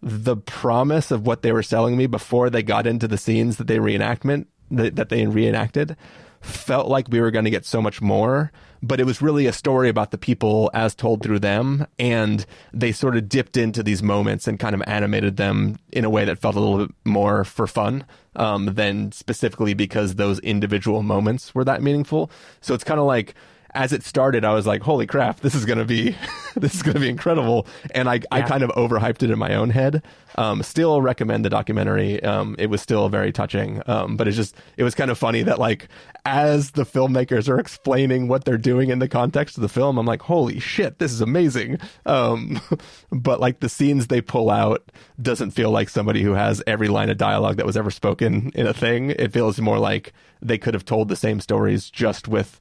the 0.00 0.36
promise 0.36 1.10
of 1.10 1.26
what 1.26 1.42
they 1.42 1.52
were 1.52 1.62
selling 1.62 1.96
me 1.96 2.06
before 2.06 2.50
they 2.50 2.62
got 2.62 2.86
into 2.86 3.06
the 3.06 3.18
scenes 3.18 3.56
that 3.58 3.66
they 3.66 3.76
reenactment 3.76 4.46
that, 4.70 4.96
that 4.96 5.10
they 5.10 5.26
reenacted 5.26 5.96
felt 6.42 6.88
like 6.88 7.08
we 7.08 7.20
were 7.20 7.30
going 7.30 7.44
to 7.44 7.50
get 7.50 7.64
so 7.64 7.80
much 7.80 8.02
more 8.02 8.52
but 8.82 8.98
it 8.98 9.04
was 9.04 9.22
really 9.22 9.46
a 9.46 9.52
story 9.52 9.88
about 9.88 10.10
the 10.10 10.18
people 10.18 10.70
as 10.74 10.94
told 10.94 11.22
through 11.22 11.38
them. 11.38 11.86
And 11.98 12.44
they 12.72 12.90
sort 12.90 13.16
of 13.16 13.28
dipped 13.28 13.56
into 13.56 13.82
these 13.82 14.02
moments 14.02 14.48
and 14.48 14.58
kind 14.58 14.74
of 14.74 14.82
animated 14.86 15.36
them 15.36 15.78
in 15.92 16.04
a 16.04 16.10
way 16.10 16.24
that 16.24 16.38
felt 16.38 16.56
a 16.56 16.60
little 16.60 16.86
bit 16.86 16.96
more 17.04 17.44
for 17.44 17.66
fun 17.66 18.04
um, 18.34 18.74
than 18.74 19.12
specifically 19.12 19.74
because 19.74 20.16
those 20.16 20.40
individual 20.40 21.02
moments 21.02 21.54
were 21.54 21.64
that 21.64 21.82
meaningful. 21.82 22.30
So 22.60 22.74
it's 22.74 22.84
kind 22.84 22.98
of 22.98 23.06
like 23.06 23.34
as 23.74 23.92
it 23.92 24.02
started, 24.02 24.44
I 24.44 24.52
was 24.52 24.66
like, 24.66 24.82
"Holy 24.82 25.06
crap, 25.06 25.40
this 25.40 25.54
is 25.54 25.64
gonna 25.64 25.84
be, 25.84 26.16
this 26.56 26.74
is 26.74 26.82
gonna 26.82 27.00
be 27.00 27.08
incredible!" 27.08 27.66
And 27.94 28.08
I, 28.08 28.14
yeah. 28.14 28.22
I 28.30 28.42
kind 28.42 28.62
of 28.62 28.70
overhyped 28.70 29.22
it 29.22 29.30
in 29.30 29.38
my 29.38 29.54
own 29.54 29.70
head. 29.70 30.02
Um, 30.36 30.62
still 30.62 31.02
recommend 31.02 31.44
the 31.44 31.50
documentary. 31.50 32.22
Um, 32.22 32.56
it 32.58 32.66
was 32.66 32.80
still 32.80 33.08
very 33.08 33.32
touching. 33.32 33.82
Um, 33.86 34.16
but 34.16 34.28
it's 34.28 34.36
just, 34.36 34.56
it 34.78 34.82
was 34.82 34.94
kind 34.94 35.10
of 35.10 35.18
funny 35.18 35.42
that 35.42 35.58
like 35.58 35.88
as 36.24 36.70
the 36.70 36.84
filmmakers 36.84 37.48
are 37.48 37.58
explaining 37.58 38.28
what 38.28 38.44
they're 38.44 38.56
doing 38.56 38.90
in 38.90 38.98
the 38.98 39.08
context 39.08 39.56
of 39.56 39.62
the 39.62 39.68
film, 39.68 39.98
I'm 39.98 40.06
like, 40.06 40.22
"Holy 40.22 40.58
shit, 40.58 40.98
this 40.98 41.12
is 41.12 41.20
amazing!" 41.20 41.78
Um, 42.06 42.60
but 43.10 43.40
like 43.40 43.60
the 43.60 43.68
scenes 43.68 44.06
they 44.06 44.20
pull 44.20 44.50
out 44.50 44.90
doesn't 45.20 45.52
feel 45.52 45.70
like 45.70 45.88
somebody 45.88 46.22
who 46.22 46.32
has 46.32 46.62
every 46.66 46.88
line 46.88 47.10
of 47.10 47.16
dialogue 47.16 47.56
that 47.56 47.66
was 47.66 47.76
ever 47.76 47.90
spoken 47.90 48.52
in 48.54 48.66
a 48.66 48.74
thing. 48.74 49.10
It 49.10 49.32
feels 49.32 49.60
more 49.60 49.78
like 49.78 50.12
they 50.40 50.58
could 50.58 50.74
have 50.74 50.84
told 50.84 51.08
the 51.08 51.16
same 51.16 51.40
stories 51.40 51.88
just 51.88 52.28
with 52.28 52.60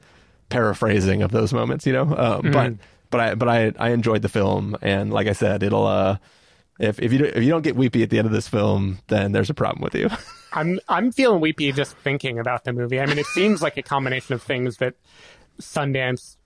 paraphrasing 0.52 1.24
of 1.24 1.32
those 1.32 1.54
moments, 1.54 1.88
you 1.88 1.94
know. 1.94 2.04
Uh, 2.04 2.38
mm-hmm. 2.38 2.52
But 2.52 2.74
but 3.10 3.20
I 3.20 3.36
but 3.36 3.48
I 3.48 3.72
I 3.80 3.90
enjoyed 3.90 4.22
the 4.22 4.30
film, 4.30 4.78
and 4.82 5.12
like 5.12 5.28
I 5.28 5.34
said, 5.34 5.64
it'll 5.64 5.88
uh, 5.88 6.18
if 6.80 7.00
if 7.00 7.14
you 7.14 7.26
if 7.26 7.44
you 7.44 7.50
don't 7.50 7.64
get 7.64 7.76
weepy 7.76 8.04
at 8.04 8.10
the 8.10 8.18
end 8.18 8.28
of 8.28 8.32
this 8.32 8.48
film, 8.48 9.00
then 9.08 9.32
there's 9.32 9.50
a 9.50 9.54
problem 9.54 9.82
with 9.82 9.96
you. 9.96 10.10
I'm 10.54 10.80
I'm 10.90 11.12
feeling 11.12 11.40
weepy 11.42 11.72
just 11.72 11.96
thinking 11.98 12.40
about 12.40 12.64
the 12.64 12.74
movie. 12.74 13.00
I 13.00 13.06
mean, 13.06 13.18
it 13.18 13.26
seems 13.28 13.62
like 13.62 13.78
a 13.78 13.84
combination 13.84 14.34
of 14.34 14.44
things 14.44 14.78
that 14.78 14.96
Sundance 15.60 16.38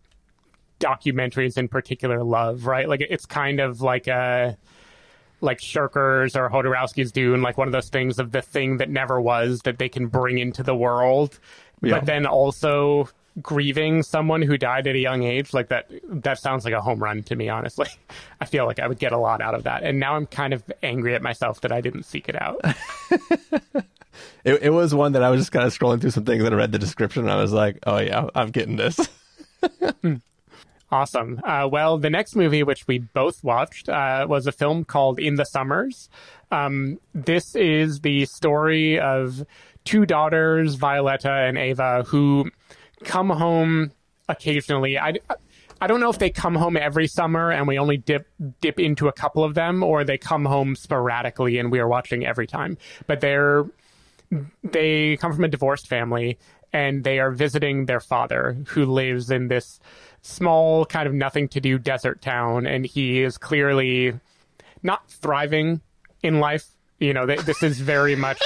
documentaries 0.79 1.57
in 1.57 1.67
particular 1.67 2.23
love, 2.23 2.65
right? 2.65 2.87
Like 2.87 3.01
it's 3.01 3.25
kind 3.25 3.59
of 3.59 3.81
like 3.81 4.07
a 4.07 4.57
like 5.41 5.59
Shirkers 5.59 6.35
or 6.35 6.49
Jodorowsky's 6.49 7.11
Dune, 7.11 7.41
like 7.41 7.57
one 7.57 7.67
of 7.67 7.71
those 7.71 7.89
things 7.89 8.19
of 8.19 8.31
the 8.31 8.41
thing 8.41 8.77
that 8.77 8.89
never 8.89 9.19
was 9.19 9.61
that 9.61 9.77
they 9.77 9.89
can 9.89 10.07
bring 10.07 10.37
into 10.37 10.63
the 10.63 10.75
world, 10.75 11.39
yeah. 11.81 11.91
but 11.99 12.05
then 12.05 12.25
also 12.25 13.09
grieving 13.41 14.01
someone 14.01 14.41
who 14.41 14.57
died 14.57 14.87
at 14.87 14.95
a 14.95 14.99
young 14.99 15.23
age 15.23 15.53
like 15.53 15.67
that 15.67 15.91
that 16.03 16.39
sounds 16.39 16.63
like 16.63 16.73
a 16.73 16.81
home 16.81 17.03
run 17.03 17.23
to 17.23 17.35
me 17.35 17.49
honestly. 17.49 17.87
I 18.41 18.45
feel 18.45 18.65
like 18.65 18.79
i 18.79 18.87
would 18.87 18.99
get 18.99 19.11
a 19.11 19.17
lot 19.17 19.41
out 19.41 19.55
of 19.55 19.63
that. 19.63 19.83
And 19.83 19.99
now 19.99 20.15
i'm 20.15 20.25
kind 20.25 20.53
of 20.53 20.63
angry 20.83 21.15
at 21.15 21.21
myself 21.21 21.61
that 21.61 21.71
i 21.71 21.81
didn't 21.81 22.03
seek 22.03 22.29
it 22.29 22.41
out. 22.41 22.61
It, 24.45 24.61
it 24.61 24.69
was 24.69 24.95
one 24.95 25.11
that 25.11 25.23
i 25.23 25.29
was 25.29 25.41
just 25.41 25.51
kind 25.51 25.65
of 25.65 25.77
scrolling 25.77 25.99
through 25.99 26.11
some 26.11 26.23
things 26.23 26.41
and 26.41 26.55
i 26.55 26.57
read 26.57 26.71
the 26.71 26.79
description 26.79 27.23
and 27.23 27.31
i 27.31 27.35
was 27.35 27.51
like 27.51 27.79
oh 27.85 27.97
yeah 27.97 28.29
i'm 28.33 28.51
getting 28.51 28.77
this. 28.77 28.97
Awesome. 30.91 31.41
Uh, 31.43 31.67
well 31.69 31.97
the 31.97 32.09
next 32.09 32.35
movie 32.35 32.63
which 32.63 32.87
we 32.87 32.99
both 32.99 33.43
watched 33.43 33.89
uh, 33.89 34.25
was 34.29 34.47
a 34.47 34.51
film 34.51 34.85
called 34.85 35.19
in 35.19 35.35
the 35.35 35.43
summers. 35.43 36.09
Um, 36.51 36.99
this 37.13 37.55
is 37.55 38.01
the 38.01 38.25
story 38.25 38.99
of 38.99 39.43
two 39.83 40.05
daughters 40.05 40.75
violetta 40.75 41.31
and 41.31 41.57
ava 41.57 42.03
who 42.03 42.49
come 43.03 43.29
home 43.29 43.91
occasionally. 44.27 44.97
I, 44.97 45.15
I 45.81 45.87
don't 45.87 45.99
know 45.99 46.09
if 46.09 46.19
they 46.19 46.29
come 46.29 46.55
home 46.55 46.77
every 46.77 47.07
summer 47.07 47.51
and 47.51 47.67
we 47.67 47.77
only 47.77 47.97
dip 47.97 48.27
dip 48.61 48.79
into 48.79 49.07
a 49.07 49.11
couple 49.11 49.43
of 49.43 49.53
them, 49.53 49.83
or 49.83 50.03
they 50.03 50.17
come 50.17 50.45
home 50.45 50.75
sporadically 50.75 51.57
and 51.57 51.71
we 51.71 51.79
are 51.79 51.87
watching 51.87 52.25
every 52.25 52.47
time. 52.47 52.77
But 53.07 53.21
they're 53.21 53.65
they 54.63 55.17
come 55.17 55.33
from 55.33 55.43
a 55.43 55.47
divorced 55.47 55.87
family 55.87 56.37
and 56.73 57.03
they 57.03 57.19
are 57.19 57.31
visiting 57.31 57.85
their 57.85 57.99
father 57.99 58.57
who 58.67 58.85
lives 58.85 59.31
in 59.31 59.47
this 59.47 59.79
small 60.21 60.85
kind 60.85 61.07
of 61.07 61.13
nothing 61.13 61.47
to 61.47 61.61
do 61.61 61.77
desert 61.77 62.21
town 62.21 62.65
and 62.65 62.85
he 62.85 63.21
is 63.21 63.37
clearly 63.37 64.13
not 64.81 65.07
thriving 65.09 65.79
in 66.23 66.39
life 66.39 66.65
you 66.99 67.13
know 67.13 67.25
this 67.25 67.61
is 67.61 67.79
very 67.79 68.15
much 68.15 68.41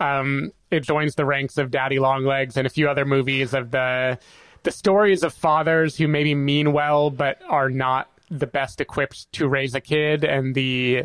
um, 0.00 0.52
it 0.70 0.80
joins 0.80 1.14
the 1.14 1.24
ranks 1.24 1.58
of 1.58 1.70
Daddy 1.70 1.98
Longlegs 1.98 2.56
and 2.56 2.66
a 2.66 2.70
few 2.70 2.88
other 2.88 3.04
movies 3.04 3.54
of 3.54 3.70
the 3.70 4.18
the 4.62 4.70
stories 4.72 5.22
of 5.22 5.32
fathers 5.32 5.96
who 5.96 6.08
maybe 6.08 6.34
mean 6.34 6.72
well 6.72 7.10
but 7.10 7.40
are 7.48 7.70
not 7.70 8.10
the 8.30 8.46
best 8.46 8.80
equipped 8.80 9.30
to 9.32 9.46
raise 9.46 9.74
a 9.74 9.80
kid 9.80 10.24
and 10.24 10.54
the 10.56 11.04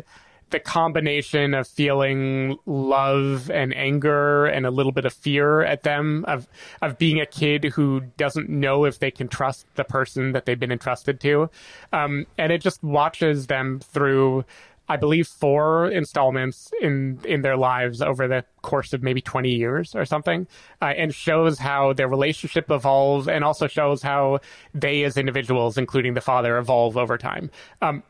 the 0.52 0.60
combination 0.60 1.54
of 1.54 1.66
feeling 1.66 2.56
love 2.66 3.50
and 3.50 3.74
anger 3.74 4.46
and 4.46 4.66
a 4.66 4.70
little 4.70 4.92
bit 4.92 5.04
of 5.04 5.12
fear 5.12 5.62
at 5.62 5.82
them 5.82 6.24
of 6.28 6.46
of 6.82 6.98
being 6.98 7.20
a 7.20 7.26
kid 7.26 7.64
who 7.64 8.00
doesn't 8.16 8.48
know 8.48 8.84
if 8.84 9.00
they 9.00 9.10
can 9.10 9.26
trust 9.26 9.66
the 9.74 9.84
person 9.84 10.32
that 10.32 10.46
they've 10.46 10.60
been 10.60 10.70
entrusted 10.70 11.20
to, 11.20 11.50
um, 11.92 12.26
and 12.38 12.52
it 12.52 12.60
just 12.60 12.82
watches 12.84 13.48
them 13.48 13.80
through. 13.80 14.44
I 14.88 14.96
believe 14.96 15.26
four 15.28 15.90
installments 15.90 16.70
in 16.80 17.20
in 17.24 17.42
their 17.42 17.56
lives 17.56 18.02
over 18.02 18.28
the 18.28 18.44
course 18.62 18.92
of 18.92 19.02
maybe 19.02 19.20
20 19.20 19.50
years 19.50 19.94
or 19.94 20.04
something, 20.04 20.46
uh, 20.80 20.92
and 20.96 21.14
shows 21.14 21.58
how 21.58 21.92
their 21.92 22.08
relationship 22.08 22.70
evolves, 22.70 23.28
and 23.28 23.44
also 23.44 23.66
shows 23.66 24.02
how 24.02 24.40
they 24.74 25.04
as 25.04 25.16
individuals, 25.16 25.78
including 25.78 26.14
the 26.14 26.20
father, 26.20 26.58
evolve 26.58 26.96
over 26.96 27.16
time. 27.16 27.50
Um, 27.80 28.02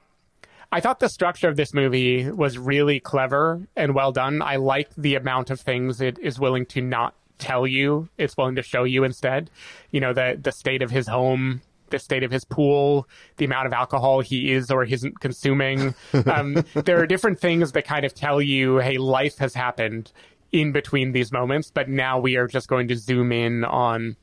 I 0.73 0.81
thought 0.81 1.01
the 1.01 1.09
structure 1.11 1.49
of 1.49 1.57
this 1.57 1.75
movie 1.75 2.31
was 2.31 2.57
really 2.57 2.99
clever 2.99 3.61
and 3.77 3.95
well 3.95 4.11
done. 4.11 4.41
I 4.41 4.57
like 4.57 4.89
the 4.97 5.17
amount 5.17 5.51
of 5.51 5.61
things 5.61 6.01
it 6.01 6.19
is 6.19 6.41
willing 6.41 6.65
to 6.67 6.81
not 6.81 7.15
tell 7.39 7.67
you, 7.67 8.09
it's 8.17 8.37
willing 8.37 8.55
to 8.55 8.63
show 8.63 8.85
you 8.85 9.05
instead. 9.05 9.51
You 9.91 10.01
know, 10.01 10.15
the 10.15 10.39
the 10.41 10.53
state 10.53 10.81
of 10.81 10.91
his 10.91 11.07
home, 11.07 11.61
the 11.93 12.01
state 12.01 12.25
of 12.25 12.33
his 12.33 12.45
pool, 12.45 13.09
the 13.37 13.45
amount 13.45 13.69
of 13.69 13.73
alcohol 13.73 14.21
he 14.21 14.51
is 14.51 14.71
or 14.71 14.85
isn't 14.85 15.21
consuming. 15.21 15.95
Um, 16.33 16.65
there 16.75 17.01
are 17.01 17.07
different 17.07 17.41
things 17.41 17.73
that 17.73 17.85
kind 17.85 18.07
of 18.07 18.15
tell 18.15 18.41
you, 18.41 18.79
hey, 18.79 18.97
life 18.97 19.39
has 19.39 19.55
happened 19.55 20.13
in 20.51 20.73
between 20.73 21.13
these 21.13 21.31
moments, 21.33 21.71
but 21.71 21.89
now 21.89 22.19
we 22.19 22.37
are 22.37 22.47
just 22.47 22.69
going 22.69 22.89
to 22.89 22.97
zoom 22.97 23.33
in 23.33 23.65
on 23.65 24.17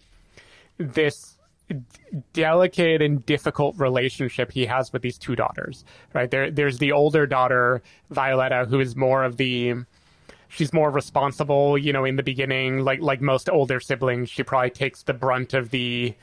this 0.77 1.37
delicate 2.33 3.01
and 3.01 3.25
difficult 3.25 3.77
relationship 3.77 4.51
he 4.51 4.65
has 4.65 4.91
with 4.91 5.01
these 5.01 5.17
two 5.17 5.35
daughters. 5.35 5.85
Right 6.13 6.31
there, 6.31 6.49
there's 6.49 6.77
the 6.79 6.91
older 6.91 7.27
daughter 7.27 7.81
Violetta, 8.09 8.65
who 8.65 8.79
is 8.79 8.95
more 8.95 9.23
of 9.23 9.37
the 9.37 9.75
she's 10.47 10.73
more 10.73 10.89
responsible. 10.89 11.77
You 11.77 11.93
know, 11.93 12.05
in 12.05 12.15
the 12.15 12.23
beginning, 12.23 12.79
like 12.79 13.01
like 13.01 13.21
most 13.21 13.49
older 13.49 13.79
siblings, 13.79 14.29
she 14.29 14.43
probably 14.43 14.71
takes 14.71 15.03
the 15.03 15.13
brunt 15.13 15.53
of 15.53 15.69
the 15.69 16.15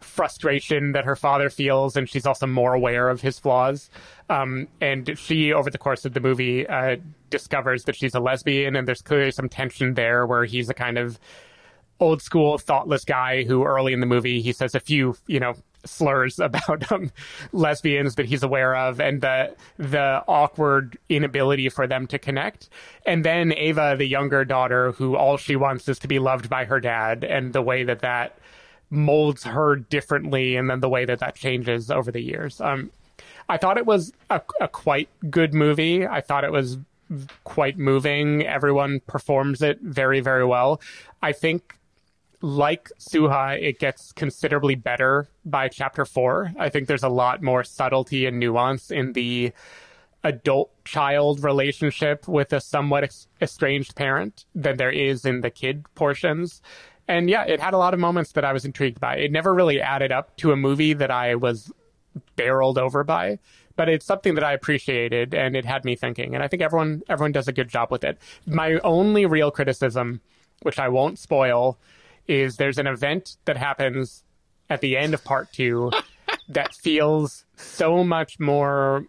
frustration 0.00 0.92
that 0.92 1.04
her 1.04 1.16
father 1.16 1.50
feels, 1.50 1.96
and 1.96 2.08
she's 2.08 2.26
also 2.26 2.46
more 2.46 2.74
aware 2.74 3.08
of 3.08 3.20
his 3.20 3.38
flaws. 3.38 3.90
Um, 4.28 4.68
and 4.80 5.18
she, 5.18 5.52
over 5.52 5.70
the 5.70 5.78
course 5.78 6.04
of 6.04 6.14
the 6.14 6.20
movie, 6.20 6.66
uh, 6.66 6.96
discovers 7.30 7.84
that 7.84 7.96
she's 7.96 8.14
a 8.14 8.20
lesbian, 8.20 8.76
and 8.76 8.86
there's 8.86 9.02
clearly 9.02 9.30
some 9.30 9.48
tension 9.48 9.94
there 9.94 10.26
where 10.26 10.44
he's 10.44 10.68
a 10.68 10.74
kind 10.74 10.98
of 10.98 11.18
old 12.00 12.22
school 12.22 12.58
thoughtless 12.58 13.04
guy 13.04 13.42
who 13.42 13.64
early 13.64 13.92
in 13.92 14.00
the 14.00 14.06
movie 14.06 14.40
he 14.40 14.52
says 14.52 14.74
a 14.74 14.80
few 14.80 15.16
you 15.26 15.40
know 15.40 15.54
slurs 15.84 16.38
about 16.38 16.90
um, 16.92 17.10
lesbians 17.52 18.14
that 18.14 18.26
he's 18.26 18.42
aware 18.42 18.76
of 18.76 19.00
and 19.00 19.20
the 19.20 19.54
the 19.78 20.22
awkward 20.28 20.98
inability 21.08 21.68
for 21.68 21.86
them 21.86 22.06
to 22.06 22.18
connect 22.18 22.68
and 23.06 23.24
then 23.24 23.52
Ava 23.52 23.96
the 23.98 24.06
younger 24.06 24.44
daughter 24.44 24.92
who 24.92 25.16
all 25.16 25.36
she 25.36 25.56
wants 25.56 25.88
is 25.88 25.98
to 25.98 26.08
be 26.08 26.18
loved 26.18 26.48
by 26.48 26.64
her 26.64 26.80
dad 26.80 27.24
and 27.24 27.52
the 27.52 27.62
way 27.62 27.82
that 27.82 28.00
that 28.00 28.38
molds 28.90 29.44
her 29.44 29.76
differently 29.76 30.56
and 30.56 30.70
then 30.70 30.80
the 30.80 30.88
way 30.88 31.04
that 31.04 31.18
that 31.18 31.34
changes 31.34 31.90
over 31.90 32.10
the 32.10 32.22
years 32.22 32.60
um 32.60 32.90
I 33.50 33.56
thought 33.56 33.78
it 33.78 33.86
was 33.86 34.12
a, 34.30 34.40
a 34.60 34.68
quite 34.68 35.08
good 35.30 35.54
movie 35.54 36.06
I 36.06 36.20
thought 36.20 36.44
it 36.44 36.52
was 36.52 36.78
quite 37.44 37.78
moving 37.78 38.46
everyone 38.46 39.00
performs 39.06 39.62
it 39.62 39.80
very 39.80 40.20
very 40.20 40.44
well 40.44 40.80
I 41.22 41.32
think 41.32 41.74
like 42.40 42.90
Sujo, 42.98 43.60
it 43.60 43.78
gets 43.78 44.12
considerably 44.12 44.74
better 44.74 45.28
by 45.44 45.68
chapter 45.68 46.04
four. 46.04 46.52
I 46.58 46.68
think 46.68 46.86
there's 46.86 47.02
a 47.02 47.08
lot 47.08 47.42
more 47.42 47.64
subtlety 47.64 48.26
and 48.26 48.38
nuance 48.38 48.90
in 48.90 49.12
the 49.12 49.52
adult 50.24 50.70
child 50.84 51.42
relationship 51.42 52.26
with 52.28 52.52
a 52.52 52.60
somewhat 52.60 53.26
estranged 53.40 53.94
parent 53.96 54.44
than 54.54 54.76
there 54.76 54.90
is 54.90 55.24
in 55.24 55.40
the 55.40 55.50
kid 55.50 55.84
portions. 55.94 56.62
And 57.08 57.30
yeah, 57.30 57.44
it 57.44 57.58
had 57.58 57.72
a 57.72 57.78
lot 57.78 57.94
of 57.94 58.00
moments 58.00 58.32
that 58.32 58.44
I 58.44 58.52
was 58.52 58.64
intrigued 58.64 59.00
by. 59.00 59.16
It 59.16 59.32
never 59.32 59.54
really 59.54 59.80
added 59.80 60.12
up 60.12 60.36
to 60.38 60.52
a 60.52 60.56
movie 60.56 60.92
that 60.92 61.10
I 61.10 61.34
was 61.34 61.72
barreled 62.36 62.78
over 62.78 63.02
by, 63.02 63.38
but 63.76 63.88
it's 63.88 64.04
something 64.04 64.34
that 64.34 64.44
I 64.44 64.52
appreciated 64.52 65.34
and 65.34 65.56
it 65.56 65.64
had 65.64 65.84
me 65.84 65.96
thinking. 65.96 66.34
And 66.34 66.44
I 66.44 66.48
think 66.48 66.62
everyone 66.62 67.02
everyone 67.08 67.32
does 67.32 67.48
a 67.48 67.52
good 67.52 67.68
job 67.68 67.90
with 67.90 68.04
it. 68.04 68.18
My 68.46 68.74
only 68.80 69.24
real 69.24 69.50
criticism, 69.50 70.20
which 70.62 70.78
I 70.78 70.88
won't 70.88 71.18
spoil, 71.18 71.78
is 72.26 72.56
there's 72.56 72.78
an 72.78 72.86
event 72.86 73.36
that 73.46 73.56
happens 73.56 74.22
at 74.68 74.82
the 74.82 74.96
end 74.96 75.14
of 75.14 75.24
part 75.24 75.50
two 75.52 75.90
that 76.50 76.74
feels 76.74 77.46
so 77.56 78.04
much 78.04 78.38
more 78.38 79.06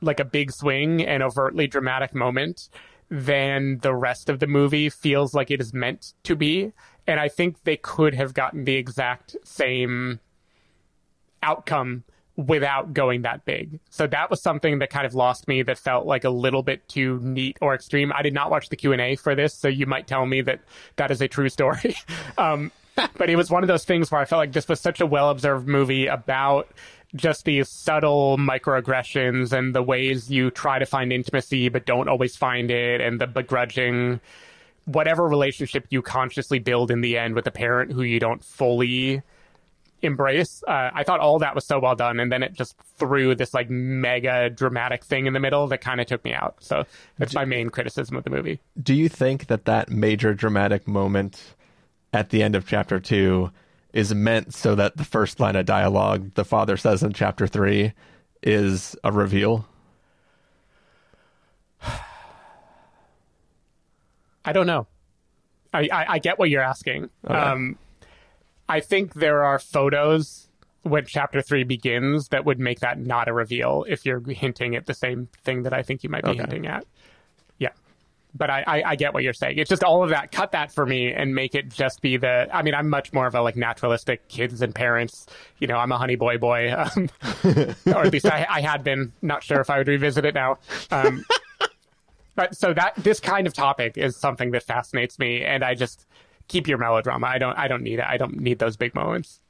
like 0.00 0.20
a 0.20 0.24
big 0.24 0.50
swing 0.52 1.04
and 1.04 1.22
overtly 1.22 1.66
dramatic 1.66 2.14
moment 2.14 2.68
than 3.08 3.78
the 3.78 3.94
rest 3.94 4.28
of 4.28 4.40
the 4.40 4.46
movie 4.46 4.88
feels 4.88 5.32
like 5.34 5.50
it 5.50 5.60
is 5.60 5.72
meant 5.72 6.14
to 6.24 6.34
be. 6.34 6.72
And 7.06 7.20
I 7.20 7.28
think 7.28 7.62
they 7.64 7.76
could 7.76 8.14
have 8.14 8.34
gotten 8.34 8.64
the 8.64 8.74
exact 8.74 9.36
same 9.44 10.20
outcome 11.42 12.04
without 12.36 12.92
going 12.92 13.22
that 13.22 13.44
big. 13.44 13.80
So 13.88 14.06
that 14.08 14.28
was 14.28 14.42
something 14.42 14.78
that 14.80 14.90
kind 14.90 15.06
of 15.06 15.14
lost 15.14 15.48
me 15.48 15.62
that 15.62 15.78
felt 15.78 16.06
like 16.06 16.24
a 16.24 16.30
little 16.30 16.62
bit 16.62 16.86
too 16.88 17.18
neat 17.22 17.56
or 17.62 17.74
extreme. 17.74 18.12
I 18.14 18.22
did 18.22 18.34
not 18.34 18.50
watch 18.50 18.68
the 18.68 18.76
Q&A 18.76 19.16
for 19.16 19.34
this, 19.34 19.54
so 19.54 19.68
you 19.68 19.86
might 19.86 20.06
tell 20.06 20.26
me 20.26 20.42
that 20.42 20.60
that 20.96 21.10
is 21.10 21.22
a 21.22 21.28
true 21.28 21.48
story. 21.48 21.96
um, 22.38 22.70
but 23.16 23.30
it 23.30 23.36
was 23.36 23.50
one 23.50 23.62
of 23.62 23.68
those 23.68 23.84
things 23.84 24.10
where 24.10 24.20
I 24.20 24.26
felt 24.26 24.38
like 24.38 24.52
this 24.52 24.68
was 24.68 24.80
such 24.80 25.00
a 25.00 25.06
well-observed 25.06 25.66
movie 25.66 26.06
about 26.06 26.68
just 27.14 27.44
these 27.44 27.68
subtle 27.68 28.36
microaggressions 28.36 29.52
and 29.52 29.74
the 29.74 29.82
ways 29.82 30.30
you 30.30 30.50
try 30.50 30.78
to 30.78 30.84
find 30.84 31.12
intimacy 31.12 31.68
but 31.68 31.86
don't 31.86 32.08
always 32.08 32.36
find 32.36 32.70
it 32.70 33.00
and 33.00 33.20
the 33.20 33.26
begrudging 33.26 34.20
whatever 34.86 35.28
relationship 35.28 35.86
you 35.90 36.00
consciously 36.00 36.58
build 36.58 36.90
in 36.90 37.00
the 37.00 37.18
end 37.18 37.34
with 37.34 37.46
a 37.46 37.50
parent 37.50 37.92
who 37.92 38.02
you 38.02 38.18
don't 38.18 38.42
fully 38.42 39.22
embrace. 40.02 40.62
Uh, 40.66 40.90
I 40.94 41.02
thought 41.02 41.20
all 41.20 41.38
that 41.40 41.54
was 41.54 41.66
so 41.66 41.78
well 41.78 41.94
done, 41.94 42.20
and 42.20 42.30
then 42.30 42.42
it 42.42 42.54
just 42.54 42.76
threw 42.96 43.34
this 43.34 43.52
like 43.52 43.68
mega 43.68 44.48
dramatic 44.48 45.04
thing 45.04 45.26
in 45.26 45.32
the 45.32 45.40
middle 45.40 45.66
that 45.68 45.80
kind 45.80 46.00
of 46.00 46.06
took 46.06 46.24
me 46.24 46.32
out. 46.32 46.56
So 46.60 46.84
that's 47.18 47.34
my 47.34 47.44
main 47.44 47.70
criticism 47.70 48.16
of 48.16 48.24
the 48.24 48.30
movie. 48.30 48.60
Do 48.80 48.94
you 48.94 49.08
think 49.08 49.46
that 49.46 49.64
that 49.64 49.90
major 49.90 50.34
dramatic 50.34 50.86
moment 50.86 51.54
at 52.12 52.30
the 52.30 52.42
end 52.42 52.54
of 52.54 52.66
chapter 52.66 53.00
two 53.00 53.50
is 53.92 54.14
meant 54.14 54.54
so 54.54 54.74
that 54.74 54.96
the 54.96 55.04
first 55.04 55.40
line 55.40 55.56
of 55.56 55.66
dialogue 55.66 56.32
the 56.34 56.44
father 56.44 56.76
says 56.76 57.02
in 57.02 57.12
chapter 57.12 57.46
three 57.46 57.92
is 58.42 58.94
a 59.02 59.10
reveal? 59.10 59.66
I 64.46 64.52
don't 64.52 64.66
know. 64.66 64.86
I, 65.74 65.88
I, 65.92 66.06
I 66.08 66.18
get 66.18 66.38
what 66.38 66.48
you're 66.48 66.62
asking. 66.62 67.10
Okay. 67.24 67.34
Um, 67.34 67.76
I 68.68 68.80
think 68.80 69.14
there 69.14 69.42
are 69.42 69.58
photos 69.58 70.48
when 70.82 71.04
chapter 71.04 71.42
three 71.42 71.64
begins 71.64 72.28
that 72.28 72.44
would 72.44 72.60
make 72.60 72.80
that 72.80 72.98
not 72.98 73.28
a 73.28 73.32
reveal 73.32 73.84
if 73.88 74.06
you're 74.06 74.20
hinting 74.20 74.76
at 74.76 74.86
the 74.86 74.94
same 74.94 75.28
thing 75.44 75.64
that 75.64 75.72
I 75.72 75.82
think 75.82 76.04
you 76.04 76.10
might 76.10 76.24
be 76.24 76.30
okay. 76.30 76.40
hinting 76.40 76.66
at. 76.66 76.86
Yeah. 77.58 77.70
But 78.34 78.50
I, 78.50 78.64
I, 78.66 78.82
I, 78.90 78.96
get 78.96 79.14
what 79.14 79.24
you're 79.24 79.32
saying. 79.32 79.58
It's 79.58 79.68
just 79.68 79.82
all 79.82 80.04
of 80.04 80.10
that. 80.10 80.30
Cut 80.30 80.52
that 80.52 80.70
for 80.70 80.86
me 80.86 81.12
and 81.12 81.34
make 81.34 81.54
it 81.54 81.70
just 81.70 82.02
be 82.02 82.16
the. 82.16 82.48
I 82.52 82.62
mean, 82.62 82.74
I'm 82.74 82.88
much 82.88 83.12
more 83.12 83.26
of 83.26 83.34
a 83.34 83.40
like 83.40 83.56
naturalistic 83.56 84.28
kids 84.28 84.62
and 84.62 84.74
parents. 84.74 85.26
You 85.58 85.66
know, 85.66 85.76
I'm 85.76 85.90
a 85.90 85.98
honey 85.98 86.16
boy 86.16 86.38
boy, 86.38 86.72
um, 86.76 87.08
or 87.86 88.04
at 88.04 88.12
least 88.12 88.26
I, 88.26 88.46
I, 88.48 88.60
had 88.60 88.84
been. 88.84 89.12
Not 89.22 89.42
sure 89.42 89.60
if 89.60 89.70
I 89.70 89.78
would 89.78 89.88
revisit 89.88 90.24
it 90.24 90.34
now. 90.34 90.58
Um, 90.90 91.24
but 92.36 92.56
so 92.56 92.72
that 92.74 92.94
this 92.96 93.18
kind 93.18 93.46
of 93.46 93.54
topic 93.54 93.96
is 93.96 94.16
something 94.16 94.52
that 94.52 94.62
fascinates 94.62 95.18
me, 95.18 95.42
and 95.42 95.64
I 95.64 95.74
just 95.74 96.06
keep 96.48 96.68
your 96.68 96.78
melodrama. 96.78 97.26
I 97.26 97.38
don't 97.38 97.58
I 97.58 97.66
don't 97.66 97.82
need 97.82 97.98
it. 97.98 98.04
I 98.06 98.16
don't 98.16 98.38
need 98.38 98.58
those 98.58 98.76
big 98.76 98.94
moments. 98.94 99.40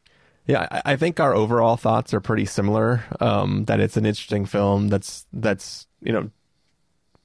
Yeah, 0.46 0.80
I 0.84 0.94
think 0.94 1.18
our 1.18 1.34
overall 1.34 1.76
thoughts 1.76 2.14
are 2.14 2.20
pretty 2.20 2.44
similar. 2.44 3.02
Um, 3.20 3.64
that 3.64 3.80
it's 3.80 3.96
an 3.96 4.06
interesting 4.06 4.46
film 4.46 4.88
that's 4.88 5.26
that's 5.32 5.86
you 6.00 6.12
know 6.12 6.30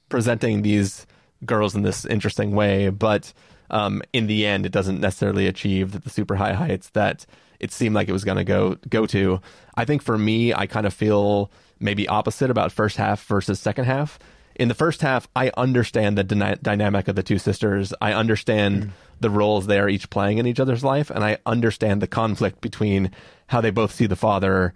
presenting 0.08 0.62
these 0.62 1.06
girls 1.46 1.74
in 1.74 1.82
this 1.82 2.04
interesting 2.04 2.54
way, 2.54 2.90
but 2.90 3.32
um, 3.70 4.02
in 4.12 4.26
the 4.26 4.44
end, 4.44 4.66
it 4.66 4.72
doesn't 4.72 5.00
necessarily 5.00 5.46
achieve 5.46 6.02
the 6.02 6.10
super 6.10 6.34
high 6.34 6.52
heights 6.52 6.90
that 6.90 7.24
it 7.60 7.72
seemed 7.72 7.94
like 7.94 8.08
it 8.08 8.12
was 8.12 8.24
going 8.24 8.36
to 8.38 8.44
go 8.44 8.76
go 8.88 9.06
to. 9.06 9.40
I 9.76 9.84
think 9.84 10.02
for 10.02 10.18
me, 10.18 10.52
I 10.52 10.66
kind 10.66 10.86
of 10.86 10.92
feel 10.92 11.50
maybe 11.78 12.08
opposite 12.08 12.50
about 12.50 12.72
first 12.72 12.96
half 12.96 13.24
versus 13.24 13.60
second 13.60 13.84
half 13.84 14.18
in 14.62 14.68
the 14.68 14.74
first 14.74 15.02
half, 15.02 15.26
I 15.34 15.50
understand 15.56 16.16
the 16.16 16.22
dyna- 16.22 16.56
dynamic 16.62 17.08
of 17.08 17.16
the 17.16 17.24
two 17.24 17.38
sisters. 17.38 17.92
I 18.00 18.12
understand 18.12 18.84
mm. 18.84 18.90
the 19.18 19.28
roles 19.28 19.66
they 19.66 19.80
are 19.80 19.88
each 19.88 20.08
playing 20.08 20.38
in 20.38 20.46
each 20.46 20.60
other's 20.60 20.84
life, 20.84 21.10
and 21.10 21.24
I 21.24 21.38
understand 21.44 22.00
the 22.00 22.06
conflict 22.06 22.60
between 22.60 23.10
how 23.48 23.60
they 23.60 23.70
both 23.70 23.92
see 23.92 24.06
the 24.06 24.14
father 24.14 24.72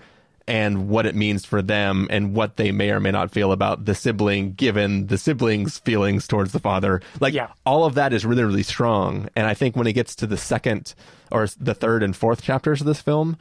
and 0.49 0.89
what 0.89 1.07
it 1.07 1.15
means 1.15 1.45
for 1.45 1.63
them 1.63 2.09
and 2.11 2.35
what 2.35 2.57
they 2.57 2.73
may 2.73 2.91
or 2.91 2.99
may 2.99 3.13
not 3.13 3.31
feel 3.31 3.53
about 3.53 3.85
the 3.85 3.95
sibling 3.95 4.55
given 4.55 5.07
the 5.07 5.19
sibling's 5.19 5.79
feelings 5.79 6.27
towards 6.27 6.51
the 6.51 6.59
father. 6.59 7.01
Like 7.21 7.35
yeah. 7.35 7.53
all 7.65 7.85
of 7.85 7.95
that 7.95 8.13
is 8.13 8.27
really, 8.27 8.45
really 8.45 8.65
strong. 8.65 9.29
And 9.37 9.47
I 9.47 9.55
think 9.55 9.77
when 9.77 9.87
it 9.87 9.93
gets 9.93 10.17
to 10.17 10.27
the 10.27 10.37
second 10.37 10.95
or 11.31 11.47
the 11.61 11.75
third 11.75 12.03
and 12.03 12.15
fourth 12.15 12.43
chapters 12.43 12.81
of 12.81 12.89
this 12.89 13.01
film, 13.01 13.37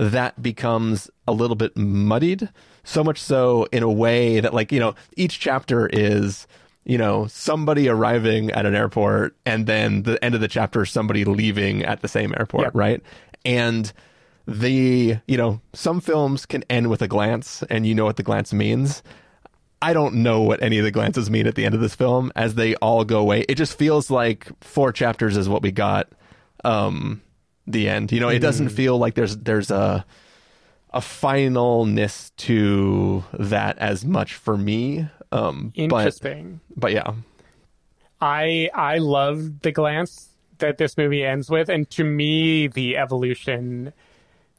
that 0.00 0.40
becomes 0.42 1.10
a 1.28 1.32
little 1.32 1.56
bit 1.56 1.76
muddied. 1.76 2.48
So 2.84 3.04
much 3.04 3.20
so 3.20 3.66
in 3.70 3.82
a 3.82 3.90
way 3.90 4.40
that, 4.40 4.54
like, 4.54 4.72
you 4.72 4.80
know, 4.80 4.94
each 5.16 5.38
chapter 5.38 5.86
is, 5.92 6.46
you 6.84 6.96
know, 6.96 7.26
somebody 7.26 7.86
arriving 7.86 8.50
at 8.52 8.64
an 8.64 8.74
airport 8.74 9.36
and 9.44 9.66
then 9.66 10.04
the 10.04 10.22
end 10.24 10.34
of 10.34 10.40
the 10.40 10.48
chapter, 10.48 10.86
somebody 10.86 11.26
leaving 11.26 11.84
at 11.84 12.00
the 12.00 12.08
same 12.08 12.32
airport, 12.38 12.64
Yep. 12.64 12.74
right? 12.74 13.02
And 13.44 13.92
the, 14.46 15.18
you 15.28 15.36
know, 15.36 15.60
some 15.74 16.00
films 16.00 16.46
can 16.46 16.64
end 16.70 16.88
with 16.88 17.02
a 17.02 17.08
glance 17.08 17.62
and 17.64 17.86
you 17.86 17.94
know 17.94 18.06
what 18.06 18.16
the 18.16 18.22
glance 18.22 18.54
means. 18.54 19.02
I 19.82 19.92
don't 19.92 20.16
know 20.16 20.40
what 20.40 20.62
any 20.62 20.78
of 20.78 20.84
the 20.84 20.90
glances 20.90 21.30
mean 21.30 21.46
at 21.46 21.56
the 21.56 21.66
end 21.66 21.74
of 21.74 21.82
this 21.82 21.94
film 21.94 22.32
as 22.34 22.54
they 22.54 22.74
all 22.76 23.04
go 23.04 23.18
away. 23.18 23.44
It 23.50 23.56
just 23.56 23.78
feels 23.78 24.10
like 24.10 24.48
four 24.62 24.92
chapters 24.92 25.36
is 25.36 25.46
what 25.48 25.62
we 25.62 25.72
got. 25.72 26.08
Um, 26.64 27.20
the 27.72 27.88
end. 27.88 28.12
You 28.12 28.20
know, 28.20 28.28
it 28.28 28.40
doesn't 28.40 28.70
feel 28.70 28.98
like 28.98 29.14
there's 29.14 29.36
there's 29.36 29.70
a 29.70 30.04
a 30.92 31.00
finalness 31.00 32.32
to 32.36 33.24
that 33.38 33.78
as 33.78 34.04
much 34.04 34.34
for 34.34 34.56
me. 34.56 35.08
Um, 35.32 35.72
but 35.74 35.82
Interesting. 35.82 36.60
but 36.76 36.92
yeah, 36.92 37.12
I 38.20 38.70
I 38.74 38.98
love 38.98 39.60
the 39.62 39.72
glance 39.72 40.28
that 40.58 40.78
this 40.78 40.96
movie 40.96 41.24
ends 41.24 41.48
with, 41.48 41.68
and 41.68 41.88
to 41.90 42.04
me, 42.04 42.66
the 42.66 42.96
evolution, 42.96 43.92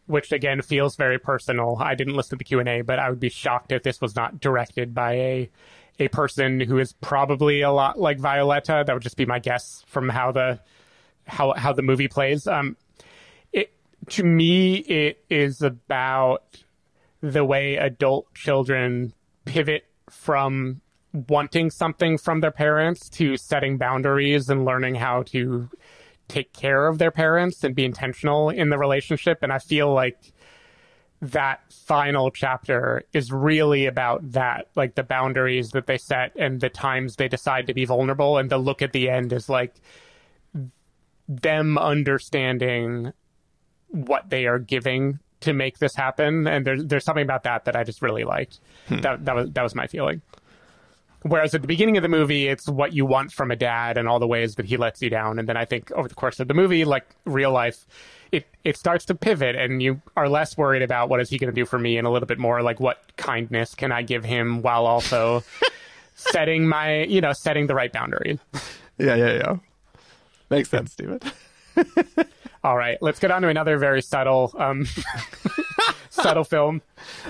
which 0.08 0.32
again 0.32 0.62
feels 0.62 0.96
very 0.96 1.20
personal. 1.20 1.78
I 1.80 1.96
didn't 1.96 2.16
listen 2.16 2.32
to 2.32 2.36
the 2.38 2.44
Q 2.44 2.60
and 2.60 2.70
A, 2.70 2.82
but 2.82 3.00
I 3.00 3.10
would 3.10 3.20
be 3.20 3.30
shocked 3.30 3.72
if 3.72 3.84
this 3.84 4.02
was 4.02 4.16
not 4.16 4.40
directed 4.40 4.94
by 4.94 5.14
a 5.14 5.50
a 6.00 6.08
person 6.08 6.60
who 6.62 6.80
is 6.80 6.94
probably 6.94 7.62
a 7.62 7.72
lot 7.72 8.00
like 8.00 8.20
Violetta. 8.20 8.84
That 8.86 8.94
would 8.94 9.04
just 9.04 9.18
be 9.18 9.26
my 9.26 9.40
guess 9.40 9.84
from 9.88 10.10
how 10.10 10.32
the 10.32 10.60
how 11.28 11.54
how 11.54 11.74
the 11.74 11.82
movie 11.82 12.08
plays. 12.08 12.48
Um, 12.48 12.78
to 14.10 14.24
me, 14.24 14.76
it 14.76 15.24
is 15.30 15.62
about 15.62 16.64
the 17.22 17.46
way 17.46 17.76
adult 17.76 18.34
children 18.34 19.14
pivot 19.46 19.86
from 20.10 20.82
wanting 21.30 21.70
something 21.70 22.18
from 22.18 22.40
their 22.40 22.52
parents 22.52 23.10
to 23.10 23.38
setting 23.38 23.78
boundaries 23.78 24.50
and 24.50 24.66
learning 24.66 24.96
how 24.96 25.24
to 25.24 25.70
take 26.28 26.54
care 26.54 26.88
of 26.88 26.98
their 26.98 27.12
parents 27.12 27.64
and 27.64 27.76
be 27.76 27.86
intentional 27.86 28.50
in 28.50 28.70
the 28.70 28.78
relationship. 28.78 29.40
And 29.42 29.52
I 29.52 29.60
feel 29.60 29.94
like 29.94 30.18
that 31.22 31.62
final 31.72 32.32
chapter 32.32 33.04
is 33.14 33.32
really 33.32 33.86
about 33.86 34.32
that, 34.32 34.70
like 34.76 34.96
the 34.96 35.04
boundaries 35.04 35.72
that 35.72 35.86
they 35.86 35.98
set 35.98 36.32
and 36.36 36.60
the 36.60 36.70
times 36.70 37.18
they 37.18 37.28
decide 37.28 37.68
to 37.68 37.74
be 37.74 37.86
vulnerable. 37.86 38.38
And 38.38 38.50
the 38.50 38.58
look 38.58 38.82
at 38.82 38.94
the 38.94 39.10
end 39.10 39.32
is 39.34 39.48
like 39.50 39.76
them 41.28 41.78
understanding 41.78 43.14
what 43.92 44.30
they 44.30 44.46
are 44.46 44.60
giving 44.60 45.20
to 45.42 45.54
make 45.54 45.80
this 45.80 45.96
happen. 45.96 46.48
And 46.48 46.66
there's 46.66 46.86
there's 46.86 47.04
something 47.04 47.24
about 47.24 47.44
that 47.44 47.66
that 47.66 47.76
I 47.76 47.84
just 47.84 48.02
really 48.02 48.24
liked. 48.24 48.60
Hmm. 48.88 49.00
That 49.00 49.26
that 49.26 49.36
was 49.36 49.52
that 49.52 49.64
was 49.64 49.76
my 49.76 49.88
feeling. 49.88 50.22
Whereas 51.24 51.54
at 51.54 51.62
the 51.62 51.68
beginning 51.68 51.98
of 51.98 52.04
the 52.04 52.10
movie, 52.10 52.48
it's 52.48 52.68
what 52.68 52.94
you 52.94 53.06
want 53.06 53.32
from 53.32 53.52
a 53.52 53.56
dad 53.56 53.98
and 53.98 54.08
all 54.08 54.18
the 54.18 54.26
ways 54.26 54.56
that 54.56 54.66
he 54.66 54.76
lets 54.76 55.04
you 55.04 55.10
down. 55.10 55.38
And 55.38 55.48
then 55.48 55.56
I 55.56 55.66
think 55.66 55.92
over 55.92 56.08
the 56.08 56.16
course 56.16 56.40
of 56.40 56.48
the 56.48 56.56
movie, 56.56 56.84
like 56.84 57.06
real 57.26 57.52
life, 57.52 57.86
it, 58.32 58.48
it 58.64 58.76
starts 58.76 59.06
to 59.06 59.14
pivot 59.14 59.56
and 59.56 59.84
you 59.84 60.02
are 60.18 60.28
less 60.28 60.58
worried 60.58 60.82
about 60.82 61.10
what 61.10 61.20
is 61.20 61.30
he 61.30 61.38
going 61.38 61.54
to 61.54 61.56
do 61.56 61.66
for 61.66 61.78
me 61.78 61.98
and 61.98 62.08
a 62.08 62.10
little 62.10 62.26
bit 62.26 62.40
more 62.40 62.64
like 62.64 62.80
what 62.80 63.04
kindness 63.18 63.76
can 63.76 63.92
I 63.92 64.02
give 64.02 64.24
him 64.24 64.64
while 64.64 64.88
also 64.88 65.44
setting 66.16 66.68
my, 66.68 67.04
you 67.04 67.22
know, 67.22 67.34
setting 67.34 67.68
the 67.68 67.76
right 67.76 67.94
boundary. 67.94 68.40
yeah, 68.98 69.14
yeah, 69.14 69.34
yeah. 69.34 69.56
Makes 70.50 70.70
sense, 70.70 70.94
Stephen. 70.94 71.20
All 72.64 72.78
right, 72.78 72.98
let's 73.02 73.20
get 73.20 73.32
on 73.32 73.42
to 73.42 73.48
another 73.48 73.78
very 73.78 74.02
subtle, 74.02 74.54
um, 74.58 74.86
subtle 76.10 76.44
film. 76.44 76.82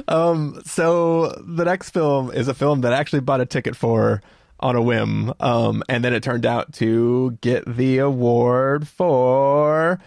Um, 0.07 0.61
so 0.65 1.29
the 1.45 1.63
next 1.63 1.91
film 1.91 2.31
is 2.31 2.47
a 2.47 2.53
film 2.53 2.81
that 2.81 2.93
I 2.93 2.97
actually 2.97 3.21
bought 3.21 3.39
a 3.39 3.45
ticket 3.45 3.75
for 3.75 4.21
on 4.59 4.75
a 4.75 4.81
whim. 4.81 5.33
Um, 5.39 5.83
and 5.89 6.03
then 6.03 6.13
it 6.13 6.21
turned 6.21 6.45
out 6.45 6.73
to 6.73 7.37
get 7.41 7.63
the 7.65 7.99
award 7.99 8.87
for 8.87 9.99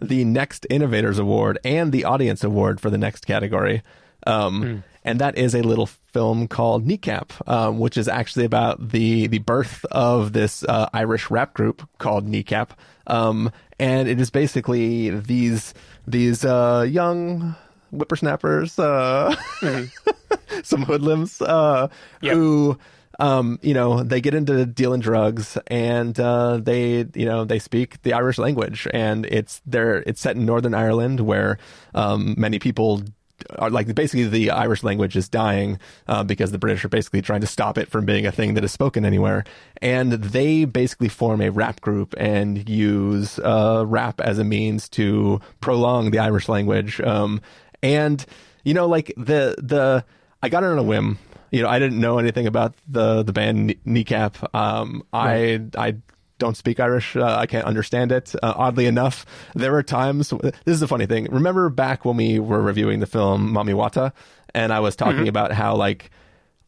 the 0.00 0.24
Next 0.24 0.66
Innovators 0.70 1.18
Award 1.18 1.58
and 1.64 1.92
the 1.92 2.04
Audience 2.04 2.42
Award 2.42 2.80
for 2.80 2.90
the 2.90 2.98
next 2.98 3.26
category. 3.26 3.82
Um, 4.26 4.82
and 5.04 5.18
that 5.20 5.38
is 5.38 5.54
a 5.54 5.62
little 5.62 5.86
film 5.86 6.48
called 6.48 6.86
Kneecap, 6.86 7.32
um, 7.48 7.78
which 7.78 7.96
is 7.96 8.08
actually 8.08 8.44
about 8.44 8.90
the 8.90 9.28
the 9.28 9.38
birth 9.38 9.84
of 9.90 10.32
this 10.32 10.62
uh, 10.64 10.88
Irish 10.92 11.30
rap 11.30 11.54
group 11.54 11.88
called 11.98 12.28
Kneecap. 12.28 12.78
Um, 13.10 13.50
and 13.78 14.08
it 14.08 14.20
is 14.20 14.30
basically 14.30 15.10
these 15.10 15.74
these 16.06 16.44
uh, 16.44 16.86
young 16.88 17.54
whippersnappers, 17.90 18.78
uh, 18.78 19.34
some 20.62 20.82
hoodlums, 20.82 21.40
uh, 21.42 21.88
Yep. 22.22 22.34
who, 22.34 22.78
um, 23.18 23.58
you 23.62 23.74
know, 23.74 24.02
they 24.02 24.20
get 24.20 24.34
into 24.34 24.64
dealing 24.64 25.00
drugs 25.00 25.58
and 25.66 26.18
uh, 26.20 26.58
they, 26.58 27.06
you 27.14 27.26
know, 27.26 27.44
they 27.44 27.58
speak 27.58 28.00
the 28.02 28.12
Irish 28.12 28.38
language, 28.38 28.86
and 28.94 29.26
it's 29.26 29.60
there. 29.66 30.02
It's 30.06 30.20
set 30.20 30.36
in 30.36 30.46
Northern 30.46 30.74
Ireland, 30.74 31.20
where 31.20 31.58
um, 31.94 32.34
many 32.38 32.58
people 32.58 33.02
are 33.58 33.70
like 33.70 33.94
basically 33.94 34.26
the 34.26 34.50
Irish 34.50 34.82
language 34.82 35.16
is 35.16 35.28
dying 35.28 35.78
uh, 36.08 36.24
because 36.24 36.52
the 36.52 36.58
British 36.58 36.84
are 36.84 36.88
basically 36.88 37.22
trying 37.22 37.40
to 37.40 37.46
stop 37.46 37.78
it 37.78 37.88
from 37.88 38.04
being 38.04 38.26
a 38.26 38.32
thing 38.32 38.54
that 38.54 38.64
is 38.64 38.72
spoken 38.72 39.04
anywhere. 39.04 39.44
And 39.82 40.12
they 40.12 40.64
basically 40.64 41.08
form 41.08 41.40
a 41.40 41.50
rap 41.50 41.80
group 41.80 42.14
and 42.18 42.68
use 42.68 43.38
uh, 43.38 43.84
rap 43.86 44.20
as 44.20 44.38
a 44.38 44.44
means 44.44 44.88
to 44.90 45.40
prolong 45.60 46.10
the 46.10 46.18
Irish 46.18 46.48
language. 46.48 47.00
Um, 47.00 47.40
and 47.82 48.24
you 48.64 48.74
know, 48.74 48.86
like 48.86 49.12
the 49.16 49.56
the 49.58 50.04
I 50.42 50.48
got 50.48 50.62
it 50.62 50.66
on 50.66 50.78
a 50.78 50.82
whim. 50.82 51.18
You 51.50 51.62
know, 51.62 51.68
I 51.68 51.78
didn't 51.78 51.98
know 51.98 52.18
anything 52.18 52.46
about 52.46 52.74
the 52.88 53.22
the 53.22 53.32
band 53.32 53.70
Kne- 53.70 53.78
Kneecap. 53.84 54.54
Um, 54.54 55.02
I 55.12 55.62
I 55.76 55.96
don't 56.40 56.56
speak 56.56 56.80
Irish. 56.80 57.14
Uh, 57.14 57.36
I 57.38 57.46
can't 57.46 57.64
understand 57.66 58.10
it. 58.10 58.34
Uh, 58.42 58.52
oddly 58.56 58.86
enough, 58.86 59.24
there 59.54 59.70
were 59.70 59.84
times. 59.84 60.30
This 60.30 60.52
is 60.66 60.82
a 60.82 60.88
funny 60.88 61.06
thing. 61.06 61.28
Remember 61.30 61.68
back 61.68 62.04
when 62.04 62.16
we 62.16 62.40
were 62.40 62.60
reviewing 62.60 62.98
the 62.98 63.06
film 63.06 63.52
Mami 63.54 63.74
Wata, 63.74 64.12
and 64.54 64.72
I 64.72 64.80
was 64.80 64.96
talking 64.96 65.28
about 65.28 65.52
how 65.52 65.76
like. 65.76 66.10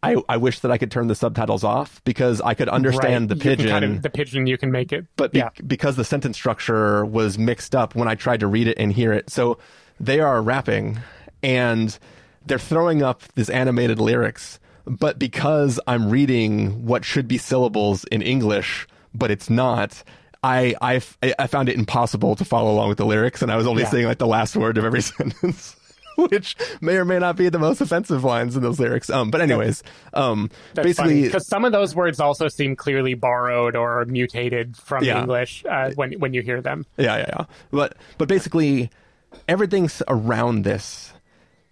I, 0.04 0.16
I 0.28 0.36
wish 0.38 0.58
that 0.58 0.72
I 0.72 0.78
could 0.78 0.90
turn 0.90 1.06
the 1.06 1.14
subtitles 1.14 1.62
off 1.62 2.02
because 2.02 2.40
I 2.40 2.54
could 2.54 2.68
understand 2.68 3.30
Right. 3.30 3.38
the 3.38 3.44
pidgin 3.44 3.68
kind 3.68 3.84
of- 3.84 4.02
the 4.02 4.10
pidgin, 4.10 4.48
you 4.48 4.58
can 4.58 4.72
make 4.72 4.92
it. 4.92 5.06
but 5.14 5.30
be- 5.30 5.38
yeah. 5.38 5.50
because 5.64 5.94
the 5.94 6.02
sentence 6.04 6.36
structure 6.36 7.04
was 7.06 7.38
mixed 7.38 7.76
up 7.76 7.94
when 7.94 8.08
I 8.08 8.16
tried 8.16 8.40
to 8.40 8.48
read 8.48 8.66
it 8.66 8.76
and 8.80 8.92
hear 8.92 9.12
it. 9.12 9.30
So 9.30 9.58
they 10.00 10.18
are 10.18 10.42
rapping 10.42 10.98
and 11.40 11.96
they're 12.44 12.58
throwing 12.58 13.04
up 13.04 13.22
these 13.36 13.48
animated 13.48 14.00
lyrics, 14.00 14.58
but 14.86 15.20
because 15.20 15.78
I'm 15.86 16.10
reading 16.10 16.84
what 16.84 17.04
should 17.04 17.28
be 17.28 17.38
syllables 17.38 18.02
in 18.10 18.22
English, 18.22 18.88
but 19.14 19.30
it's 19.30 19.48
not. 19.50 20.02
I, 20.44 20.74
I, 20.82 21.00
I 21.38 21.46
found 21.46 21.68
it 21.68 21.76
impossible 21.78 22.34
to 22.36 22.44
follow 22.44 22.72
along 22.72 22.88
with 22.88 22.98
the 22.98 23.06
lyrics, 23.06 23.42
and 23.42 23.52
I 23.52 23.56
was 23.56 23.66
only 23.66 23.82
Yeah. 23.84 23.90
saying 23.90 24.06
like 24.06 24.18
the 24.18 24.26
last 24.26 24.56
word 24.56 24.76
of 24.76 24.84
every 24.84 25.00
sentence, 25.02 25.76
which 26.16 26.56
may 26.80 26.96
or 26.96 27.04
may 27.04 27.18
not 27.20 27.36
be 27.36 27.48
the 27.48 27.60
most 27.60 27.80
offensive 27.80 28.24
lines 28.24 28.56
in 28.56 28.62
those 28.62 28.80
lyrics. 28.80 29.08
Um, 29.08 29.30
but 29.30 29.40
anyways, 29.40 29.84
um, 30.14 30.50
basically, 30.74 31.22
because 31.22 31.46
some 31.46 31.64
of 31.64 31.70
those 31.70 31.94
words 31.94 32.18
also 32.18 32.48
seem 32.48 32.74
clearly 32.74 33.14
borrowed 33.14 33.76
or 33.76 34.04
mutated 34.06 34.76
from 34.76 35.04
Yeah. 35.04 35.20
English 35.20 35.64
uh, 35.70 35.92
when 35.94 36.14
when 36.14 36.34
you 36.34 36.42
hear 36.42 36.60
them. 36.60 36.86
Yeah, 36.96 37.18
yeah, 37.18 37.26
yeah. 37.28 37.44
But 37.70 37.96
but 38.18 38.26
basically, 38.28 38.90
everything's 39.48 40.02
around 40.08 40.64
this 40.64 41.11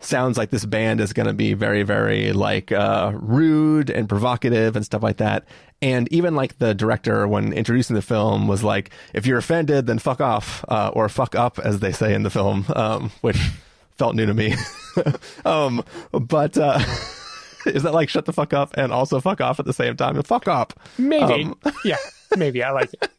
sounds 0.01 0.37
like 0.39 0.51
this 0.51 0.65
band 0.65 1.01
is 1.01 1.13
going 1.13 1.27
to 1.27 1.33
be 1.33 1.55
very, 1.55 1.83
very 1.83 2.33
like 2.33 2.73
uh, 2.73 3.13
rude 3.15 3.91
and 3.91 4.09
provocative 4.09 4.77
and 4.77 4.85
stuff 4.85 5.03
like 5.03 5.19
that. 5.19 5.45
And 5.83 6.13
even 6.13 6.35
like 6.35 6.59
the 6.59 6.75
director, 6.75 7.27
when 7.27 7.53
introducing 7.53 7.97
the 7.97 8.03
film, 8.03 8.49
was 8.49 8.63
like, 8.63 8.91
"If 9.15 9.27
you're 9.27 9.39
offended, 9.39 9.87
then 9.87 9.99
fuck 9.99 10.21
off 10.21 10.65
uh, 10.69 10.91
or 10.93 11.09
fuck 11.09 11.35
up," 11.35 11.59
as 11.59 11.81
they 11.81 11.93
say 11.93 12.13
in 12.15 12.23
the 12.23 12.31
film, 12.31 12.67
um, 12.75 13.11
which 13.23 13.39
felt 13.97 14.15
new 14.15 14.27
to 14.27 14.35
me. 14.35 14.55
um, 15.45 15.83
but 16.13 16.59
uh, 16.59 16.79
is 17.67 17.83
that 17.85 17.95
like 17.95 18.09
shut 18.11 18.27
the 18.27 18.33
fuck 18.33 18.53
up 18.53 18.75
and 18.77 18.93
also 18.93 19.21
fuck 19.21 19.41
off 19.41 19.59
at 19.59 19.65
the 19.65 19.73
same 19.73 19.97
time? 19.97 20.17
And 20.17 20.27
Fuck 20.27 20.49
up. 20.49 20.79
Maybe, 20.99 21.45
Um, 21.45 21.59
yeah, 21.85 21.97
maybe 22.37 22.63
I 22.63 22.73
like 22.73 22.91
it. 22.93 23.11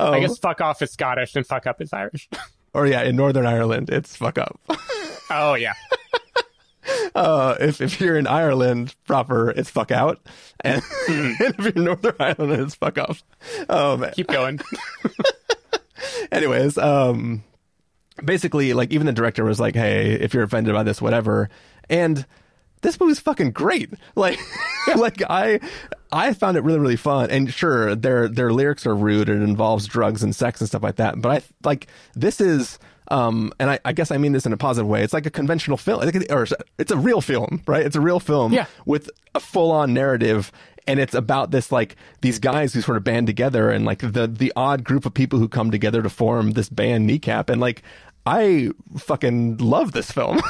I 0.00 0.20
guess 0.20 0.38
fuck 0.38 0.60
off 0.60 0.80
is 0.82 0.90
Scottish 0.90 1.36
and 1.36 1.46
fuck 1.46 1.66
up 1.66 1.80
is 1.82 1.92
Irish. 1.92 2.28
Or 2.72 2.86
yeah, 2.86 3.02
in 3.02 3.16
Northern 3.16 3.46
Ireland, 3.46 3.90
it's 3.90 4.16
fuck 4.16 4.38
up. 4.38 4.58
Oh 5.30 5.54
yeah, 5.54 5.74
uh, 7.14 7.56
if 7.60 7.80
if 7.80 8.00
you're 8.00 8.16
in 8.16 8.26
Ireland 8.26 8.94
proper, 9.06 9.50
it's 9.50 9.70
fuck 9.70 9.90
out, 9.90 10.20
and, 10.60 10.82
and 11.08 11.36
if 11.40 11.58
you're 11.58 11.68
in 11.68 11.84
Northern 11.84 12.16
Ireland, 12.18 12.52
it's 12.52 12.74
fuck 12.74 12.98
off. 12.98 13.22
Um, 13.68 14.06
keep 14.12 14.28
going. 14.28 14.60
anyways, 16.32 16.78
um, 16.78 17.44
basically, 18.24 18.72
like 18.72 18.92
even 18.92 19.06
the 19.06 19.12
director 19.12 19.44
was 19.44 19.60
like, 19.60 19.74
"Hey, 19.74 20.12
if 20.12 20.34
you're 20.34 20.42
offended 20.42 20.74
by 20.74 20.82
this, 20.82 21.00
whatever," 21.00 21.48
and 21.88 22.26
this 22.82 22.98
movie's 22.98 23.20
fucking 23.20 23.52
great. 23.52 23.90
Like, 24.14 24.38
like 24.96 25.22
I, 25.28 25.60
I 26.12 26.32
found 26.34 26.56
it 26.56 26.64
really, 26.64 26.78
really 26.78 26.96
fun. 26.96 27.30
And 27.30 27.52
sure, 27.52 27.94
their 27.94 28.28
their 28.28 28.52
lyrics 28.52 28.86
are 28.86 28.94
rude 28.94 29.28
and 29.28 29.42
it 29.42 29.48
involves 29.48 29.86
drugs 29.86 30.22
and 30.22 30.34
sex 30.34 30.60
and 30.60 30.68
stuff 30.68 30.82
like 30.82 30.96
that. 30.96 31.20
But 31.20 31.30
I 31.30 31.42
like 31.68 31.86
this 32.14 32.40
is 32.40 32.78
Um, 33.10 33.52
and 33.58 33.70
I, 33.70 33.80
I 33.84 33.92
guess 33.92 34.10
I 34.10 34.18
mean 34.18 34.32
this 34.32 34.46
in 34.46 34.52
a 34.52 34.56
positive 34.56 34.86
way. 34.88 35.02
It's 35.02 35.12
like 35.12 35.26
a 35.26 35.30
conventional 35.30 35.76
film, 35.76 36.00
or 36.30 36.46
it's 36.78 36.90
a 36.92 36.96
real 36.96 37.20
film, 37.20 37.62
right? 37.66 37.84
It's 37.84 37.96
a 37.96 38.00
real 38.00 38.20
film 38.20 38.52
Yeah. 38.52 38.66
with 38.86 39.10
a 39.34 39.40
full 39.40 39.72
on 39.72 39.92
narrative. 39.92 40.52
And 40.86 40.98
it's 40.98 41.14
about 41.14 41.50
this 41.50 41.70
like 41.70 41.96
these 42.20 42.38
guys 42.38 42.72
who 42.72 42.80
sort 42.80 42.96
of 42.96 43.04
band 43.04 43.26
together 43.26 43.70
and 43.70 43.84
like 43.84 43.98
the 44.00 44.26
the 44.26 44.52
odd 44.56 44.82
group 44.82 45.06
of 45.06 45.12
people 45.14 45.38
who 45.38 45.46
come 45.48 45.70
together 45.70 46.02
to 46.02 46.08
form 46.08 46.52
this 46.52 46.68
band 46.68 47.06
kneecap 47.06 47.50
and 47.50 47.60
like 47.60 47.82
I 48.26 48.70
fucking 48.96 49.58
love 49.58 49.92
this 49.92 50.10
film. 50.10 50.40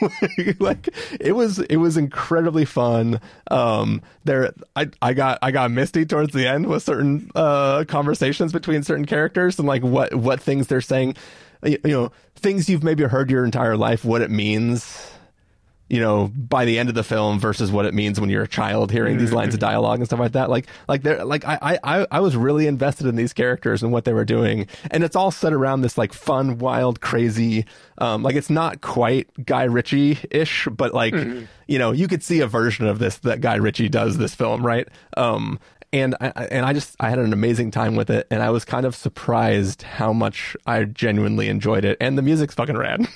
like 0.58 0.88
it 1.20 1.32
was 1.32 1.58
it 1.60 1.76
was 1.76 1.96
incredibly 1.96 2.64
fun. 2.64 3.20
Um 3.50 4.02
there 4.24 4.52
I 4.76 4.88
I 5.00 5.12
got 5.14 5.38
I 5.42 5.50
got 5.50 5.70
misty 5.70 6.04
towards 6.06 6.32
the 6.32 6.46
end 6.46 6.66
with 6.66 6.82
certain 6.82 7.30
uh 7.34 7.84
conversations 7.86 8.52
between 8.52 8.82
certain 8.82 9.04
characters 9.06 9.58
and 9.58 9.68
like 9.68 9.82
what 9.82 10.14
what 10.14 10.40
things 10.40 10.66
they're 10.66 10.80
saying 10.80 11.16
you, 11.64 11.78
know 11.84 12.12
things 12.36 12.68
you've 12.68 12.84
maybe 12.84 13.04
heard 13.04 13.30
your 13.30 13.44
entire 13.44 13.76
life 13.76 14.04
what 14.04 14.22
it 14.22 14.30
means 14.30 15.10
you 15.88 16.00
know, 16.00 16.28
by 16.34 16.64
the 16.64 16.78
end 16.78 16.88
of 16.88 16.94
the 16.94 17.04
film 17.04 17.38
versus 17.38 17.70
what 17.70 17.84
it 17.84 17.92
means 17.92 18.18
when 18.18 18.30
you're 18.30 18.42
a 18.42 18.48
child 18.48 18.90
hearing 18.90 19.18
these 19.18 19.32
lines 19.32 19.52
of 19.52 19.60
dialogue 19.60 19.98
and 19.98 20.06
stuff 20.08 20.18
like 20.18 20.32
that. 20.32 20.48
Like, 20.48 20.66
like 20.88 21.02
they're 21.02 21.24
like, 21.24 21.44
I, 21.44 21.78
I, 21.84 22.06
I 22.10 22.20
was 22.20 22.36
really 22.36 22.66
invested 22.66 23.06
in 23.06 23.16
these 23.16 23.34
characters 23.34 23.82
and 23.82 23.92
what 23.92 24.06
they 24.06 24.14
were 24.14 24.24
doing. 24.24 24.66
And 24.90 25.04
it's 25.04 25.14
all 25.14 25.30
set 25.30 25.52
around 25.52 25.82
this 25.82 25.98
like 25.98 26.14
fun, 26.14 26.56
wild, 26.58 27.02
crazy, 27.02 27.66
um, 27.98 28.22
like 28.22 28.34
it's 28.34 28.48
not 28.48 28.80
quite 28.80 29.28
Guy 29.44 29.64
Ritchie 29.64 30.18
ish, 30.30 30.66
but 30.72 30.94
like, 30.94 31.14
you 31.68 31.78
know, 31.78 31.92
you 31.92 32.08
could 32.08 32.22
see 32.22 32.40
a 32.40 32.46
version 32.46 32.86
of 32.86 32.98
this 32.98 33.18
that 33.18 33.42
Guy 33.42 33.56
Ritchie 33.56 33.90
does 33.90 34.16
this 34.16 34.34
film, 34.34 34.64
right? 34.66 34.88
Um, 35.18 35.60
and 35.94 36.16
I, 36.20 36.28
and 36.50 36.66
I 36.66 36.72
just 36.72 36.96
I 36.98 37.08
had 37.08 37.20
an 37.20 37.32
amazing 37.32 37.70
time 37.70 37.94
with 37.94 38.10
it, 38.10 38.26
and 38.28 38.42
I 38.42 38.50
was 38.50 38.64
kind 38.64 38.84
of 38.84 38.96
surprised 38.96 39.82
how 39.82 40.12
much 40.12 40.56
I 40.66 40.82
genuinely 40.84 41.48
enjoyed 41.48 41.84
it, 41.84 41.96
and 42.00 42.18
the 42.18 42.22
music's 42.22 42.54
fucking 42.54 42.76
rad. 42.76 43.06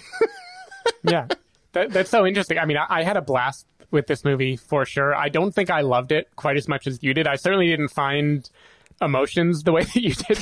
yeah, 1.03 1.27
that, 1.73 1.91
that's 1.91 2.09
so 2.09 2.25
interesting. 2.25 2.57
I 2.57 2.67
mean, 2.67 2.77
I, 2.77 2.87
I 2.89 3.03
had 3.03 3.17
a 3.17 3.21
blast 3.21 3.67
with 3.91 4.07
this 4.07 4.25
movie 4.25 4.57
for 4.57 4.85
sure. 4.85 5.13
I 5.13 5.29
don't 5.29 5.53
think 5.53 5.71
I 5.71 5.81
loved 5.81 6.13
it 6.13 6.29
quite 6.37 6.57
as 6.57 6.69
much 6.69 6.87
as 6.87 7.03
you 7.03 7.15
did. 7.15 7.27
I 7.27 7.35
certainly 7.35 7.67
didn't 7.67 7.89
find 7.89 8.49
emotions 9.01 9.65
the 9.65 9.73
way 9.73 9.83
that 9.95 9.97
you 9.97 10.15
did 10.15 10.39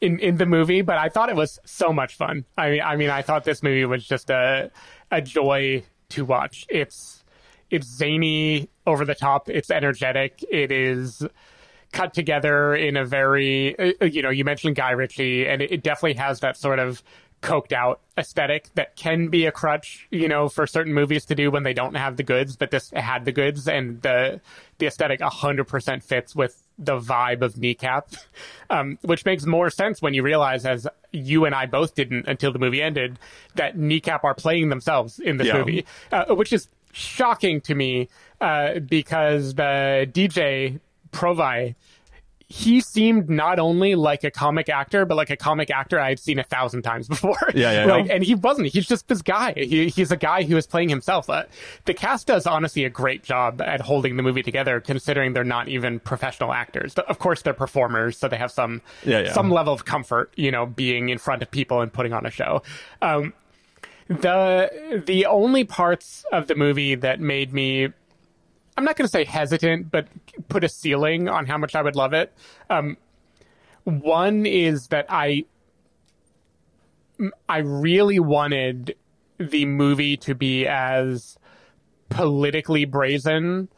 in, 0.00 0.18
in 0.18 0.38
the 0.38 0.46
movie, 0.46 0.82
but 0.82 0.98
I 0.98 1.08
thought 1.08 1.28
it 1.28 1.36
was 1.36 1.60
so 1.64 1.92
much 1.92 2.16
fun. 2.16 2.44
I 2.58 2.70
mean, 2.70 2.82
I 2.82 2.96
mean, 2.96 3.10
I 3.10 3.22
thought 3.22 3.44
this 3.44 3.62
movie 3.62 3.84
was 3.84 4.04
just 4.04 4.28
a 4.28 4.72
a 5.12 5.22
joy 5.22 5.84
to 6.08 6.24
watch. 6.24 6.66
It's 6.68 7.22
it's 7.70 7.86
zany, 7.86 8.70
over 8.86 9.04
the 9.04 9.14
top. 9.14 9.48
It's 9.48 9.70
energetic. 9.70 10.44
It 10.50 10.72
is 10.72 11.24
cut 11.96 12.12
together 12.12 12.74
in 12.74 12.96
a 12.96 13.04
very, 13.04 13.78
uh, 13.78 14.04
you 14.04 14.20
know, 14.22 14.30
you 14.30 14.44
mentioned 14.44 14.76
Guy 14.76 14.90
Ritchie, 14.90 15.46
and 15.46 15.62
it, 15.62 15.72
it 15.72 15.82
definitely 15.82 16.14
has 16.14 16.40
that 16.40 16.56
sort 16.56 16.78
of 16.78 17.02
coked 17.42 17.72
out 17.72 18.00
aesthetic 18.18 18.68
that 18.74 18.96
can 18.96 19.28
be 19.28 19.46
a 19.46 19.52
crutch, 19.52 20.06
you 20.10 20.26
know, 20.28 20.48
for 20.48 20.66
certain 20.66 20.92
movies 20.92 21.24
to 21.26 21.34
do 21.34 21.50
when 21.50 21.62
they 21.62 21.72
don't 21.74 21.94
have 21.94 22.16
the 22.16 22.22
goods, 22.22 22.56
but 22.56 22.70
this 22.70 22.90
had 22.90 23.24
the 23.24 23.32
goods 23.32 23.68
and 23.68 24.02
the 24.02 24.40
the 24.78 24.86
aesthetic 24.86 25.20
100% 25.20 26.02
fits 26.02 26.34
with 26.36 26.62
the 26.78 26.98
vibe 26.98 27.40
of 27.40 27.56
Kneecap, 27.56 28.08
um, 28.70 28.98
which 29.02 29.24
makes 29.24 29.46
more 29.46 29.70
sense 29.70 30.02
when 30.02 30.12
you 30.12 30.22
realize, 30.22 30.66
as 30.66 30.86
you 31.12 31.46
and 31.46 31.54
I 31.54 31.64
both 31.64 31.94
didn't 31.94 32.26
until 32.28 32.52
the 32.52 32.58
movie 32.58 32.82
ended, 32.82 33.18
that 33.54 33.76
Kneecap 33.78 34.22
are 34.24 34.34
playing 34.34 34.68
themselves 34.68 35.18
in 35.18 35.38
this 35.38 35.46
Yeah. 35.46 35.58
movie, 35.58 35.86
uh, 36.12 36.34
which 36.34 36.52
is 36.52 36.68
shocking 36.92 37.60
to 37.62 37.74
me 37.74 38.08
uh, 38.40 38.80
because 38.80 39.54
the 39.54 40.06
DJ 40.12 40.80
Próvaí 41.16 41.74
he 42.48 42.80
seemed 42.80 43.28
not 43.28 43.58
only 43.58 43.96
like 43.96 44.22
a 44.22 44.30
comic 44.30 44.68
actor, 44.68 45.04
but 45.04 45.16
like 45.16 45.30
a 45.30 45.36
comic 45.36 45.68
actor 45.68 45.98
I'd 45.98 46.20
seen 46.20 46.38
a 46.38 46.44
thousand 46.44 46.82
times 46.82 47.08
before. 47.08 47.36
Yeah, 47.54 47.72
yeah, 47.72 47.84
like, 47.86 48.06
yeah. 48.06 48.14
and 48.14 48.24
he 48.24 48.36
wasn't. 48.36 48.68
He's 48.68 48.86
just 48.86 49.08
this 49.08 49.20
guy. 49.20 49.52
He, 49.56 49.88
he's 49.88 50.12
a 50.12 50.16
guy 50.16 50.44
who 50.44 50.56
is 50.56 50.66
playing 50.66 50.88
himself. 50.88 51.28
Uh, 51.28 51.44
the 51.86 51.94
cast 51.94 52.28
does 52.28 52.46
honestly 52.46 52.84
a 52.84 52.90
great 52.90 53.24
job 53.24 53.60
at 53.60 53.80
holding 53.80 54.16
the 54.16 54.22
movie 54.22 54.44
together, 54.44 54.80
considering 54.80 55.32
they're 55.32 55.42
not 55.42 55.68
even 55.68 55.98
professional 55.98 56.52
actors. 56.52 56.94
But 56.94 57.06
of 57.10 57.18
course, 57.18 57.42
they're 57.42 57.52
performers, 57.52 58.16
so 58.16 58.28
they 58.28 58.36
have 58.36 58.52
some 58.52 58.80
Yeah, 59.04 59.20
yeah. 59.22 59.32
some 59.32 59.50
level 59.50 59.72
of 59.72 59.84
comfort, 59.84 60.32
you 60.36 60.52
know, 60.52 60.66
being 60.66 61.08
in 61.08 61.18
front 61.18 61.42
of 61.42 61.50
people 61.50 61.80
and 61.80 61.92
putting 61.92 62.12
on 62.12 62.26
a 62.26 62.30
show. 62.30 62.62
Um, 63.02 63.32
the 64.06 65.02
the 65.04 65.26
only 65.26 65.64
parts 65.64 66.24
of 66.32 66.46
the 66.46 66.54
movie 66.54 66.94
that 66.94 67.18
made 67.18 67.52
me 67.52 67.88
I'm 68.76 68.84
not 68.84 68.96
going 68.96 69.06
to 69.06 69.10
say 69.10 69.24
hesitant, 69.24 69.90
but 69.90 70.08
put 70.48 70.64
a 70.64 70.68
ceiling 70.68 71.28
on 71.28 71.46
how 71.46 71.58
much 71.58 71.74
I 71.74 71.82
would 71.82 71.96
love 71.96 72.12
it. 72.12 72.32
Um, 72.68 72.96
one 73.84 74.46
is 74.46 74.88
that 74.88 75.06
I 75.08 75.44
I 77.48 77.58
really 77.58 78.18
wanted 78.18 78.96
the 79.38 79.64
movie 79.64 80.16
to 80.18 80.34
be 80.34 80.66
as 80.66 81.38
politically 82.08 82.84
brazen 82.84 83.68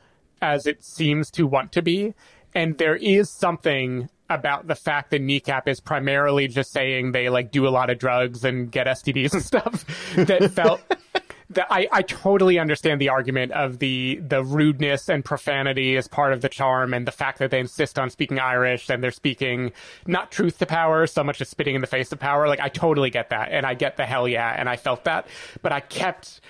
as 0.40 0.66
it 0.66 0.84
seems 0.84 1.30
to 1.32 1.46
want 1.46 1.72
to 1.72 1.82
be. 1.82 2.14
And 2.54 2.78
there 2.78 2.96
is 2.96 3.30
something 3.30 4.08
about 4.30 4.66
the 4.66 4.74
fact 4.74 5.10
that 5.10 5.20
Kneecap 5.20 5.68
is 5.68 5.80
primarily 5.80 6.48
just 6.48 6.70
saying 6.70 7.12
they 7.12 7.28
like 7.28 7.50
do 7.50 7.66
a 7.66 7.70
lot 7.70 7.90
of 7.90 7.98
drugs 7.98 8.44
and 8.44 8.70
get 8.70 8.86
STDs 8.86 9.32
and 9.32 9.42
stuff 9.42 9.84
that 10.16 10.50
felt 10.52 10.80
that 11.50 11.66
I, 11.70 11.88
I 11.90 12.02
totally 12.02 12.58
understand 12.58 13.00
the 13.00 13.08
argument 13.08 13.52
of 13.52 13.78
the 13.78 14.20
the 14.22 14.44
rudeness 14.44 15.08
and 15.08 15.24
profanity 15.24 15.96
as 15.96 16.06
part 16.06 16.32
of 16.32 16.42
the 16.42 16.48
charm 16.48 16.92
and 16.92 17.06
the 17.06 17.12
fact 17.12 17.38
that 17.38 17.50
they 17.50 17.60
insist 17.60 17.98
on 17.98 18.10
speaking 18.10 18.38
Irish 18.38 18.90
and 18.90 19.02
they're 19.02 19.10
speaking 19.10 19.72
not 20.06 20.30
truth 20.30 20.58
to 20.58 20.66
power 20.66 21.06
so 21.06 21.24
much 21.24 21.40
as 21.40 21.48
spitting 21.48 21.74
in 21.74 21.80
the 21.80 21.86
face 21.86 22.12
of 22.12 22.18
power. 22.18 22.48
Like 22.48 22.60
I 22.60 22.68
totally 22.68 23.10
get 23.10 23.30
that 23.30 23.48
and 23.50 23.64
I 23.64 23.74
get 23.74 23.96
the 23.96 24.04
hell 24.04 24.28
yeah 24.28 24.54
and 24.56 24.68
I 24.68 24.76
felt 24.76 25.04
that. 25.04 25.26
But 25.62 25.72
I 25.72 25.80
kept 25.80 26.40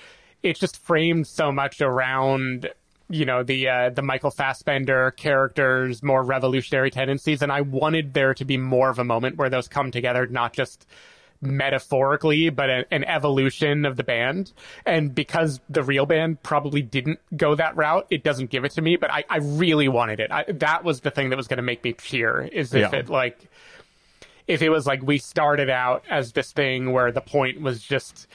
it's 0.43 0.59
just 0.59 0.77
framed 0.77 1.27
so 1.27 1.51
much 1.51 1.81
around 1.81 2.69
you 3.09 3.25
know 3.25 3.43
the 3.43 3.67
uh, 3.67 3.89
the 3.89 4.01
Michael 4.01 4.31
Fassbender 4.31 5.11
character's 5.11 6.03
more 6.03 6.23
revolutionary 6.23 6.91
tendencies, 6.91 7.41
and 7.41 7.51
I 7.51 7.61
wanted 7.61 8.13
there 8.13 8.33
to 8.35 8.45
be 8.45 8.57
more 8.57 8.89
of 8.89 8.99
a 8.99 9.03
moment 9.03 9.37
where 9.37 9.49
those 9.49 9.67
come 9.67 9.91
together, 9.91 10.27
not 10.27 10.53
just 10.53 10.85
metaphorically, 11.41 12.49
but 12.49 12.69
a, 12.69 12.85
an 12.91 13.03
evolution 13.05 13.85
of 13.85 13.95
the 13.97 14.03
band. 14.03 14.51
And 14.85 15.13
because 15.13 15.59
the 15.69 15.83
real 15.83 16.05
band 16.05 16.41
probably 16.43 16.81
didn't 16.81 17.19
go 17.35 17.55
that 17.55 17.75
route, 17.75 18.07
it 18.09 18.23
doesn't 18.23 18.49
give 18.49 18.65
it 18.65 18.71
to 18.73 18.81
me. 18.81 18.95
But 18.97 19.11
I, 19.11 19.23
I 19.29 19.37
really 19.37 19.87
wanted 19.87 20.19
it. 20.19 20.31
I, 20.31 20.45
that 20.47 20.83
was 20.83 21.01
the 21.01 21.11
thing 21.11 21.29
that 21.29 21.37
was 21.37 21.47
going 21.47 21.57
to 21.57 21.63
make 21.63 21.83
me 21.83 21.93
cheer. 21.93 22.41
Is 22.41 22.73
if 22.73 22.91
Yeah. 22.91 22.99
it 22.99 23.09
like 23.09 23.39
if 24.47 24.61
it 24.61 24.69
was 24.69 24.87
like 24.87 25.01
we 25.03 25.17
started 25.19 25.69
out 25.69 26.03
as 26.09 26.31
this 26.33 26.51
thing 26.51 26.91
where 26.91 27.11
the 27.11 27.21
point 27.21 27.61
was 27.61 27.81
just 27.81 28.27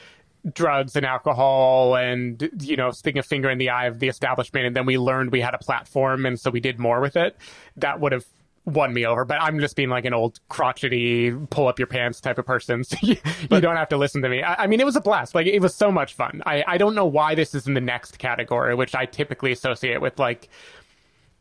drugs 0.53 0.95
and 0.95 1.07
alcohol 1.07 1.97
and 1.97 2.51
you 2.61 2.77
know 2.77 2.91
sticking 2.91 3.19
a 3.19 3.23
finger 3.23 3.49
in 3.49 3.57
the 3.57 3.71
eye 3.71 3.87
of 3.87 3.99
the 3.99 4.09
establishment 4.09 4.67
and 4.67 4.77
then 4.77 4.85
we 4.85 4.99
learned 4.99 5.33
we 5.33 5.41
had 5.41 5.55
a 5.55 5.59
platform 5.59 6.27
and 6.27 6.39
so 6.39 6.51
we 6.51 6.61
did 6.61 6.79
more 6.79 7.01
with 7.01 7.17
it 7.17 7.35
that 7.79 7.99
would 7.99 8.13
have 8.13 8.27
won 8.67 8.95
me 8.95 9.05
over 9.05 9.25
but 9.25 9.41
i'm 9.43 9.61
just 9.61 9.77
being 9.77 9.91
like 9.91 10.07
an 10.07 10.15
old 10.15 10.41
crotchety 10.49 11.31
pull 11.51 11.69
up 11.69 11.79
your 11.79 11.87
pants 11.87 12.21
type 12.21 12.39
of 12.39 12.47
person. 12.47 12.83
So 12.95 12.97
you, 13.03 13.17
you 13.51 13.61
don't 13.61 13.77
have 13.77 13.89
to 13.89 13.97
listen 13.97 14.23
to 14.23 14.29
me. 14.29 14.43
I, 14.43 14.65
I 14.65 14.67
mean 14.67 14.81
it 14.81 14.85
was 14.87 14.97
a 14.97 15.01
blast. 15.01 15.35
Like 15.35 15.47
it 15.47 15.61
was 15.61 15.75
so 15.75 15.91
much 15.91 16.15
fun. 16.15 16.43
I, 16.47 16.62
I 16.67 16.79
don't 16.79 16.95
know 16.95 17.07
why 17.07 17.35
this 17.35 17.55
is 17.55 17.67
in 17.67 17.75
the 17.75 17.81
next 17.81 18.19
category 18.19 18.75
which 18.75 18.95
i 18.95 19.07
typically 19.07 19.53
associate 19.53 20.01
with 20.01 20.19
like 20.19 20.49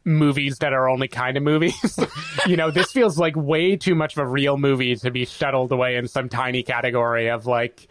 movies 0.05 0.57
that 0.59 0.73
are 0.73 0.89
only 0.89 1.07
kind 1.07 1.37
of 1.37 1.43
movies. 1.43 1.99
you 2.47 2.57
know, 2.57 2.71
this 2.71 2.91
feels 2.91 3.17
like 3.17 3.35
way 3.35 3.75
too 3.75 3.95
much 3.95 4.17
of 4.17 4.19
a 4.19 4.27
real 4.27 4.57
movie 4.57 4.95
to 4.95 5.11
be 5.11 5.25
shuttled 5.25 5.71
away 5.71 5.95
in 5.95 6.07
some 6.07 6.29
tiny 6.29 6.63
category 6.63 7.29
of 7.29 7.45
like, 7.45 7.87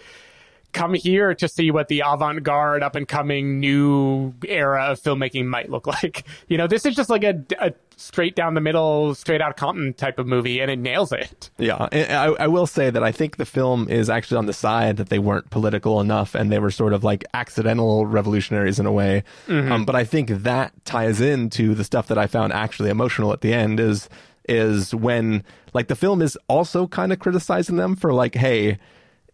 come 0.72 0.94
here 0.94 1.34
to 1.34 1.48
see 1.48 1.70
what 1.70 1.88
the 1.88 2.02
avant 2.04 2.42
garde, 2.42 2.82
up 2.82 2.96
and 2.96 3.06
coming 3.06 3.60
new 3.60 4.34
era 4.46 4.86
of 4.86 5.00
filmmaking 5.00 5.46
might 5.46 5.70
look 5.70 5.86
like. 5.86 6.24
You 6.48 6.58
know, 6.58 6.66
this 6.66 6.84
is 6.84 6.94
just 6.94 7.08
like 7.08 7.24
a, 7.24 7.42
a 7.60 7.72
straight 7.96 8.34
down 8.34 8.54
the 8.54 8.60
middle, 8.60 9.14
straight 9.14 9.40
out 9.40 9.56
Compton 9.56 9.94
type 9.94 10.18
of 10.18 10.26
movie, 10.26 10.60
and 10.60 10.70
it 10.70 10.78
nails 10.78 11.12
it. 11.12 11.50
Yeah, 11.56 11.88
I, 11.92 12.34
I 12.38 12.46
will 12.46 12.66
say 12.66 12.90
that 12.90 13.02
I 13.02 13.10
think 13.12 13.36
the 13.36 13.46
film 13.46 13.88
is 13.88 14.10
actually 14.10 14.38
on 14.38 14.46
the 14.46 14.52
side 14.52 14.98
that 14.98 15.08
they 15.08 15.18
weren't 15.18 15.48
political 15.50 16.00
enough 16.00 16.34
and 16.34 16.52
they 16.52 16.58
were 16.58 16.70
sort 16.70 16.92
of 16.92 17.04
like 17.04 17.24
accidental 17.32 18.04
revolutionaries 18.06 18.78
in 18.78 18.86
a 18.86 18.92
way. 18.92 19.22
Um, 19.48 19.84
but 19.84 19.94
I 19.94 20.04
think 20.04 20.28
that 20.28 20.72
ties 20.84 21.20
into 21.20 21.74
the 21.74 21.84
stuff 21.84 22.08
that 22.08 22.18
I 22.18 22.26
found 22.26 22.52
actually 22.52 22.90
emotional 22.90 23.32
at 23.32 23.40
the 23.40 23.52
end 23.52 23.80
is 23.80 24.08
is 24.48 24.94
when 24.94 25.44
like 25.72 25.88
the 25.88 25.96
film 25.96 26.20
is 26.20 26.36
also 26.48 26.86
kind 26.86 27.12
of 27.12 27.18
criticizing 27.18 27.76
them 27.76 27.96
for 27.96 28.12
like, 28.12 28.34
hey, 28.34 28.78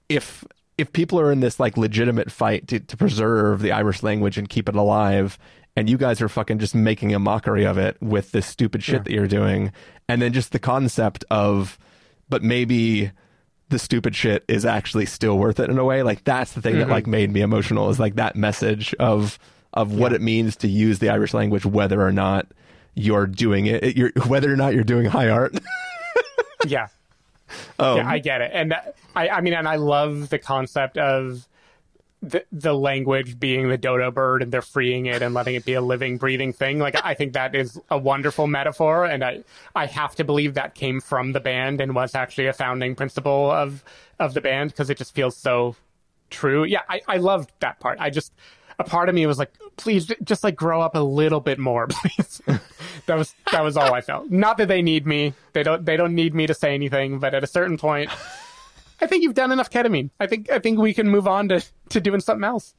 if 0.08 0.44
if 0.78 0.92
people 0.92 1.20
are 1.20 1.30
in 1.30 1.40
this 1.40 1.60
like 1.60 1.76
legitimate 1.76 2.30
fight 2.30 2.68
to, 2.68 2.80
to 2.80 2.96
preserve 2.96 3.60
the 3.60 3.72
Irish 3.72 4.02
language 4.02 4.38
and 4.38 4.48
keep 4.48 4.68
it 4.68 4.76
alive, 4.76 5.38
and 5.76 5.90
you 5.90 5.98
guys 5.98 6.22
are 6.22 6.28
fucking 6.28 6.58
just 6.58 6.74
making 6.74 7.14
a 7.14 7.18
mockery 7.18 7.66
of 7.66 7.76
it 7.76 8.00
with 8.00 8.32
this 8.32 8.46
stupid 8.46 8.82
shit 8.82 9.04
that 9.04 9.12
you're 9.12 9.28
doing, 9.28 9.72
and 10.08 10.22
then 10.22 10.32
just 10.32 10.52
the 10.52 10.58
concept 10.58 11.24
of, 11.30 11.78
but 12.28 12.42
maybe 12.42 13.10
the 13.68 13.78
stupid 13.78 14.16
shit 14.16 14.44
is 14.48 14.64
actually 14.64 15.06
still 15.06 15.36
worth 15.36 15.60
it 15.60 15.68
in 15.68 15.78
a 15.78 15.84
way. 15.84 16.02
Like 16.02 16.24
that's 16.24 16.52
the 16.52 16.62
thing 16.62 16.78
that 16.78 16.84
mm-hmm. 16.84 16.92
like 16.92 17.06
made 17.06 17.30
me 17.30 17.42
emotional 17.42 17.90
is 17.90 18.00
like 18.00 18.14
that 18.14 18.36
message 18.36 18.94
of 18.94 19.38
of 19.74 19.92
what 19.92 20.12
it 20.12 20.22
means 20.22 20.56
to 20.56 20.68
use 20.68 20.98
the 20.98 21.10
Irish 21.10 21.34
language, 21.34 21.66
whether 21.66 22.00
or 22.00 22.12
not 22.12 22.46
you're 22.94 23.26
doing 23.26 23.66
it, 23.66 23.96
you're 23.96 24.12
whether 24.26 24.52
or 24.52 24.56
not 24.56 24.74
you're 24.74 24.84
doing 24.84 25.06
high 25.06 25.28
art. 25.28 25.58
yeah. 26.66 26.88
Um, 27.78 27.98
yeah, 27.98 28.08
I 28.08 28.18
get 28.18 28.40
it, 28.40 28.50
and 28.54 28.74
I, 29.14 29.28
I 29.28 29.40
mean, 29.40 29.54
and 29.54 29.68
I 29.68 29.76
love 29.76 30.28
the 30.28 30.38
concept 30.38 30.98
of 30.98 31.46
the 32.22 32.44
the 32.50 32.74
language 32.74 33.38
being 33.38 33.68
the 33.68 33.78
dodo 33.78 34.10
bird, 34.10 34.42
and 34.42 34.52
they're 34.52 34.62
freeing 34.62 35.06
it 35.06 35.22
and 35.22 35.34
letting 35.34 35.54
it 35.54 35.64
be 35.64 35.74
a 35.74 35.80
living, 35.80 36.18
breathing 36.18 36.52
thing. 36.52 36.78
Like, 36.78 36.96
I 37.04 37.14
think 37.14 37.32
that 37.34 37.54
is 37.54 37.80
a 37.90 37.98
wonderful 37.98 38.46
metaphor, 38.46 39.04
and 39.04 39.24
I 39.24 39.44
I 39.74 39.86
have 39.86 40.14
to 40.16 40.24
believe 40.24 40.54
that 40.54 40.74
came 40.74 41.00
from 41.00 41.32
the 41.32 41.40
band 41.40 41.80
and 41.80 41.94
was 41.94 42.14
actually 42.14 42.46
a 42.46 42.52
founding 42.52 42.94
principle 42.94 43.50
of 43.50 43.84
of 44.18 44.34
the 44.34 44.40
band 44.40 44.70
because 44.70 44.90
it 44.90 44.98
just 44.98 45.14
feels 45.14 45.36
so 45.36 45.76
true. 46.30 46.64
Yeah, 46.64 46.82
I 46.88 47.00
I 47.06 47.16
loved 47.18 47.52
that 47.60 47.78
part. 47.78 47.98
I 48.00 48.10
just 48.10 48.32
a 48.78 48.84
part 48.84 49.08
of 49.08 49.14
me 49.14 49.26
was 49.26 49.38
like, 49.38 49.52
please, 49.76 50.10
just 50.22 50.44
like 50.44 50.56
grow 50.56 50.80
up 50.80 50.94
a 50.94 51.00
little 51.00 51.40
bit 51.40 51.58
more, 51.58 51.86
please. 51.90 52.40
that 53.06 53.16
was 53.16 53.34
that 53.52 53.62
was 53.64 53.76
all 53.76 53.92
I 53.94 54.00
felt. 54.00 54.30
Not 54.30 54.58
that 54.58 54.68
they 54.68 54.82
need 54.82 55.06
me. 55.06 55.34
They 55.52 55.62
don't 55.62 55.84
they 55.84 55.96
don't 55.96 56.14
need 56.14 56.34
me 56.34 56.46
to 56.46 56.54
say 56.54 56.74
anything. 56.74 57.18
But 57.18 57.34
at 57.34 57.42
a 57.42 57.46
certain 57.46 57.78
point, 57.78 58.10
I 59.00 59.06
think 59.06 59.22
you've 59.22 59.34
done 59.34 59.52
enough 59.52 59.70
ketamine. 59.70 60.10
I 60.20 60.26
think 60.26 60.50
I 60.50 60.58
think 60.58 60.78
we 60.78 60.94
can 60.94 61.08
move 61.08 61.26
on 61.26 61.48
to 61.48 61.64
to 61.90 62.00
doing 62.00 62.20
something 62.20 62.44
else. 62.44 62.74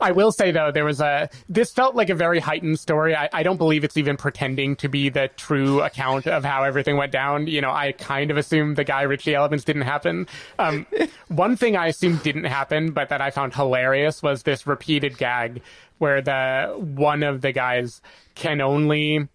I 0.00 0.12
will 0.12 0.32
say 0.32 0.50
though, 0.50 0.70
there 0.70 0.84
was 0.84 1.00
a 1.00 1.28
this 1.48 1.72
felt 1.72 1.94
like 1.94 2.10
a 2.10 2.14
very 2.14 2.38
heightened 2.38 2.78
story. 2.78 3.14
I, 3.14 3.28
I 3.32 3.42
don't 3.42 3.56
believe 3.56 3.84
it's 3.84 3.96
even 3.96 4.16
pretending 4.16 4.76
to 4.76 4.88
be 4.88 5.08
the 5.08 5.28
true 5.36 5.80
account 5.82 6.26
of 6.26 6.44
how 6.44 6.62
everything 6.62 6.96
went 6.96 7.12
down. 7.12 7.46
You 7.46 7.60
know, 7.60 7.70
I 7.70 7.92
kind 7.92 8.30
of 8.30 8.36
assumed 8.36 8.76
the 8.76 8.84
Guy 8.84 9.02
Ritchie 9.02 9.34
Elements 9.34 9.64
didn't 9.64 9.82
happen. 9.82 10.26
Um, 10.58 10.86
one 11.28 11.56
thing 11.56 11.76
I 11.76 11.88
assumed 11.88 12.22
didn't 12.22 12.44
happen, 12.44 12.92
but 12.92 13.08
that 13.08 13.20
I 13.20 13.30
found 13.30 13.54
hilarious 13.54 14.22
was 14.22 14.42
this 14.42 14.66
repeated 14.66 15.18
gag 15.18 15.62
where 15.98 16.20
the 16.20 16.74
one 16.76 17.22
of 17.22 17.42
the 17.42 17.52
guys 17.52 18.00
can 18.34 18.60
only 18.60 19.28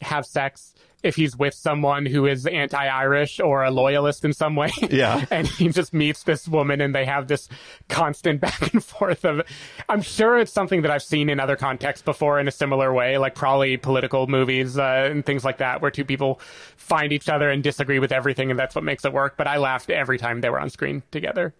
have 0.00 0.26
sex 0.26 0.73
if 1.04 1.14
he's 1.16 1.36
with 1.36 1.52
someone 1.54 2.06
who 2.06 2.26
is 2.26 2.46
anti-Irish 2.46 3.38
or 3.38 3.62
a 3.62 3.70
loyalist 3.70 4.24
in 4.24 4.32
some 4.32 4.56
way. 4.56 4.70
Yeah. 4.90 5.24
and 5.30 5.46
he 5.46 5.68
just 5.68 5.92
meets 5.92 6.22
this 6.22 6.48
woman 6.48 6.80
and 6.80 6.94
they 6.94 7.04
have 7.04 7.28
this 7.28 7.48
constant 7.88 8.40
back 8.46 8.72
and 8.72 8.82
forth 8.82 9.24
of 9.24 9.42
I'm 9.88 10.02
sure 10.02 10.38
it's 10.38 10.52
something 10.52 10.82
that 10.82 10.90
I've 10.90 11.02
seen 11.02 11.28
in 11.28 11.38
other 11.40 11.56
contexts 11.56 12.04
before 12.04 12.38
in 12.40 12.48
a 12.48 12.52
similar 12.52 12.92
way, 12.92 13.18
like 13.18 13.34
probably 13.34 13.76
political 13.76 14.26
movies 14.26 14.78
uh, 14.78 15.08
and 15.10 15.24
things 15.26 15.44
like 15.44 15.58
that 15.58 15.82
where 15.82 15.90
two 15.90 16.04
people 16.04 16.40
find 16.76 17.12
each 17.12 17.28
other 17.28 17.50
and 17.50 17.62
disagree 17.62 17.98
with 17.98 18.12
everything 18.12 18.50
and 18.50 18.58
that's 18.58 18.74
what 18.74 18.84
makes 18.84 19.04
it 19.04 19.12
work, 19.12 19.36
but 19.36 19.46
I 19.46 19.58
laughed 19.58 19.90
every 19.90 20.18
time 20.18 20.40
they 20.40 20.48
were 20.50 20.60
on 20.60 20.70
screen 20.70 21.02
together. 21.10 21.54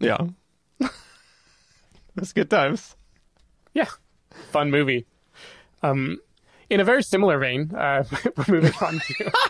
Yeah. 0.00 0.18
That's 2.14 2.32
good 2.32 2.50
times. 2.50 2.96
Yeah. 3.72 3.88
Fun 4.50 4.70
movie. 4.70 5.06
Um, 5.82 6.18
in 6.70 6.80
a 6.80 6.84
very 6.84 7.02
similar 7.02 7.38
vein, 7.38 7.74
uh, 7.74 8.04
we're 8.36 8.54
moving 8.54 8.72
on 8.80 8.98
to. 8.98 9.32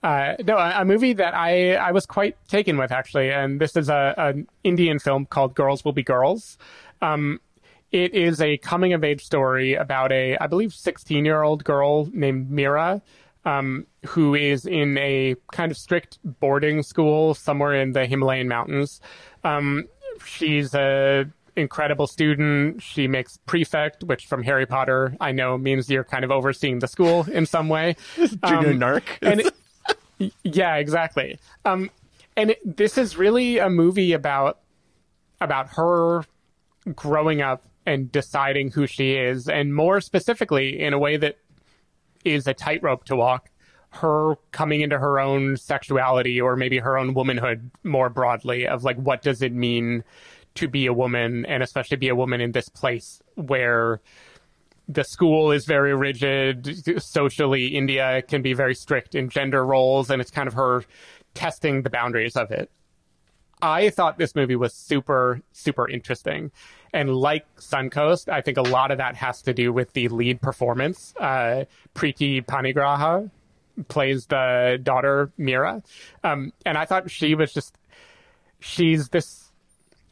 Uh, 0.00 0.36
no, 0.46 0.56
a, 0.56 0.82
a 0.82 0.84
movie 0.84 1.12
that 1.12 1.34
I, 1.34 1.74
I 1.74 1.90
was 1.90 2.06
quite 2.06 2.36
taken 2.46 2.76
with 2.76 2.92
actually, 2.92 3.32
and 3.32 3.60
this 3.60 3.74
is 3.74 3.88
a 3.88 4.14
an 4.16 4.46
Indian 4.62 5.00
film 5.00 5.26
called 5.26 5.56
Girls 5.56 5.84
Will 5.84 5.92
Be 5.92 6.04
Girls. 6.04 6.56
Um, 7.02 7.40
it 7.90 8.14
is 8.14 8.40
a 8.40 8.58
coming 8.58 8.92
of 8.92 9.02
age 9.02 9.24
story 9.24 9.74
about 9.74 10.12
a, 10.12 10.36
I 10.38 10.46
believe, 10.46 10.72
16 10.72 11.24
year 11.24 11.42
old 11.42 11.64
girl 11.64 12.08
named 12.12 12.50
Mira, 12.50 13.02
um, 13.44 13.86
who 14.06 14.34
is 14.34 14.66
in 14.66 14.98
a 14.98 15.34
kind 15.52 15.72
of 15.72 15.78
strict 15.78 16.18
boarding 16.22 16.82
school 16.82 17.34
somewhere 17.34 17.74
in 17.74 17.92
the 17.92 18.06
Himalayan 18.06 18.46
mountains. 18.46 19.00
Um, 19.42 19.88
she's 20.24 20.74
a 20.74 21.26
incredible 21.58 22.06
student. 22.06 22.82
She 22.82 23.06
makes 23.08 23.38
prefect, 23.46 24.04
which 24.04 24.26
from 24.26 24.42
Harry 24.44 24.64
Potter 24.66 25.14
I 25.20 25.32
know 25.32 25.58
means 25.58 25.90
you're 25.90 26.04
kind 26.04 26.24
of 26.24 26.30
overseeing 26.30 26.78
the 26.78 26.88
school 26.88 27.26
in 27.30 27.44
some 27.46 27.68
way. 27.68 27.96
Junior 28.16 28.70
Um, 28.70 28.80
narc. 28.80 29.02
and 29.20 29.40
it- 29.40 30.32
yeah, 30.44 30.76
exactly. 30.76 31.38
Um, 31.64 31.90
and 32.36 32.50
it, 32.52 32.76
this 32.76 32.96
is 32.98 33.16
really 33.16 33.58
a 33.58 33.68
movie 33.68 34.12
about 34.12 34.58
about 35.40 35.68
her 35.74 36.24
growing 36.94 37.40
up 37.42 37.64
and 37.86 38.10
deciding 38.12 38.70
who 38.72 38.86
she 38.86 39.14
is, 39.14 39.48
and 39.48 39.74
more 39.74 40.00
specifically, 40.00 40.80
in 40.80 40.92
a 40.92 40.98
way 40.98 41.16
that 41.16 41.38
is 42.24 42.46
a 42.46 42.54
tightrope 42.54 43.04
to 43.04 43.16
walk. 43.16 43.50
Her 43.90 44.34
coming 44.52 44.82
into 44.82 44.98
her 44.98 45.18
own 45.18 45.56
sexuality, 45.56 46.40
or 46.40 46.56
maybe 46.56 46.78
her 46.78 46.98
own 46.98 47.14
womanhood, 47.14 47.70
more 47.84 48.10
broadly, 48.10 48.66
of 48.66 48.84
like 48.84 48.96
what 48.98 49.22
does 49.22 49.40
it 49.40 49.52
mean 49.54 50.04
to 50.58 50.68
be 50.68 50.86
a 50.86 50.92
woman, 50.92 51.44
and 51.46 51.62
especially 51.62 51.96
be 51.96 52.08
a 52.08 52.14
woman 52.14 52.40
in 52.40 52.52
this 52.52 52.68
place 52.68 53.20
where 53.34 54.00
the 54.88 55.04
school 55.04 55.52
is 55.52 55.66
very 55.66 55.94
rigid 55.94 57.02
socially 57.02 57.76
india 57.76 58.22
can 58.22 58.40
be 58.40 58.54
very 58.54 58.74
strict 58.74 59.14
in 59.14 59.28
gender 59.28 59.62
roles 59.62 60.08
and 60.08 60.22
it's 60.22 60.30
kind 60.30 60.48
of 60.48 60.54
her 60.54 60.82
testing 61.34 61.82
the 61.82 61.90
boundaries 61.90 62.36
of 62.36 62.50
it. 62.50 62.70
I 63.60 63.90
thought 63.90 64.18
this 64.18 64.34
movie 64.34 64.56
was 64.56 64.74
super 64.74 65.40
super 65.52 65.88
interesting. 65.88 66.50
And 66.92 67.14
like 67.14 67.44
suncoast 67.56 68.28
i 68.28 68.40
think 68.40 68.56
a 68.56 68.62
lot 68.62 68.90
of 68.90 68.98
that 68.98 69.14
has 69.16 69.42
to 69.42 69.52
do 69.52 69.72
with 69.72 69.92
the 69.92 70.08
lead 70.08 70.40
performance. 70.40 71.14
Uh, 71.20 71.64
Preeti 71.94 72.44
Panigrahi 72.44 73.30
plays 73.88 74.26
the 74.26 74.78
daughter 74.82 75.30
mira 75.38 75.80
um, 76.24 76.52
and 76.66 76.76
i 76.76 76.84
thought 76.84 77.08
she 77.08 77.36
was 77.36 77.52
just 77.52 77.78
she's 78.58 79.10
this 79.10 79.47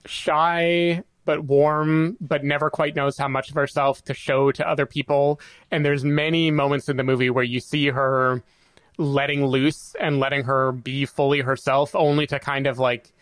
shy 0.09 1.03
but 1.25 1.45
warm 1.45 2.17
but 2.21 2.45
never 2.45 2.71
quite 2.71 2.95
knows 2.95 3.19
how 3.19 3.29
much 3.29 3.51
of 3.51 3.57
herself 3.57 4.03
to 4.05 4.15
show 4.15 4.53
to 4.53 4.69
other 4.69 4.87
people. 4.87 5.41
And 5.71 5.85
there's 5.85 6.05
many 6.05 6.51
moments 6.51 6.89
in 6.89 6.97
the 6.97 7.05
movie 7.05 7.31
where 7.31 7.45
you 7.45 7.61
see 7.61 7.89
her 7.89 8.43
letting 8.99 9.45
loose 9.45 9.95
and 10.01 10.19
letting 10.19 10.45
her 10.45 10.73
be 10.73 11.05
fully 11.05 11.41
herself 11.41 11.95
only 11.95 12.27
to 12.29 12.39
kind 12.39 12.67
of 12.67 12.79
like 12.79 13.13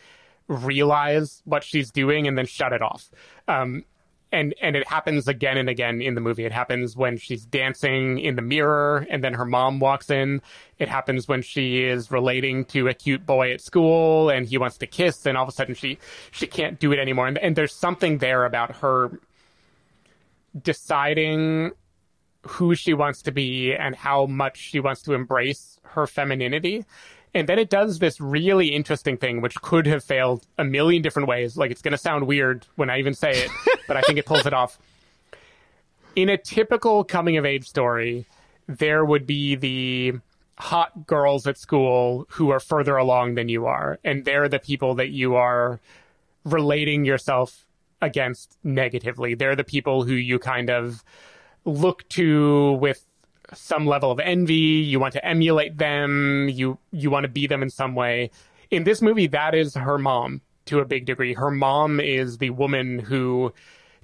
realize 0.46 1.42
what 1.44 1.64
she's 1.64 1.90
doing 1.90 2.28
and 2.28 2.36
then 2.36 2.46
shut 2.46 2.72
it 2.72 2.82
off. 2.82 3.10
Um, 3.48 3.84
and 4.34 4.54
and 4.60 4.76
it 4.76 4.86
happens 4.86 5.28
again 5.28 5.56
and 5.56 5.68
again 5.68 6.02
in 6.02 6.14
the 6.14 6.20
movie. 6.20 6.44
It 6.44 6.52
happens 6.52 6.96
when 6.96 7.16
she's 7.16 7.46
dancing 7.46 8.18
in 8.18 8.36
the 8.36 8.42
mirror 8.42 9.06
and 9.08 9.22
then 9.22 9.34
her 9.34 9.44
mom 9.44 9.78
walks 9.78 10.10
in. 10.10 10.42
It 10.78 10.88
happens 10.88 11.28
when 11.28 11.40
she 11.40 11.84
is 11.84 12.10
relating 12.10 12.64
to 12.66 12.88
a 12.88 12.94
cute 12.94 13.24
boy 13.24 13.52
at 13.52 13.60
school 13.60 14.28
and 14.28 14.46
he 14.46 14.58
wants 14.58 14.76
to 14.78 14.86
kiss 14.86 15.24
and 15.24 15.38
all 15.38 15.44
of 15.44 15.48
a 15.48 15.52
sudden 15.52 15.74
she 15.74 15.98
she 16.32 16.46
can't 16.46 16.78
do 16.78 16.92
it 16.92 16.98
anymore. 16.98 17.28
And, 17.28 17.38
and 17.38 17.56
there's 17.56 17.74
something 17.74 18.18
there 18.18 18.44
about 18.44 18.76
her 18.76 19.18
deciding 20.60 21.70
who 22.46 22.74
she 22.74 22.92
wants 22.92 23.22
to 23.22 23.32
be 23.32 23.74
and 23.74 23.94
how 23.94 24.26
much 24.26 24.58
she 24.58 24.80
wants 24.80 25.02
to 25.02 25.14
embrace 25.14 25.78
her 25.82 26.06
femininity. 26.06 26.84
And 27.34 27.48
then 27.48 27.58
it 27.58 27.68
does 27.68 27.98
this 27.98 28.20
really 28.20 28.68
interesting 28.68 29.16
thing, 29.16 29.40
which 29.40 29.56
could 29.56 29.86
have 29.86 30.04
failed 30.04 30.46
a 30.56 30.64
million 30.64 31.02
different 31.02 31.28
ways. 31.28 31.56
Like, 31.56 31.72
it's 31.72 31.82
going 31.82 31.92
to 31.92 31.98
sound 31.98 32.26
weird 32.26 32.66
when 32.76 32.90
I 32.90 32.98
even 33.00 33.12
say 33.12 33.32
it, 33.32 33.50
but 33.88 33.96
I 33.96 34.02
think 34.02 34.18
it 34.18 34.26
pulls 34.26 34.46
it 34.46 34.54
off. 34.54 34.78
In 36.14 36.28
a 36.28 36.38
typical 36.38 37.02
coming 37.02 37.36
of 37.36 37.44
age 37.44 37.68
story, 37.68 38.26
there 38.68 39.04
would 39.04 39.26
be 39.26 39.56
the 39.56 40.14
hot 40.58 41.06
girls 41.06 41.46
at 41.46 41.58
school 41.58 42.26
who 42.30 42.50
are 42.50 42.60
further 42.60 42.96
along 42.96 43.34
than 43.34 43.48
you 43.48 43.66
are. 43.66 43.98
And 44.04 44.24
they're 44.24 44.48
the 44.48 44.60
people 44.60 44.94
that 44.94 45.10
you 45.10 45.34
are 45.34 45.80
relating 46.44 47.04
yourself 47.04 47.66
against 48.00 48.56
negatively. 48.62 49.34
They're 49.34 49.56
the 49.56 49.64
people 49.64 50.04
who 50.04 50.14
you 50.14 50.38
kind 50.38 50.70
of 50.70 51.02
look 51.64 52.08
to 52.10 52.72
with 52.74 53.04
some 53.54 53.86
level 53.86 54.10
of 54.10 54.20
envy. 54.20 54.54
You 54.54 55.00
want 55.00 55.12
to 55.14 55.24
emulate 55.24 55.78
them. 55.78 56.48
You 56.50 56.78
you 56.90 57.10
want 57.10 57.24
to 57.24 57.28
be 57.28 57.46
them 57.46 57.62
in 57.62 57.70
some 57.70 57.94
way. 57.94 58.30
In 58.70 58.84
this 58.84 59.02
movie, 59.02 59.26
that 59.28 59.54
is 59.54 59.74
her 59.74 59.98
mom 59.98 60.40
to 60.66 60.80
a 60.80 60.84
big 60.84 61.04
degree. 61.04 61.34
Her 61.34 61.50
mom 61.50 62.00
is 62.00 62.38
the 62.38 62.50
woman 62.50 62.98
who 62.98 63.52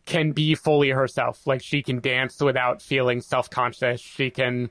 can 0.06 0.32
be 0.32 0.54
fully 0.54 0.90
herself. 0.90 1.46
Like 1.46 1.62
she 1.62 1.82
can 1.82 2.00
dance 2.00 2.40
without 2.40 2.82
feeling 2.82 3.20
self 3.20 3.50
conscious. 3.50 4.00
She 4.00 4.30
can 4.30 4.70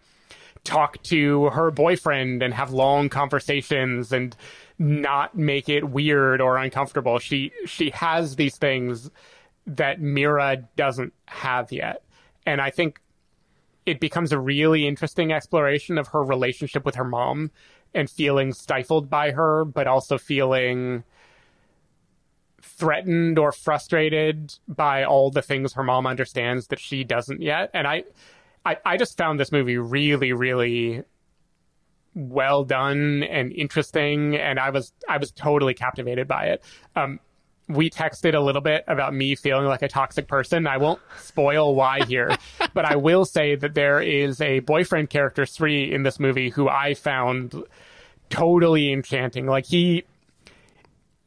talk 0.64 1.02
to 1.04 1.50
her 1.50 1.72
boyfriend 1.72 2.44
and 2.44 2.54
have 2.54 2.72
long 2.72 3.10
conversations 3.10 4.12
and 4.12 4.36
not 4.78 5.38
make 5.38 5.70
it 5.70 5.90
weird 5.90 6.42
or 6.42 6.58
uncomfortable. 6.58 7.20
She 7.20 7.52
she 7.66 7.90
has 7.92 8.36
these 8.36 8.58
things 8.58 9.10
that 9.66 10.02
Mira 10.02 10.58
doesn't 10.76 11.14
have 11.28 11.72
yet. 11.72 12.04
And 12.46 12.62
I 12.62 12.72
think 12.72 13.00
it 13.86 14.00
becomes 14.00 14.32
a 14.32 14.40
really 14.40 14.88
interesting 14.88 15.32
exploration 15.32 15.98
of 15.98 16.10
her 16.10 16.24
relationship 16.24 16.86
with 16.86 16.96
her 16.96 17.04
mom 17.04 17.52
and 17.94 18.10
feeling 18.10 18.54
stifled 18.54 19.10
by 19.10 19.32
her, 19.32 19.66
but 19.66 19.88
also 19.88 20.18
feeling 20.18 21.04
threatened 22.62 23.40
or 23.40 23.52
frustrated 23.52 24.56
by 24.68 25.04
all 25.04 25.32
the 25.32 25.42
things 25.42 25.74
her 25.74 25.84
mom 25.84 26.06
understands 26.06 26.68
that 26.68 26.80
she 26.80 27.04
doesn't 27.04 27.42
yet. 27.42 27.72
And 27.74 27.88
I, 27.88 28.04
I, 28.66 28.78
I 28.86 28.98
just 28.98 29.18
found 29.18 29.40
this 29.40 29.52
movie 29.52 29.78
really, 29.78 30.34
really 30.34 31.04
well 32.14 32.64
done 32.64 33.24
and 33.24 33.52
interesting, 33.54 34.36
and 34.36 34.60
I 34.60 34.70
was 34.70 34.94
I 35.08 35.18
was 35.18 35.32
totally 35.32 35.74
captivated 35.74 36.28
by 36.28 36.46
it. 36.46 36.64
Um, 36.96 37.20
we 37.70 37.90
texted 37.90 38.34
a 38.34 38.40
little 38.40 38.62
bit 38.62 38.84
about 38.88 39.14
me 39.14 39.36
feeling 39.36 39.66
like 39.66 39.84
a 39.84 39.88
toxic 39.88 40.28
person. 40.28 40.66
I 40.68 40.78
won't 40.78 41.00
spoil 41.20 41.76
why 41.76 42.04
here, 42.04 42.36
but 42.74 42.84
I 42.84 42.96
will 42.96 43.26
say 43.26 43.56
that 43.56 43.76
there 43.76 44.02
is 44.02 44.42
a 44.42 44.60
boyfriend 44.60 45.10
character, 45.10 45.46
Sri, 45.46 45.94
in 45.94 46.04
this 46.04 46.20
movie 46.20 46.50
who 46.50 46.68
I 46.68 46.96
found 46.96 47.64
totally 48.30 48.92
enchanting. 48.92 49.46
Like 49.46 49.66
he 49.66 50.04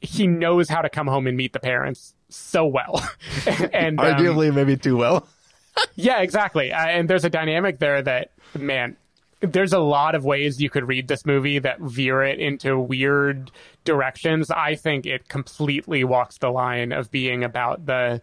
he 0.00 0.26
knows 0.26 0.68
how 0.68 0.82
to 0.82 0.90
come 0.90 1.06
home 1.06 1.28
and 1.28 1.36
meet 1.36 1.52
the 1.52 1.60
parents 1.60 2.14
so 2.28 2.66
well, 2.66 3.00
and 3.72 4.00
um, 4.00 4.06
Arguably, 4.06 4.52
maybe 4.52 4.76
too 4.76 4.96
well. 4.96 5.28
yeah, 5.94 6.20
exactly. 6.20 6.72
Uh, 6.72 6.86
and 6.86 7.08
there's 7.08 7.24
a 7.24 7.30
dynamic 7.30 7.78
there 7.78 8.02
that 8.02 8.32
man, 8.58 8.96
there's 9.42 9.72
a 9.72 9.78
lot 9.80 10.14
of 10.14 10.24
ways 10.24 10.62
you 10.62 10.70
could 10.70 10.86
read 10.86 11.08
this 11.08 11.26
movie 11.26 11.58
that 11.58 11.80
veer 11.80 12.22
it 12.22 12.38
into 12.38 12.78
weird 12.78 13.50
directions. 13.84 14.50
I 14.50 14.76
think 14.76 15.04
it 15.04 15.28
completely 15.28 16.04
walks 16.04 16.38
the 16.38 16.50
line 16.50 16.92
of 16.92 17.10
being 17.10 17.44
about 17.44 17.86
the 17.86 18.22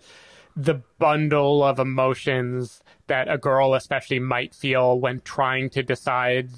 the 0.55 0.81
bundle 0.97 1.63
of 1.63 1.79
emotions 1.79 2.81
that 3.07 3.31
a 3.31 3.37
girl 3.37 3.73
especially 3.75 4.19
might 4.19 4.53
feel 4.53 4.99
when 4.99 5.21
trying 5.21 5.69
to 5.69 5.83
decide 5.83 6.49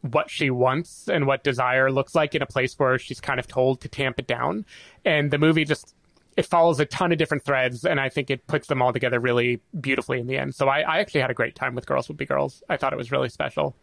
what 0.00 0.28
she 0.28 0.50
wants 0.50 1.08
and 1.08 1.26
what 1.26 1.44
desire 1.44 1.90
looks 1.90 2.14
like 2.14 2.34
in 2.34 2.42
a 2.42 2.46
place 2.46 2.76
where 2.78 2.98
she's 2.98 3.20
kind 3.20 3.38
of 3.38 3.46
told 3.46 3.80
to 3.80 3.88
tamp 3.88 4.18
it 4.18 4.26
down. 4.26 4.64
And 5.04 5.30
the 5.30 5.38
movie 5.38 5.64
just 5.64 5.94
it 6.36 6.46
follows 6.46 6.80
a 6.80 6.86
ton 6.86 7.12
of 7.12 7.18
different 7.18 7.44
threads, 7.44 7.84
and 7.84 8.00
I 8.00 8.08
think 8.08 8.30
it 8.30 8.46
puts 8.46 8.68
them 8.68 8.80
all 8.80 8.92
together 8.92 9.20
really 9.20 9.60
beautifully 9.78 10.18
in 10.18 10.26
the 10.26 10.38
end. 10.38 10.54
So 10.54 10.68
I, 10.68 10.80
I 10.80 10.98
actually 10.98 11.20
had 11.20 11.30
a 11.30 11.34
great 11.34 11.54
time 11.54 11.74
with 11.74 11.86
Girls 11.86 12.08
Would 12.08 12.16
Be 12.16 12.26
Girls. 12.26 12.62
I 12.68 12.76
thought 12.76 12.92
it 12.92 12.96
was 12.96 13.12
really 13.12 13.28
special. 13.28 13.76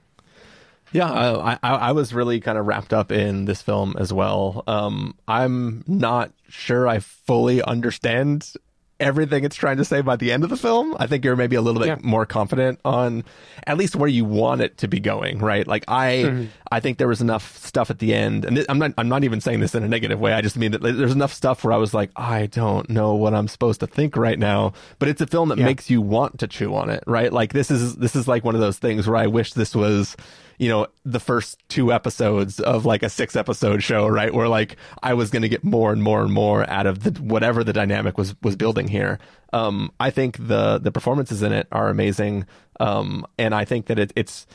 Yeah, 0.92 1.12
I, 1.12 1.60
I, 1.62 1.70
I 1.70 1.92
was 1.92 2.14
really 2.14 2.40
kind 2.40 2.58
of 2.58 2.66
wrapped 2.66 2.94
up 2.94 3.12
in 3.12 3.46
this 3.46 3.62
film 3.62 3.96
as 4.00 4.12
well. 4.12 4.64
Um, 4.66 5.16
I'm 5.28 5.84
not 5.86 6.32
sure 6.48 6.88
I 6.88 7.00
fully 7.00 7.62
understand 7.62 8.52
everything 9.00 9.44
it's 9.44 9.56
trying 9.56 9.78
to 9.78 9.86
say 9.86 10.02
by 10.02 10.16
the 10.16 10.32
end 10.32 10.44
of 10.44 10.50
the 10.50 10.58
film. 10.58 10.96
I 11.00 11.08
think 11.08 11.24
you're 11.24 11.36
maybe 11.36 11.56
a 11.56 11.62
little 11.62 11.80
bit 11.80 11.88
Yeah. 11.88 11.98
more 12.02 12.26
confident 12.26 12.80
on 12.84 13.24
at 13.66 13.78
least 13.78 13.96
where 13.96 14.10
you 14.10 14.26
want 14.26 14.62
it 14.62 14.78
to 14.80 14.88
be 14.88 15.00
going, 15.00 15.40
right? 15.40 15.66
Like 15.66 15.86
I 15.88 16.10
Mm-hmm. 16.10 16.46
I 16.72 16.80
think 16.80 16.98
there 16.98 17.08
was 17.08 17.22
enough 17.22 17.58
stuff 17.58 17.90
at 17.90 18.00
the 18.00 18.14
end 18.14 18.46
and 18.46 18.66
I'm 18.70 18.78
not 18.80 18.94
I'm 18.98 19.10
not 19.10 19.24
even 19.24 19.42
saying 19.42 19.60
this 19.62 19.74
in 19.76 19.84
a 19.84 19.88
negative 19.88 20.20
way. 20.20 20.34
I 20.34 20.42
just 20.42 20.58
mean 20.58 20.72
that 20.72 20.82
there's 20.82 21.14
enough 21.14 21.34
stuff 21.34 21.64
where 21.64 21.74
I 21.74 21.78
was 21.78 21.94
like, 21.94 22.12
I 22.16 22.46
don't 22.48 22.90
know 22.90 23.14
what 23.16 23.34
I'm 23.34 23.48
supposed 23.48 23.80
to 23.80 23.88
think 23.88 24.16
right 24.18 24.38
now, 24.40 24.74
but 25.00 25.08
it's 25.10 25.22
a 25.22 25.28
film 25.28 25.50
that 25.50 25.58
Yeah. 25.58 25.66
makes 25.66 25.90
you 25.90 26.02
want 26.02 26.40
to 26.40 26.48
chew 26.48 26.76
on 26.76 26.90
it, 26.90 27.04
right? 27.08 27.32
Like 27.34 27.54
this 27.54 27.72
is 27.72 27.96
this 27.96 28.16
is 28.16 28.28
like 28.28 28.44
one 28.44 28.56
of 28.56 28.62
those 28.62 28.78
things 28.80 29.08
where 29.08 29.18
I 29.18 29.28
wish 29.28 29.54
this 29.54 29.76
was 29.76 30.16
you 30.60 30.70
know 30.70 30.86
the 31.04 31.20
first 31.20 31.58
two 31.70 31.92
episodes 31.92 32.60
of 32.60 32.86
like 32.86 33.02
a 33.02 33.10
six 33.10 33.36
episode 33.36 33.82
show 33.82 34.08
right 34.08 34.34
where 34.34 34.48
like 34.48 34.76
i 35.02 35.14
was 35.14 35.32
going 35.32 35.42
to 35.42 35.50
get 35.50 35.64
more 35.64 35.92
and 35.92 36.04
more 36.04 36.22
and 36.22 36.32
more 36.32 36.70
out 36.70 36.86
of 36.86 37.04
the 37.04 37.12
whatever 37.22 37.64
the 37.64 37.74
dynamic 37.74 38.18
was 38.18 38.36
was 38.44 38.56
building 38.56 38.88
here 38.88 39.18
um 39.54 39.92
i 40.00 40.12
think 40.12 40.38
the 40.48 40.78
the 40.78 40.92
performances 40.92 41.42
in 41.42 41.52
it 41.52 41.68
are 41.72 41.90
amazing 41.90 42.46
um 42.80 43.26
and 43.40 43.56
i 43.56 43.66
think 43.66 43.88
that 43.88 43.98
it, 43.98 44.14
it's 44.16 44.46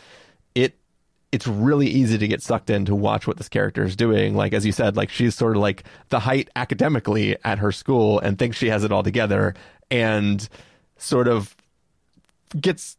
it 0.54 0.78
it's 1.32 1.48
really 1.48 1.88
easy 1.88 2.16
to 2.16 2.28
get 2.28 2.40
sucked 2.40 2.70
in 2.70 2.84
to 2.84 2.94
watch 2.94 3.26
what 3.26 3.38
this 3.38 3.48
character 3.48 3.82
is 3.82 3.96
doing. 3.96 4.36
Like 4.36 4.52
as 4.52 4.64
you 4.64 4.70
said, 4.70 4.96
like 4.96 5.10
she's 5.10 5.34
sort 5.34 5.56
of 5.56 5.62
like 5.62 5.82
the 6.10 6.20
height 6.20 6.48
academically 6.54 7.36
at 7.42 7.58
her 7.58 7.72
school 7.72 8.20
and 8.20 8.38
thinks 8.38 8.56
she 8.56 8.68
has 8.68 8.84
it 8.84 8.92
all 8.92 9.02
together, 9.02 9.54
and 9.90 10.48
sort 10.96 11.26
of 11.26 11.56
gets 12.60 12.96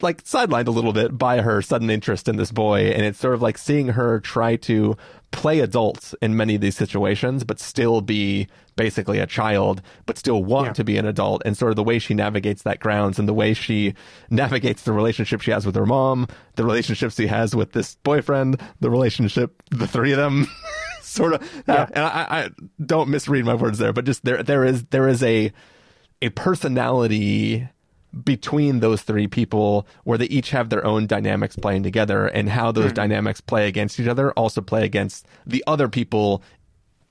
like 0.00 0.22
sidelined 0.24 0.66
a 0.68 0.70
little 0.70 0.92
bit 0.92 1.18
by 1.18 1.40
her 1.40 1.60
sudden 1.60 1.90
interest 1.90 2.28
in 2.28 2.36
this 2.36 2.52
boy 2.52 2.82
and 2.90 3.04
it's 3.04 3.18
sort 3.18 3.34
of 3.34 3.42
like 3.42 3.58
seeing 3.58 3.88
her 3.88 4.20
try 4.20 4.54
to 4.56 4.96
play 5.32 5.60
adults 5.60 6.14
in 6.22 6.36
many 6.36 6.54
of 6.54 6.60
these 6.60 6.76
situations 6.76 7.42
but 7.44 7.58
still 7.60 8.00
be 8.00 8.46
basically 8.76 9.18
a 9.18 9.26
child 9.26 9.82
but 10.06 10.16
still 10.16 10.42
want 10.42 10.66
Yeah. 10.68 10.72
to 10.74 10.84
be 10.84 10.96
an 10.96 11.06
adult 11.06 11.42
and 11.44 11.56
sort 11.56 11.70
of 11.70 11.76
the 11.76 11.82
way 11.84 11.98
she 11.98 12.14
navigates 12.14 12.62
that 12.62 12.80
grounds 12.80 13.18
and 13.18 13.28
the 13.28 13.34
way 13.34 13.52
she 13.54 13.94
navigates 14.30 14.82
the 14.82 14.92
relationship 14.92 15.40
she 15.40 15.50
has 15.50 15.66
with 15.66 15.74
her 15.74 15.86
mom 15.86 16.26
the 16.56 16.64
relationships 16.64 17.16
she 17.16 17.26
has 17.26 17.54
with 17.54 17.72
this 17.72 17.96
boyfriend 18.02 18.60
the 18.80 18.90
relationship 18.90 19.62
the 19.70 19.86
three 19.86 20.12
of 20.12 20.18
them 20.18 20.48
sort 21.02 21.34
of 21.34 21.42
uh, 21.42 21.72
Yeah. 21.74 21.86
and 21.92 22.04
I, 22.04 22.26
I 22.30 22.48
don't 22.84 23.08
misread 23.10 23.44
my 23.44 23.54
words 23.54 23.78
there 23.78 23.92
but 23.92 24.04
just 24.04 24.24
there 24.24 24.42
there 24.42 24.64
is 24.64 24.84
there 24.86 25.08
is 25.08 25.22
a 25.22 25.52
a 26.22 26.28
personality 26.30 27.68
between 28.24 28.80
those 28.80 29.02
three 29.02 29.28
people 29.28 29.86
where 30.04 30.18
they 30.18 30.26
each 30.26 30.50
have 30.50 30.68
their 30.68 30.84
own 30.84 31.06
dynamics 31.06 31.56
playing 31.56 31.82
together 31.82 32.26
and 32.26 32.48
how 32.48 32.72
those 32.72 32.90
hmm. 32.90 32.94
dynamics 32.94 33.40
play 33.40 33.68
against 33.68 34.00
each 34.00 34.08
other 34.08 34.32
also 34.32 34.60
play 34.60 34.84
against 34.84 35.26
the 35.46 35.62
other 35.66 35.88
people 35.88 36.42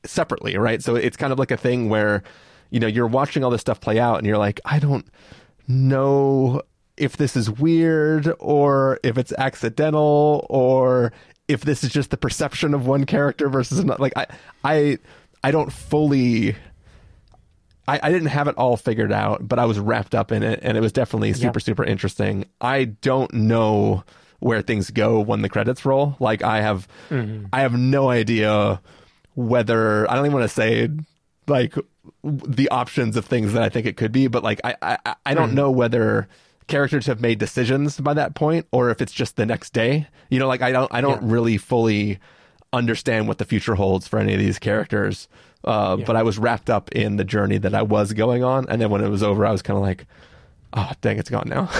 separately 0.06 0.58
right? 0.58 0.84
So 0.84 0.95
it's 0.95 1.18
kind 1.18 1.32
of 1.32 1.39
like 1.39 1.52
a 1.52 1.58
thing 1.58 1.89
where 1.89 2.24
you 2.70 2.80
know 2.80 2.88
you're 2.88 3.08
watching 3.08 3.43
all 3.43 3.50
this 3.50 3.62
stuff 3.62 3.82
play 3.82 4.00
out 4.00 4.18
and 4.18 4.28
you're 4.28 4.38
like 4.38 4.60
i 4.66 4.80
don't 4.80 5.08
know 5.68 6.62
if 6.97 7.18
this 7.18 7.36
is 7.36 7.50
weird 7.50 8.32
or 8.39 9.00
if 9.04 9.18
it's 9.18 9.32
accidental 9.38 10.45
or 10.50 11.14
if 11.47 11.62
this 11.62 11.84
is 11.84 11.91
just 11.91 12.12
the 12.12 12.18
perception 12.18 12.74
of 12.74 12.86
one 12.86 13.06
character 13.06 13.50
versus 13.50 13.80
another. 13.80 14.02
Like 14.02 14.14
i 14.18 14.28
i 14.64 14.97
i 15.43 15.52
don't 15.52 15.72
fully 15.72 16.56
I, 17.89 17.99
I 18.03 18.11
didn't 18.11 18.27
have 18.27 18.47
it 18.47 18.55
all 18.55 18.77
figured 18.77 19.11
out, 19.11 19.47
but 19.47 19.57
I 19.57 19.65
was 19.65 19.79
wrapped 19.79 20.13
up 20.13 20.31
in 20.31 20.43
it, 20.43 20.59
and 20.61 20.77
it 20.77 20.81
was 20.81 20.91
definitely 20.91 21.33
super, 21.33 21.59
super 21.59 21.83
interesting. 21.83 22.45
I 22.61 22.85
don't 22.85 23.33
know 23.33 24.03
where 24.39 24.61
things 24.61 24.91
go 24.91 25.19
when 25.19 25.41
the 25.41 25.49
credits 25.49 25.85
roll. 25.85 26.15
Like 26.19 26.43
I 26.43 26.61
have, 26.61 26.87
mm-hmm. 27.09 27.47
I 27.51 27.61
have 27.61 27.73
no 27.73 28.09
idea 28.09 28.79
whether 29.33 30.09
I 30.09 30.15
don't 30.15 30.25
even 30.25 30.37
want 30.37 30.49
to 30.49 30.53
say 30.53 30.89
like 31.47 31.73
the 32.23 32.69
options 32.69 33.17
of 33.17 33.25
things 33.25 33.53
that 33.53 33.63
I 33.63 33.69
think 33.69 33.87
it 33.87 33.97
could 33.97 34.11
be, 34.11 34.27
but 34.27 34.43
like 34.43 34.61
I, 34.63 34.75
I, 34.81 35.15
I 35.25 35.33
don't 35.33 35.47
mm-hmm. 35.47 35.55
know 35.55 35.71
whether 35.71 36.27
characters 36.67 37.07
have 37.07 37.19
made 37.19 37.39
decisions 37.39 37.99
by 37.99 38.13
that 38.13 38.35
point 38.35 38.67
or 38.71 38.91
if 38.91 39.01
it's 39.01 39.11
just 39.11 39.35
the 39.35 39.45
next 39.45 39.73
day. 39.73 40.07
You 40.29 40.37
know, 40.39 40.47
like 40.47 40.61
I 40.61 40.71
don't, 40.71 40.93
I 40.93 41.01
don't 41.01 41.23
Yeah. 41.23 41.33
really 41.33 41.57
fully 41.57 42.19
understand 42.71 43.27
what 43.27 43.39
the 43.39 43.45
future 43.45 43.75
holds 43.75 44.07
for 44.07 44.19
any 44.19 44.33
of 44.33 44.39
these 44.39 44.59
characters. 44.59 45.27
Uh, 45.64 45.97
But 45.97 46.16
I 46.16 46.24
was 46.24 46.38
wrapped 46.39 46.70
up 46.70 46.91
in 46.93 47.18
the 47.18 47.24
journey 47.26 47.57
that 47.60 47.74
I 47.76 47.82
was 47.82 48.14
going 48.14 48.43
on, 48.43 48.68
and 48.70 48.82
then 48.82 48.89
when 48.89 49.03
it 49.03 49.10
was 49.10 49.24
over, 49.24 49.45
I 49.45 49.51
was 49.51 49.62
kind 49.62 49.78
of 49.78 49.84
like, 49.84 50.05
"Oh, 50.74 50.91
dang, 51.01 51.18
it's 51.20 51.30
gone 51.30 51.47
now." 51.49 51.70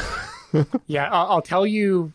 Yeah, 0.88 1.08
I'll, 1.12 1.34
I'll 1.34 1.42
tell 1.44 1.66
you. 1.68 2.12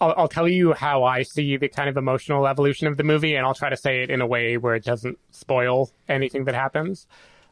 I'll, 0.00 0.14
I'll 0.16 0.28
tell 0.28 0.48
you 0.48 0.72
how 0.72 1.04
I 1.04 1.22
see 1.22 1.56
the 1.58 1.68
kind 1.68 1.88
of 1.90 1.96
emotional 1.98 2.46
evolution 2.46 2.86
of 2.86 2.96
the 2.96 3.04
movie, 3.04 3.34
and 3.34 3.44
I'll 3.46 3.54
try 3.54 3.68
to 3.68 3.76
say 3.76 4.02
it 4.02 4.10
in 4.10 4.22
a 4.22 4.26
way 4.26 4.56
where 4.56 4.74
it 4.74 4.84
doesn't 4.84 5.18
spoil 5.30 5.90
anything 6.08 6.44
that 6.44 6.54
happens. 6.54 7.06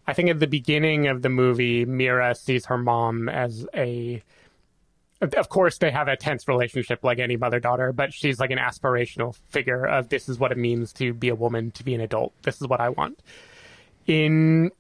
I 0.07 0.15
think 0.15 0.31
at 0.31 0.41
the 0.41 0.47
beginning 0.47 1.07
of 1.07 1.21
the 1.23 1.29
movie, 1.29 1.85
Mira 1.85 2.35
sees 2.35 2.65
her 2.67 2.79
mom 2.79 3.29
as 3.29 3.67
a. 3.75 4.23
Of 5.23 5.49
course, 5.49 5.79
they 5.79 5.93
have 5.93 6.09
a 6.09 6.17
tense 6.17 6.49
relationship 6.49 7.05
like 7.05 7.21
any 7.21 7.37
mother 7.37 7.61
daughter, 7.61 7.93
but 7.93 8.13
she's 8.13 8.41
like 8.41 8.51
an 8.51 8.59
aspirational 8.59 9.37
figure 9.51 9.87
of 9.87 10.09
this 10.09 10.29
is 10.29 10.39
what 10.39 10.51
it 10.51 10.59
means 10.59 10.93
to 10.95 11.15
be 11.15 11.29
a 11.29 11.35
woman, 11.35 11.71
to 11.73 11.85
be 11.85 11.95
an 11.95 12.01
adult. 12.01 12.33
This 12.43 12.61
is 12.61 12.67
what 12.67 12.81
I 12.81 12.89
want. 12.89 13.23
In 14.07 14.73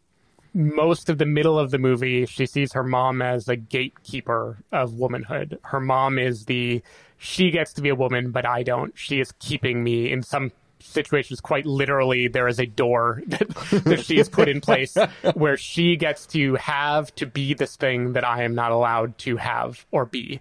most 0.53 1.09
of 1.09 1.18
the 1.18 1.26
middle 1.26 1.59
of 1.59 1.70
the 1.70 1.78
movie, 1.78 2.26
she 2.26 2.47
sees 2.47 2.72
her 2.72 2.82
mom 2.82 3.22
as 3.22 3.49
a 3.49 3.55
gatekeeper 3.55 4.59
of 4.72 4.95
womanhood. 4.95 5.61
Her 5.62 5.80
mom 5.80 6.18
is 6.18 6.45
the 6.47 6.82
she 7.18 7.53
gets 7.53 7.72
to 7.74 7.82
be 7.82 7.88
a 7.88 7.95
woman, 7.95 8.32
but 8.32 8.45
I 8.45 8.64
don't. 8.64 8.99
She 8.99 9.20
is 9.20 9.30
keeping 9.38 9.84
me 9.84 10.11
in 10.11 10.24
some 10.24 10.51
situations 10.84 11.40
quite 11.40 11.66
literally 11.66 12.28
there 12.28 12.48
is 12.48 12.58
a 12.58 12.66
door 12.66 13.22
that, 13.26 13.48
that 13.84 14.04
she 14.04 14.18
has 14.18 14.28
put 14.28 14.48
in 14.48 14.60
place 14.60 14.96
where 15.34 15.56
she 15.56 15.96
gets 15.96 16.26
to 16.26 16.54
have 16.56 17.14
to 17.16 17.26
be 17.26 17.54
this 17.54 17.76
thing 17.76 18.12
that 18.12 18.24
I 18.24 18.42
am 18.42 18.54
not 18.54 18.72
allowed 18.72 19.18
to 19.18 19.36
have 19.36 19.86
or 19.90 20.04
be. 20.04 20.40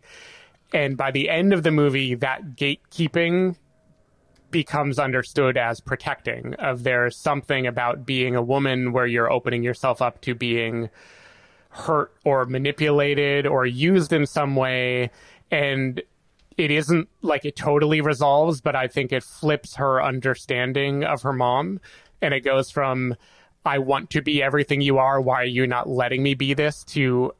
And 0.73 0.95
by 0.97 1.11
the 1.11 1.29
end 1.29 1.53
of 1.53 1.63
the 1.63 1.71
movie, 1.71 2.15
that 2.15 2.55
gatekeeping 2.55 3.57
becomes 4.51 4.99
understood 4.99 5.57
as 5.57 5.79
protecting 5.79 6.53
of 6.55 6.83
there's 6.83 7.15
something 7.15 7.65
about 7.65 8.05
being 8.05 8.35
a 8.35 8.41
woman 8.41 8.91
where 8.91 9.05
you're 9.05 9.31
opening 9.31 9.63
yourself 9.63 10.01
up 10.01 10.21
to 10.21 10.35
being 10.35 10.89
hurt 11.69 12.13
or 12.25 12.45
manipulated 12.45 13.47
or 13.47 13.65
used 13.65 14.11
in 14.11 14.25
some 14.25 14.55
way 14.57 15.09
and 15.49 16.01
it 16.58 16.72
isn't 16.72 17.08
like 17.22 17.45
it 17.45 17.56
totally 17.56 18.02
resolves 18.02 18.62
but 18.62 18.76
i 18.76 18.88
think 18.88 19.12
it 19.12 19.24
flips 19.24 19.76
her 19.76 20.02
understanding 20.02 21.04
of 21.04 21.22
her 21.22 21.34
mom. 21.34 21.80
And 22.22 22.34
it 22.34 22.41
goes 22.41 22.70
from 22.70 23.16
i 23.66 23.80
want 23.80 24.10
to 24.12 24.22
be 24.22 24.41
everything 24.43 24.82
you 24.82 24.97
are. 24.97 25.20
Why 25.20 25.41
are 25.41 25.45
you 25.45 25.68
not 25.68 25.89
letting 25.89 26.24
me 26.24 26.34
be 26.34 26.54
this? 26.54 26.84
to 26.86 27.34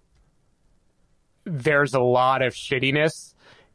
there's 1.44 1.94
a 1.94 2.00
lot 2.00 2.42
of 2.42 2.54
shittiness 2.54 3.34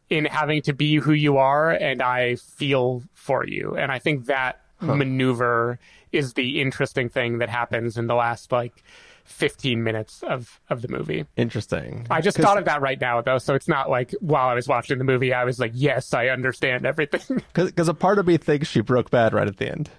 in 0.08 0.24
having 0.24 0.62
to 0.62 0.72
be 0.72 0.96
who 0.96 1.12
you 1.12 1.36
are 1.36 1.70
and 1.70 2.00
I 2.00 2.36
feel 2.36 3.02
for 3.14 3.46
you. 3.46 3.76
And 3.76 3.90
I 3.90 3.98
think 3.98 4.26
that 4.26 4.60
maneuver 4.80 5.78
is 6.12 6.34
the 6.34 6.60
interesting 6.60 7.08
thing 7.08 7.38
that 7.38 7.48
happens 7.48 7.96
in 7.96 8.06
the 8.06 8.14
last 8.14 8.52
like 8.52 8.84
15 9.26 9.82
minutes 9.82 10.22
of, 10.22 10.60
of 10.70 10.82
the 10.82 10.88
movie. 10.88 11.26
Interesting. 11.36 12.06
I 12.10 12.20
just 12.20 12.36
thought 12.38 12.58
of 12.58 12.64
that 12.64 12.80
right 12.80 13.00
now 13.00 13.20
though, 13.20 13.38
so 13.38 13.54
it's 13.54 13.68
not 13.68 13.90
like 13.90 14.12
while 14.20 14.48
I 14.48 14.54
was 14.54 14.66
watching 14.68 14.98
the 14.98 15.04
movie 15.04 15.32
I 15.34 15.44
was 15.44 15.58
like, 15.58 15.72
yes, 15.74 16.14
I 16.14 16.28
understand 16.28 16.86
everything. 16.86 17.42
because 17.54 17.88
a 17.88 17.94
part 17.94 18.18
of 18.18 18.26
me 18.26 18.36
thinks 18.36 18.68
she 18.68 18.80
broke 18.80 19.10
bad 19.10 19.32
right 19.34 19.46
at 19.46 19.56
the 19.58 19.68
end. 19.70 19.90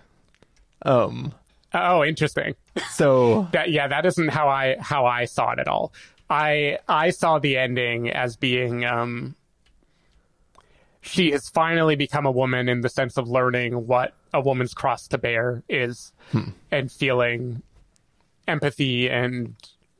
Um. 0.83 1.33
oh, 1.73 2.03
interesting. 2.03 2.55
So 2.91 3.47
that 3.53 3.69
yeah, 3.71 3.87
that 3.87 4.05
isn't 4.05 4.29
how 4.29 4.47
I 4.49 4.77
how 4.79 5.05
I 5.05 5.25
saw 5.25 5.51
it 5.51 5.59
at 5.59 5.67
all. 5.67 5.93
I 6.29 6.79
I 6.87 7.09
saw 7.11 7.39
the 7.39 7.57
ending 7.57 8.09
as 8.09 8.35
being 8.35 8.85
um 8.85 9.35
she 11.01 11.31
has 11.31 11.47
finally 11.49 11.95
become 11.95 12.25
a 12.25 12.31
woman 12.31 12.67
in 12.67 12.81
the 12.81 12.89
sense 12.89 13.17
of 13.17 13.29
learning 13.29 13.87
what 13.87 14.13
a 14.33 14.41
woman's 14.41 14.73
cross 14.73 15.07
to 15.07 15.17
bear 15.17 15.63
is 15.69 16.11
Hmm. 16.31 16.49
and 16.71 16.91
feeling 16.91 17.61
empathy 18.47 19.09
and 19.09 19.55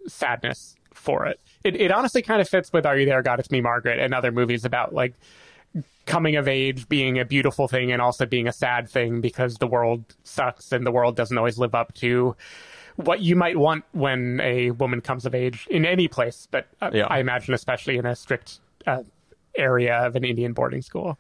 sadness 0.08 0.76
for 0.94 1.26
it. 1.26 1.40
it. 1.64 1.76
It 1.76 1.92
honestly 1.92 2.22
kind 2.22 2.42
of 2.42 2.50
fits 2.50 2.72
with 2.74 2.86
Are 2.86 2.98
You 2.98 3.06
There, 3.06 3.22
God 3.22 3.40
It's 3.40 3.52
Me, 3.52 3.62
Margaret, 3.62 4.00
and 4.00 4.14
other 4.14 4.32
movies 4.32 4.66
about 4.66 4.94
like 4.94 5.14
coming 6.06 6.36
of 6.38 6.48
age 6.48 6.88
being 6.88 7.20
a 7.20 7.26
beautiful 7.26 7.68
thing 7.68 7.92
and 7.92 8.02
also 8.02 8.26
being 8.26 8.48
a 8.48 8.54
sad 8.54 8.90
thing 8.90 9.22
because 9.22 9.56
the 9.56 9.68
world 9.68 10.04
sucks 10.24 10.72
and 10.72 10.86
the 10.86 10.92
world 10.92 11.16
doesn't 11.16 11.38
always 11.38 11.58
live 11.60 11.76
up 11.76 11.94
to 11.96 12.36
what 12.96 13.20
you 13.20 13.36
might 13.36 13.58
want 13.58 13.84
when 13.92 14.40
a 14.42 14.72
woman 14.72 15.02
comes 15.02 15.26
of 15.26 15.36
age 15.36 15.68
in 15.70 15.86
any 15.86 16.08
place, 16.08 16.48
but 16.50 16.68
uh, 16.82 16.90
Yeah. 16.94 17.06
I 17.08 17.20
imagine 17.20 17.54
especially 17.54 17.98
in 17.98 18.06
a 18.06 18.16
strict 18.16 18.60
uh, 18.88 19.04
area 19.56 19.98
of 20.00 20.16
an 20.16 20.24
Indian 20.24 20.54
boarding 20.54 20.82
school. 20.82 21.18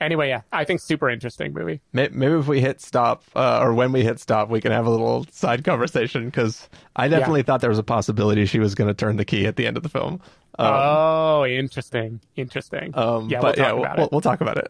Anyway, 0.00 0.28
yeah, 0.28 0.42
I 0.52 0.64
think 0.64 0.80
super 0.80 1.08
interesting 1.08 1.54
movie. 1.54 1.80
may- 1.92 2.10
maybe 2.12 2.34
if 2.34 2.46
we 2.46 2.60
hit 2.60 2.82
stop, 2.82 3.24
uh, 3.34 3.60
or 3.62 3.72
when 3.72 3.92
we 3.92 4.02
hit 4.02 4.20
stop, 4.20 4.50
we 4.50 4.60
can 4.60 4.70
have 4.70 4.86
a 4.86 4.90
little 4.90 5.26
side 5.30 5.64
conversation 5.64 6.26
because 6.26 6.68
I 6.94 7.08
definitely 7.08 7.42
thought 7.42 7.62
there 7.62 7.70
was 7.70 7.78
a 7.78 7.82
possibility 7.82 8.44
she 8.44 8.58
was 8.58 8.74
going 8.74 8.88
to 8.88 8.94
turn 8.94 9.16
the 9.16 9.24
key 9.24 9.46
at 9.46 9.56
the 9.56 9.66
end 9.66 9.78
of 9.78 9.82
the 9.82 9.88
film. 9.88 10.20
Um, 10.58 10.72
oh, 10.72 11.46
interesting, 11.46 12.20
interesting. 12.36 12.96
um, 12.96 13.30
yeah, 13.30 13.40
but 13.40 13.56
we'll 13.56 13.64
talk 13.64 13.66
yeah, 13.66 13.72
we'll, 13.72 13.84
about 13.84 13.96
we'll, 13.96 14.06
it. 14.06 14.12
we'll 14.12 14.20
talk 14.20 14.40
about 14.42 14.58
it. 14.58 14.66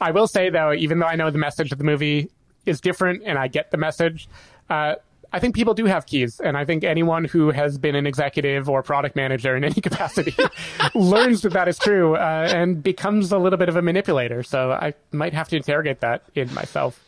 I 0.00 0.10
will 0.10 0.26
say 0.26 0.50
though, 0.50 0.72
even 0.72 0.98
though 0.98 1.06
I 1.06 1.16
know 1.16 1.30
the 1.30 1.38
message 1.38 1.72
of 1.72 1.78
the 1.78 1.84
movie 1.84 2.30
is 2.66 2.80
different 2.80 3.22
and 3.24 3.38
I 3.38 3.48
get 3.48 3.70
the 3.70 3.76
message, 3.76 4.28
uh, 4.68 4.96
I 5.32 5.38
think 5.38 5.54
people 5.54 5.74
do 5.74 5.84
have 5.84 6.06
keys, 6.06 6.40
and 6.40 6.56
I 6.56 6.64
think 6.64 6.82
anyone 6.82 7.24
who 7.24 7.50
has 7.50 7.78
been 7.78 7.94
an 7.94 8.06
executive 8.06 8.68
or 8.68 8.82
product 8.82 9.14
manager 9.14 9.56
in 9.56 9.62
any 9.62 9.80
capacity 9.80 10.34
learns 10.94 11.42
that 11.42 11.52
that 11.52 11.68
is 11.68 11.78
true 11.78 12.16
uh, 12.16 12.48
and 12.52 12.82
becomes 12.82 13.30
a 13.30 13.38
little 13.38 13.56
bit 13.56 13.68
of 13.68 13.76
a 13.76 13.82
manipulator. 13.82 14.42
So 14.42 14.72
I 14.72 14.94
might 15.12 15.32
have 15.32 15.48
to 15.50 15.56
interrogate 15.56 16.00
that 16.00 16.24
in 16.34 16.52
myself. 16.54 17.02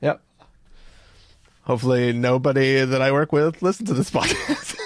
Yep. 0.00 0.20
Hopefully, 1.62 2.12
nobody 2.12 2.84
that 2.84 3.00
I 3.00 3.12
work 3.12 3.32
with 3.32 3.62
listens 3.62 3.88
to 3.88 3.94
this 3.94 4.10
podcast. 4.12 4.76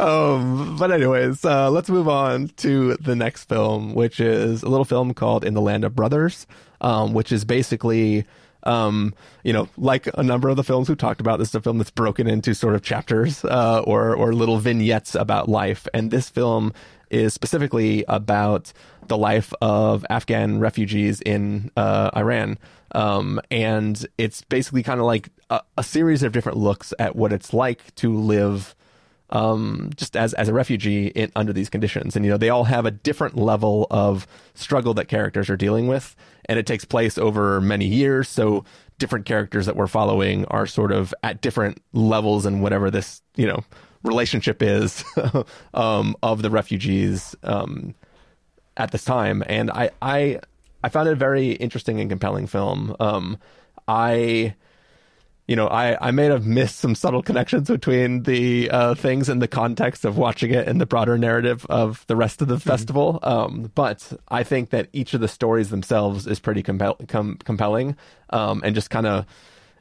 um, 0.00 0.76
but 0.78 0.90
anyways, 0.90 1.44
uh, 1.44 1.70
let's 1.70 1.88
move 1.88 2.08
on 2.08 2.48
to 2.56 2.96
the 2.96 3.14
next 3.14 3.44
film, 3.44 3.94
which 3.94 4.18
is 4.18 4.64
a 4.64 4.68
little 4.68 4.84
film 4.84 5.14
called 5.14 5.44
In 5.44 5.54
the 5.54 5.60
Land 5.60 5.84
of 5.84 5.94
Brothers, 5.94 6.46
um, 6.80 7.14
which 7.14 7.30
is 7.30 7.44
basically, 7.44 8.24
um, 8.64 9.14
you 9.44 9.52
know, 9.52 9.68
like 9.76 10.08
a 10.14 10.22
number 10.22 10.48
of 10.48 10.56
the 10.56 10.64
films 10.64 10.88
we've 10.88 10.98
talked 10.98 11.20
about. 11.20 11.38
This 11.38 11.48
is 11.48 11.54
a 11.54 11.60
film 11.60 11.78
that's 11.78 11.90
broken 11.90 12.26
into 12.26 12.54
sort 12.54 12.74
of 12.74 12.82
chapters 12.82 13.44
uh, 13.44 13.82
or 13.84 14.14
or 14.14 14.32
little 14.32 14.58
vignettes 14.58 15.14
about 15.14 15.48
life, 15.48 15.86
and 15.94 16.10
this 16.10 16.28
film 16.28 16.72
is 17.10 17.32
specifically 17.32 18.04
about 18.08 18.72
the 19.06 19.16
life 19.16 19.52
of 19.62 20.04
Afghan 20.10 20.60
refugees 20.60 21.20
in 21.22 21.70
uh, 21.76 22.10
Iran. 22.14 22.58
Um, 22.92 23.40
and 23.50 24.06
it's 24.18 24.42
basically 24.42 24.82
kind 24.82 25.00
of 25.00 25.06
like 25.06 25.30
a, 25.50 25.60
a 25.76 25.82
series 25.82 26.22
of 26.22 26.32
different 26.32 26.58
looks 26.58 26.92
at 26.98 27.16
what 27.16 27.32
it's 27.32 27.52
like 27.52 27.94
to 27.96 28.14
live 28.14 28.74
um, 29.30 29.90
just 29.96 30.16
as 30.16 30.34
as 30.34 30.48
a 30.48 30.54
refugee 30.54 31.08
in, 31.08 31.30
under 31.36 31.52
these 31.52 31.68
conditions. 31.68 32.16
And 32.16 32.24
you 32.24 32.30
know, 32.30 32.38
they 32.38 32.48
all 32.48 32.64
have 32.64 32.86
a 32.86 32.90
different 32.90 33.36
level 33.36 33.86
of 33.90 34.26
struggle 34.54 34.94
that 34.94 35.06
characters 35.08 35.50
are 35.50 35.56
dealing 35.56 35.86
with, 35.86 36.16
and 36.46 36.58
it 36.58 36.66
takes 36.66 36.84
place 36.84 37.18
over 37.18 37.60
many 37.60 37.86
years. 37.86 38.28
So 38.28 38.64
different 38.98 39.26
characters 39.26 39.66
that 39.66 39.76
we're 39.76 39.86
following 39.86 40.44
are 40.46 40.66
sort 40.66 40.92
of 40.92 41.14
at 41.22 41.40
different 41.40 41.80
levels 41.92 42.46
and 42.46 42.62
whatever 42.62 42.90
this 42.90 43.22
you 43.36 43.46
know 43.46 43.62
relationship 44.02 44.62
is 44.62 45.04
um, 45.74 46.16
of 46.22 46.42
the 46.42 46.50
refugees 46.50 47.34
um, 47.42 47.94
at 48.76 48.90
this 48.92 49.04
time. 49.04 49.42
And 49.46 49.70
I 49.70 49.90
I 50.00 50.40
I 50.82 50.88
found 50.88 51.08
it 51.08 51.12
a 51.12 51.16
very 51.16 51.52
interesting 51.52 52.00
and 52.00 52.08
compelling 52.08 52.46
film. 52.46 52.94
Um, 53.00 53.38
I 53.86 54.54
you 55.48 55.56
know, 55.56 55.66
I, 55.66 56.08
I 56.08 56.10
may 56.10 56.26
have 56.26 56.46
missed 56.46 56.76
some 56.76 56.94
subtle 56.94 57.22
connections 57.22 57.68
between 57.68 58.24
the 58.24 58.70
uh, 58.70 58.94
things 58.94 59.30
in 59.30 59.38
the 59.38 59.48
context 59.48 60.04
of 60.04 60.18
watching 60.18 60.52
it 60.52 60.68
and 60.68 60.78
the 60.78 60.84
broader 60.84 61.16
narrative 61.16 61.64
of 61.70 62.04
the 62.06 62.16
rest 62.16 62.42
of 62.42 62.48
the 62.48 62.60
festival. 62.60 63.18
Um, 63.22 63.72
but 63.74 64.12
I 64.28 64.42
think 64.44 64.70
that 64.70 64.88
each 64.92 65.14
of 65.14 65.22
the 65.22 65.26
stories 65.28 65.70
themselves 65.70 66.26
is 66.26 66.38
pretty 66.38 66.62
compel- 66.62 66.98
com- 67.08 67.38
compelling 67.44 67.96
um, 68.28 68.60
and 68.62 68.74
just 68.74 68.90
kind 68.90 69.06
of, 69.06 69.24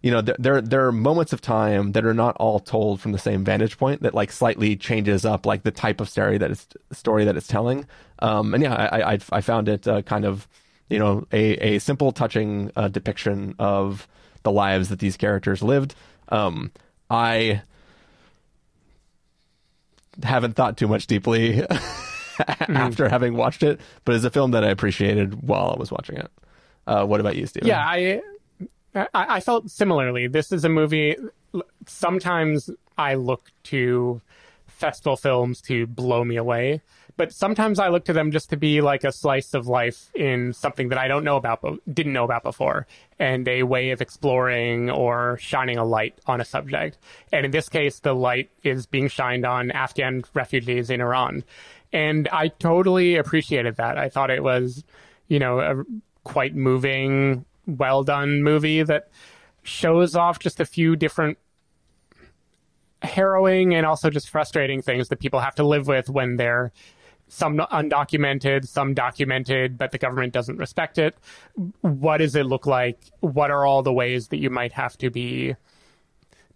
you 0.01 0.09
know, 0.09 0.22
there, 0.22 0.38
there 0.39 0.61
there 0.61 0.88
are 0.88 0.91
moments 0.93 1.34
of 1.34 1.41
time 1.41 1.91
that 1.91 2.05
are 2.05 2.13
not 2.13 2.38
all 2.38 2.61
told 2.61 3.01
from 3.01 3.11
the 3.11 3.20
same 3.20 3.43
vantage 3.43 3.78
point 3.78 4.03
that 4.03 4.13
like 4.13 4.32
slightly 4.32 4.78
changes 4.78 5.26
up 5.26 5.45
like 5.45 5.63
the 5.63 5.72
type 5.72 5.99
of 5.99 6.07
story 6.07 6.38
that 6.38 6.49
it's 6.49 6.68
story 6.93 7.26
that 7.26 7.36
it's 7.36 7.47
telling. 7.47 7.86
Um, 8.20 8.53
and 8.53 8.63
yeah, 8.63 8.74
I 8.74 9.13
I, 9.13 9.20
I 9.34 9.41
found 9.41 9.68
it 9.68 9.86
uh, 9.86 10.01
kind 10.03 10.24
of, 10.24 10.47
you 10.88 10.99
know, 10.99 11.28
a 11.34 11.76
a 11.76 11.80
simple, 11.80 12.13
touching 12.13 12.72
uh, 12.78 12.88
depiction 12.88 13.55
of 13.59 14.07
the 14.48 14.52
lives 14.54 14.88
that 14.88 15.00
these 15.00 15.18
characters 15.18 15.62
lived. 15.62 15.93
Um, 16.30 16.72
I 17.10 17.64
haven't 20.24 20.56
thought 20.56 20.78
too 20.78 20.88
much 20.88 21.06
deeply 21.06 21.64
after 22.70 23.10
having 23.10 23.36
watched 23.36 23.62
it, 23.62 23.82
but 24.06 24.16
it's 24.16 24.24
a 24.24 24.30
film 24.30 24.52
that 24.52 24.64
I 24.64 24.70
appreciated 24.70 25.45
while 25.45 25.74
I 25.76 25.78
was 25.78 25.91
watching 25.91 26.16
it. 26.16 26.32
Uh, 26.88 27.06
what 27.06 27.20
about 27.20 27.36
you, 27.36 27.45
Stephen? 27.45 27.68
Yeah, 27.68 27.86
I, 27.86 28.22
I 28.95 29.08
I 29.14 29.39
felt 29.41 29.70
similarly. 29.70 30.28
This 30.28 30.54
is 30.54 30.64
a 30.64 30.70
movie. 30.70 31.18
Sometimes 31.86 32.70
I 32.98 33.16
look 33.16 33.52
to 33.64 34.22
festival 34.68 35.18
films 35.18 35.60
to 35.64 35.88
blow 35.88 36.24
me 36.24 36.38
away, 36.38 36.82
but 37.18 37.34
sometimes 37.34 37.80
I 37.80 37.89
look 37.89 38.05
to 38.05 38.13
them 38.13 38.32
just 38.32 38.49
to 38.51 38.57
be 38.57 38.80
like 38.82 39.03
a 39.03 39.11
slice 39.11 39.53
of 39.53 39.68
life 39.68 40.11
in 40.15 40.53
something 40.53 40.89
that 40.89 40.97
I 40.97 41.07
don't 41.07 41.24
know 41.24 41.36
about, 41.36 41.61
but 41.61 41.80
didn't 41.93 42.13
know 42.13 42.24
about 42.24 42.43
before, 42.43 42.88
and 43.20 43.47
a 43.47 43.63
way 43.63 43.89
of 43.89 44.01
exploring 44.01 44.89
or 44.89 45.38
shining 45.39 45.78
a 45.78 45.84
light 45.84 46.20
on 46.28 46.39
a 46.39 46.45
subject. 46.45 46.97
And 47.34 47.45
in 47.45 47.51
this 47.51 47.68
case, 47.68 47.99
the 47.99 48.13
light 48.13 48.51
is 48.63 48.86
being 48.86 49.07
shined 49.07 49.45
on 49.45 49.72
Afghan 49.72 50.24
refugees 50.34 50.89
in 50.89 51.01
Iran, 51.01 51.43
and 51.91 52.28
I 52.30 52.49
totally 52.49 53.15
appreciated 53.15 53.76
that. 53.78 53.97
I 53.97 54.09
thought 54.09 54.30
it 54.30 54.43
was, 54.43 54.84
you 55.28 55.39
know, 55.39 55.59
a 55.59 55.84
quite 56.24 56.55
moving, 56.55 57.45
well 57.65 58.03
done 58.03 58.43
movie 58.43 58.84
that 58.84 59.09
shows 59.63 60.15
off 60.15 60.39
just 60.39 60.59
a 60.59 60.65
few 60.65 60.95
different 60.95 61.38
harrowing 63.01 63.76
and 63.76 63.86
also 63.86 64.09
just 64.09 64.30
frustrating 64.30 64.82
things 64.82 65.09
that 65.09 65.20
people 65.20 65.39
have 65.39 65.55
to 65.55 65.63
live 65.63 65.88
with 65.88 66.09
when 66.09 66.38
they're 66.38 66.72
some 67.28 67.58
undocumented, 67.58 68.68
some 68.68 68.94
documented, 68.94 69.78
but 69.78 69.92
the 69.92 69.98
government 69.98 70.34
doesn't 70.34 70.58
respect 70.58 70.98
it. 70.98 71.16
What 71.82 72.18
does 72.18 72.36
it 72.36 72.46
look 72.46 72.66
like? 72.66 73.00
What 73.20 73.52
are 73.52 73.66
all 73.66 73.84
the 73.84 73.94
ways 73.94 74.30
that 74.30 74.38
you 74.38 74.50
might 74.50 74.74
have 74.74 74.98
to 75.00 75.10
be 75.10 75.56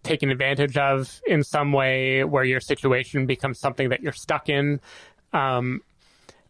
taken 0.02 0.30
advantage 0.30 0.76
of 0.76 1.20
in 1.26 1.44
some 1.44 1.72
way 1.72 2.24
where 2.24 2.44
your 2.44 2.60
situation 2.60 3.26
becomes 3.26 3.58
something 3.58 3.90
that 3.90 4.02
you're 4.02 4.12
stuck 4.12 4.48
in? 4.48 4.80
Um, 5.32 5.80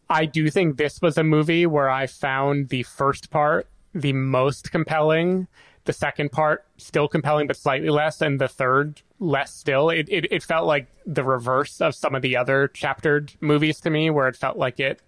I 0.09 0.27
do 0.27 0.51
think 0.51 0.77
this 0.77 1.01
was 1.01 1.19
a 1.19 1.25
movie 1.25 1.67
where 1.67 1.91
I 1.91 2.07
found 2.07 2.69
the 2.69 2.83
first 2.83 3.31
part 3.31 3.67
the 3.95 4.13
most 4.13 4.71
compelling, 4.71 5.47
the 5.85 5.93
second 5.93 6.31
part 6.33 6.65
still 6.77 7.09
compelling 7.09 7.47
but 7.47 7.57
slightly 7.57 7.91
less, 7.91 8.21
and 8.21 8.41
the 8.41 8.49
third 8.49 9.03
less 9.19 9.53
still. 9.55 9.91
It, 9.91 10.09
it 10.09 10.27
it 10.31 10.43
felt 10.43 10.67
like 10.67 10.87
the 11.07 11.25
reverse 11.25 11.81
of 11.81 11.95
some 11.95 12.15
of 12.15 12.23
the 12.23 12.37
other 12.37 12.69
chaptered 12.69 13.33
movies 13.41 13.81
to 13.81 13.91
me, 13.91 14.11
where 14.11 14.29
it 14.29 14.37
felt 14.37 14.57
like 14.57 14.79
it 14.81 15.03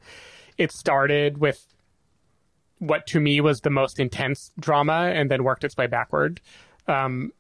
it 0.59 0.73
started 0.73 1.39
with 1.39 1.67
what 2.79 3.07
to 3.09 3.21
me 3.21 3.41
was 3.41 3.61
the 3.61 3.71
most 3.71 3.99
intense 4.01 4.51
drama 4.59 5.13
and 5.15 5.31
then 5.31 5.45
worked 5.45 5.65
its 5.65 5.77
way 5.77 5.87
backward. 5.87 6.41
Um, 6.87 7.33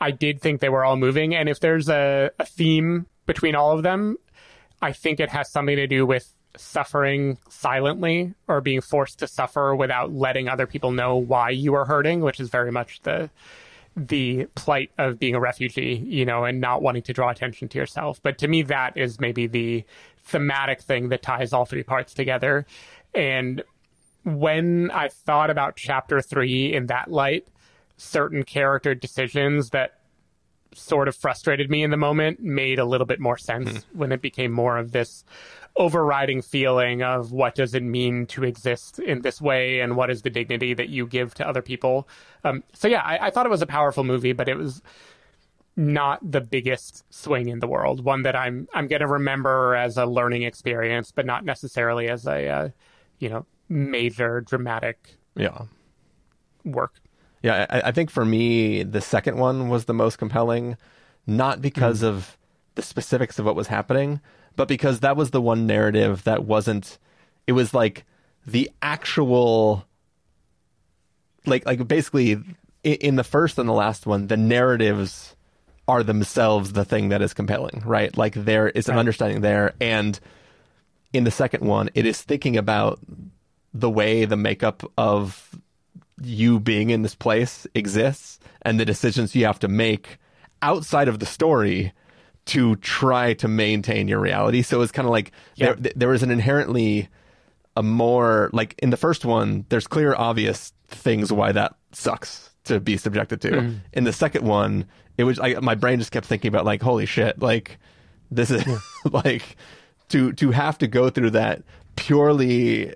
I 0.00 0.10
did 0.10 0.40
think 0.40 0.60
they 0.60 0.68
were 0.68 0.84
all 0.84 0.96
moving, 0.96 1.34
and 1.34 1.48
if 1.48 1.60
there's 1.60 1.88
a, 1.88 2.30
a 2.38 2.46
theme 2.46 3.06
between 3.26 3.54
all 3.54 3.72
of 3.72 3.82
them, 3.82 4.16
I 4.80 4.92
think 4.92 5.20
it 5.20 5.30
has 5.30 5.50
something 5.50 5.76
to 5.76 5.86
do 5.86 6.04
with 6.06 6.32
suffering 6.56 7.38
silently 7.48 8.34
or 8.48 8.60
being 8.60 8.80
forced 8.80 9.18
to 9.20 9.26
suffer 9.26 9.74
without 9.74 10.12
letting 10.12 10.48
other 10.48 10.66
people 10.66 10.92
know 10.92 11.16
why 11.16 11.50
you 11.50 11.74
are 11.74 11.84
hurting, 11.84 12.20
which 12.20 12.40
is 12.40 12.48
very 12.48 12.72
much 12.72 13.00
the 13.02 13.30
the 13.94 14.46
plight 14.54 14.90
of 14.96 15.18
being 15.18 15.34
a 15.34 15.40
refugee, 15.40 16.02
you 16.06 16.24
know, 16.24 16.44
and 16.44 16.60
not 16.60 16.80
wanting 16.80 17.02
to 17.02 17.12
draw 17.12 17.28
attention 17.28 17.68
to 17.68 17.78
yourself. 17.78 18.20
But 18.22 18.38
to 18.38 18.48
me, 18.48 18.62
that 18.62 18.96
is 18.96 19.20
maybe 19.20 19.46
the 19.46 19.84
thematic 20.24 20.80
thing 20.80 21.10
that 21.10 21.22
ties 21.22 21.52
all 21.52 21.66
three 21.66 21.82
parts 21.82 22.14
together. 22.14 22.64
And 23.14 23.62
when 24.24 24.90
I 24.92 25.08
thought 25.08 25.50
about 25.50 25.76
chapter 25.76 26.22
three 26.22 26.72
in 26.72 26.86
that 26.86 27.10
light, 27.10 27.46
certain 27.98 28.44
character 28.44 28.94
decisions 28.94 29.70
that 29.70 29.98
sort 30.74 31.08
of 31.08 31.14
frustrated 31.14 31.70
me 31.70 31.82
in 31.82 31.90
the 31.90 31.96
moment 31.96 32.40
made 32.40 32.78
a 32.78 32.84
little 32.84 33.06
bit 33.06 33.20
more 33.20 33.36
sense 33.36 33.84
hmm. 33.84 33.98
when 33.98 34.12
it 34.12 34.22
became 34.22 34.52
more 34.52 34.78
of 34.78 34.92
this 34.92 35.24
overriding 35.76 36.42
feeling 36.42 37.02
of 37.02 37.32
what 37.32 37.54
does 37.54 37.74
it 37.74 37.82
mean 37.82 38.26
to 38.26 38.44
exist 38.44 38.98
in 38.98 39.22
this 39.22 39.40
way 39.40 39.80
and 39.80 39.96
what 39.96 40.10
is 40.10 40.22
the 40.22 40.30
dignity 40.30 40.74
that 40.74 40.88
you 40.90 41.06
give 41.06 41.32
to 41.34 41.48
other 41.48 41.62
people. 41.62 42.06
Um, 42.44 42.62
so 42.74 42.88
yeah, 42.88 43.00
I, 43.00 43.28
I 43.28 43.30
thought 43.30 43.46
it 43.46 43.50
was 43.50 43.62
a 43.62 43.66
powerful 43.66 44.04
movie, 44.04 44.32
but 44.32 44.48
it 44.48 44.56
was 44.58 44.82
not 45.74 46.18
the 46.30 46.42
biggest 46.42 47.02
swing 47.12 47.48
in 47.48 47.60
the 47.60 47.66
world. 47.66 48.04
One 48.04 48.22
that 48.24 48.36
I'm 48.36 48.68
I'm 48.74 48.86
going 48.86 49.00
to 49.00 49.06
remember 49.06 49.74
as 49.74 49.96
a 49.96 50.04
learning 50.04 50.42
experience, 50.42 51.10
but 51.10 51.24
not 51.24 51.44
necessarily 51.44 52.08
as 52.08 52.26
a 52.26 52.48
uh, 52.48 52.68
you 53.18 53.30
know 53.30 53.46
major 53.70 54.42
dramatic 54.42 55.16
Yeah. 55.34 55.62
work. 56.64 57.00
Yeah, 57.42 57.66
I, 57.70 57.80
I 57.88 57.92
think 57.92 58.10
for 58.10 58.24
me, 58.24 58.82
the 58.82 59.00
second 59.00 59.38
one 59.38 59.68
was 59.68 59.86
the 59.86 59.94
most 59.94 60.18
compelling, 60.18 60.76
not 61.26 61.60
because 61.62 62.02
of 62.02 62.36
the 62.74 62.82
specifics 62.82 63.38
of 63.38 63.44
what 63.44 63.56
was 63.56 63.66
happening, 63.68 64.20
but 64.56 64.68
because 64.68 65.00
that 65.00 65.16
was 65.16 65.30
the 65.30 65.40
one 65.40 65.66
narrative 65.66 66.24
that 66.24 66.44
wasn't. 66.44 66.98
It 67.46 67.52
was 67.52 67.74
like 67.74 68.04
the 68.46 68.70
actual, 68.80 69.84
like 71.46 71.66
like 71.66 71.86
basically 71.88 72.32
in, 72.32 72.44
in 72.84 73.16
the 73.16 73.24
first 73.24 73.58
and 73.58 73.68
the 73.68 73.72
last 73.72 74.06
one, 74.06 74.26
the 74.28 74.36
narratives 74.36 75.36
are 75.88 76.02
themselves 76.02 76.72
the 76.72 76.84
thing 76.84 77.08
that 77.08 77.22
is 77.22 77.34
compelling, 77.34 77.82
right? 77.84 78.16
Like 78.16 78.34
there 78.34 78.68
is 78.68 78.88
an 78.88 78.94
Right. 78.94 79.00
understanding 79.00 79.40
there, 79.40 79.74
and 79.80 80.18
in 81.12 81.24
the 81.24 81.30
second 81.30 81.66
one, 81.66 81.90
it 81.94 82.06
is 82.06 82.22
thinking 82.22 82.56
about 82.56 83.00
the 83.74 83.90
way 83.90 84.24
the 84.24 84.36
makeup 84.36 84.82
of 84.96 85.50
you 86.22 86.60
being 86.60 86.90
in 86.90 87.02
this 87.02 87.14
place 87.14 87.66
exists 87.74 88.38
and 88.62 88.78
the 88.78 88.84
decisions 88.84 89.34
you 89.34 89.44
have 89.44 89.58
to 89.58 89.68
make 89.68 90.18
outside 90.60 91.08
of 91.08 91.18
the 91.18 91.26
story 91.26 91.92
to 92.46 92.76
try 92.76 93.34
to 93.34 93.48
maintain 93.48 94.08
your 94.08 94.18
reality. 94.18 94.62
So 94.62 94.80
it's 94.82 94.92
kind 94.92 95.06
of 95.06 95.12
like 95.12 95.32
Yeah. 95.54 95.74
there, 95.78 95.92
there 95.94 96.12
is 96.12 96.22
an 96.22 96.30
inherently 96.30 97.08
a 97.76 97.82
more 97.82 98.50
like 98.52 98.74
in 98.82 98.90
the 98.90 98.96
first 98.96 99.24
one, 99.24 99.64
there's 99.68 99.86
clear, 99.86 100.14
obvious 100.14 100.72
things 100.88 101.32
why 101.32 101.52
that 101.52 101.74
sucks 101.92 102.50
to 102.64 102.80
be 102.80 102.96
subjected 102.96 103.40
to. 103.42 103.50
Mm-hmm. 103.50 103.76
In 103.92 104.04
the 104.04 104.12
second 104.12 104.44
one, 104.46 104.86
it 105.16 105.24
was 105.24 105.38
I, 105.38 105.54
my 105.60 105.74
brain 105.74 105.98
just 105.98 106.12
kept 106.12 106.26
thinking 106.26 106.48
about 106.48 106.64
like, 106.64 106.82
holy 106.82 107.06
shit, 107.06 107.40
like 107.40 107.78
this 108.30 108.50
is 108.50 108.64
like 109.10 109.56
to 110.08 110.32
to 110.34 110.50
have 110.50 110.78
to 110.78 110.86
go 110.86 111.08
through 111.10 111.30
that 111.30 111.62
purely 111.96 112.92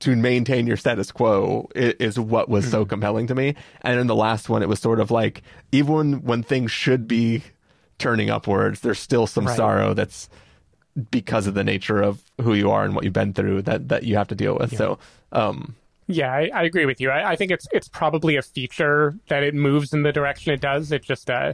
to 0.00 0.14
maintain 0.16 0.66
your 0.66 0.76
status 0.76 1.10
quo 1.10 1.68
i- 1.74 1.94
is 1.98 2.18
what 2.18 2.48
was 2.48 2.68
so 2.70 2.82
mm-hmm. 2.82 2.88
compelling 2.90 3.26
to 3.28 3.34
me. 3.34 3.54
And 3.82 3.98
in 3.98 4.06
the 4.06 4.14
last 4.14 4.48
one, 4.48 4.62
it 4.62 4.68
was 4.68 4.80
sort 4.80 5.00
of 5.00 5.10
like 5.10 5.42
even 5.72 6.22
when 6.24 6.42
things 6.42 6.70
should 6.70 7.08
be 7.08 7.42
turning 7.98 8.30
upwards, 8.30 8.80
there's 8.80 8.98
still 8.98 9.26
some 9.26 9.46
Right. 9.46 9.56
sorrow 9.56 9.94
that's 9.94 10.28
because 11.10 11.46
of 11.46 11.54
the 11.54 11.62
nature 11.64 12.02
of 12.02 12.22
who 12.40 12.54
you 12.54 12.70
are 12.70 12.84
and 12.84 12.94
what 12.94 13.04
you've 13.04 13.12
been 13.12 13.32
through 13.32 13.62
that 13.62 13.88
that 13.88 14.02
you 14.04 14.16
have 14.16 14.28
to 14.28 14.34
deal 14.34 14.56
with. 14.58 14.76
So, 14.76 14.98
um, 15.32 15.76
Yeah, 16.08 16.32
I, 16.32 16.50
I 16.54 16.62
agree 16.64 16.86
with 16.86 17.00
you. 17.00 17.10
I, 17.10 17.30
I 17.32 17.36
think 17.36 17.50
it's 17.52 17.68
it's 17.72 17.88
probably 17.88 18.36
a 18.36 18.42
feature 18.42 19.14
that 19.28 19.42
it 19.42 19.54
moves 19.54 19.92
in 19.92 20.02
the 20.02 20.12
direction 20.12 20.52
it 20.52 20.60
does. 20.60 20.90
It 20.90 21.02
just 21.02 21.28
uh, 21.30 21.52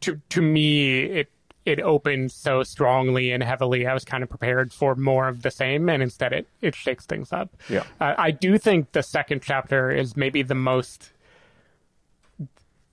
to 0.00 0.20
to 0.30 0.42
me 0.42 1.02
it 1.04 1.28
it 1.64 1.78
opened 1.78 2.32
so 2.32 2.64
strongly 2.64 3.30
and 3.30 3.40
heavily. 3.40 3.86
I 3.86 3.94
was 3.94 4.04
kind 4.04 4.24
of 4.24 4.28
prepared 4.28 4.72
for 4.72 4.96
more 4.96 5.28
of 5.28 5.42
the 5.42 5.50
same, 5.52 5.88
and 5.88 6.02
instead 6.02 6.32
it 6.32 6.48
it 6.60 6.74
shakes 6.74 7.06
things 7.06 7.32
up. 7.32 7.50
Yeah. 7.68 7.84
uh, 8.00 8.14
I 8.18 8.32
do 8.32 8.58
think 8.58 8.90
the 8.90 9.02
second 9.04 9.42
chapter 9.42 9.88
is 9.92 10.16
maybe 10.16 10.42
the 10.42 10.56
most 10.56 11.12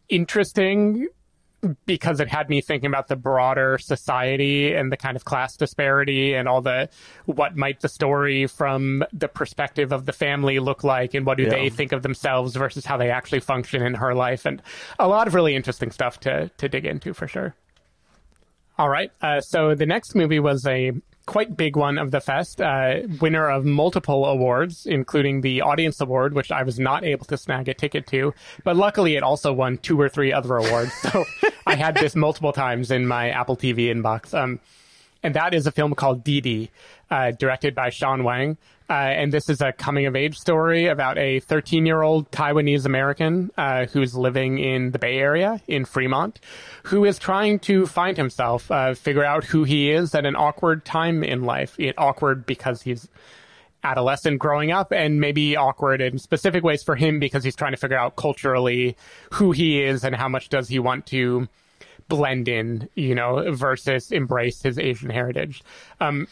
interesting 0.10 1.08
because 1.86 2.20
it 2.20 2.28
had 2.30 2.50
me 2.50 2.62
thinking 2.62 2.88
about 2.88 3.08
the 3.08 3.16
broader 3.16 3.78
society 3.78 4.74
and 4.74 4.92
the 4.92 4.98
kind 4.98 5.18
of 5.18 5.26
class 5.26 5.58
disparity 5.58 6.34
and 6.34 6.48
all 6.48 6.62
the 6.62 6.88
what 7.26 7.58
might 7.58 7.82
the 7.82 7.90
story 7.90 8.48
from 8.48 9.04
the 9.12 9.28
perspective 9.28 9.92
of 9.92 10.06
the 10.06 10.14
family 10.14 10.60
look 10.60 10.84
like 10.84 11.14
and 11.14 11.26
what 11.26 11.38
do 11.38 11.44
Yeah. 11.44 11.50
they 11.50 11.70
think 11.70 11.92
of 11.92 12.02
themselves 12.02 12.56
versus 12.56 12.86
how 12.86 12.96
they 12.98 13.10
actually 13.12 13.42
function 13.42 13.82
in 13.82 13.96
her 13.96 14.14
life 14.16 14.46
and 14.46 14.62
a 15.00 15.08
lot 15.08 15.28
of 15.28 15.34
really 15.34 15.56
interesting 15.56 15.92
stuff 15.92 16.20
to 16.22 16.50
to 16.58 16.70
dig 16.70 16.86
into 16.86 17.14
for 17.14 17.28
sure. 17.28 17.56
All 18.78 18.88
right. 18.90 19.12
Uh, 19.22 19.42
so 19.42 19.76
the 19.76 19.86
next 19.86 20.16
movie 20.16 20.40
was 20.40 20.66
a 20.66 20.94
quite 21.30 21.56
big 21.56 21.78
one 21.78 22.00
of 22.00 22.10
the 22.10 22.20
fest, 22.20 22.60
uh, 22.60 23.02
winner 23.22 23.48
of 23.48 23.64
multiple 23.64 24.26
awards, 24.26 24.88
including 24.88 25.42
the 25.42 25.62
Audience 25.62 26.02
Award, 26.02 26.34
which 26.34 26.52
I 26.52 26.64
was 26.64 26.80
not 26.80 27.04
able 27.04 27.24
to 27.28 27.38
snag 27.38 27.70
a 27.70 27.76
ticket 27.76 28.08
to. 28.08 28.34
But 28.64 28.76
luckily, 28.76 29.16
it 29.16 29.22
also 29.22 29.54
won 29.54 29.78
two 29.78 30.02
or 30.02 30.10
three 30.10 30.34
other 30.34 30.58
awards. 30.58 30.92
So 30.94 31.26
I 31.68 31.76
had 31.76 31.94
this 31.94 32.16
multiple 32.26 32.52
times 32.52 32.90
in 32.90 33.06
my 33.06 33.30
Apple 33.30 33.56
TV 33.56 33.94
inbox. 33.94 34.34
Um, 34.34 34.60
and 35.22 35.36
that 35.36 35.54
is 35.54 35.68
a 35.68 35.72
film 35.72 35.94
called 35.94 36.24
Didi, 36.24 36.72
uh, 37.12 37.30
directed 37.30 37.76
by 37.76 37.92
Sean 37.92 38.24
Wang. 38.24 38.58
Uh, 38.90 38.94
and 38.94 39.32
this 39.32 39.50
is 39.50 39.62
a 39.62 39.72
coming 39.72 40.08
of 40.08 40.16
age 40.16 40.40
story 40.40 40.88
about 40.88 41.18
a 41.20 41.40
13 41.42 41.86
year 41.86 42.02
old 42.02 42.30
Taiwanese 42.32 42.86
American 42.86 43.52
uh, 43.56 43.86
who's 43.86 44.16
living 44.16 44.58
in 44.58 44.92
the 44.92 45.00
Bay 45.00 45.20
Area 45.20 45.62
in 45.68 45.86
Fremont, 45.86 46.40
who 46.84 47.06
is 47.06 47.20
trying 47.20 47.60
to 47.60 47.86
find 47.86 48.18
himself, 48.18 48.72
uh, 48.72 48.96
figure 48.96 49.24
out 49.24 49.44
who 49.44 49.64
he 49.64 49.92
is 49.92 50.16
at 50.16 50.26
an 50.26 50.36
awkward 50.36 50.86
time 50.86 51.24
in 51.24 51.44
life. 51.44 51.76
It 51.78 51.94
awkward 52.00 52.48
because 52.48 52.82
he's 52.82 53.08
adolescent 53.84 54.40
growing 54.40 54.72
up 54.72 54.92
and 54.92 55.22
maybe 55.22 55.56
awkward 55.56 56.02
in 56.02 56.18
specific 56.18 56.64
ways 56.64 56.84
for 56.84 56.96
him 56.96 57.20
because 57.20 57.44
he's 57.44 57.56
trying 57.56 57.72
to 57.72 57.78
figure 57.78 57.98
out 57.98 58.16
culturally 58.16 58.98
who 59.34 59.52
he 59.52 59.82
is 59.82 60.04
and 60.04 60.16
how 60.16 60.28
much 60.28 60.50
does 60.50 60.68
he 60.68 60.80
want 60.80 61.06
to 61.06 61.48
blend 62.08 62.48
in, 62.48 62.90
you 62.96 63.14
know, 63.16 63.54
versus 63.54 64.12
embrace 64.12 64.64
his 64.64 64.80
Asian 64.80 65.12
heritage. 65.12 65.64
Um, 66.02 66.28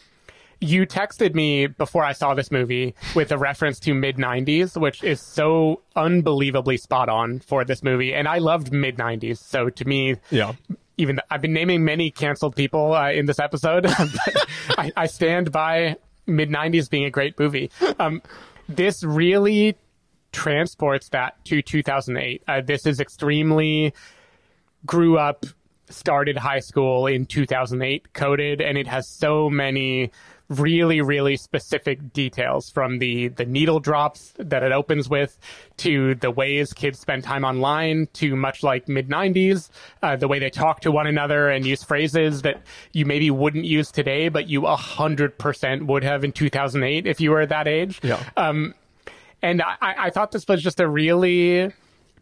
you 0.60 0.86
texted 0.86 1.34
me 1.34 1.66
before 1.66 2.04
I 2.04 2.12
saw 2.12 2.34
this 2.34 2.50
movie 2.50 2.94
with 3.14 3.30
a 3.30 3.38
reference 3.38 3.78
to 3.80 3.94
mid 3.94 4.16
90s, 4.16 4.80
which 4.80 5.04
is 5.04 5.20
so 5.20 5.82
unbelievably 5.94 6.78
spot 6.78 7.08
on 7.08 7.40
for 7.40 7.64
this 7.64 7.82
movie. 7.82 8.12
And 8.14 8.26
I 8.26 8.38
loved 8.38 8.72
mid 8.72 8.96
90s. 8.96 9.38
So 9.38 9.70
to 9.70 9.84
me, 9.84 10.16
yeah, 10.30 10.54
even 10.96 11.16
th- 11.16 11.26
I've 11.30 11.40
been 11.40 11.52
naming 11.52 11.84
many 11.84 12.10
canceled 12.10 12.56
people 12.56 12.94
uh, 12.94 13.12
in 13.12 13.26
this 13.26 13.38
episode, 13.38 13.86
I, 14.76 14.92
I 14.96 15.06
stand 15.06 15.52
by 15.52 15.96
mid 16.26 16.50
90s 16.50 16.90
being 16.90 17.04
a 17.04 17.10
great 17.10 17.38
movie. 17.38 17.70
Um, 17.98 18.20
this 18.68 19.02
really 19.04 19.76
transports 20.32 21.08
that 21.10 21.42
to 21.46 21.62
2008. 21.62 22.42
Uh, 22.46 22.60
this 22.60 22.84
is 22.84 23.00
extremely 23.00 23.94
grew 24.84 25.18
up, 25.18 25.46
started 25.88 26.36
high 26.36 26.60
school 26.60 27.06
in 27.06 27.26
2008, 27.26 28.12
coded, 28.12 28.60
and 28.60 28.76
it 28.76 28.86
has 28.86 29.08
so 29.08 29.48
many 29.48 30.10
really, 30.48 31.00
really 31.00 31.36
specific 31.36 32.12
details 32.12 32.70
from 32.70 32.98
the, 32.98 33.28
the 33.28 33.44
needle 33.44 33.80
drops 33.80 34.32
that 34.38 34.62
it 34.62 34.72
opens 34.72 35.08
with 35.08 35.38
to 35.76 36.14
the 36.16 36.30
ways 36.30 36.72
kids 36.72 36.98
spend 36.98 37.22
time 37.22 37.44
online 37.44 38.08
to 38.14 38.34
much 38.34 38.62
like 38.62 38.88
mid 38.88 39.08
90s, 39.08 39.68
uh, 40.02 40.16
the 40.16 40.26
way 40.26 40.38
they 40.38 40.48
talk 40.50 40.80
to 40.80 40.90
one 40.90 41.06
another 41.06 41.50
and 41.50 41.66
use 41.66 41.82
phrases 41.82 42.42
that 42.42 42.62
you 42.92 43.04
maybe 43.04 43.30
wouldn't 43.30 43.66
use 43.66 43.90
today, 43.90 44.28
but 44.28 44.48
you 44.48 44.62
100% 44.62 45.86
would 45.86 46.02
have 46.02 46.24
in 46.24 46.32
2008 46.32 47.06
if 47.06 47.20
you 47.20 47.30
were 47.30 47.44
that 47.44 47.68
age. 47.68 48.00
yeah, 48.02 48.22
Um, 48.36 48.74
and 49.42 49.62
I, 49.62 49.76
I 49.80 50.10
thought 50.10 50.32
this 50.32 50.48
was 50.48 50.62
just 50.62 50.80
a 50.80 50.88
really 50.88 51.72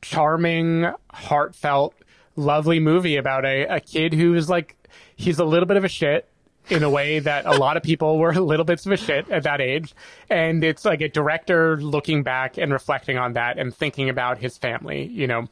charming, 0.03 0.93
heartfelt, 1.13 1.95
lovely 2.35 2.81
movie 2.81 3.17
about 3.17 3.45
a, 3.45 3.77
a 3.77 3.81
kid 3.81 4.13
who's 4.13 4.51
like, 4.51 4.77
he's 5.15 5.39
a 5.39 5.45
little 5.45 5.67
bit 5.67 5.77
of 5.77 5.85
a 5.85 5.89
shit 5.89 6.29
in 6.69 6.83
a 6.83 6.91
way 6.91 7.19
that 7.19 7.47
a 7.47 7.57
lot 7.57 7.77
of 7.77 7.83
people 7.83 8.19
were 8.19 8.31
a 8.31 8.41
little 8.41 8.65
bits 8.65 8.87
of 8.87 8.93
a 8.93 8.97
shit 8.97 9.31
at 9.31 9.45
that 9.45 9.61
age. 9.61 9.95
And 10.29 10.65
it's 10.65 10.85
like 10.85 11.01
a 11.01 11.09
director 11.09 11.77
looking 11.77 12.23
back 12.23 12.59
and 12.59 12.73
reflecting 12.73 13.19
on 13.19 13.35
that 13.35 13.59
and 13.59 13.75
thinking 13.75 14.09
about 14.09 14.39
his 14.39 14.59
family, 14.59 15.05
you 15.07 15.27
know. 15.27 15.49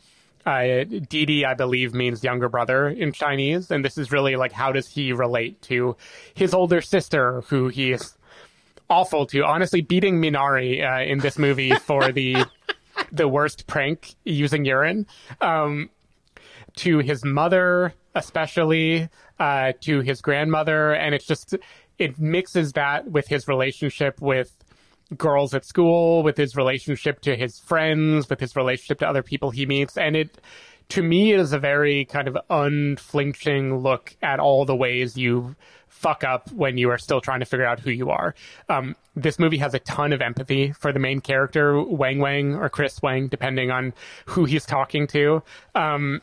Uh, 0.47 0.85
Didi, 1.09 1.47
I 1.47 1.55
believe, 1.55 1.95
means 1.95 2.23
younger 2.23 2.51
brother 2.51 2.89
in 2.89 3.13
Chinese, 3.13 3.71
and 3.71 3.83
this 3.83 3.97
is 3.97 4.13
really 4.13 4.37
like 4.37 4.53
how 4.53 4.73
does 4.73 4.87
he 4.87 5.13
relate 5.13 5.63
to 5.63 5.97
his 6.35 6.53
older 6.53 6.83
sister, 6.83 7.41
who 7.49 7.69
he 7.69 7.93
is 7.93 8.15
awful 8.91 9.25
to. 9.27 9.43
Honestly, 9.43 9.81
beating 9.81 10.21
Minari 10.21 10.85
uh, 10.85 11.03
in 11.03 11.19
this 11.21 11.39
movie 11.39 11.75
for 11.75 12.13
the 12.13 12.45
the 13.11 13.27
worst 13.27 13.67
prank 13.67 14.17
using 14.25 14.67
urine. 14.67 15.07
Um, 15.41 15.89
to 16.77 16.99
his 16.99 17.25
mother, 17.25 17.95
especially 18.15 19.09
uh, 19.39 19.73
to 19.81 20.01
his 20.01 20.21
grandmother, 20.21 20.93
and 20.93 21.15
it's 21.15 21.27
just 21.27 21.55
it 21.99 22.19
mixes 22.19 22.73
that 22.73 23.11
with 23.11 23.29
his 23.29 23.47
relationship 23.49 24.21
with 24.21 24.53
girls 25.17 25.55
at 25.55 25.65
school, 25.65 26.23
with 26.23 26.37
his 26.37 26.57
relationship 26.57 27.21
to 27.21 27.37
his 27.37 27.59
friends, 27.59 28.29
with 28.29 28.41
his 28.41 28.57
relationship 28.57 28.99
to 28.99 29.09
other 29.09 29.23
people 29.23 29.51
he 29.51 29.67
meets, 29.67 29.97
and 29.97 30.17
it 30.17 30.39
to 30.91 31.03
me 31.03 31.33
is 31.33 31.53
a 31.53 31.59
very 31.59 32.05
kind 32.05 32.29
of 32.29 32.37
unflinching 32.51 33.79
look 33.79 34.17
at 34.23 34.39
all 34.39 34.65
the 34.65 34.77
ways 34.77 35.17
you 35.17 35.57
fuck 35.89 36.25
up 36.25 36.51
when 36.53 36.77
you 36.77 36.91
are 36.91 36.99
still 36.99 37.21
trying 37.21 37.41
to 37.41 37.47
figure 37.47 37.65
out 37.65 37.81
who 37.81 37.91
you 37.91 38.11
are. 38.11 38.35
Um, 38.69 38.95
this 39.17 39.39
movie 39.39 39.59
has 39.59 39.75
a 39.75 39.79
ton 39.79 40.13
of 40.13 40.21
empathy 40.21 40.73
for 40.73 40.93
the 40.93 40.99
main 40.99 41.21
character, 41.21 41.81
Wang 41.83 42.19
Wang 42.19 42.55
or 42.55 42.69
Chris 42.69 43.01
Wang, 43.01 43.29
depending 43.29 43.71
on 43.71 43.95
who 44.27 44.45
he's 44.45 44.67
talking 44.67 45.07
to. 45.09 45.43
Um, 45.75 46.21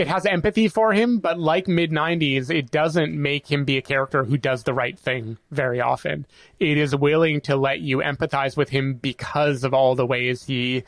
it 0.00 0.08
has 0.08 0.24
empathy 0.24 0.66
for 0.66 0.94
him, 0.94 1.18
but 1.18 1.38
like 1.38 1.68
mid 1.68 1.90
90s, 1.90 2.48
it 2.48 2.70
doesn't 2.70 3.14
make 3.14 3.52
him 3.52 3.66
be 3.66 3.76
a 3.76 3.82
character 3.82 4.24
who 4.24 4.38
does 4.38 4.62
the 4.62 4.72
right 4.72 4.98
thing 4.98 5.36
very 5.50 5.78
often. 5.78 6.26
It 6.58 6.78
is 6.78 6.96
willing 6.96 7.42
to 7.42 7.54
let 7.54 7.80
you 7.80 7.98
empathize 7.98 8.56
with 8.56 8.70
him 8.70 8.94
because 8.94 9.62
of 9.62 9.74
all 9.74 9.94
the 9.94 10.06
ways 10.06 10.44
he 10.44 10.84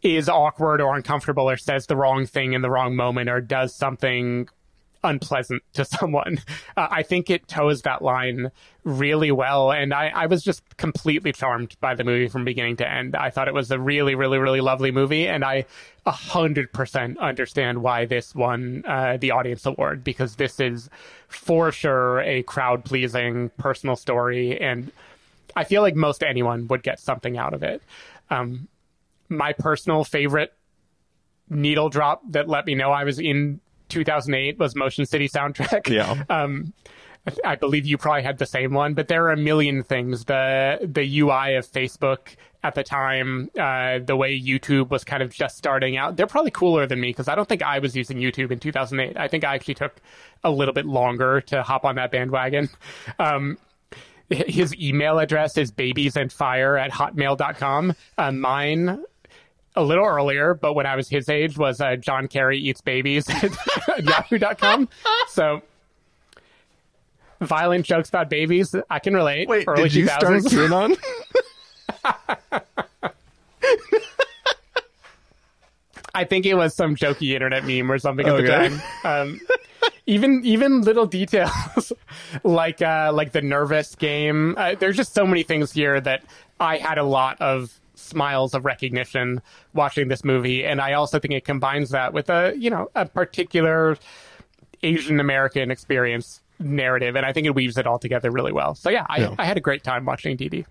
is 0.00 0.26
awkward 0.26 0.80
or 0.80 0.96
uncomfortable 0.96 1.50
or 1.50 1.58
says 1.58 1.86
the 1.86 1.96
wrong 1.96 2.24
thing 2.24 2.54
in 2.54 2.62
the 2.62 2.70
wrong 2.70 2.96
moment 2.96 3.28
or 3.28 3.42
does 3.42 3.74
something 3.74 4.48
unpleasant 5.04 5.62
to 5.74 5.84
someone. 5.84 6.38
Uh, 6.76 6.88
I 6.90 7.02
think 7.02 7.30
it 7.30 7.48
toes 7.48 7.82
that 7.82 8.02
line 8.02 8.50
really 8.84 9.30
well. 9.30 9.70
And 9.70 9.92
I, 9.92 10.08
I 10.14 10.26
was 10.26 10.42
just 10.42 10.76
completely 10.76 11.32
charmed 11.32 11.76
by 11.80 11.94
the 11.94 12.04
movie 12.04 12.28
from 12.28 12.44
beginning 12.44 12.76
to 12.76 12.90
end. 12.90 13.14
I 13.14 13.30
thought 13.30 13.48
it 13.48 13.54
was 13.54 13.70
a 13.70 13.78
really, 13.78 14.14
really, 14.14 14.38
really 14.38 14.60
lovely 14.60 14.90
movie. 14.90 15.28
And 15.28 15.44
I 15.44 15.66
100% 16.06 17.18
understand 17.18 17.82
why 17.82 18.06
this 18.06 18.34
won 18.34 18.84
uh, 18.86 19.18
the 19.18 19.30
audience 19.30 19.66
award 19.66 20.02
because 20.02 20.36
this 20.36 20.58
is 20.58 20.88
for 21.28 21.70
sure 21.70 22.20
a 22.20 22.42
crowd 22.44 22.84
pleasing 22.84 23.50
personal 23.58 23.96
story. 23.96 24.58
And 24.60 24.90
I 25.54 25.64
feel 25.64 25.82
like 25.82 25.94
most 25.94 26.22
anyone 26.22 26.66
would 26.68 26.82
get 26.82 26.98
something 26.98 27.36
out 27.36 27.52
of 27.52 27.62
it. 27.62 27.82
Um, 28.30 28.68
my 29.28 29.52
personal 29.52 30.04
favorite 30.04 30.52
needle 31.50 31.88
drop 31.88 32.22
that 32.30 32.48
let 32.48 32.66
me 32.66 32.74
know 32.74 32.90
I 32.90 33.04
was 33.04 33.18
in 33.18 33.60
2008 33.88 34.58
was 34.58 34.74
Motion 34.74 35.06
City 35.06 35.28
soundtrack. 35.28 35.88
Yeah. 35.88 36.24
Um, 36.30 36.72
I 37.44 37.56
believe 37.56 37.84
you 37.84 37.98
probably 37.98 38.22
had 38.22 38.38
the 38.38 38.46
same 38.46 38.72
one, 38.72 38.94
but 38.94 39.08
there 39.08 39.24
are 39.26 39.32
a 39.32 39.36
million 39.36 39.82
things. 39.82 40.24
The 40.24 40.78
the 40.82 41.20
UI 41.20 41.56
of 41.56 41.70
Facebook 41.70 42.36
at 42.62 42.74
the 42.74 42.82
time, 42.82 43.50
uh, 43.58 44.00
the 44.04 44.16
way 44.16 44.38
YouTube 44.38 44.90
was 44.90 45.04
kind 45.04 45.22
of 45.22 45.32
just 45.32 45.56
starting 45.56 45.96
out, 45.96 46.16
they're 46.16 46.26
probably 46.26 46.50
cooler 46.50 46.86
than 46.86 47.00
me 47.00 47.10
because 47.10 47.28
I 47.28 47.34
don't 47.34 47.48
think 47.48 47.62
I 47.62 47.78
was 47.78 47.94
using 47.94 48.18
YouTube 48.18 48.50
in 48.50 48.58
2008. 48.58 49.16
I 49.16 49.28
think 49.28 49.44
I 49.44 49.54
actually 49.54 49.74
took 49.74 49.96
a 50.42 50.50
little 50.50 50.74
bit 50.74 50.86
longer 50.86 51.40
to 51.42 51.62
hop 51.62 51.84
on 51.84 51.96
that 51.96 52.10
bandwagon. 52.10 52.68
Um, 53.18 53.58
his 54.30 54.74
email 54.76 55.18
address 55.18 55.56
is 55.56 55.72
babiesandfire 55.72 56.80
at 56.80 56.90
hotmail.com. 56.90 57.94
Uh, 58.18 58.32
mine 58.32 59.04
a 59.78 59.82
little 59.82 60.04
earlier, 60.04 60.54
but 60.54 60.74
when 60.74 60.86
I 60.86 60.96
was 60.96 61.08
his 61.08 61.28
age, 61.28 61.56
was 61.56 61.80
uh, 61.80 61.96
John 61.96 62.26
Kerry 62.28 62.58
eats 62.58 62.80
babies 62.80 63.28
at 63.30 64.04
yahoo.com. 64.04 64.88
So 65.28 65.62
violent 67.40 67.86
jokes 67.86 68.08
about 68.08 68.28
babies, 68.28 68.74
I 68.90 68.98
can 68.98 69.14
relate. 69.14 69.48
Wait, 69.48 69.64
Early 69.68 69.84
did 69.84 69.94
you 69.94 70.06
2000s. 70.06 70.48
start 70.48 70.70
QAnon? 70.70 70.98
I 76.14 76.24
think 76.24 76.46
it 76.46 76.54
was 76.54 76.74
some 76.74 76.96
jokey 76.96 77.34
internet 77.34 77.64
meme 77.64 77.92
or 77.92 77.98
something 77.98 78.26
at 78.26 78.36
the 78.36 78.46
time. 78.46 78.80
Um, 79.04 79.40
even 80.06 80.44
even 80.44 80.80
little 80.80 81.06
details 81.06 81.92
like 82.42 82.82
uh, 82.82 83.12
like 83.14 83.30
the 83.32 83.42
nervous 83.42 83.94
game. 83.94 84.54
Uh, 84.58 84.74
there's 84.74 84.96
just 84.96 85.14
so 85.14 85.24
many 85.26 85.44
things 85.44 85.70
here 85.70 86.00
that 86.00 86.24
I 86.58 86.78
had 86.78 86.98
a 86.98 87.04
lot 87.04 87.40
of 87.40 87.77
smiles 87.98 88.54
of 88.54 88.64
recognition 88.64 89.42
watching 89.74 90.08
this 90.08 90.24
movie, 90.24 90.64
and 90.64 90.80
I 90.80 90.92
also 90.94 91.18
think 91.18 91.34
it 91.34 91.44
combines 91.44 91.90
that 91.90 92.12
with 92.12 92.30
a 92.30 92.54
you 92.56 92.70
know 92.70 92.90
a 92.94 93.06
particular 93.06 93.96
Asian 94.82 95.20
American 95.20 95.70
experience 95.70 96.40
narrative, 96.60 97.16
and 97.16 97.24
I 97.26 97.32
think 97.32 97.46
it 97.46 97.54
weaves 97.54 97.76
it 97.78 97.86
all 97.86 97.98
together 97.98 98.30
really 98.30 98.52
well. 98.52 98.74
So 98.74 98.90
yeah, 98.90 99.06
I, 99.08 99.18
Yeah. 99.18 99.34
I 99.38 99.44
had 99.44 99.56
a 99.56 99.60
great 99.60 99.82
time 99.84 100.04
watching 100.04 100.36
Didi. 100.36 100.66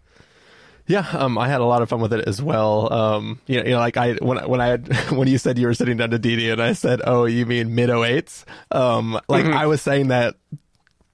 Yeah, 0.90 1.06
um, 1.12 1.38
I 1.38 1.50
had 1.50 1.60
a 1.60 1.66
lot 1.66 1.82
of 1.82 1.90
fun 1.90 2.00
with 2.00 2.14
it 2.14 2.26
as 2.30 2.42
well. 2.42 2.92
Um, 2.94 3.42
you 3.46 3.58
know, 3.60 3.64
you 3.66 3.72
know, 3.72 3.80
like 3.80 3.98
I 3.98 4.14
when 4.14 4.38
when 4.50 4.62
I 4.62 4.68
had 4.68 4.88
when 5.12 5.28
you 5.28 5.38
said 5.38 5.58
you 5.60 5.68
were 5.68 5.74
sitting 5.74 5.98
down 5.98 6.12
to 6.12 6.20
Didi, 6.20 6.50
and 6.50 6.62
I 6.62 6.72
said, 6.74 7.02
"Oh, 7.04 7.26
you 7.26 7.46
mean 7.46 7.76
mid 7.76 7.90
08s?" 7.90 8.46
Um, 8.72 9.20
like 9.28 9.44
Mm-hmm. 9.44 9.54
I 9.54 9.66
was 9.66 9.82
saying 9.82 10.08
that 10.08 10.36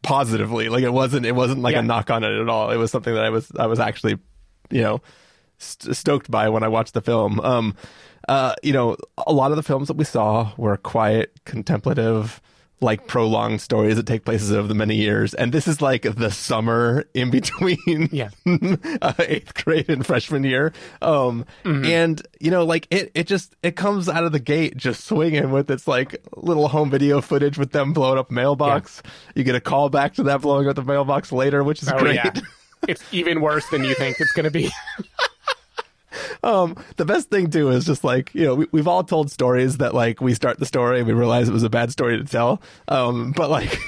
positively. 0.03 0.69
Like 0.69 0.83
it 0.83 0.91
wasn't 0.93 1.25
it 1.25 1.31
wasn't 1.33 1.61
like 1.61 1.73
Yeah. 1.73 1.79
a 1.79 1.83
knock 1.83 2.11
on 2.11 2.23
it 2.23 2.39
at 2.39 2.49
all. 2.49 2.69
It 2.71 2.77
was 2.77 2.91
something 2.91 3.13
that 3.13 3.23
I 3.25 3.29
was 3.29 3.51
I 3.57 3.65
was 3.67 3.79
actually, 3.79 4.19
you 4.69 4.81
know, 4.81 5.01
st- 5.63 5.95
stoked 5.95 6.29
by 6.29 6.49
when 6.49 6.63
I 6.63 6.67
watched 6.67 6.93
the 6.93 7.01
film. 7.01 7.39
Um, 7.39 7.75
uh, 8.27 8.53
you 8.63 8.73
know, 8.73 8.95
a 9.25 9.33
lot 9.33 9.51
of 9.51 9.57
the 9.57 9.63
films 9.63 9.87
that 9.89 9.97
we 9.97 10.05
saw 10.05 10.51
were 10.57 10.77
quiet, 10.77 11.33
contemplative, 11.45 12.41
like 12.79 13.07
prolonged 13.07 13.61
stories 13.61 13.95
that 13.95 14.05
take 14.05 14.25
places 14.25 14.51
over 14.51 14.67
the 14.67 14.73
many 14.73 14.95
years. 14.95 15.33
And 15.33 15.53
this 15.53 15.69
is 15.69 15.81
like 15.81 16.01
the 16.01 16.29
summer 16.29 17.05
in 17.13 17.29
between 17.37 18.09
Yeah. 18.11 18.29
uh, 19.01 19.13
eighth 19.19 19.53
grade 19.63 19.89
and 19.89 20.05
freshman 20.05 20.43
year. 20.43 20.73
Um, 21.01 21.45
and 21.63 22.21
you 22.41 22.51
know, 22.51 22.65
like 22.65 22.87
it, 22.91 23.11
it 23.15 23.25
just, 23.27 23.55
it 23.63 23.75
comes 23.77 24.09
out 24.09 24.25
of 24.25 24.31
the 24.33 24.39
gate 24.39 24.75
just 24.77 25.05
swinging 25.05 25.51
with 25.51 25.71
its 25.71 25.87
like 25.87 26.21
little 26.35 26.67
home 26.67 26.89
video 26.89 27.21
footage 27.21 27.57
with 27.57 27.71
them 27.71 27.93
blowing 27.93 28.19
up 28.19 28.31
mailbox. 28.31 29.01
You 29.35 29.43
get 29.45 29.55
a 29.55 29.61
call 29.61 29.89
back 29.89 30.13
to 30.15 30.23
that 30.23 30.41
blowing 30.41 30.67
up 30.67 30.75
the 30.75 30.83
mailbox 30.83 31.31
later, 31.31 31.63
which 31.63 31.81
is 31.83 31.89
Oh 31.89 31.97
great. 31.99 32.15
yeah, 32.15 32.31
it's 32.87 33.03
even 33.13 33.39
worse 33.41 33.67
than 33.69 33.83
you 33.85 33.95
think 33.95 34.17
it's 34.19 34.31
going 34.33 34.45
to 34.45 34.51
be. 34.51 34.69
Um, 36.43 36.75
the 36.97 37.05
best 37.05 37.29
thing 37.29 37.49
too 37.49 37.69
is 37.69 37.85
just 37.85 38.03
like 38.03 38.33
you 38.35 38.43
know 38.43 38.55
we, 38.55 38.67
we've 38.71 38.87
all 38.87 39.03
told 39.03 39.31
stories 39.31 39.77
that 39.77 39.93
like 39.93 40.19
we 40.19 40.33
start 40.33 40.59
the 40.59 40.65
story 40.65 40.99
and 40.99 41.07
we 41.07 41.13
realize 41.13 41.47
it 41.47 41.53
was 41.53 41.63
a 41.63 41.69
bad 41.69 41.91
story 41.91 42.17
to 42.17 42.23
tell. 42.23 42.61
Um, 42.87 43.31
but 43.31 43.49
like 43.49 43.79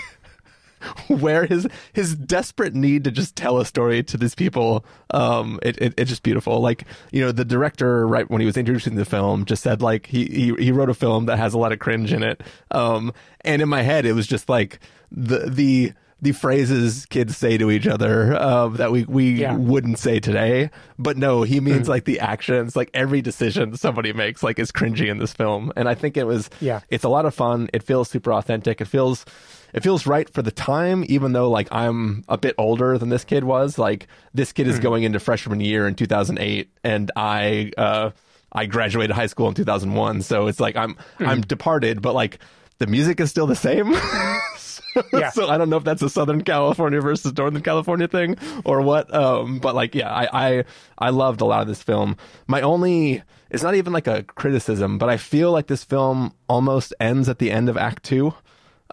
where 1.07 1.45
his 1.45 1.67
his 1.93 2.15
desperate 2.15 2.73
need 2.73 3.03
to 3.03 3.11
just 3.11 3.35
tell 3.35 3.59
a 3.59 3.65
story 3.65 4.03
to 4.03 4.17
these 4.17 4.35
people, 4.35 4.85
um, 5.11 5.59
it, 5.63 5.77
it 5.81 5.93
it's 5.97 6.09
just 6.09 6.23
beautiful. 6.23 6.59
Like 6.59 6.85
you 7.11 7.21
know 7.21 7.31
the 7.31 7.45
director 7.45 8.07
right 8.07 8.29
when 8.29 8.41
he 8.41 8.45
was 8.45 8.57
introducing 8.57 8.95
the 8.95 9.05
film 9.05 9.45
just 9.45 9.63
said 9.63 9.81
like 9.81 10.07
he 10.07 10.25
he 10.25 10.55
he 10.57 10.71
wrote 10.71 10.89
a 10.89 10.93
film 10.93 11.25
that 11.25 11.37
has 11.37 11.53
a 11.53 11.57
lot 11.57 11.71
of 11.71 11.79
cringe 11.79 12.13
in 12.13 12.23
it. 12.23 12.41
Um, 12.71 13.13
and 13.41 13.61
in 13.61 13.69
my 13.69 13.81
head 13.81 14.05
it 14.05 14.13
was 14.13 14.27
just 14.27 14.49
like 14.49 14.79
the 15.11 15.49
the 15.49 15.93
the 16.21 16.31
phrases 16.31 17.05
kids 17.07 17.35
say 17.37 17.57
to 17.57 17.69
each 17.69 17.85
other 17.87 18.33
uh, 18.35 18.69
that 18.69 18.91
we 18.91 19.03
we 19.03 19.31
Yeah. 19.31 19.55
wouldn't 19.55 19.99
say 19.99 20.19
today. 20.19 20.69
But 20.97 21.17
no, 21.17 21.43
he 21.43 21.59
means 21.59 21.89
like 21.89 22.05
the 22.05 22.19
actions, 22.21 22.75
like 22.75 22.89
every 22.93 23.21
decision 23.21 23.75
somebody 23.77 24.13
makes, 24.13 24.41
like 24.41 24.57
is 24.57 24.71
cringy 24.71 25.09
in 25.09 25.17
this 25.17 25.33
film. 25.33 25.71
And 25.75 25.89
I 25.89 25.93
think 25.93 26.15
it 26.17 26.25
was, 26.25 26.49
Yeah. 26.61 26.79
it's 26.89 27.03
a 27.03 27.09
lot 27.09 27.25
of 27.25 27.35
fun. 27.35 27.69
It 27.73 27.83
feels 27.83 28.09
super 28.09 28.31
authentic. 28.33 28.79
It 28.79 28.85
feels, 28.85 29.25
it 29.73 29.83
feels 29.83 30.07
right 30.07 30.29
for 30.29 30.41
the 30.41 30.51
time, 30.51 31.03
even 31.09 31.33
though 31.33 31.49
like 31.49 31.67
I'm 31.71 32.23
a 32.29 32.37
bit 32.37 32.55
older 32.57 32.97
than 32.97 33.09
this 33.09 33.25
kid 33.25 33.43
was. 33.43 33.77
Like 33.77 34.07
this 34.33 34.53
kid 34.53 34.67
is 34.67 34.79
going 34.79 35.03
into 35.03 35.19
freshman 35.19 35.59
year 35.59 35.85
in 35.85 35.95
2008, 35.95 36.69
and 36.83 37.11
I, 37.17 37.71
uh, 37.77 38.11
I 38.53 38.67
graduated 38.67 39.13
high 39.15 39.27
school 39.27 39.49
in 39.49 39.53
2001. 39.53 40.21
So 40.21 40.47
it's 40.47 40.61
like 40.61 40.77
I'm, 40.77 40.95
I'm 41.19 41.41
departed, 41.41 42.01
but 42.01 42.15
like 42.15 42.39
the 42.79 42.87
music 42.87 43.19
is 43.19 43.29
still 43.29 43.47
the 43.47 43.55
same. 43.55 43.93
Yeah. 45.13 45.29
so 45.31 45.47
I 45.49 45.57
don't 45.57 45.69
know 45.69 45.77
if 45.77 45.83
that's 45.83 46.01
a 46.01 46.09
Southern 46.09 46.43
California 46.43 47.01
versus 47.01 47.35
Northern 47.37 47.61
California 47.61 48.07
thing 48.07 48.37
or 48.63 48.81
what. 48.81 49.13
Um, 49.13 49.59
but 49.59 49.75
like, 49.75 49.95
yeah, 49.95 50.09
I, 50.13 50.27
I 50.57 50.63
I 50.97 51.09
loved 51.09 51.41
a 51.41 51.45
lot 51.45 51.61
of 51.61 51.67
this 51.67 51.83
film. 51.83 52.17
My 52.47 52.61
only 52.61 53.21
it's 53.49 53.63
not 53.63 53.75
even 53.75 53.93
like 53.93 54.07
a 54.07 54.23
criticism, 54.23 54.97
but 54.97 55.09
I 55.09 55.17
feel 55.17 55.51
like 55.51 55.67
this 55.67 55.83
film 55.83 56.33
almost 56.49 56.93
ends 56.99 57.29
at 57.29 57.39
the 57.39 57.51
end 57.51 57.69
of 57.69 57.77
Act 57.77 58.03
Two. 58.03 58.33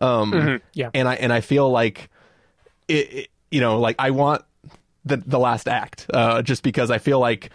Um, 0.01 0.61
Yeah. 0.75 0.91
and 0.95 1.09
I 1.09 1.15
and 1.15 1.33
I 1.33 1.41
feel 1.41 1.71
like 1.71 2.11
it, 2.89 3.13
it 3.13 3.29
you 3.51 3.61
know, 3.61 3.79
like 3.81 3.97
I 3.99 4.11
want 4.11 4.43
the 5.05 5.17
the 5.19 5.39
last 5.39 5.69
act, 5.69 6.07
uh, 6.13 6.43
just 6.43 6.63
because 6.63 6.91
I 6.91 6.99
feel 6.99 7.19
like 7.21 7.51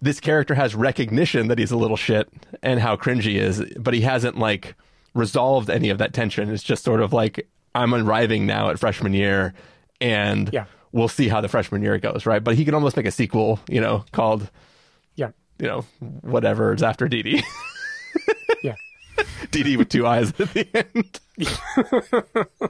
this 0.00 0.20
character 0.20 0.54
has 0.54 0.74
recognition 0.74 1.48
that 1.48 1.58
he's 1.58 1.70
a 1.72 1.76
little 1.76 1.96
shit 1.96 2.28
and 2.62 2.78
how 2.80 2.96
cringy 2.96 3.22
he 3.22 3.38
is, 3.38 3.62
but 3.78 3.94
he 3.94 4.00
hasn't 4.02 4.38
like 4.38 4.74
resolved 5.14 5.70
any 5.70 5.90
of 5.90 5.98
that 5.98 6.12
tension. 6.12 6.50
It's 6.50 6.62
just 6.62 6.84
sort 6.84 7.00
of 7.00 7.12
like 7.12 7.48
I'm 7.74 7.94
arriving 7.94 8.46
now 8.46 8.70
at 8.70 8.78
freshman 8.78 9.12
year, 9.14 9.54
and 10.00 10.50
Yeah. 10.52 10.64
we'll 10.92 11.08
see 11.08 11.28
how 11.28 11.40
the 11.40 11.48
freshman 11.48 11.82
year 11.82 11.98
goes, 11.98 12.26
right? 12.26 12.42
But 12.42 12.54
he 12.56 12.64
can 12.64 12.74
almost 12.74 12.96
make 12.96 13.06
a 13.06 13.10
sequel, 13.10 13.60
you 13.68 13.80
know, 13.80 14.04
called 14.12 14.50
Yeah. 15.16 15.30
you 15.58 15.66
know 15.66 15.84
whatever 16.22 16.72
is 16.74 16.82
after 16.82 17.08
Didi. 17.08 17.42
Yeah. 18.62 18.74
Didi 19.50 19.76
with 19.76 19.88
two 19.88 20.06
eyes 20.06 20.28
at 20.40 20.52
the 20.52 20.66
end. 20.74 21.20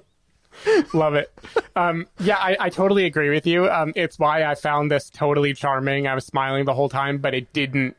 Love 0.92 1.14
it. 1.14 1.32
Um, 1.76 2.06
yeah, 2.18 2.36
I, 2.36 2.56
I 2.58 2.68
totally 2.68 3.04
agree 3.04 3.30
with 3.30 3.46
you. 3.46 3.70
Um, 3.70 3.92
it's 3.94 4.18
why 4.18 4.42
I 4.44 4.56
found 4.56 4.90
this 4.90 5.08
totally 5.08 5.54
charming. 5.54 6.08
I 6.08 6.14
was 6.14 6.26
smiling 6.26 6.64
the 6.64 6.74
whole 6.74 6.88
time, 6.88 7.18
but 7.18 7.32
it 7.32 7.52
didn't. 7.52 7.96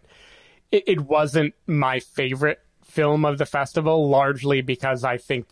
It, 0.72 0.84
it 0.86 1.00
wasn't 1.02 1.54
my 1.68 2.00
favorite 2.02 2.60
film 2.84 3.24
of 3.24 3.38
the 3.38 3.46
festival, 3.46 4.10
largely 4.10 4.62
because 4.62 5.06
I 5.06 5.18
think 5.18 5.48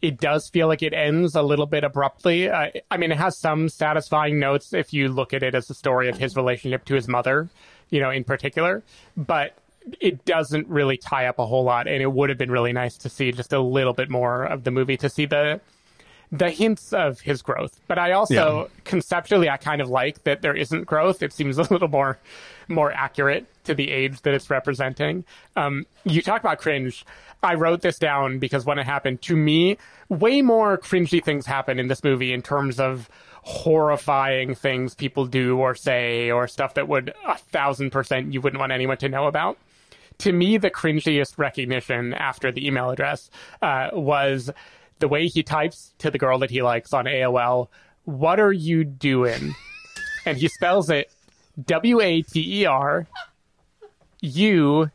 it 0.00 0.18
does 0.18 0.48
feel 0.48 0.68
like 0.68 0.82
it 0.82 0.92
ends 0.94 1.34
a 1.34 1.42
little 1.42 1.66
bit 1.66 1.82
abruptly. 1.84 2.48
Uh, 2.48 2.68
I 2.90 2.96
mean, 2.96 3.10
it 3.10 3.18
has 3.18 3.36
some 3.36 3.68
satisfying 3.68 4.38
notes 4.38 4.72
if 4.72 4.92
you 4.92 5.08
look 5.08 5.34
at 5.34 5.42
it 5.42 5.54
as 5.54 5.68
a 5.70 5.74
story 5.74 6.08
of 6.08 6.18
his 6.18 6.36
relationship 6.36 6.84
to 6.86 6.94
his 6.94 7.08
mother, 7.08 7.48
you 7.90 8.00
know, 8.00 8.10
in 8.10 8.22
particular, 8.24 8.82
but 9.16 9.56
it 10.00 10.24
doesn't 10.24 10.68
really 10.68 10.96
tie 10.98 11.26
up 11.26 11.38
a 11.38 11.46
whole 11.46 11.64
lot. 11.64 11.88
And 11.88 12.00
it 12.02 12.12
would 12.12 12.28
have 12.28 12.38
been 12.38 12.50
really 12.50 12.72
nice 12.72 12.96
to 12.98 13.08
see 13.08 13.32
just 13.32 13.52
a 13.52 13.60
little 13.60 13.94
bit 13.94 14.08
more 14.10 14.44
of 14.44 14.64
the 14.64 14.70
movie 14.70 14.96
to 14.98 15.08
see 15.08 15.26
the 15.26 15.60
the 16.30 16.50
hints 16.50 16.92
of 16.92 17.20
his 17.20 17.40
growth. 17.40 17.80
But 17.88 17.98
I 17.98 18.12
also 18.12 18.34
Yeah. 18.34 18.80
conceptually 18.84 19.48
I 19.48 19.56
kind 19.56 19.80
of 19.80 19.88
like 19.88 20.24
that 20.24 20.42
there 20.42 20.54
isn't 20.54 20.84
growth. 20.84 21.22
It 21.22 21.32
seems 21.32 21.56
a 21.56 21.62
little 21.72 21.88
more 21.88 22.18
more 22.68 22.92
accurate 22.92 23.46
to 23.68 23.74
the 23.74 23.90
age 23.90 24.20
that 24.22 24.34
it's 24.34 24.50
representing. 24.50 25.24
Um, 25.56 25.86
you 26.04 26.20
talk 26.20 26.40
about 26.40 26.58
cringe. 26.58 27.06
I 27.42 27.54
wrote 27.54 27.82
this 27.82 27.98
down 27.98 28.38
because 28.40 28.66
when 28.66 28.78
it 28.78 28.84
happened 28.84 29.22
to 29.22 29.36
me, 29.36 29.78
way 30.08 30.42
more 30.42 30.76
cringy 30.76 31.22
things 31.22 31.46
happen 31.46 31.78
in 31.78 31.86
this 31.88 32.02
movie 32.02 32.32
in 32.32 32.42
terms 32.42 32.80
of 32.80 33.08
horrifying 33.42 34.54
things 34.54 34.94
people 34.94 35.24
do 35.26 35.58
or 35.58 35.74
say 35.74 36.30
or 36.30 36.48
stuff 36.48 36.74
that 36.74 36.88
would 36.88 37.14
a 37.26 37.38
thousand 37.38 37.90
percent 37.90 38.32
you 38.32 38.40
wouldn't 38.40 38.60
want 38.60 38.72
anyone 38.72 38.96
to 38.98 39.08
know 39.08 39.26
about. 39.26 39.56
to 40.18 40.32
me, 40.32 40.58
the 40.58 40.70
cringiest 40.70 41.38
recognition 41.38 42.12
after 42.12 42.50
the 42.50 42.66
email 42.66 42.90
address 42.90 43.30
uh, 43.62 43.88
was 43.92 44.50
the 44.98 45.06
way 45.06 45.28
he 45.28 45.42
types 45.44 45.94
to 45.98 46.10
the 46.10 46.18
girl 46.18 46.40
that 46.40 46.50
he 46.50 46.60
likes 46.60 46.92
on 46.92 47.04
AOL. 47.04 47.68
What 48.04 48.40
are 48.40 48.52
you 48.52 48.82
doing? 48.82 49.54
and 50.26 50.36
he 50.36 50.48
spells 50.48 50.90
it 50.90 51.10
W 51.66 52.00
A 52.00 52.22
T 52.22 52.62
E 52.62 52.66
R 52.66 53.06
U 54.20 54.90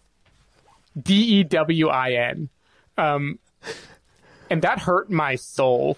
D 1.01 1.13
E 1.13 1.43
W 1.43 1.87
I 1.89 2.11
N. 2.13 2.49
Um, 2.97 3.39
and 4.49 4.61
that 4.61 4.79
hurt 4.79 5.09
my 5.09 5.35
soul. 5.35 5.97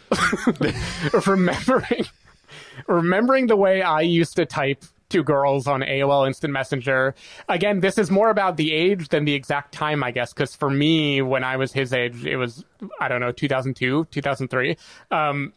remembering, 1.27 2.05
remembering 2.87 3.47
the 3.47 3.55
way 3.55 3.81
I 3.81 4.01
used 4.01 4.35
to 4.37 4.45
type 4.45 4.83
to 5.09 5.23
girls 5.23 5.67
on 5.67 5.81
AOL 5.81 6.25
Instant 6.25 6.53
Messenger. 6.53 7.15
Again, 7.47 7.79
this 7.79 7.97
is 7.97 8.09
more 8.09 8.29
about 8.29 8.57
the 8.57 8.73
age 8.73 9.09
than 9.09 9.25
the 9.25 9.33
exact 9.33 9.73
time, 9.73 10.03
I 10.03 10.11
guess, 10.11 10.33
because 10.33 10.55
for 10.55 10.69
me, 10.69 11.21
when 11.21 11.43
I 11.43 11.57
was 11.57 11.73
his 11.73 11.93
age, 11.93 12.25
it 12.25 12.37
was, 12.37 12.65
I 12.99 13.07
don't 13.07 13.21
know, 13.21 13.31
2002, 13.31 14.07
2003. 14.09 14.77
Um, 15.11 15.53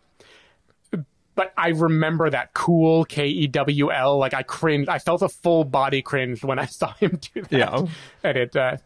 but 1.39 1.52
I 1.56 1.69
remember 1.69 2.28
that 2.28 2.52
cool 2.52 3.05
K 3.05 3.28
E 3.28 3.47
W 3.47 3.93
L. 3.93 4.19
Like 4.19 4.35
I 4.35 4.43
cringed. 4.43 4.89
I 4.89 4.98
felt 4.98 5.23
a 5.23 5.28
full 5.28 5.62
body 5.62 6.02
cringe 6.02 6.43
when 6.43 6.59
I 6.59 6.66
saw 6.81 6.93
him 6.94 7.20
do 7.32 7.43
that. 7.43 7.52
Yeah. 7.52 7.86
And 8.24 8.36
it, 8.36 8.56
uh, 8.56 8.77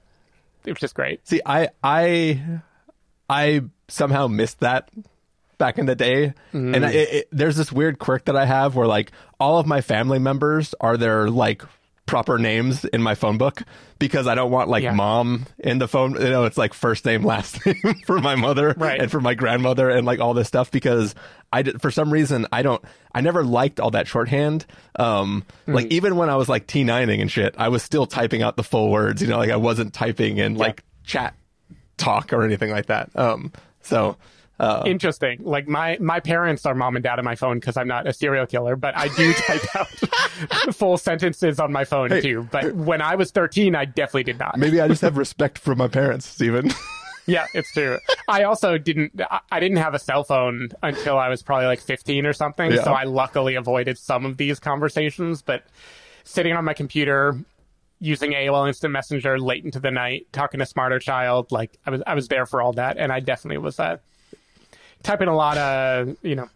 it 0.67 0.71
was 0.73 0.79
just 0.79 0.95
great. 0.95 1.27
See, 1.27 1.41
I 1.47 1.71
I 1.83 2.43
I 3.31 3.63
somehow 3.89 4.27
missed 4.27 4.61
that 4.61 4.91
back 5.57 5.79
in 5.79 5.87
the 5.87 5.95
day, 5.95 6.35
Mm. 6.53 6.77
and 6.77 6.85
I, 6.85 6.91
it, 6.93 7.29
there's 7.33 7.57
this 7.57 7.73
weird 7.73 7.99
quirk 7.99 8.27
that 8.27 8.37
I 8.37 8.45
have 8.45 8.75
where 8.75 8.87
like 8.87 9.13
all 9.41 9.59
of 9.59 9.67
my 9.67 9.81
family 9.81 10.19
members 10.19 10.75
are 10.79 10.99
their 10.99 11.31
like 11.31 11.63
proper 12.07 12.37
names 12.39 12.85
in 12.85 13.01
my 13.01 13.15
phone 13.15 13.39
book 13.39 13.63
because 13.99 14.27
I 14.27 14.35
don't 14.35 14.51
want 14.51 14.69
like 14.69 14.83
Yeah. 14.83 14.93
mom 14.93 15.47
in 15.59 15.79
the 15.79 15.87
phone. 15.89 16.13
You 16.15 16.31
know, 16.31 16.45
it's 16.45 16.59
like 16.59 16.75
first 16.75 17.05
name, 17.05 17.23
last 17.25 17.65
name 17.65 17.77
for 18.07 18.19
my 18.21 18.35
mother 18.35 18.75
Right. 18.77 19.01
and 19.01 19.11
for 19.11 19.21
my 19.21 19.35
grandmother 19.35 19.89
and 19.89 20.05
like 20.07 20.19
all 20.21 20.35
this 20.35 20.49
stuff 20.49 20.71
because 20.71 21.15
I 21.53 21.63
did, 21.63 21.81
for 21.81 21.91
some 21.91 22.13
reason 22.13 22.47
I 22.53 22.63
don't 22.63 22.83
I 23.15 23.21
never 23.21 23.45
liked 23.45 23.79
all 23.79 23.91
that 23.93 24.09
shorthand. 24.09 24.67
Um, 24.99 25.45
like 25.67 25.87
even 25.93 26.17
when 26.17 26.29
I 26.29 26.37
was 26.37 26.49
like 26.49 26.67
T9ing 26.67 27.21
and 27.21 27.31
shit, 27.31 27.55
I 27.59 27.69
was 27.69 27.83
still 27.83 28.07
typing 28.07 28.43
out 28.43 28.57
the 28.57 28.63
full 28.65 28.91
words. 28.91 29.23
You 29.23 29.29
know, 29.29 29.39
like 29.39 29.51
I 29.51 29.57
wasn't 29.57 29.93
typing 29.95 30.39
in 30.39 30.57
like 30.57 30.83
chat 31.05 31.35
talk 31.99 32.33
or 32.33 32.43
anything 32.43 32.71
like 32.71 32.87
that. 32.87 33.11
Um, 33.15 33.53
so 33.83 34.17
uh, 34.63 34.83
Interesting. 34.87 35.41
Like 35.43 35.67
my 35.67 35.99
my 36.01 36.21
parents 36.21 36.65
are 36.65 36.75
mom 36.75 36.95
and 36.97 37.03
dad 37.03 37.19
on 37.19 37.25
my 37.25 37.35
phone 37.35 37.59
because 37.59 37.77
I'm 37.77 37.89
not 37.89 38.07
a 38.07 38.13
serial 38.13 38.47
killer, 38.47 38.77
but 38.77 38.97
I 38.97 39.09
do 39.09 39.33
type 39.33 39.63
out 39.77 39.89
full 40.75 40.97
sentences 40.97 41.59
on 41.59 41.73
my 41.73 41.85
phone 41.85 42.11
too. 42.23 42.49
But 42.51 42.75
when 42.77 43.03
I 43.03 43.17
was 43.17 43.33
13, 43.33 43.75
I 43.75 43.85
definitely 43.85 44.23
did 44.23 44.39
not. 44.39 44.57
maybe 44.57 44.81
I 44.81 44.87
just 44.89 45.03
have 45.03 45.17
respect 45.19 45.59
for 45.59 45.75
my 45.75 45.89
parents, 45.89 46.27
Stephen. 46.27 46.71
Yeah, 47.25 47.47
it's 47.55 47.73
true. 47.73 48.01
I 48.27 48.43
also 48.43 48.79
didn't. 48.79 49.21
I- 49.51 49.61
didn't 49.61 49.77
have 49.77 49.95
a 49.95 49.99
cell 50.01 50.25
phone 50.25 50.71
until 50.83 51.17
I 51.19 51.29
was 51.29 51.41
probably 51.41 51.67
like 51.67 51.81
15 51.81 52.27
or 52.27 52.33
something. 52.33 52.73
Yeah. 52.73 52.83
So 52.83 52.93
I 52.93 53.05
luckily 53.05 53.55
avoided 53.55 53.97
some 53.97 54.27
of 54.27 54.39
these 54.39 54.59
conversations. 54.59 55.41
But 55.41 55.63
sitting 56.25 56.53
on 56.53 56.65
my 56.65 56.75
computer, 56.75 57.39
using 58.01 58.33
AOL 58.33 58.67
Instant 58.67 58.93
Messenger 58.93 59.39
late 59.39 59.65
into 59.65 59.79
the 59.79 59.93
night, 59.93 60.27
talking 60.33 60.59
to 60.59 60.67
Smarter 60.67 60.99
Child, 60.99 61.53
like 61.53 61.79
I 61.87 61.91
was, 61.91 62.03
I 62.09 62.15
was 62.17 62.27
there 62.27 62.45
for 62.45 62.61
all 62.61 62.73
that, 62.73 62.99
and 62.99 63.13
I 63.13 63.21
definitely 63.21 63.59
was 63.59 63.77
uh, 65.09 65.17
in 65.21 65.29
a 65.29 65.37
lot 65.37 65.57
of, 65.59 66.17
you 66.23 66.35
know, 66.37 66.49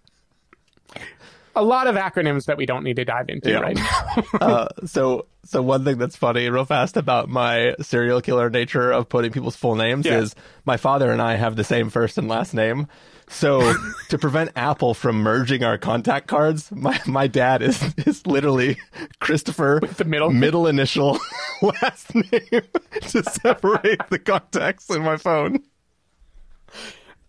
a 1.55 1.62
lot 1.62 1.86
of 1.86 1.94
acronyms 1.97 2.44
that 2.47 2.59
we 2.59 2.66
don't 2.66 2.85
need 2.85 2.97
to 2.97 3.05
dive 3.05 3.28
into 3.28 3.51
Yeah. 3.51 3.60
right 3.60 3.77
now. 3.77 4.24
uh, 4.40 4.68
so 4.86 5.27
so 5.44 5.62
one 5.62 5.85
thing 5.85 5.97
that's 5.97 6.16
funny 6.16 6.51
real 6.51 6.64
fast 6.66 6.97
about 6.97 7.28
my 7.31 7.74
serial 7.81 8.20
killer 8.20 8.51
nature 8.51 8.90
of 8.90 9.09
putting 9.09 9.31
people's 9.32 9.56
full 9.56 9.74
names 9.74 10.05
Yeah. 10.05 10.18
is 10.18 10.35
my 10.66 10.77
father 10.77 11.10
and 11.10 11.23
I 11.23 11.36
have 11.36 11.56
the 11.56 11.64
same 11.64 11.89
first 11.89 12.18
and 12.18 12.28
last 12.28 12.52
name. 12.52 12.89
So 13.28 13.73
to 14.10 14.18
prevent 14.18 14.51
Apple 14.55 14.93
from 14.93 15.16
merging 15.23 15.64
our 15.64 15.78
contact 15.78 16.27
cards, 16.28 16.70
my, 16.70 17.01
my 17.06 17.27
dad 17.27 17.62
is 17.62 17.82
is 18.06 18.27
literally 18.27 18.77
Christopher 19.20 19.78
With 19.81 19.97
the 19.97 20.05
middle- 20.05 20.31
middle 20.31 20.66
initial 20.66 21.18
last 21.62 22.14
name 22.14 22.62
to 23.01 23.23
separate 23.24 24.01
the 24.10 24.18
contacts 24.23 24.90
in 24.90 25.02
my 25.02 25.16
phone. 25.16 25.60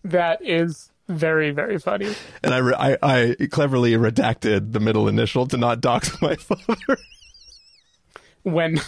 that 0.03 0.39
is 0.45 0.91
very, 1.07 1.51
very 1.51 1.79
funny. 1.79 2.13
And 2.43 2.53
I, 2.53 2.57
re- 2.57 2.75
I 2.77 2.97
I 3.01 3.35
cleverly 3.51 3.91
redacted 3.93 4.73
the 4.73 4.79
middle 4.79 5.07
initial 5.07 5.45
to 5.47 5.57
not 5.57 5.81
dox 5.81 6.21
my 6.21 6.35
father. 6.35 6.97
when 8.43 8.79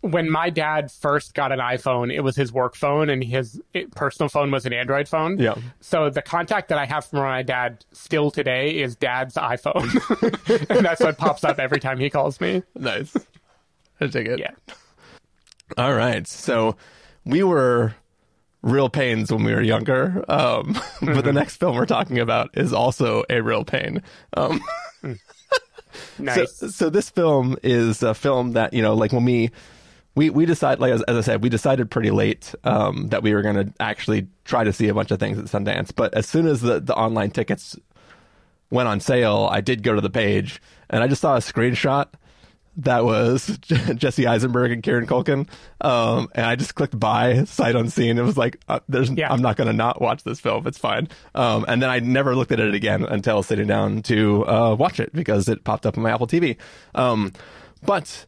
when 0.00 0.30
my 0.30 0.50
dad 0.50 0.90
first 0.92 1.32
got 1.34 1.50
an 1.50 1.60
iPhone, 1.60 2.12
it 2.12 2.20
was 2.20 2.36
his 2.36 2.52
work 2.52 2.76
phone, 2.76 3.08
and 3.08 3.24
his 3.24 3.60
personal 3.94 4.28
phone 4.28 4.50
was 4.50 4.66
an 4.66 4.72
Android 4.74 5.08
phone. 5.08 5.38
Yeah. 5.38 5.54
So 5.80 6.10
the 6.10 6.20
contact 6.20 6.68
that 6.68 6.78
I 6.78 6.84
have 6.84 7.06
from 7.06 7.20
my 7.20 7.42
dad 7.42 7.84
still 7.92 8.30
today 8.30 8.82
is 8.82 8.96
Dad's 8.96 9.34
iPhone, 9.36 9.88
and 10.76 10.84
that's 10.84 11.00
what 11.00 11.16
pops 11.16 11.42
up 11.42 11.58
every 11.58 11.80
time 11.80 11.98
he 11.98 12.10
calls 12.10 12.40
me. 12.40 12.62
nice. 12.74 13.16
I 14.00 14.08
take 14.08 14.26
it. 14.26 14.38
Yeah. 14.40 14.50
All 15.78 15.94
right. 15.94 16.26
So 16.26 16.76
we 17.24 17.42
were 17.42 17.94
real 18.64 18.88
pains 18.88 19.30
when 19.30 19.44
we 19.44 19.54
were 19.54 19.62
younger. 19.62 20.24
Um, 20.28 20.80
but 21.02 21.24
the 21.24 21.32
next 21.32 21.56
film 21.56 21.76
we're 21.76 21.86
talking 21.86 22.18
about 22.18 22.50
is 22.54 22.72
also 22.72 23.22
a 23.30 23.40
real 23.40 23.64
pain. 23.64 24.02
Um, 24.36 24.60
Nice. 26.18 26.56
so, 26.56 26.66
so 26.68 26.90
this 26.90 27.08
film 27.08 27.56
is 27.62 28.02
a 28.02 28.14
film 28.14 28.52
that, 28.52 28.72
you 28.72 28.82
know, 28.82 28.94
like 28.94 29.12
when 29.12 29.24
we, 29.24 29.50
we, 30.16 30.28
we 30.28 30.44
decide, 30.44 30.80
like, 30.80 30.92
as, 30.92 31.02
as 31.02 31.16
I 31.16 31.20
said, 31.20 31.42
we 31.42 31.48
decided 31.48 31.88
pretty 31.88 32.10
late, 32.10 32.52
um, 32.64 33.08
that 33.10 33.22
we 33.22 33.32
were 33.32 33.42
going 33.42 33.54
to 33.54 33.72
actually 33.78 34.26
try 34.44 34.64
to 34.64 34.72
see 34.72 34.88
a 34.88 34.94
bunch 34.94 35.12
of 35.12 35.20
things 35.20 35.38
at 35.38 35.44
Sundance. 35.44 35.92
But 35.94 36.12
as 36.14 36.28
soon 36.28 36.48
as 36.48 36.62
the, 36.62 36.80
the 36.80 36.94
online 36.96 37.30
tickets 37.30 37.78
went 38.70 38.88
on 38.88 38.98
sale, 38.98 39.48
I 39.52 39.60
did 39.60 39.84
go 39.84 39.94
to 39.94 40.00
the 40.00 40.10
page 40.10 40.60
and 40.90 41.02
I 41.02 41.06
just 41.06 41.20
saw 41.20 41.36
a 41.36 41.40
screenshot 41.40 42.08
that 42.76 43.04
was 43.04 43.58
Jesse 43.94 44.26
Eisenberg 44.26 44.72
and 44.72 44.82
Kieran 44.82 45.06
Culkin. 45.06 45.48
Um, 45.80 46.28
and 46.34 46.46
I 46.46 46.56
just 46.56 46.74
clicked 46.74 46.98
buy 46.98 47.44
sight 47.44 47.76
unseen. 47.76 48.18
It 48.18 48.22
was 48.22 48.36
like, 48.36 48.58
uh, 48.68 48.80
there's, 48.88 49.10
Yeah. 49.10 49.32
I'm 49.32 49.42
not 49.42 49.56
going 49.56 49.68
to 49.68 49.72
not 49.72 50.00
watch 50.00 50.24
this 50.24 50.40
film. 50.40 50.66
It's 50.66 50.78
fine. 50.78 51.08
Um, 51.34 51.64
and 51.68 51.82
then 51.82 51.90
I 51.90 52.00
never 52.00 52.34
looked 52.34 52.52
at 52.52 52.60
it 52.60 52.74
again 52.74 53.04
until 53.04 53.42
sitting 53.42 53.66
down 53.66 54.02
to, 54.02 54.46
uh, 54.46 54.74
watch 54.74 55.00
it 55.00 55.12
because 55.12 55.48
it 55.48 55.64
popped 55.64 55.86
up 55.86 55.96
on 55.96 56.02
my 56.02 56.10
Apple 56.10 56.26
TV. 56.26 56.56
Um, 56.94 57.32
but, 57.82 58.26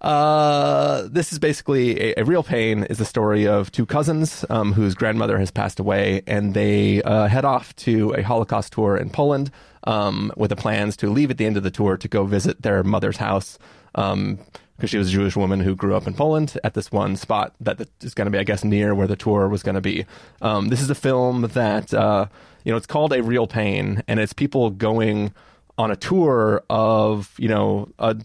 uh, 0.00 1.06
this 1.10 1.32
is 1.32 1.38
basically 1.38 2.00
a, 2.00 2.14
a 2.22 2.24
real 2.24 2.42
pain 2.42 2.84
is 2.84 2.98
the 2.98 3.04
story 3.04 3.46
of 3.46 3.70
two 3.70 3.86
cousins, 3.86 4.44
um, 4.50 4.72
whose 4.72 4.94
grandmother 4.94 5.38
has 5.38 5.50
passed 5.50 5.78
away 5.78 6.22
and 6.26 6.54
they, 6.54 7.02
uh, 7.02 7.28
head 7.28 7.44
off 7.44 7.74
to 7.76 8.12
a 8.14 8.22
Holocaust 8.22 8.72
tour 8.72 8.96
in 8.96 9.10
Poland, 9.10 9.50
um, 9.84 10.32
with 10.36 10.50
the 10.50 10.56
plans 10.56 10.96
to 10.96 11.10
leave 11.10 11.30
at 11.30 11.38
the 11.38 11.46
end 11.46 11.56
of 11.56 11.62
the 11.62 11.70
tour 11.70 11.96
to 11.96 12.08
go 12.08 12.24
visit 12.24 12.62
their 12.62 12.82
mother's 12.82 13.18
house 13.18 13.58
um, 13.94 14.38
because 14.76 14.90
she 14.90 14.98
was 14.98 15.08
a 15.08 15.12
Jewish 15.12 15.36
woman 15.36 15.60
who 15.60 15.76
grew 15.76 15.94
up 15.94 16.06
in 16.06 16.14
Poland 16.14 16.58
at 16.64 16.74
this 16.74 16.90
one 16.90 17.14
spot 17.14 17.54
that 17.60 17.88
is 18.00 18.14
going 18.14 18.26
to 18.26 18.30
be, 18.30 18.38
I 18.38 18.44
guess, 18.44 18.64
near 18.64 18.94
where 18.94 19.06
the 19.06 19.14
tour 19.14 19.48
was 19.48 19.62
going 19.62 19.76
to 19.76 19.80
be. 19.80 20.06
Um, 20.40 20.68
this 20.68 20.80
is 20.80 20.90
a 20.90 20.94
film 20.94 21.42
that, 21.52 21.94
uh, 21.94 22.26
you 22.64 22.72
know, 22.72 22.76
it's 22.76 22.86
called 22.86 23.12
A 23.12 23.22
Real 23.22 23.46
Pain, 23.46 24.02
and 24.08 24.18
it's 24.18 24.32
people 24.32 24.70
going 24.70 25.32
on 25.78 25.90
a 25.90 25.96
tour 25.96 26.64
of, 26.68 27.32
you 27.38 27.48
know, 27.48 27.88
a, 27.98 28.16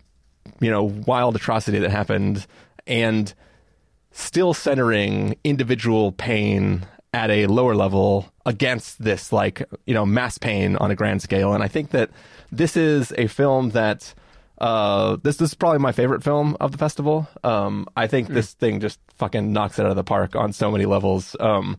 you 0.59 0.71
know, 0.71 0.83
wild 0.83 1.35
atrocity 1.35 1.77
that 1.79 1.91
happened 1.91 2.47
and 2.87 3.33
still 4.11 4.53
centering 4.53 5.35
individual 5.43 6.11
pain 6.11 6.87
at 7.13 7.29
a 7.29 7.45
lower 7.45 7.75
level 7.75 8.31
against 8.45 9.01
this 9.03 9.31
like 9.31 9.63
you 9.85 9.93
know 9.93 10.05
mass 10.05 10.37
pain 10.37 10.75
on 10.77 10.91
a 10.91 10.95
grand 10.95 11.21
scale 11.21 11.53
and 11.53 11.63
i 11.63 11.67
think 11.67 11.91
that 11.91 12.09
this 12.51 12.75
is 12.75 13.13
a 13.17 13.27
film 13.27 13.69
that 13.71 14.13
uh 14.59 15.17
this, 15.23 15.37
this 15.37 15.49
is 15.51 15.55
probably 15.55 15.79
my 15.79 15.91
favorite 15.91 16.23
film 16.23 16.57
of 16.59 16.71
the 16.71 16.77
festival 16.77 17.27
um 17.43 17.87
i 17.95 18.07
think 18.07 18.27
this 18.27 18.53
thing 18.53 18.79
just 18.79 18.99
fucking 19.15 19.51
knocks 19.53 19.79
it 19.79 19.85
out 19.85 19.91
of 19.91 19.95
the 19.95 20.03
park 20.03 20.35
on 20.35 20.51
so 20.51 20.71
many 20.71 20.85
levels 20.85 21.35
um 21.39 21.77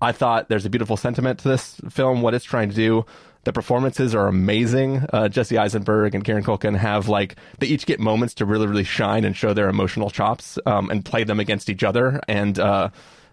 i 0.00 0.12
thought 0.12 0.48
there's 0.48 0.64
a 0.64 0.70
beautiful 0.70 0.96
sentiment 0.96 1.38
to 1.38 1.48
this 1.48 1.80
film 1.90 2.22
what 2.22 2.34
it's 2.34 2.44
trying 2.44 2.68
to 2.68 2.74
do 2.74 3.04
the 3.44 3.52
performances 3.52 4.14
are 4.14 4.26
amazing. 4.26 5.04
Uh, 5.12 5.28
Jesse 5.28 5.58
Eisenberg 5.58 6.14
and 6.14 6.24
Kieran 6.24 6.42
Culkin 6.42 6.76
have 6.76 7.08
like 7.08 7.36
they 7.58 7.66
each 7.66 7.86
get 7.86 8.00
moments 8.00 8.34
to 8.34 8.46
really, 8.46 8.66
really 8.66 8.84
shine 8.84 9.24
and 9.24 9.36
show 9.36 9.52
their 9.52 9.68
emotional 9.68 10.10
chops 10.10 10.58
um, 10.66 10.90
and 10.90 11.04
play 11.04 11.24
them 11.24 11.40
against 11.40 11.68
each 11.68 11.84
other. 11.84 12.20
And 12.26 12.58
uh, 12.58 12.88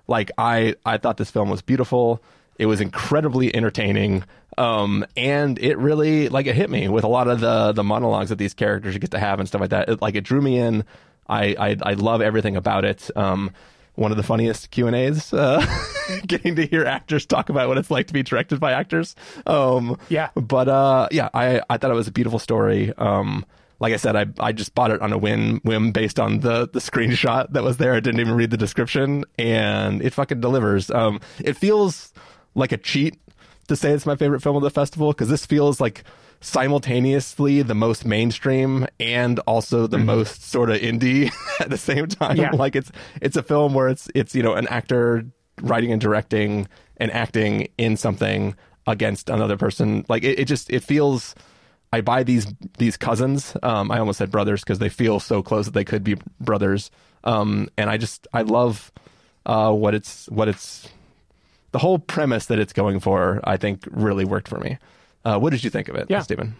like 0.07 0.31
I, 0.38 0.76
I 0.85 0.97
thought 0.97 1.18
this 1.18 1.31
film 1.31 1.49
was 1.49 1.61
beautiful. 1.61 2.22
It 2.61 2.67
was 2.67 2.79
incredibly 2.79 3.53
entertaining, 3.55 4.23
um, 4.57 5.03
and 5.17 5.57
it 5.57 5.77
really 5.79 6.29
like 6.29 6.45
it 6.45 6.55
hit 6.55 6.69
me 6.69 6.88
with 6.88 7.03
a 7.03 7.07
lot 7.07 7.27
of 7.27 7.39
the 7.39 7.71
the 7.73 7.83
monologues 7.83 8.29
that 8.29 8.38
these 8.38 8.53
characters 8.53 8.95
get 8.99 9.09
to 9.11 9.19
have 9.19 9.39
and 9.39 9.47
stuff 9.47 9.61
like 9.61 9.71
that. 9.71 9.89
It, 9.89 10.01
like 10.01 10.13
it 10.15 10.21
drew 10.23 10.41
me 10.41 10.59
in. 10.59 10.83
I 11.27 11.55
I, 11.57 11.77
I 11.81 11.93
love 11.93 12.21
everything 12.21 12.55
about 12.55 12.85
it. 12.85 13.09
Um, 13.15 13.49
one 13.95 14.11
of 14.11 14.17
the 14.17 14.23
funniest 14.23 14.69
Q 14.71 14.88
and 14.88 14.95
A's, 14.95 15.33
uh, 15.33 15.65
getting 16.27 16.55
to 16.55 16.65
hear 16.65 16.85
actors 16.85 17.25
talk 17.25 17.49
about 17.49 17.67
what 17.67 17.77
it's 17.77 17.91
like 17.91 18.07
to 18.07 18.13
be 18.13 18.23
directed 18.23 18.59
by 18.59 18.71
actors. 18.73 19.15
Um, 19.45 19.97
Yeah. 20.09 20.29
but 20.35 20.67
uh, 20.69 21.07
yeah, 21.11 21.29
I 21.33 21.61
I 21.69 21.77
thought 21.77 21.89
it 21.91 21.95
was 21.95 22.07
a 22.07 22.11
beautiful 22.11 22.39
story. 22.39 22.93
Um, 22.97 23.45
like 23.79 23.93
I 23.93 23.97
said, 23.97 24.15
I 24.15 24.27
I 24.39 24.51
just 24.51 24.75
bought 24.75 24.91
it 24.91 25.01
on 25.01 25.11
a 25.11 25.17
whim 25.17 25.59
whim 25.63 25.91
based 25.91 26.19
on 26.19 26.41
the 26.41 26.69
the 26.71 26.79
screenshot 26.79 27.51
that 27.53 27.63
was 27.63 27.77
there. 27.77 27.93
I 27.95 27.99
didn't 27.99 28.19
even 28.19 28.35
read 28.35 28.51
the 28.51 28.57
description, 28.57 29.25
and 29.39 30.01
it 30.03 30.13
fucking 30.13 30.39
delivers. 30.39 30.91
Um, 30.91 31.19
it 31.43 31.57
feels 31.57 32.13
like 32.56 32.72
a 32.72 32.78
cheat 32.78 33.19
to 33.68 33.76
say 33.76 33.91
it's 33.91 34.06
my 34.06 34.15
favorite 34.15 34.41
film 34.41 34.56
of 34.56 34.61
the 34.61 34.69
festival 34.69 35.11
because 35.11 35.30
this 35.30 35.45
feels 35.45 35.80
like 35.80 36.03
simultaneously 36.41 37.61
the 37.61 37.76
most 37.76 38.03
mainstream 38.03 38.88
and 38.99 39.40
also 39.41 39.88
the 39.88 39.98
mm-hmm. 39.98 40.07
most 40.07 40.44
sort 40.44 40.69
of 40.69 40.78
indie 40.78 41.32
at 41.60 41.69
the 41.69 41.78
same 41.78 42.07
time. 42.07 42.36
Yeah. 42.36 42.52
Like 42.52 42.76
it's 42.76 42.91
it's 43.22 43.38
a 43.38 43.44
film 43.44 43.73
where 43.73 43.88
it's 43.88 44.10
it's 44.14 44.36
you 44.36 44.44
know 44.44 44.53
an 44.53 44.68
actor 44.68 45.26
writing 45.61 45.91
and 45.91 46.02
directing 46.02 46.68
and 46.98 47.11
acting 47.11 47.69
in 47.78 47.95
something 47.98 48.56
against 48.88 49.30
another 49.30 49.57
person. 49.57 50.06
Like 50.10 50.23
it, 50.23 50.40
it 50.40 50.45
just 50.45 50.69
it 50.69 50.84
feels. 50.84 51.36
I 51.94 51.99
buy 51.99 52.23
these 52.23 52.48
these 52.78 52.95
cousins. 52.95 53.56
Um, 53.61 53.91
I 53.91 53.99
almost 53.99 54.18
said 54.18 54.32
brothers 54.32 54.61
because 54.61 54.80
they 54.80 54.88
feel 54.88 55.19
so 55.19 55.44
close 55.44 55.65
that 55.65 55.73
they 55.73 55.84
could 55.84 56.06
be 56.06 56.15
brothers. 56.40 56.90
Um, 57.26 57.68
and 57.78 57.90
I 57.90 57.98
just 57.98 58.28
I 58.34 58.44
love 58.44 58.94
uh, 59.45 59.73
what 59.73 59.94
it's 59.94 60.28
what 60.30 60.48
it's 60.48 60.88
the 61.72 61.80
whole 61.80 61.99
premise 61.99 62.45
that 62.48 62.60
it's 62.60 62.73
going 62.73 62.99
for. 62.99 63.39
I 63.43 63.57
think 63.57 63.88
really 63.89 64.26
worked 64.26 64.48
for 64.48 64.60
me. 64.60 64.77
Uh, 65.23 65.39
what 65.39 65.52
did 65.52 65.64
you 65.64 65.69
think 65.69 65.88
of 65.88 65.95
it, 65.95 66.07
yeah. 66.10 66.22
Stephen? 66.22 66.56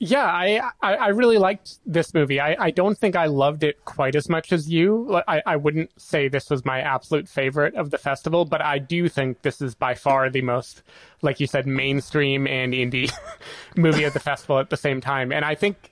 Yeah, 0.00 0.26
I, 0.26 0.60
I, 0.80 0.94
I 0.94 1.08
really 1.08 1.38
liked 1.38 1.78
this 1.84 2.14
movie. 2.14 2.38
I, 2.40 2.56
I 2.66 2.70
don't 2.70 2.96
think 2.96 3.16
I 3.16 3.26
loved 3.26 3.64
it 3.64 3.84
quite 3.84 4.14
as 4.14 4.28
much 4.28 4.52
as 4.52 4.70
you. 4.70 5.20
I, 5.26 5.42
I 5.44 5.56
wouldn't 5.56 5.90
say 6.00 6.28
this 6.28 6.50
was 6.50 6.64
my 6.64 6.80
absolute 6.80 7.28
favorite 7.28 7.74
of 7.74 7.90
the 7.90 7.98
festival, 7.98 8.44
but 8.44 8.62
I 8.62 8.78
do 8.78 9.08
think 9.08 9.42
this 9.42 9.60
is 9.60 9.74
by 9.74 9.94
far 9.94 10.30
the 10.30 10.42
most, 10.42 10.82
like 11.22 11.40
you 11.40 11.48
said, 11.48 11.66
mainstream 11.66 12.46
and 12.46 12.74
indie 12.74 13.12
movie 13.76 14.04
of 14.04 14.12
the 14.12 14.20
festival 14.20 14.60
at 14.60 14.70
the 14.70 14.76
same 14.76 15.00
time. 15.00 15.32
And 15.32 15.44
I 15.44 15.56
think 15.56 15.90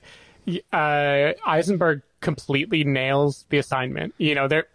uh, 0.71 1.33
Eisenberg 1.45 2.01
completely 2.21 2.85
nails 2.85 3.45
the 3.49 3.57
assignment. 3.57 4.13
You 4.19 4.35
know, 4.35 4.47
there 4.47 4.67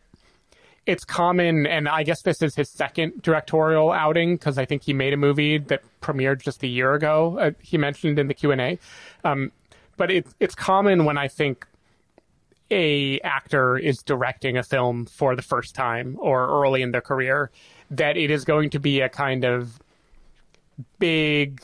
it's 0.87 1.05
common, 1.05 1.67
and 1.67 1.89
I 1.89 2.03
guess 2.03 2.23
this 2.23 2.43
is 2.43 2.57
his 2.57 2.69
second 2.69 3.23
directorial 3.23 3.93
outing 3.93 4.35
because 4.35 4.59
I 4.59 4.65
think 4.65 4.83
he 4.83 4.93
made 4.93 5.13
a 5.13 5.17
movie 5.17 5.59
that 5.59 5.83
premiered 6.01 6.43
just 6.43 6.63
a 6.63 6.67
year 6.67 6.95
ago. 6.95 7.39
Uh, 7.39 7.51
he 7.61 7.79
mentioned 7.79 8.19
in 8.19 8.27
the 8.27 8.35
Q 8.35 8.51
and 8.51 8.61
A, 8.61 8.79
um, 9.25 9.53
but 9.97 10.11
it's 10.11 10.35
it's 10.41 10.55
common 10.55 11.05
when 11.05 11.19
I 11.19 11.29
think 11.29 11.67
a 12.71 13.21
actor 13.21 13.77
is 13.77 14.03
directing 14.03 14.57
a 14.57 14.63
film 14.63 15.07
for 15.07 15.37
the 15.37 15.43
first 15.43 15.75
time 15.75 16.17
or 16.19 16.49
early 16.49 16.83
in 16.83 16.91
their 16.91 17.03
career 17.03 17.51
that 17.91 18.17
it 18.17 18.31
is 18.31 18.45
going 18.45 18.71
to 18.71 18.81
be 18.81 19.01
a 19.01 19.09
kind 19.09 19.45
of 19.45 19.79
big 20.99 21.63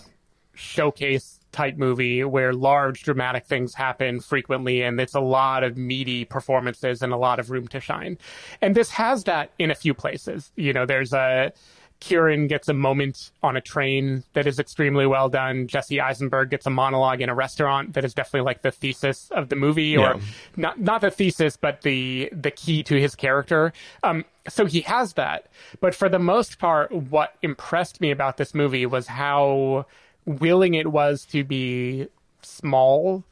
showcase 0.54 1.37
type 1.52 1.76
movie 1.76 2.24
where 2.24 2.52
large 2.52 3.02
dramatic 3.02 3.46
things 3.46 3.74
happen 3.74 4.20
frequently 4.20 4.82
and 4.82 5.00
it's 5.00 5.14
a 5.14 5.20
lot 5.20 5.64
of 5.64 5.76
meaty 5.76 6.24
performances 6.24 7.02
and 7.02 7.12
a 7.12 7.16
lot 7.16 7.38
of 7.38 7.50
room 7.50 7.66
to 7.68 7.80
shine. 7.80 8.18
And 8.60 8.74
this 8.74 8.90
has 8.90 9.24
that 9.24 9.50
in 9.58 9.70
a 9.70 9.74
few 9.74 9.94
places. 9.94 10.52
You 10.56 10.72
know, 10.72 10.86
there's 10.86 11.12
a 11.12 11.52
Kieran 12.00 12.46
gets 12.46 12.68
a 12.68 12.74
moment 12.74 13.32
on 13.42 13.56
a 13.56 13.60
train 13.60 14.22
that 14.34 14.46
is 14.46 14.58
extremely 14.58 15.06
well 15.06 15.28
done. 15.28 15.66
Jesse 15.66 16.00
Eisenberg 16.00 16.50
gets 16.50 16.64
a 16.66 16.70
monologue 16.70 17.20
in 17.20 17.28
a 17.28 17.34
restaurant 17.34 17.94
that 17.94 18.04
is 18.04 18.14
definitely 18.14 18.46
like 18.46 18.62
the 18.62 18.70
thesis 18.70 19.30
of 19.32 19.48
the 19.48 19.56
movie, 19.56 19.96
or 19.96 20.14
yeah. 20.14 20.20
not 20.56 20.80
not 20.80 21.00
the 21.00 21.10
thesis, 21.10 21.56
but 21.56 21.82
the 21.82 22.28
the 22.32 22.52
key 22.52 22.82
to 22.84 23.00
his 23.00 23.16
character. 23.16 23.72
Um, 24.04 24.24
so 24.48 24.64
he 24.64 24.82
has 24.82 25.14
that. 25.14 25.46
But 25.80 25.94
for 25.94 26.08
the 26.08 26.20
most 26.20 26.58
part, 26.58 26.92
what 26.92 27.34
impressed 27.42 28.00
me 28.00 28.12
about 28.12 28.36
this 28.36 28.54
movie 28.54 28.86
was 28.86 29.08
how 29.08 29.86
willing 30.28 30.74
it 30.74 30.86
was 30.86 31.24
to 31.26 31.44
be 31.44 32.08
small, 32.42 33.24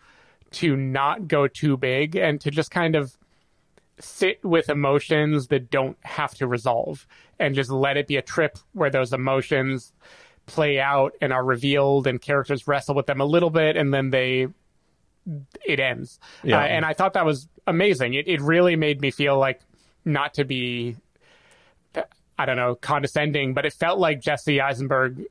to 0.52 0.77
not 0.77 1.28
go 1.28 1.47
too 1.47 1.77
big, 1.77 2.16
and 2.16 2.40
to 2.40 2.51
just 2.51 2.70
kind 2.70 2.97
of 2.97 3.16
sit 3.98 4.44
with 4.44 4.68
emotions 4.68 5.48
that 5.48 5.70
don't 5.70 5.97
have 6.02 6.35
to 6.35 6.47
resolve 6.47 7.06
and 7.39 7.55
just 7.55 7.70
let 7.70 7.97
it 7.97 8.06
be 8.06 8.16
a 8.16 8.23
trip 8.23 8.59
where 8.73 8.90
those 8.90 9.12
emotions 9.12 9.93
play 10.47 10.78
out 10.78 11.12
and 11.20 11.32
are 11.32 11.44
revealed 11.44 12.06
and 12.06 12.20
characters 12.20 12.68
wrestle 12.68 12.94
with 12.94 13.06
them 13.06 13.20
a 13.20 13.24
little 13.24 13.51
bit 13.51 13.77
and 13.77 13.93
then 13.93 14.10
they 14.10 14.47
it 15.66 15.81
ends 15.81 16.20
yeah. 16.44 16.59
Uh, 16.59 16.62
and 16.62 16.85
i 16.85 16.93
thought 16.93 17.14
that 17.14 17.24
was 17.24 17.48
amazing 17.66 18.14
it, 18.14 18.28
it 18.28 18.40
really 18.40 18.77
made 18.77 19.01
me 19.01 19.10
feel 19.10 19.36
like 19.36 19.60
not 20.05 20.35
to 20.35 20.44
be 20.44 20.94
i 22.39 22.47
don't 22.47 22.56
know 22.56 22.77
condescending 22.77 23.55
but 23.55 23.66
it 23.66 23.73
felt 23.73 23.98
like 23.98 24.20
jesse 24.20 24.60
eisenberg 24.60 25.24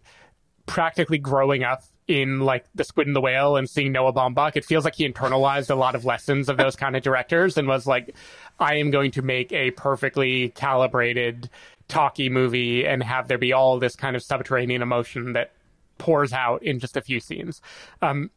practically 0.65 1.17
growing 1.17 1.63
up 1.63 1.83
in 2.07 2.39
like 2.39 2.65
the 2.75 2.83
Squid 2.83 3.07
and 3.07 3.15
the 3.15 3.21
Whale 3.21 3.55
and 3.55 3.69
seeing 3.69 3.91
Noah 3.91 4.13
Baumbach, 4.13 4.55
it 4.55 4.65
feels 4.65 4.85
like 4.85 4.95
he 4.95 5.09
internalized 5.09 5.69
a 5.69 5.75
lot 5.75 5.95
of 5.95 6.05
lessons 6.05 6.49
of 6.49 6.57
those 6.57 6.75
kind 6.75 6.95
of 6.95 7.03
directors 7.03 7.57
and 7.57 7.67
was 7.67 7.87
like, 7.87 8.15
I 8.59 8.75
am 8.75 8.91
going 8.91 9.11
to 9.11 9.21
make 9.21 9.51
a 9.51 9.71
perfectly 9.71 10.49
calibrated 10.49 11.49
talky 11.87 12.29
movie 12.29 12.85
and 12.85 13.03
have 13.03 13.27
there 13.27 13.37
be 13.37 13.53
all 13.53 13.79
this 13.79 13.95
kind 13.95 14.15
of 14.15 14.23
subterranean 14.23 14.81
emotion 14.81 15.33
that 15.33 15.51
pours 15.97 16.33
out 16.33 16.63
in 16.63 16.79
just 16.79 16.97
a 16.97 17.01
few 17.01 17.19
scenes. 17.19 17.61
Um, 18.01 18.29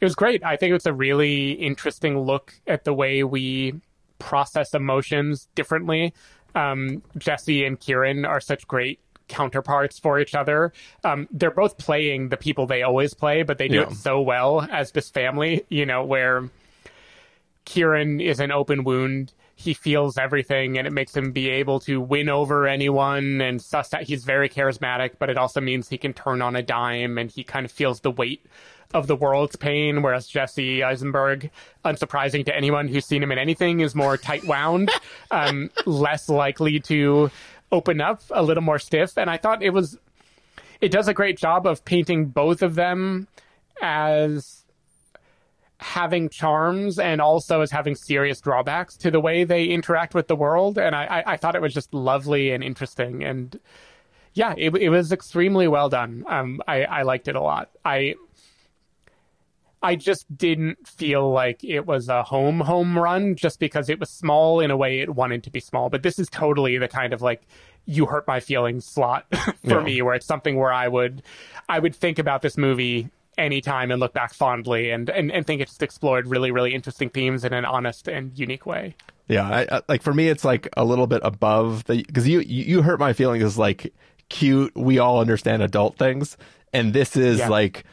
it 0.00 0.04
was 0.04 0.14
great. 0.14 0.44
I 0.44 0.56
think 0.56 0.74
it's 0.74 0.86
a 0.86 0.92
really 0.92 1.52
interesting 1.52 2.18
look 2.18 2.54
at 2.66 2.84
the 2.84 2.92
way 2.92 3.22
we 3.24 3.80
process 4.18 4.74
emotions 4.74 5.48
differently. 5.54 6.14
Um, 6.54 7.02
Jesse 7.16 7.64
and 7.64 7.78
Kieran 7.78 8.24
are 8.24 8.40
such 8.40 8.66
great 8.66 9.00
counterparts 9.28 9.98
for 9.98 10.18
each 10.18 10.34
other. 10.34 10.72
Um, 11.02 11.28
they're 11.30 11.50
both 11.50 11.78
playing 11.78 12.28
the 12.28 12.36
people 12.36 12.66
they 12.66 12.82
always 12.82 13.14
play, 13.14 13.42
but 13.42 13.58
they 13.58 13.68
do 13.68 13.76
yeah. 13.76 13.82
it 13.82 13.92
so 13.92 14.20
well 14.20 14.66
as 14.70 14.92
this 14.92 15.10
family, 15.10 15.64
you 15.68 15.86
know, 15.86 16.04
where 16.04 16.50
Kieran 17.64 18.20
is 18.20 18.40
an 18.40 18.52
open 18.52 18.84
wound. 18.84 19.32
He 19.56 19.72
feels 19.72 20.18
everything 20.18 20.78
and 20.78 20.86
it 20.86 20.92
makes 20.92 21.16
him 21.16 21.30
be 21.30 21.48
able 21.48 21.78
to 21.80 22.00
win 22.00 22.28
over 22.28 22.66
anyone 22.66 23.40
and 23.40 23.62
suss 23.62 23.94
out. 23.94 24.02
He's 24.02 24.24
very 24.24 24.48
charismatic, 24.48 25.12
but 25.18 25.30
it 25.30 25.38
also 25.38 25.60
means 25.60 25.88
he 25.88 25.98
can 25.98 26.12
turn 26.12 26.42
on 26.42 26.56
a 26.56 26.62
dime 26.62 27.18
and 27.18 27.30
he 27.30 27.44
kind 27.44 27.64
of 27.64 27.70
feels 27.70 28.00
the 28.00 28.10
weight 28.10 28.44
of 28.94 29.08
the 29.08 29.16
world's 29.16 29.56
pain, 29.56 30.02
whereas 30.02 30.28
Jesse 30.28 30.82
Eisenberg, 30.82 31.50
unsurprising 31.84 32.44
to 32.46 32.56
anyone 32.56 32.86
who's 32.86 33.04
seen 33.04 33.22
him 33.22 33.32
in 33.32 33.38
anything, 33.38 33.80
is 33.80 33.94
more 33.94 34.16
tight 34.16 34.44
wound, 34.44 34.90
um, 35.30 35.70
less 35.84 36.28
likely 36.28 36.78
to 36.80 37.30
open 37.74 38.00
up, 38.00 38.22
a 38.30 38.42
little 38.42 38.62
more 38.62 38.78
stiff. 38.78 39.18
And 39.18 39.28
I 39.28 39.36
thought 39.36 39.62
it 39.62 39.70
was, 39.70 39.98
it 40.80 40.90
does 40.90 41.08
a 41.08 41.14
great 41.14 41.36
job 41.36 41.66
of 41.66 41.84
painting 41.84 42.26
both 42.26 42.62
of 42.62 42.76
them 42.76 43.26
as 43.82 44.64
having 45.78 46.28
charms 46.28 46.98
and 46.98 47.20
also 47.20 47.60
as 47.60 47.70
having 47.70 47.94
serious 47.94 48.40
drawbacks 48.40 48.96
to 48.96 49.10
the 49.10 49.20
way 49.20 49.44
they 49.44 49.64
interact 49.64 50.14
with 50.14 50.28
the 50.28 50.36
world. 50.36 50.78
And 50.78 50.94
I, 50.94 51.04
I, 51.04 51.32
I 51.32 51.36
thought 51.36 51.56
it 51.56 51.62
was 51.62 51.74
just 51.74 51.92
lovely 51.92 52.52
and 52.52 52.62
interesting. 52.64 53.24
And 53.24 53.58
yeah, 54.34 54.54
it, 54.56 54.74
it 54.76 54.88
was 54.88 55.12
extremely 55.12 55.68
well 55.68 55.88
done. 55.88 56.24
Um, 56.28 56.62
I, 56.66 56.84
I 56.84 57.02
liked 57.02 57.28
it 57.28 57.36
a 57.36 57.42
lot. 57.42 57.70
I, 57.84 58.14
I 59.84 59.96
just 59.96 60.34
didn't 60.34 60.88
feel 60.88 61.30
like 61.30 61.62
it 61.62 61.86
was 61.86 62.08
a 62.08 62.22
home 62.22 62.60
home 62.60 62.98
run 62.98 63.36
just 63.36 63.60
because 63.60 63.90
it 63.90 64.00
was 64.00 64.08
small 64.08 64.60
in 64.60 64.70
a 64.70 64.76
way 64.78 65.00
it 65.00 65.14
wanted 65.14 65.44
to 65.44 65.50
be 65.50 65.60
small. 65.60 65.90
But 65.90 66.02
this 66.02 66.18
is 66.18 66.30
totally 66.30 66.78
the 66.78 66.88
kind 66.88 67.12
of 67.12 67.20
like 67.20 67.42
you 67.84 68.06
hurt 68.06 68.26
my 68.26 68.40
feelings 68.40 68.86
slot 68.86 69.26
for 69.34 69.52
yeah. 69.62 69.80
me 69.80 70.00
where 70.00 70.14
it's 70.14 70.24
something 70.24 70.56
where 70.56 70.72
I 70.72 70.88
would 70.88 71.22
I 71.68 71.80
would 71.80 71.94
think 71.94 72.18
about 72.18 72.40
this 72.40 72.56
movie 72.56 73.10
anytime 73.36 73.90
and 73.90 74.00
look 74.00 74.14
back 74.14 74.32
fondly 74.32 74.90
and, 74.90 75.10
and, 75.10 75.30
and 75.30 75.46
think 75.46 75.60
it's 75.60 75.80
explored 75.82 76.28
really, 76.28 76.50
really 76.50 76.72
interesting 76.72 77.10
themes 77.10 77.44
in 77.44 77.52
an 77.52 77.66
honest 77.66 78.08
and 78.08 78.38
unique 78.38 78.64
way. 78.64 78.94
Yeah, 79.28 79.46
I, 79.46 79.76
I, 79.76 79.82
like 79.86 80.02
for 80.02 80.14
me, 80.14 80.28
it's 80.28 80.46
like 80.46 80.66
a 80.78 80.84
little 80.86 81.06
bit 81.06 81.20
above 81.22 81.84
the 81.84 82.02
because 82.02 82.26
you 82.26 82.40
you 82.40 82.80
hurt 82.80 82.98
my 82.98 83.12
feelings 83.12 83.42
is 83.42 83.58
like 83.58 83.92
cute. 84.30 84.74
We 84.74 84.98
all 84.98 85.20
understand 85.20 85.62
adult 85.62 85.98
things, 85.98 86.38
and 86.72 86.94
this 86.94 87.16
is 87.16 87.40
yeah. 87.40 87.48
like 87.48 87.84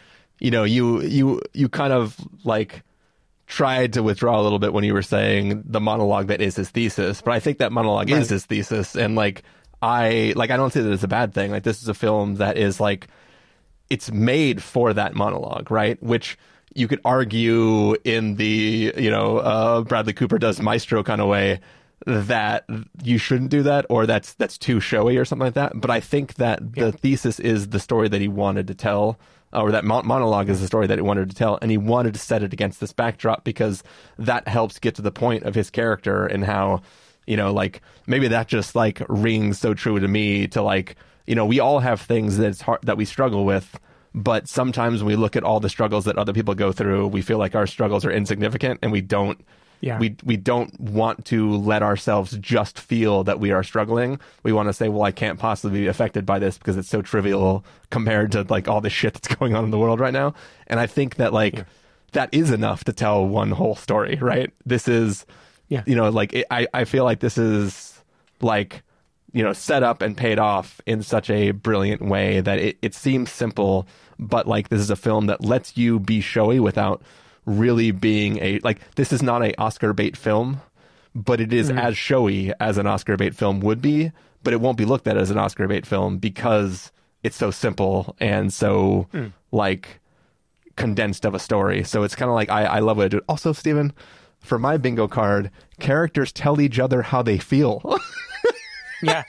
you 0.42 0.52
know, 0.52 0.64
you 0.64 1.02
you 1.02 1.42
you 1.54 1.70
kind 1.70 1.94
of 1.94 2.18
like 2.44 2.84
tried 3.46 3.94
to 3.94 4.04
withdraw 4.04 4.40
a 4.40 4.44
little 4.44 4.60
bit 4.60 4.74
when 4.74 4.84
you 4.84 4.94
were 4.94 5.02
saying 5.02 5.64
the 5.66 5.80
monologue 5.80 6.28
that 6.28 6.42
is 6.42 6.56
his 6.56 6.70
thesis, 6.70 7.22
but 7.22 7.32
I 7.32 7.40
think 7.40 7.60
that 7.60 7.72
monologue 7.72 8.10
right. 8.10 8.22
is 8.22 8.30
his 8.30 8.46
thesis, 8.46 8.96
and 8.96 9.16
like 9.16 9.44
I 9.82 10.34
like 10.36 10.50
I 10.50 10.58
don't 10.58 10.74
say 10.74 10.82
that 10.82 10.92
it's 10.92 11.04
a 11.04 11.08
bad 11.08 11.34
thing. 11.34 11.52
Like 11.52 11.64
this 11.64 11.82
is 11.82 11.88
a 11.88 11.94
film 11.94 12.36
that 12.36 12.58
is 12.58 12.80
like 12.80 13.08
it's 13.90 14.12
made 14.12 14.64
for 14.64 14.94
that 14.94 15.14
monologue, 15.14 15.70
right? 15.70 16.02
Which 16.02 16.38
you 16.74 16.88
could 16.88 17.02
argue 17.06 17.96
in 18.04 18.36
the 18.36 18.94
you 18.98 19.12
know 19.12 19.38
uh, 19.38 19.82
Bradley 19.82 20.14
Cooper 20.14 20.40
does 20.40 20.60
Maestro 20.60 21.04
kind 21.04 21.22
of 21.22 21.28
way 21.28 21.60
that 22.08 22.66
you 23.04 23.20
shouldn't 23.20 23.52
do 23.52 23.62
that 23.62 23.86
or 23.90 24.08
that's 24.08 24.34
that's 24.34 24.58
too 24.58 24.80
showy 24.80 25.18
or 25.18 25.26
something 25.26 25.46
like 25.46 25.54
that. 25.54 25.80
But 25.80 25.92
I 25.92 26.00
think 26.00 26.36
that 26.36 26.74
the 26.74 26.92
thesis 26.92 27.40
is 27.40 27.70
the 27.70 27.80
story 27.80 28.08
that 28.10 28.22
he 28.22 28.28
wanted 28.28 28.66
to 28.68 28.76
tell 28.76 29.20
or 29.54 29.72
that 29.72 29.84
monologue 29.86 30.50
is 30.50 30.62
the 30.62 30.68
story 30.68 30.88
that 30.88 30.98
he 30.98 31.02
wanted 31.02 31.30
to 31.30 31.36
tell, 31.36 31.60
and 31.62 31.72
he 31.72 31.78
wanted 31.78 32.14
to 32.14 32.20
set 32.20 32.44
it 32.44 32.54
against 32.54 32.80
this 32.80 32.94
backdrop 32.94 33.44
because 33.44 33.84
that 34.18 34.48
helps 34.48 34.80
get 34.80 34.96
to 34.96 35.02
the 35.02 35.12
point 35.12 35.44
of 35.44 35.56
his 35.56 35.70
character 35.70 36.26
and 36.26 36.46
how, 36.46 36.82
you 37.28 37.38
know, 37.38 37.54
like 37.54 37.82
maybe 38.08 38.28
that 38.30 38.48
just 38.48 38.76
like 38.76 39.02
rings 39.10 39.60
so 39.60 39.74
true 39.74 40.00
to 40.00 40.08
me 40.08 40.48
to 40.48 40.62
like, 40.62 40.96
you 41.28 41.36
know, 41.36 41.46
we 41.46 41.60
all 41.60 41.80
have 41.80 42.02
things 42.02 42.38
that's 42.38 42.62
hard 42.62 42.80
that 42.84 42.98
we 42.98 43.06
struggle 43.06 43.46
with, 43.46 43.78
But 44.14 44.50
sometimes 44.50 45.02
when 45.02 45.08
we 45.08 45.16
look 45.16 45.36
at 45.36 45.44
all 45.44 45.60
the 45.60 45.70
struggles 45.70 46.06
that 46.06 46.18
other 46.18 46.34
people 46.34 46.54
go 46.54 46.72
through, 46.72 47.08
we 47.08 47.22
feel 47.22 47.38
like 47.38 47.56
our 47.56 47.66
struggles 47.68 48.04
are 48.04 48.12
insignificant 48.12 48.80
and 48.82 48.92
we 48.92 49.02
don't 49.02 49.40
Yeah. 49.82 49.98
we 50.00 50.16
we 50.24 50.38
don't 50.38 50.80
want 50.80 51.26
to 51.26 51.56
let 51.58 51.82
ourselves 51.84 52.38
just 52.40 52.80
feel 52.80 53.24
that 53.26 53.40
we 53.40 53.52
are 53.52 53.64
struggling. 53.64 54.20
We 54.44 54.54
want 54.54 54.70
to 54.70 54.74
say, 54.74 54.90
well, 54.90 55.04
I 55.04 55.12
can't 55.12 55.40
possibly 55.40 55.82
be 55.82 55.88
affected 55.88 56.26
by 56.26 56.40
this 56.40 56.58
because 56.58 56.78
it's 56.78 56.88
so 56.90 57.02
trivial 57.02 57.66
compared 57.90 58.32
to 58.34 58.44
like 58.44 58.68
all 58.68 58.80
the 58.80 58.90
shit 58.90 59.14
that's 59.16 59.36
going 59.36 59.56
on 59.56 59.64
in 59.66 59.72
the 59.72 59.80
world 59.80 60.00
right 60.00 60.14
now. 60.14 60.34
And 60.68 60.80
I 60.80 60.88
think 60.88 61.16
that 61.16 61.34
like 61.34 61.66
that 62.14 62.30
is 62.32 62.52
enough 62.52 62.84
to 62.86 62.94
tell 62.94 63.26
one 63.28 63.52
whole 63.52 63.76
story, 63.76 64.18
right? 64.22 64.52
This 64.66 64.88
is 64.88 65.26
Yeah. 65.68 65.84
you 65.86 65.96
know, 65.96 66.10
like 66.10 66.32
it, 66.34 66.46
I 66.52 66.68
I 66.74 66.86
feel 66.86 67.04
like 67.04 67.20
this 67.20 67.38
is 67.38 68.02
like 68.42 68.84
you 69.34 69.42
know 69.44 69.54
set 69.54 69.82
up 69.82 70.02
and 70.02 70.16
paid 70.18 70.38
off 70.40 70.80
in 70.86 71.02
such 71.02 71.30
a 71.30 71.52
brilliant 71.52 72.02
way 72.02 72.42
that 72.42 72.60
it, 72.60 72.78
it 72.82 72.94
seems 72.94 73.32
simple 73.32 73.88
but 74.20 74.46
like 74.46 74.70
this 74.70 74.82
is 74.82 74.90
a 74.90 74.96
film 74.96 75.28
that 75.28 75.44
lets 75.44 75.78
you 75.78 76.00
be 76.00 76.20
showy 76.22 76.60
without 76.60 77.02
really 77.46 77.92
being 77.92 78.38
a 78.40 78.60
like 78.60 78.80
this 78.96 79.12
is 79.12 79.22
not 79.22 79.44
a 79.44 79.60
oscar 79.60 79.94
bait 79.94 80.16
film 80.16 80.62
but 81.16 81.42
it 81.42 81.52
is 81.52 81.70
mm. 81.70 81.80
as 81.80 81.98
showy 81.98 82.54
as 82.60 82.78
an 82.78 82.88
oscar 82.88 83.18
bait 83.18 83.36
film 83.36 83.60
would 83.60 83.82
be 83.82 84.12
but 84.44 84.54
it 84.54 84.62
won't 84.62 84.78
be 84.78 84.86
looked 84.86 85.08
at 85.08 85.18
as 85.18 85.32
an 85.32 85.38
oscar 85.38 85.68
bait 85.68 85.86
film 85.86 86.18
because 86.18 86.92
it's 87.24 87.36
so 87.36 87.52
simple 87.52 88.16
and 88.20 88.54
so 88.54 89.08
mm. 89.14 89.32
like 89.52 90.00
condensed 90.76 91.26
of 91.26 91.34
a 91.34 91.40
story 91.40 91.84
so 91.84 92.04
it's 92.04 92.16
kind 92.16 92.30
of 92.30 92.36
like 92.36 92.50
I, 92.50 92.66
I 92.66 92.80
love 92.80 92.98
what 92.98 93.06
I 93.06 93.10
do 93.10 93.22
also 93.28 93.54
Stephen, 93.54 93.94
for 94.40 94.58
my 94.58 94.78
bingo 94.78 95.08
card 95.08 95.52
characters 95.80 96.32
tell 96.32 96.62
each 96.62 96.80
other 96.80 97.02
how 97.02 97.22
they 97.22 97.38
feel 97.38 97.82
yeah. 99.02 99.24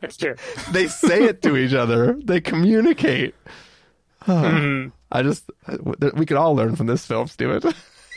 That's 0.00 0.16
true. 0.16 0.34
they 0.72 0.86
say 0.88 1.24
it 1.24 1.42
to 1.42 1.56
each 1.56 1.72
other. 1.72 2.18
They 2.22 2.40
communicate. 2.40 3.34
Mm-hmm. 4.26 4.88
I 5.12 5.22
just 5.22 5.50
we 6.14 6.26
could 6.26 6.36
all 6.36 6.54
learn 6.54 6.76
from 6.76 6.86
this 6.86 7.06
film, 7.06 7.28
Stephen. 7.28 7.62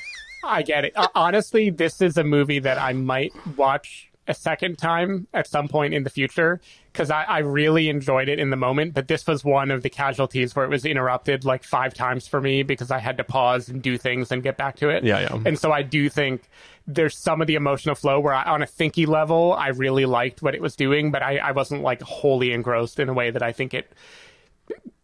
I 0.44 0.62
get 0.62 0.86
it. 0.86 0.94
Uh, 0.96 1.08
honestly, 1.14 1.70
this 1.70 2.02
is 2.02 2.18
a 2.18 2.24
movie 2.24 2.60
that 2.60 2.80
I 2.80 2.94
might 2.94 3.34
watch 3.58 4.10
a 4.28 4.34
second 4.34 4.78
time 4.78 5.28
at 5.34 5.48
some 5.48 5.68
point 5.68 5.94
in 5.94 6.04
the 6.04 6.10
future 6.10 6.60
because 6.92 7.10
I, 7.10 7.24
I 7.24 7.40
really 7.40 7.90
enjoyed 7.90 8.28
it 8.28 8.40
in 8.40 8.50
the 8.50 8.56
moment. 8.56 8.94
But 8.94 9.08
this 9.08 9.26
was 9.26 9.44
one 9.44 9.72
of 9.72 9.84
the 9.84 9.90
casualties 9.90 10.56
where 10.56 10.66
it 10.66 10.70
was 10.70 10.86
interrupted 10.86 11.46
like 11.46 11.64
five 11.64 11.94
times 11.94 12.28
for 12.28 12.42
me 12.42 12.64
because 12.64 12.92
I 12.92 13.00
had 13.00 13.18
to 13.18 13.24
pause 13.24 13.70
and 13.70 13.82
do 13.82 13.98
things 13.98 14.32
and 14.32 14.44
get 14.44 14.58
back 14.58 14.78
to 14.78 14.90
it. 14.90 15.04
Yeah, 15.04 15.22
yeah. 15.22 15.40
And 15.46 15.58
so 15.58 15.72
I 15.72 15.82
do 15.82 16.10
think 16.10 16.50
there's 16.86 17.18
some 17.18 17.42
of 17.42 17.48
the 17.48 17.56
emotional 17.56 17.96
flow 17.96 18.20
where 18.20 18.34
I, 18.34 18.44
on 18.44 18.62
a 18.62 18.66
thinky 18.66 19.08
level, 19.08 19.54
I 19.54 19.70
really 19.70 20.06
liked 20.06 20.42
what 20.42 20.56
it 20.56 20.62
was 20.62 20.76
doing, 20.76 21.12
but 21.12 21.22
I, 21.22 21.38
I 21.38 21.52
wasn't 21.52 21.82
like 21.82 22.02
wholly 22.02 22.52
engrossed 22.52 23.00
in 23.00 23.10
a 23.10 23.14
way 23.14 23.30
that 23.32 23.44
I 23.44 23.52
think 23.52 23.74
it 23.74 23.92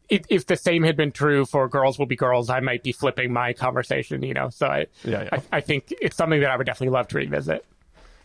if, 0.09 0.23
if 0.30 0.45
the 0.45 0.55
same 0.57 0.84
had 0.84 0.95
been 0.95 1.11
true 1.11 1.45
for 1.45 1.67
girls 1.67 1.97
will 1.97 2.05
be 2.05 2.15
girls, 2.15 2.49
I 2.49 2.59
might 2.59 2.84
be 2.84 2.91
flipping 2.91 3.31
my 3.31 3.53
conversation, 3.53 4.23
you 4.23 4.34
know. 4.34 4.49
So 4.49 4.67
I, 4.67 4.88
Yeah, 5.03 5.23
yeah. 5.23 5.30
I, 5.31 5.57
I 5.57 5.61
think 5.61 5.93
it's 6.01 6.15
something 6.15 6.41
that 6.41 6.49
I 6.49 6.57
would 6.57 6.65
definitely 6.65 6.93
love 6.93 7.07
to 7.09 7.17
revisit. 7.17 7.65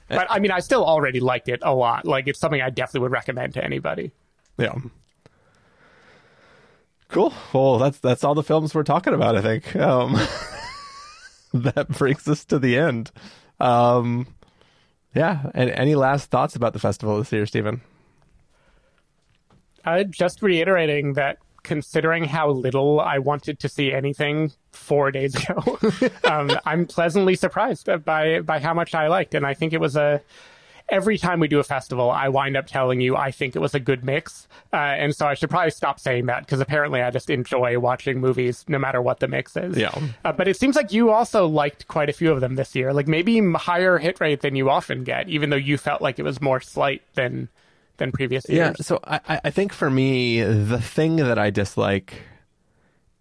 But 0.09 0.27
I 0.31 0.39
mean, 0.39 0.51
I 0.51 0.61
still 0.61 0.85
already 0.85 1.21
liked 1.21 1.49
it 1.49 1.61
a 1.63 1.75
lot. 1.75 2.07
Like 2.07 2.29
it's 2.29 2.39
something 2.39 2.63
I 2.63 2.71
definitely 2.71 3.01
would 3.01 3.13
recommend 3.13 3.55
to 3.55 3.65
anybody. 3.65 4.13
yeah. 4.57 4.75
Cool. 7.09 7.33
Well, 7.55 7.79
that's 7.79 7.99
that's 7.99 8.23
all 8.23 8.35
the 8.35 8.43
films 8.43 8.75
we're 8.75 8.83
talking 8.83 9.15
about. 9.15 9.35
I 9.35 9.41
think 9.41 9.75
um, 9.77 10.13
that 11.55 11.89
brings 11.89 12.29
us 12.29 12.45
to 12.47 12.59
the 12.59 12.77
end. 12.77 13.11
Um, 13.61 14.27
yeah. 15.15 15.51
And 15.55 15.71
any 15.71 15.95
last 15.95 16.31
thoughts 16.31 16.55
about 16.55 16.75
the 16.75 16.79
festival 16.79 17.19
this 17.19 17.33
year, 17.33 17.47
Stephen? 17.47 17.81
Uh, 19.85 20.05
just 20.05 20.43
reiterating 20.43 21.15
that 21.15 21.39
considering 21.69 22.25
how 22.25 22.49
little 22.49 22.99
I 22.99 23.19
wanted 23.19 23.61
to 23.61 23.69
see 23.69 23.93
anything 23.93 24.53
four 24.73 25.11
days 25.11 25.37
ago, 25.37 25.79
um, 26.25 26.51
I'm 26.65 26.87
pleasantly 26.87 27.37
surprised 27.37 27.89
by 28.05 28.41
by 28.41 28.59
how 28.59 28.73
much 28.75 28.95
I 28.95 29.07
liked, 29.09 29.35
and 29.35 29.47
I 29.47 29.55
think 29.55 29.73
it 29.73 29.81
was 29.81 29.95
a. 29.95 30.21
Every 30.91 31.19
time 31.19 31.39
we 31.39 31.49
do 31.49 31.59
a 31.59 31.65
festival, 31.65 32.11
I 32.11 32.31
wind 32.31 32.57
up 32.57 32.67
telling 32.67 33.03
you 33.03 33.15
I 33.15 33.31
think 33.31 33.55
it 33.55 33.59
was 33.59 33.75
a 33.75 33.79
good 33.79 34.03
mix, 34.03 34.49
uh, 34.73 34.77
and 34.77 35.15
so 35.15 35.27
I 35.27 35.35
should 35.35 35.51
probably 35.51 35.71
stop 35.71 36.01
saying 36.01 36.25
that 36.27 36.47
because 36.47 36.61
apparently 36.61 37.03
I 37.03 37.11
just 37.11 37.29
enjoy 37.29 37.79
watching 37.79 38.19
movies 38.19 38.65
no 38.69 38.79
matter 38.79 39.03
what 39.03 39.21
the 39.21 39.29
mix 39.29 39.55
is. 39.55 39.77
Yeah. 39.77 39.93
Uh, 40.25 40.33
but 40.33 40.49
it 40.49 40.57
seems 40.57 40.77
like 40.77 40.91
you 40.91 41.11
also 41.11 41.47
liked 41.47 41.89
quite 41.89 42.09
a 42.09 42.15
few 42.15 42.33
of 42.33 42.41
them 42.41 42.55
this 42.55 42.75
year, 42.75 42.95
like 42.95 43.07
maybe 43.07 43.39
higher 43.53 43.99
hit 43.99 44.19
rate 44.19 44.41
than 44.41 44.57
you 44.57 44.71
often 44.71 45.05
get, 45.05 45.29
even 45.29 45.51
though 45.51 45.57
you 45.57 45.77
felt 45.77 46.01
like 46.01 46.19
it 46.19 46.23
was 46.23 46.41
more 46.41 46.63
slight 46.63 47.03
than 47.17 47.51
than 47.99 48.11
previous 48.13 48.49
years. 48.49 48.59
Yeah, 48.79 48.85
so 48.85 48.99
I, 49.05 49.21
I- 49.29 49.41
I 49.45 49.51
think 49.51 49.73
for 49.73 49.91
me, 49.91 50.43
the 50.43 50.81
thing 50.81 51.17
that 51.17 51.39
I 51.39 51.51
dislike 51.51 52.15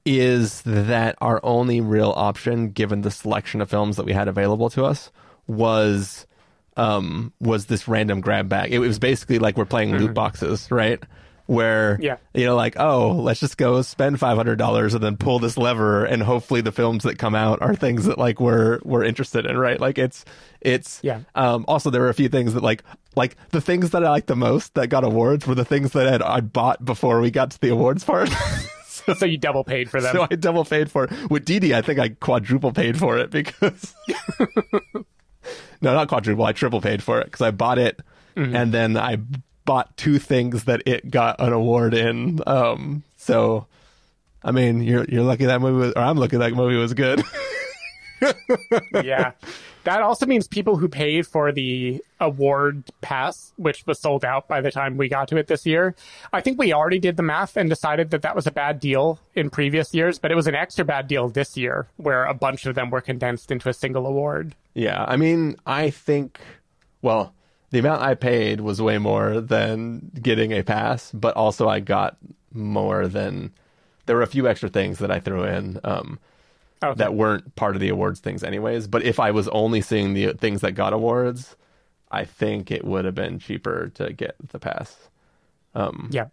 is 0.06 0.62
that 0.62 1.16
our 1.20 1.42
only 1.44 1.82
real 1.82 2.14
option, 2.16 2.70
given 2.72 3.02
the 3.02 3.12
selection 3.12 3.60
of 3.62 3.70
films 3.70 3.98
that 3.98 4.06
we 4.06 4.14
had 4.14 4.28
available 4.30 4.70
to 4.72 4.86
us, 4.86 5.12
was 5.48 6.26
um, 6.78 7.34
was 7.42 7.66
this 7.66 7.88
random 7.88 8.22
grab 8.22 8.48
bag. 8.48 8.72
It 8.74 8.80
was 8.80 9.00
basically 9.00 9.40
like 9.40 9.58
we're 9.58 9.66
playing 9.66 9.98
loot 9.98 10.14
boxes, 10.14 10.70
right? 10.72 11.02
Where 11.48 11.98
Yeah. 12.02 12.18
you 12.34 12.46
know, 12.46 12.56
like, 12.56 12.76
oh, 12.78 13.12
let's 13.14 13.40
just 13.40 13.58
go 13.58 13.82
spend 13.82 14.20
five 14.20 14.38
hundred 14.38 14.58
dollars 14.58 14.94
and 14.94 15.02
then 15.04 15.18
pull 15.18 15.40
this 15.40 15.58
lever, 15.58 16.06
and 16.06 16.22
hopefully 16.22 16.62
the 16.62 16.72
films 16.74 17.04
that 17.04 17.18
come 17.18 17.34
out 17.36 17.62
are 17.62 17.74
things 17.74 18.06
that 18.06 18.18
like 18.18 18.40
we're 18.40 18.80
we're 18.84 19.04
interested 19.04 19.46
in, 19.46 19.58
right? 19.58 19.80
Like 19.80 19.98
it's 19.98 20.26
it's 20.62 21.00
Yeah. 21.04 21.22
um, 21.36 21.64
also, 21.68 21.90
there 21.90 22.02
were 22.02 22.10
a 22.10 22.14
few 22.14 22.28
things 22.30 22.54
that 22.54 22.64
like 22.64 22.84
like 23.16 23.36
the 23.52 23.62
things 23.62 23.92
that 23.92 24.04
I 24.06 24.10
liked 24.10 24.28
the 24.28 24.36
most 24.36 24.74
that 24.76 24.88
got 24.90 25.04
awards 25.04 25.48
were 25.48 25.56
the 25.56 25.66
things 25.66 25.92
that 25.94 26.08
I'd, 26.08 26.22
I 26.22 26.42
bought 26.42 26.84
before 26.86 27.20
we 27.22 27.32
got 27.32 27.52
to 27.52 27.60
the 27.62 27.70
awards 27.70 28.04
part. 28.04 28.30
so 29.18 29.26
you 29.26 29.38
double 29.38 29.64
paid 29.64 29.90
for 29.90 30.02
them. 30.02 30.14
so 30.14 30.28
I 30.30 30.36
double 30.36 30.66
paid 30.66 30.92
for 30.92 31.06
it. 31.06 31.30
With 31.32 31.46
Didi, 31.46 31.74
I 31.74 31.82
think 31.82 31.98
I 31.98 32.10
quadruple 32.10 32.74
paid 32.74 32.98
for 33.00 33.18
it 33.18 33.32
because 33.32 33.96
no, 35.82 35.94
not 35.94 36.08
quadruple. 36.10 36.46
I 36.46 36.52
triple 36.52 36.82
paid 36.82 37.02
for 37.02 37.20
it 37.22 37.26
because 37.26 37.42
I 37.42 37.52
bought 37.52 37.80
it 37.80 38.02
and 38.36 38.72
then 38.72 38.98
I 38.98 39.18
bought 39.68 39.96
two 39.98 40.18
things 40.18 40.64
that 40.64 40.82
it 40.88 41.12
got 41.12 41.40
an 41.40 41.54
award 41.54 41.94
in. 41.94 42.40
Um, 42.48 43.04
so 43.18 43.68
I 44.44 44.52
mean, 44.52 44.82
you're 44.82 45.06
you're 45.06 45.24
lucky 45.24 45.46
that 45.46 45.62
movie 45.62 45.88
was, 45.88 45.94
or 45.94 46.02
I'm 46.02 46.18
lucky 46.18 46.38
that 46.38 46.54
movie 46.54 46.78
was 46.78 46.96
good. 46.96 47.22
yeah. 49.04 49.34
That 49.84 50.02
also 50.02 50.26
means 50.26 50.48
people 50.48 50.76
who 50.76 50.90
paid 50.90 51.26
for 51.26 51.52
the 51.54 52.02
award 52.20 52.84
pass, 53.00 53.54
which 53.56 53.86
was 53.88 54.00
sold 54.00 54.26
out 54.26 54.48
by 54.50 54.60
the 54.60 54.70
time 54.70 54.98
we 54.98 55.08
got 55.08 55.30
to 55.30 55.38
it 55.38 55.48
this 55.48 55.66
year. 55.66 55.96
I 56.34 56.42
think 56.42 56.60
we 56.60 56.74
already 56.74 57.00
did 57.00 57.16
the 57.16 57.24
math 57.24 57.56
and 57.56 57.70
decided 57.70 58.10
that 58.12 58.22
that 58.24 58.36
was 58.36 58.46
a 58.46 58.52
bad 58.52 58.82
deal 58.82 59.20
in 59.34 59.50
previous 59.50 59.94
years, 59.94 60.20
but 60.20 60.30
it 60.30 60.36
was 60.36 60.46
an 60.48 60.56
extra 60.56 60.84
bad 60.84 61.08
deal 61.08 61.30
this 61.30 61.56
year 61.56 61.88
where 61.96 62.26
a 62.26 62.34
bunch 62.34 62.66
of 62.66 62.76
them 62.76 62.90
were 62.90 63.00
condensed 63.00 63.50
into 63.50 63.70
a 63.70 63.74
single 63.74 64.06
award. 64.06 64.56
Yeah, 64.74 65.06
I 65.08 65.16
mean, 65.16 65.56
I 65.66 65.90
think, 65.90 66.42
well, 67.02 67.34
the 67.72 67.80
amount 67.80 68.02
I 68.02 68.16
paid 68.16 68.62
was 68.62 68.82
way 68.82 68.98
more 68.98 69.42
than 69.42 70.12
getting 70.22 70.52
a 70.54 70.64
pass, 70.64 71.12
but 71.12 71.36
also 71.36 71.68
I 71.68 71.80
got 71.80 72.18
more 72.54 73.08
than. 73.08 73.52
There 74.06 74.16
were 74.16 74.22
a 74.22 74.28
few 74.28 74.48
extra 74.48 74.70
things 74.70 75.00
that 75.00 75.12
I 75.12 75.20
threw 75.20 75.44
in 75.44 75.80
um, 75.84 76.20
Okay. 76.82 76.98
that 77.00 77.16
weren't 77.16 77.56
part 77.56 77.76
of 77.76 77.82
the 77.82 77.90
awards 77.90 78.20
things, 78.20 78.44
anyways. 78.44 78.88
But 78.88 79.04
if 79.04 79.20
I 79.20 79.32
was 79.32 79.48
only 79.50 79.82
seeing 79.82 80.14
the 80.14 80.34
things 80.34 80.62
that 80.62 80.74
got 80.74 80.94
awards, 80.94 81.56
I 82.12 82.24
think 82.24 82.70
it 82.72 82.86
would 82.86 83.04
have 83.04 83.16
been 83.16 83.40
cheaper 83.40 83.90
to 83.96 84.14
get 84.14 84.36
the 84.52 84.60
pass. 84.60 84.96
Yeah. 86.10 86.28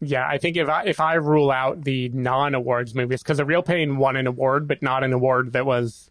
Yeah, 0.00 0.26
I 0.28 0.36
think 0.36 0.56
if 0.58 0.68
I 0.68 0.84
if 0.84 1.00
I 1.00 1.14
rule 1.14 1.50
out 1.50 1.84
the 1.84 2.10
non-awards 2.10 2.94
movies 2.94 3.22
because 3.22 3.38
the 3.38 3.46
Real 3.46 3.62
Pain 3.62 3.96
won 3.96 4.16
an 4.16 4.26
award, 4.26 4.68
but 4.68 4.82
not 4.82 5.02
an 5.02 5.14
award 5.14 5.54
that 5.54 5.64
was 5.64 6.10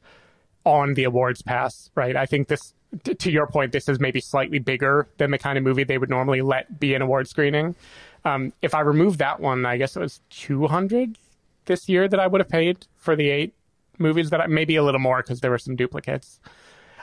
on 0.65 0.95
the 0.95 1.03
awards 1.03 1.43
pass, 1.43 1.91
right? 1.93 2.15
I 2.15 2.25
think 2.25 2.47
this, 2.47 2.73
to 3.03 3.31
your 3.31 3.47
point, 3.47 3.71
this 3.71 3.89
is 3.89 3.99
maybe 3.99 4.19
slightly 4.19 4.59
bigger 4.59 5.07
than 5.17 5.31
the 5.31 5.37
kind 5.37 5.57
of 5.57 5.63
movie 5.63 5.83
they 5.83 5.97
would 5.97 6.09
normally 6.09 6.41
let 6.41 6.79
be 6.79 6.93
an 6.93 7.01
award 7.01 7.27
screening. 7.27 7.75
Um, 8.23 8.53
if 8.61 8.73
I 8.73 8.79
remove 8.79 9.17
that 9.19 9.39
one, 9.39 9.65
I 9.65 9.77
guess 9.77 9.95
it 9.95 9.99
was 9.99 10.21
two 10.29 10.67
hundred 10.67 11.17
this 11.65 11.89
year 11.89 12.07
that 12.07 12.19
I 12.19 12.27
would 12.27 12.41
have 12.41 12.49
paid 12.49 12.85
for 12.95 13.15
the 13.15 13.29
eight 13.29 13.53
movies 13.97 14.29
that 14.29 14.41
I, 14.41 14.47
maybe 14.47 14.75
a 14.75 14.83
little 14.83 14.99
more 14.99 15.21
because 15.21 15.41
there 15.41 15.51
were 15.51 15.57
some 15.57 15.75
duplicates. 15.75 16.39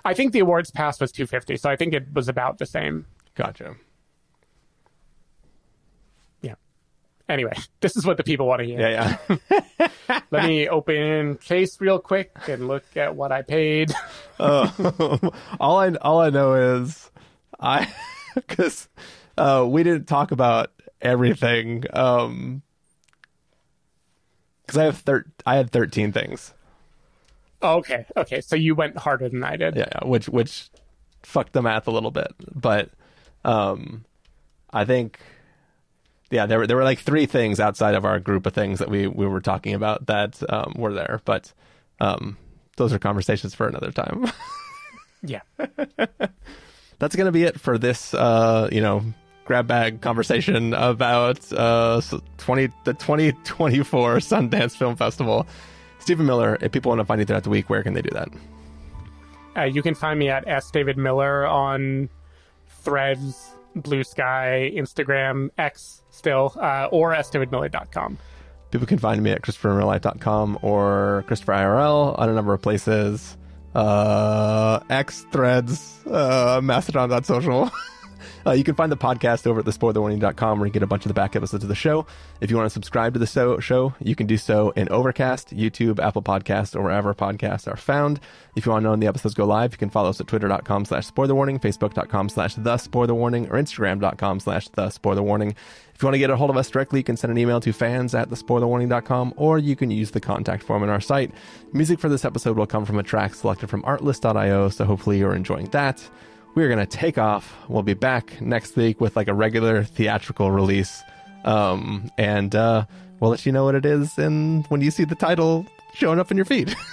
I 0.04 0.14
think 0.14 0.32
the 0.32 0.40
awards 0.40 0.70
pass 0.70 1.00
was 1.00 1.12
two 1.12 1.26
fifty, 1.26 1.56
so 1.56 1.70
I 1.70 1.76
think 1.76 1.94
it 1.94 2.12
was 2.12 2.28
about 2.28 2.58
the 2.58 2.66
same. 2.66 3.06
Gotcha. 3.34 3.76
Yeah. 6.40 6.54
Anyway, 7.32 7.52
this 7.80 7.96
is 7.96 8.04
what 8.04 8.18
the 8.18 8.22
people 8.22 8.46
want 8.46 8.60
to 8.60 8.66
hear. 8.66 8.78
Yeah, 8.78 9.16
yeah. 9.30 10.18
Let 10.30 10.44
me 10.44 10.68
open 10.68 11.36
case 11.36 11.80
real 11.80 11.98
quick 11.98 12.30
and 12.46 12.68
look 12.68 12.84
at 12.94 13.16
what 13.16 13.32
I 13.32 13.42
paid. 13.42 13.92
Uh, 14.40 15.30
all 15.60 15.78
I 15.78 15.90
all 16.00 16.20
I 16.20 16.30
know 16.30 16.54
is 16.54 17.12
I 17.60 17.94
because 18.34 18.88
uh, 19.38 19.64
we 19.68 19.84
didn't 19.84 20.06
talk 20.06 20.32
about 20.32 20.72
everything. 21.00 21.84
Um, 21.92 22.62
because 24.66 24.78
I 24.78 24.84
have 24.84 24.98
thir- 24.98 25.26
I 25.46 25.54
had 25.54 25.70
thirteen 25.70 26.10
things. 26.10 26.54
okay, 27.62 28.04
okay. 28.16 28.40
So 28.40 28.56
you 28.56 28.74
went 28.74 28.96
harder 28.96 29.28
than 29.28 29.44
I 29.44 29.54
did. 29.56 29.76
Yeah, 29.76 29.86
yeah, 29.92 30.08
which 30.08 30.28
which 30.28 30.70
fucked 31.22 31.52
the 31.52 31.62
math 31.62 31.86
a 31.86 31.92
little 31.92 32.10
bit, 32.10 32.32
but 32.52 32.90
um, 33.44 34.04
I 34.72 34.84
think 34.84 35.20
yeah, 36.32 36.46
there 36.46 36.58
were 36.58 36.66
there 36.66 36.76
were 36.76 36.84
like 36.84 36.98
three 36.98 37.26
things 37.26 37.60
outside 37.60 37.94
of 37.94 38.04
our 38.04 38.18
group 38.18 38.46
of 38.46 38.52
things 38.52 38.78
that 38.78 38.88
we 38.88 39.06
we 39.06 39.26
were 39.26 39.40
talking 39.40 39.74
about 39.74 40.06
that 40.06 40.42
um, 40.52 40.74
were 40.76 40.92
there, 40.92 41.20
but 41.24 41.52
um, 42.00 42.36
those 42.76 42.92
are 42.92 42.98
conversations 42.98 43.54
for 43.54 43.68
another 43.68 43.92
time. 43.92 44.30
Yeah. 45.24 45.42
That's 46.98 47.14
gonna 47.16 47.30
be 47.30 47.44
it 47.44 47.60
for 47.60 47.78
this. 47.78 48.12
Uh, 48.12 48.68
you 48.72 48.80
know, 48.80 49.04
grab 49.44 49.66
bag 49.68 50.00
conversation 50.00 50.74
about 50.74 51.52
uh 51.52 52.00
20 52.38 52.68
the 52.84 52.94
2024 52.94 54.16
Sundance 54.16 54.76
Film 54.76 54.96
Festival. 54.96 55.46
Stephen 56.00 56.26
Miller. 56.26 56.58
If 56.60 56.72
people 56.72 56.88
want 56.90 57.00
to 57.00 57.04
find 57.04 57.20
you 57.20 57.24
throughout 57.24 57.44
the 57.44 57.50
week, 57.50 57.70
where 57.70 57.84
can 57.84 57.94
they 57.94 58.02
do 58.02 58.10
that? 58.10 58.28
Uh, 59.56 59.62
you 59.62 59.82
can 59.82 59.94
find 59.94 60.18
me 60.18 60.28
at 60.28 60.46
S 60.48 60.70
David 60.72 60.96
Miller 60.96 61.46
on 61.46 62.08
Threads, 62.66 63.51
Blue 63.74 64.04
Sky, 64.04 64.70
Instagram, 64.74 65.50
X 65.58 66.02
still, 66.10 66.54
uh, 66.60 66.88
or 66.90 67.14
sdavidmiller.com. 67.14 68.18
People 68.70 68.86
can 68.86 68.98
find 68.98 69.22
me 69.22 69.30
at 69.30 69.42
ChristopherMillerLife.com 69.42 70.58
or 70.62 71.24
Christopher 71.26 71.52
IRL 71.52 72.18
on 72.18 72.28
a 72.28 72.32
number 72.32 72.54
of 72.54 72.62
places. 72.62 73.36
Uh, 73.74 74.80
X 74.88 75.26
Threads, 75.30 76.00
uh, 76.06 76.60
Mastodon.social. 76.62 77.70
Uh, 78.46 78.52
you 78.52 78.64
can 78.64 78.74
find 78.74 78.90
the 78.90 78.96
podcast 78.96 79.46
over 79.46 79.60
at 79.60 79.66
thespoilerwarning.com 79.66 80.58
where 80.58 80.66
you 80.66 80.72
get 80.72 80.82
a 80.82 80.86
bunch 80.86 81.04
of 81.04 81.08
the 81.08 81.14
back 81.14 81.36
episodes 81.36 81.64
of 81.64 81.68
the 81.68 81.74
show. 81.74 82.06
If 82.40 82.50
you 82.50 82.56
want 82.56 82.66
to 82.66 82.70
subscribe 82.70 83.12
to 83.14 83.18
the 83.18 83.26
so- 83.26 83.60
show, 83.60 83.94
you 84.00 84.14
can 84.14 84.26
do 84.26 84.36
so 84.36 84.70
in 84.70 84.88
Overcast, 84.90 85.56
YouTube, 85.56 85.98
Apple 86.00 86.22
Podcasts, 86.22 86.74
or 86.76 86.82
wherever 86.82 87.14
podcasts 87.14 87.70
are 87.70 87.76
found. 87.76 88.20
If 88.56 88.66
you 88.66 88.72
want 88.72 88.82
to 88.82 88.84
know 88.84 88.90
when 88.90 89.00
the 89.00 89.06
episodes 89.06 89.34
go 89.34 89.44
live, 89.44 89.72
you 89.72 89.78
can 89.78 89.90
follow 89.90 90.10
us 90.10 90.20
at 90.20 90.26
twitter.com 90.26 90.84
slash 90.84 91.08
spoilerwarning, 91.08 91.60
facebook.com 91.60 92.28
slash 92.28 92.54
the 92.54 92.76
spoilerwarning, 92.76 93.50
or 93.50 93.54
instagram.com 93.54 94.40
slash 94.40 94.68
the 94.68 94.86
spoilerwarning. 94.86 95.54
If 95.94 96.02
you 96.02 96.06
want 96.06 96.14
to 96.14 96.18
get 96.18 96.30
a 96.30 96.36
hold 96.36 96.50
of 96.50 96.56
us 96.56 96.68
directly, 96.68 97.00
you 97.00 97.04
can 97.04 97.16
send 97.16 97.30
an 97.30 97.38
email 97.38 97.60
to 97.60 97.72
fans 97.72 98.14
at 98.14 98.28
thespoilerwarning.com, 98.28 99.34
or 99.36 99.58
you 99.58 99.76
can 99.76 99.90
use 99.90 100.10
the 100.10 100.20
contact 100.20 100.62
form 100.62 100.82
on 100.82 100.88
our 100.88 101.00
site. 101.00 101.32
Music 101.72 102.00
for 102.00 102.08
this 102.08 102.24
episode 102.24 102.56
will 102.56 102.66
come 102.66 102.84
from 102.84 102.98
a 102.98 103.02
track 103.02 103.34
selected 103.34 103.70
from 103.70 103.82
artlist.io, 103.82 104.68
so 104.68 104.84
hopefully 104.84 105.18
you're 105.18 105.34
enjoying 105.34 105.66
that 105.66 106.08
we're 106.54 106.68
going 106.68 106.78
to 106.78 106.86
take 106.86 107.18
off. 107.18 107.54
We'll 107.68 107.82
be 107.82 107.94
back 107.94 108.40
next 108.40 108.76
week 108.76 109.00
with 109.00 109.16
like 109.16 109.28
a 109.28 109.34
regular 109.34 109.84
theatrical 109.84 110.50
release. 110.50 111.02
Um, 111.44 112.10
and 112.18 112.54
uh, 112.54 112.86
we'll 113.20 113.30
let 113.30 113.44
you 113.46 113.52
know 113.52 113.64
what 113.64 113.74
it 113.74 113.86
is 113.86 114.16
and 114.18 114.66
when 114.68 114.80
you 114.80 114.90
see 114.90 115.04
the 115.04 115.14
title 115.14 115.66
showing 115.94 116.18
up 116.18 116.30
in 116.30 116.36
your 116.36 116.46
feed. 116.46 116.74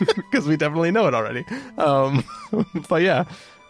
Because 0.00 0.48
we 0.48 0.56
definitely 0.56 0.90
know 0.90 1.06
it 1.08 1.14
already. 1.14 1.44
Um, 1.76 2.24
but 2.88 3.02
yeah, 3.02 3.24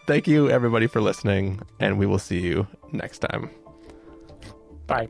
thank 0.07 0.27
you 0.27 0.49
everybody 0.49 0.87
for 0.87 1.01
listening, 1.01 1.59
and 1.79 1.99
we 1.99 2.05
will 2.05 2.19
see 2.19 2.39
you 2.39 2.67
next 2.93 3.19
time. 3.19 3.49
Bye. 4.87 5.09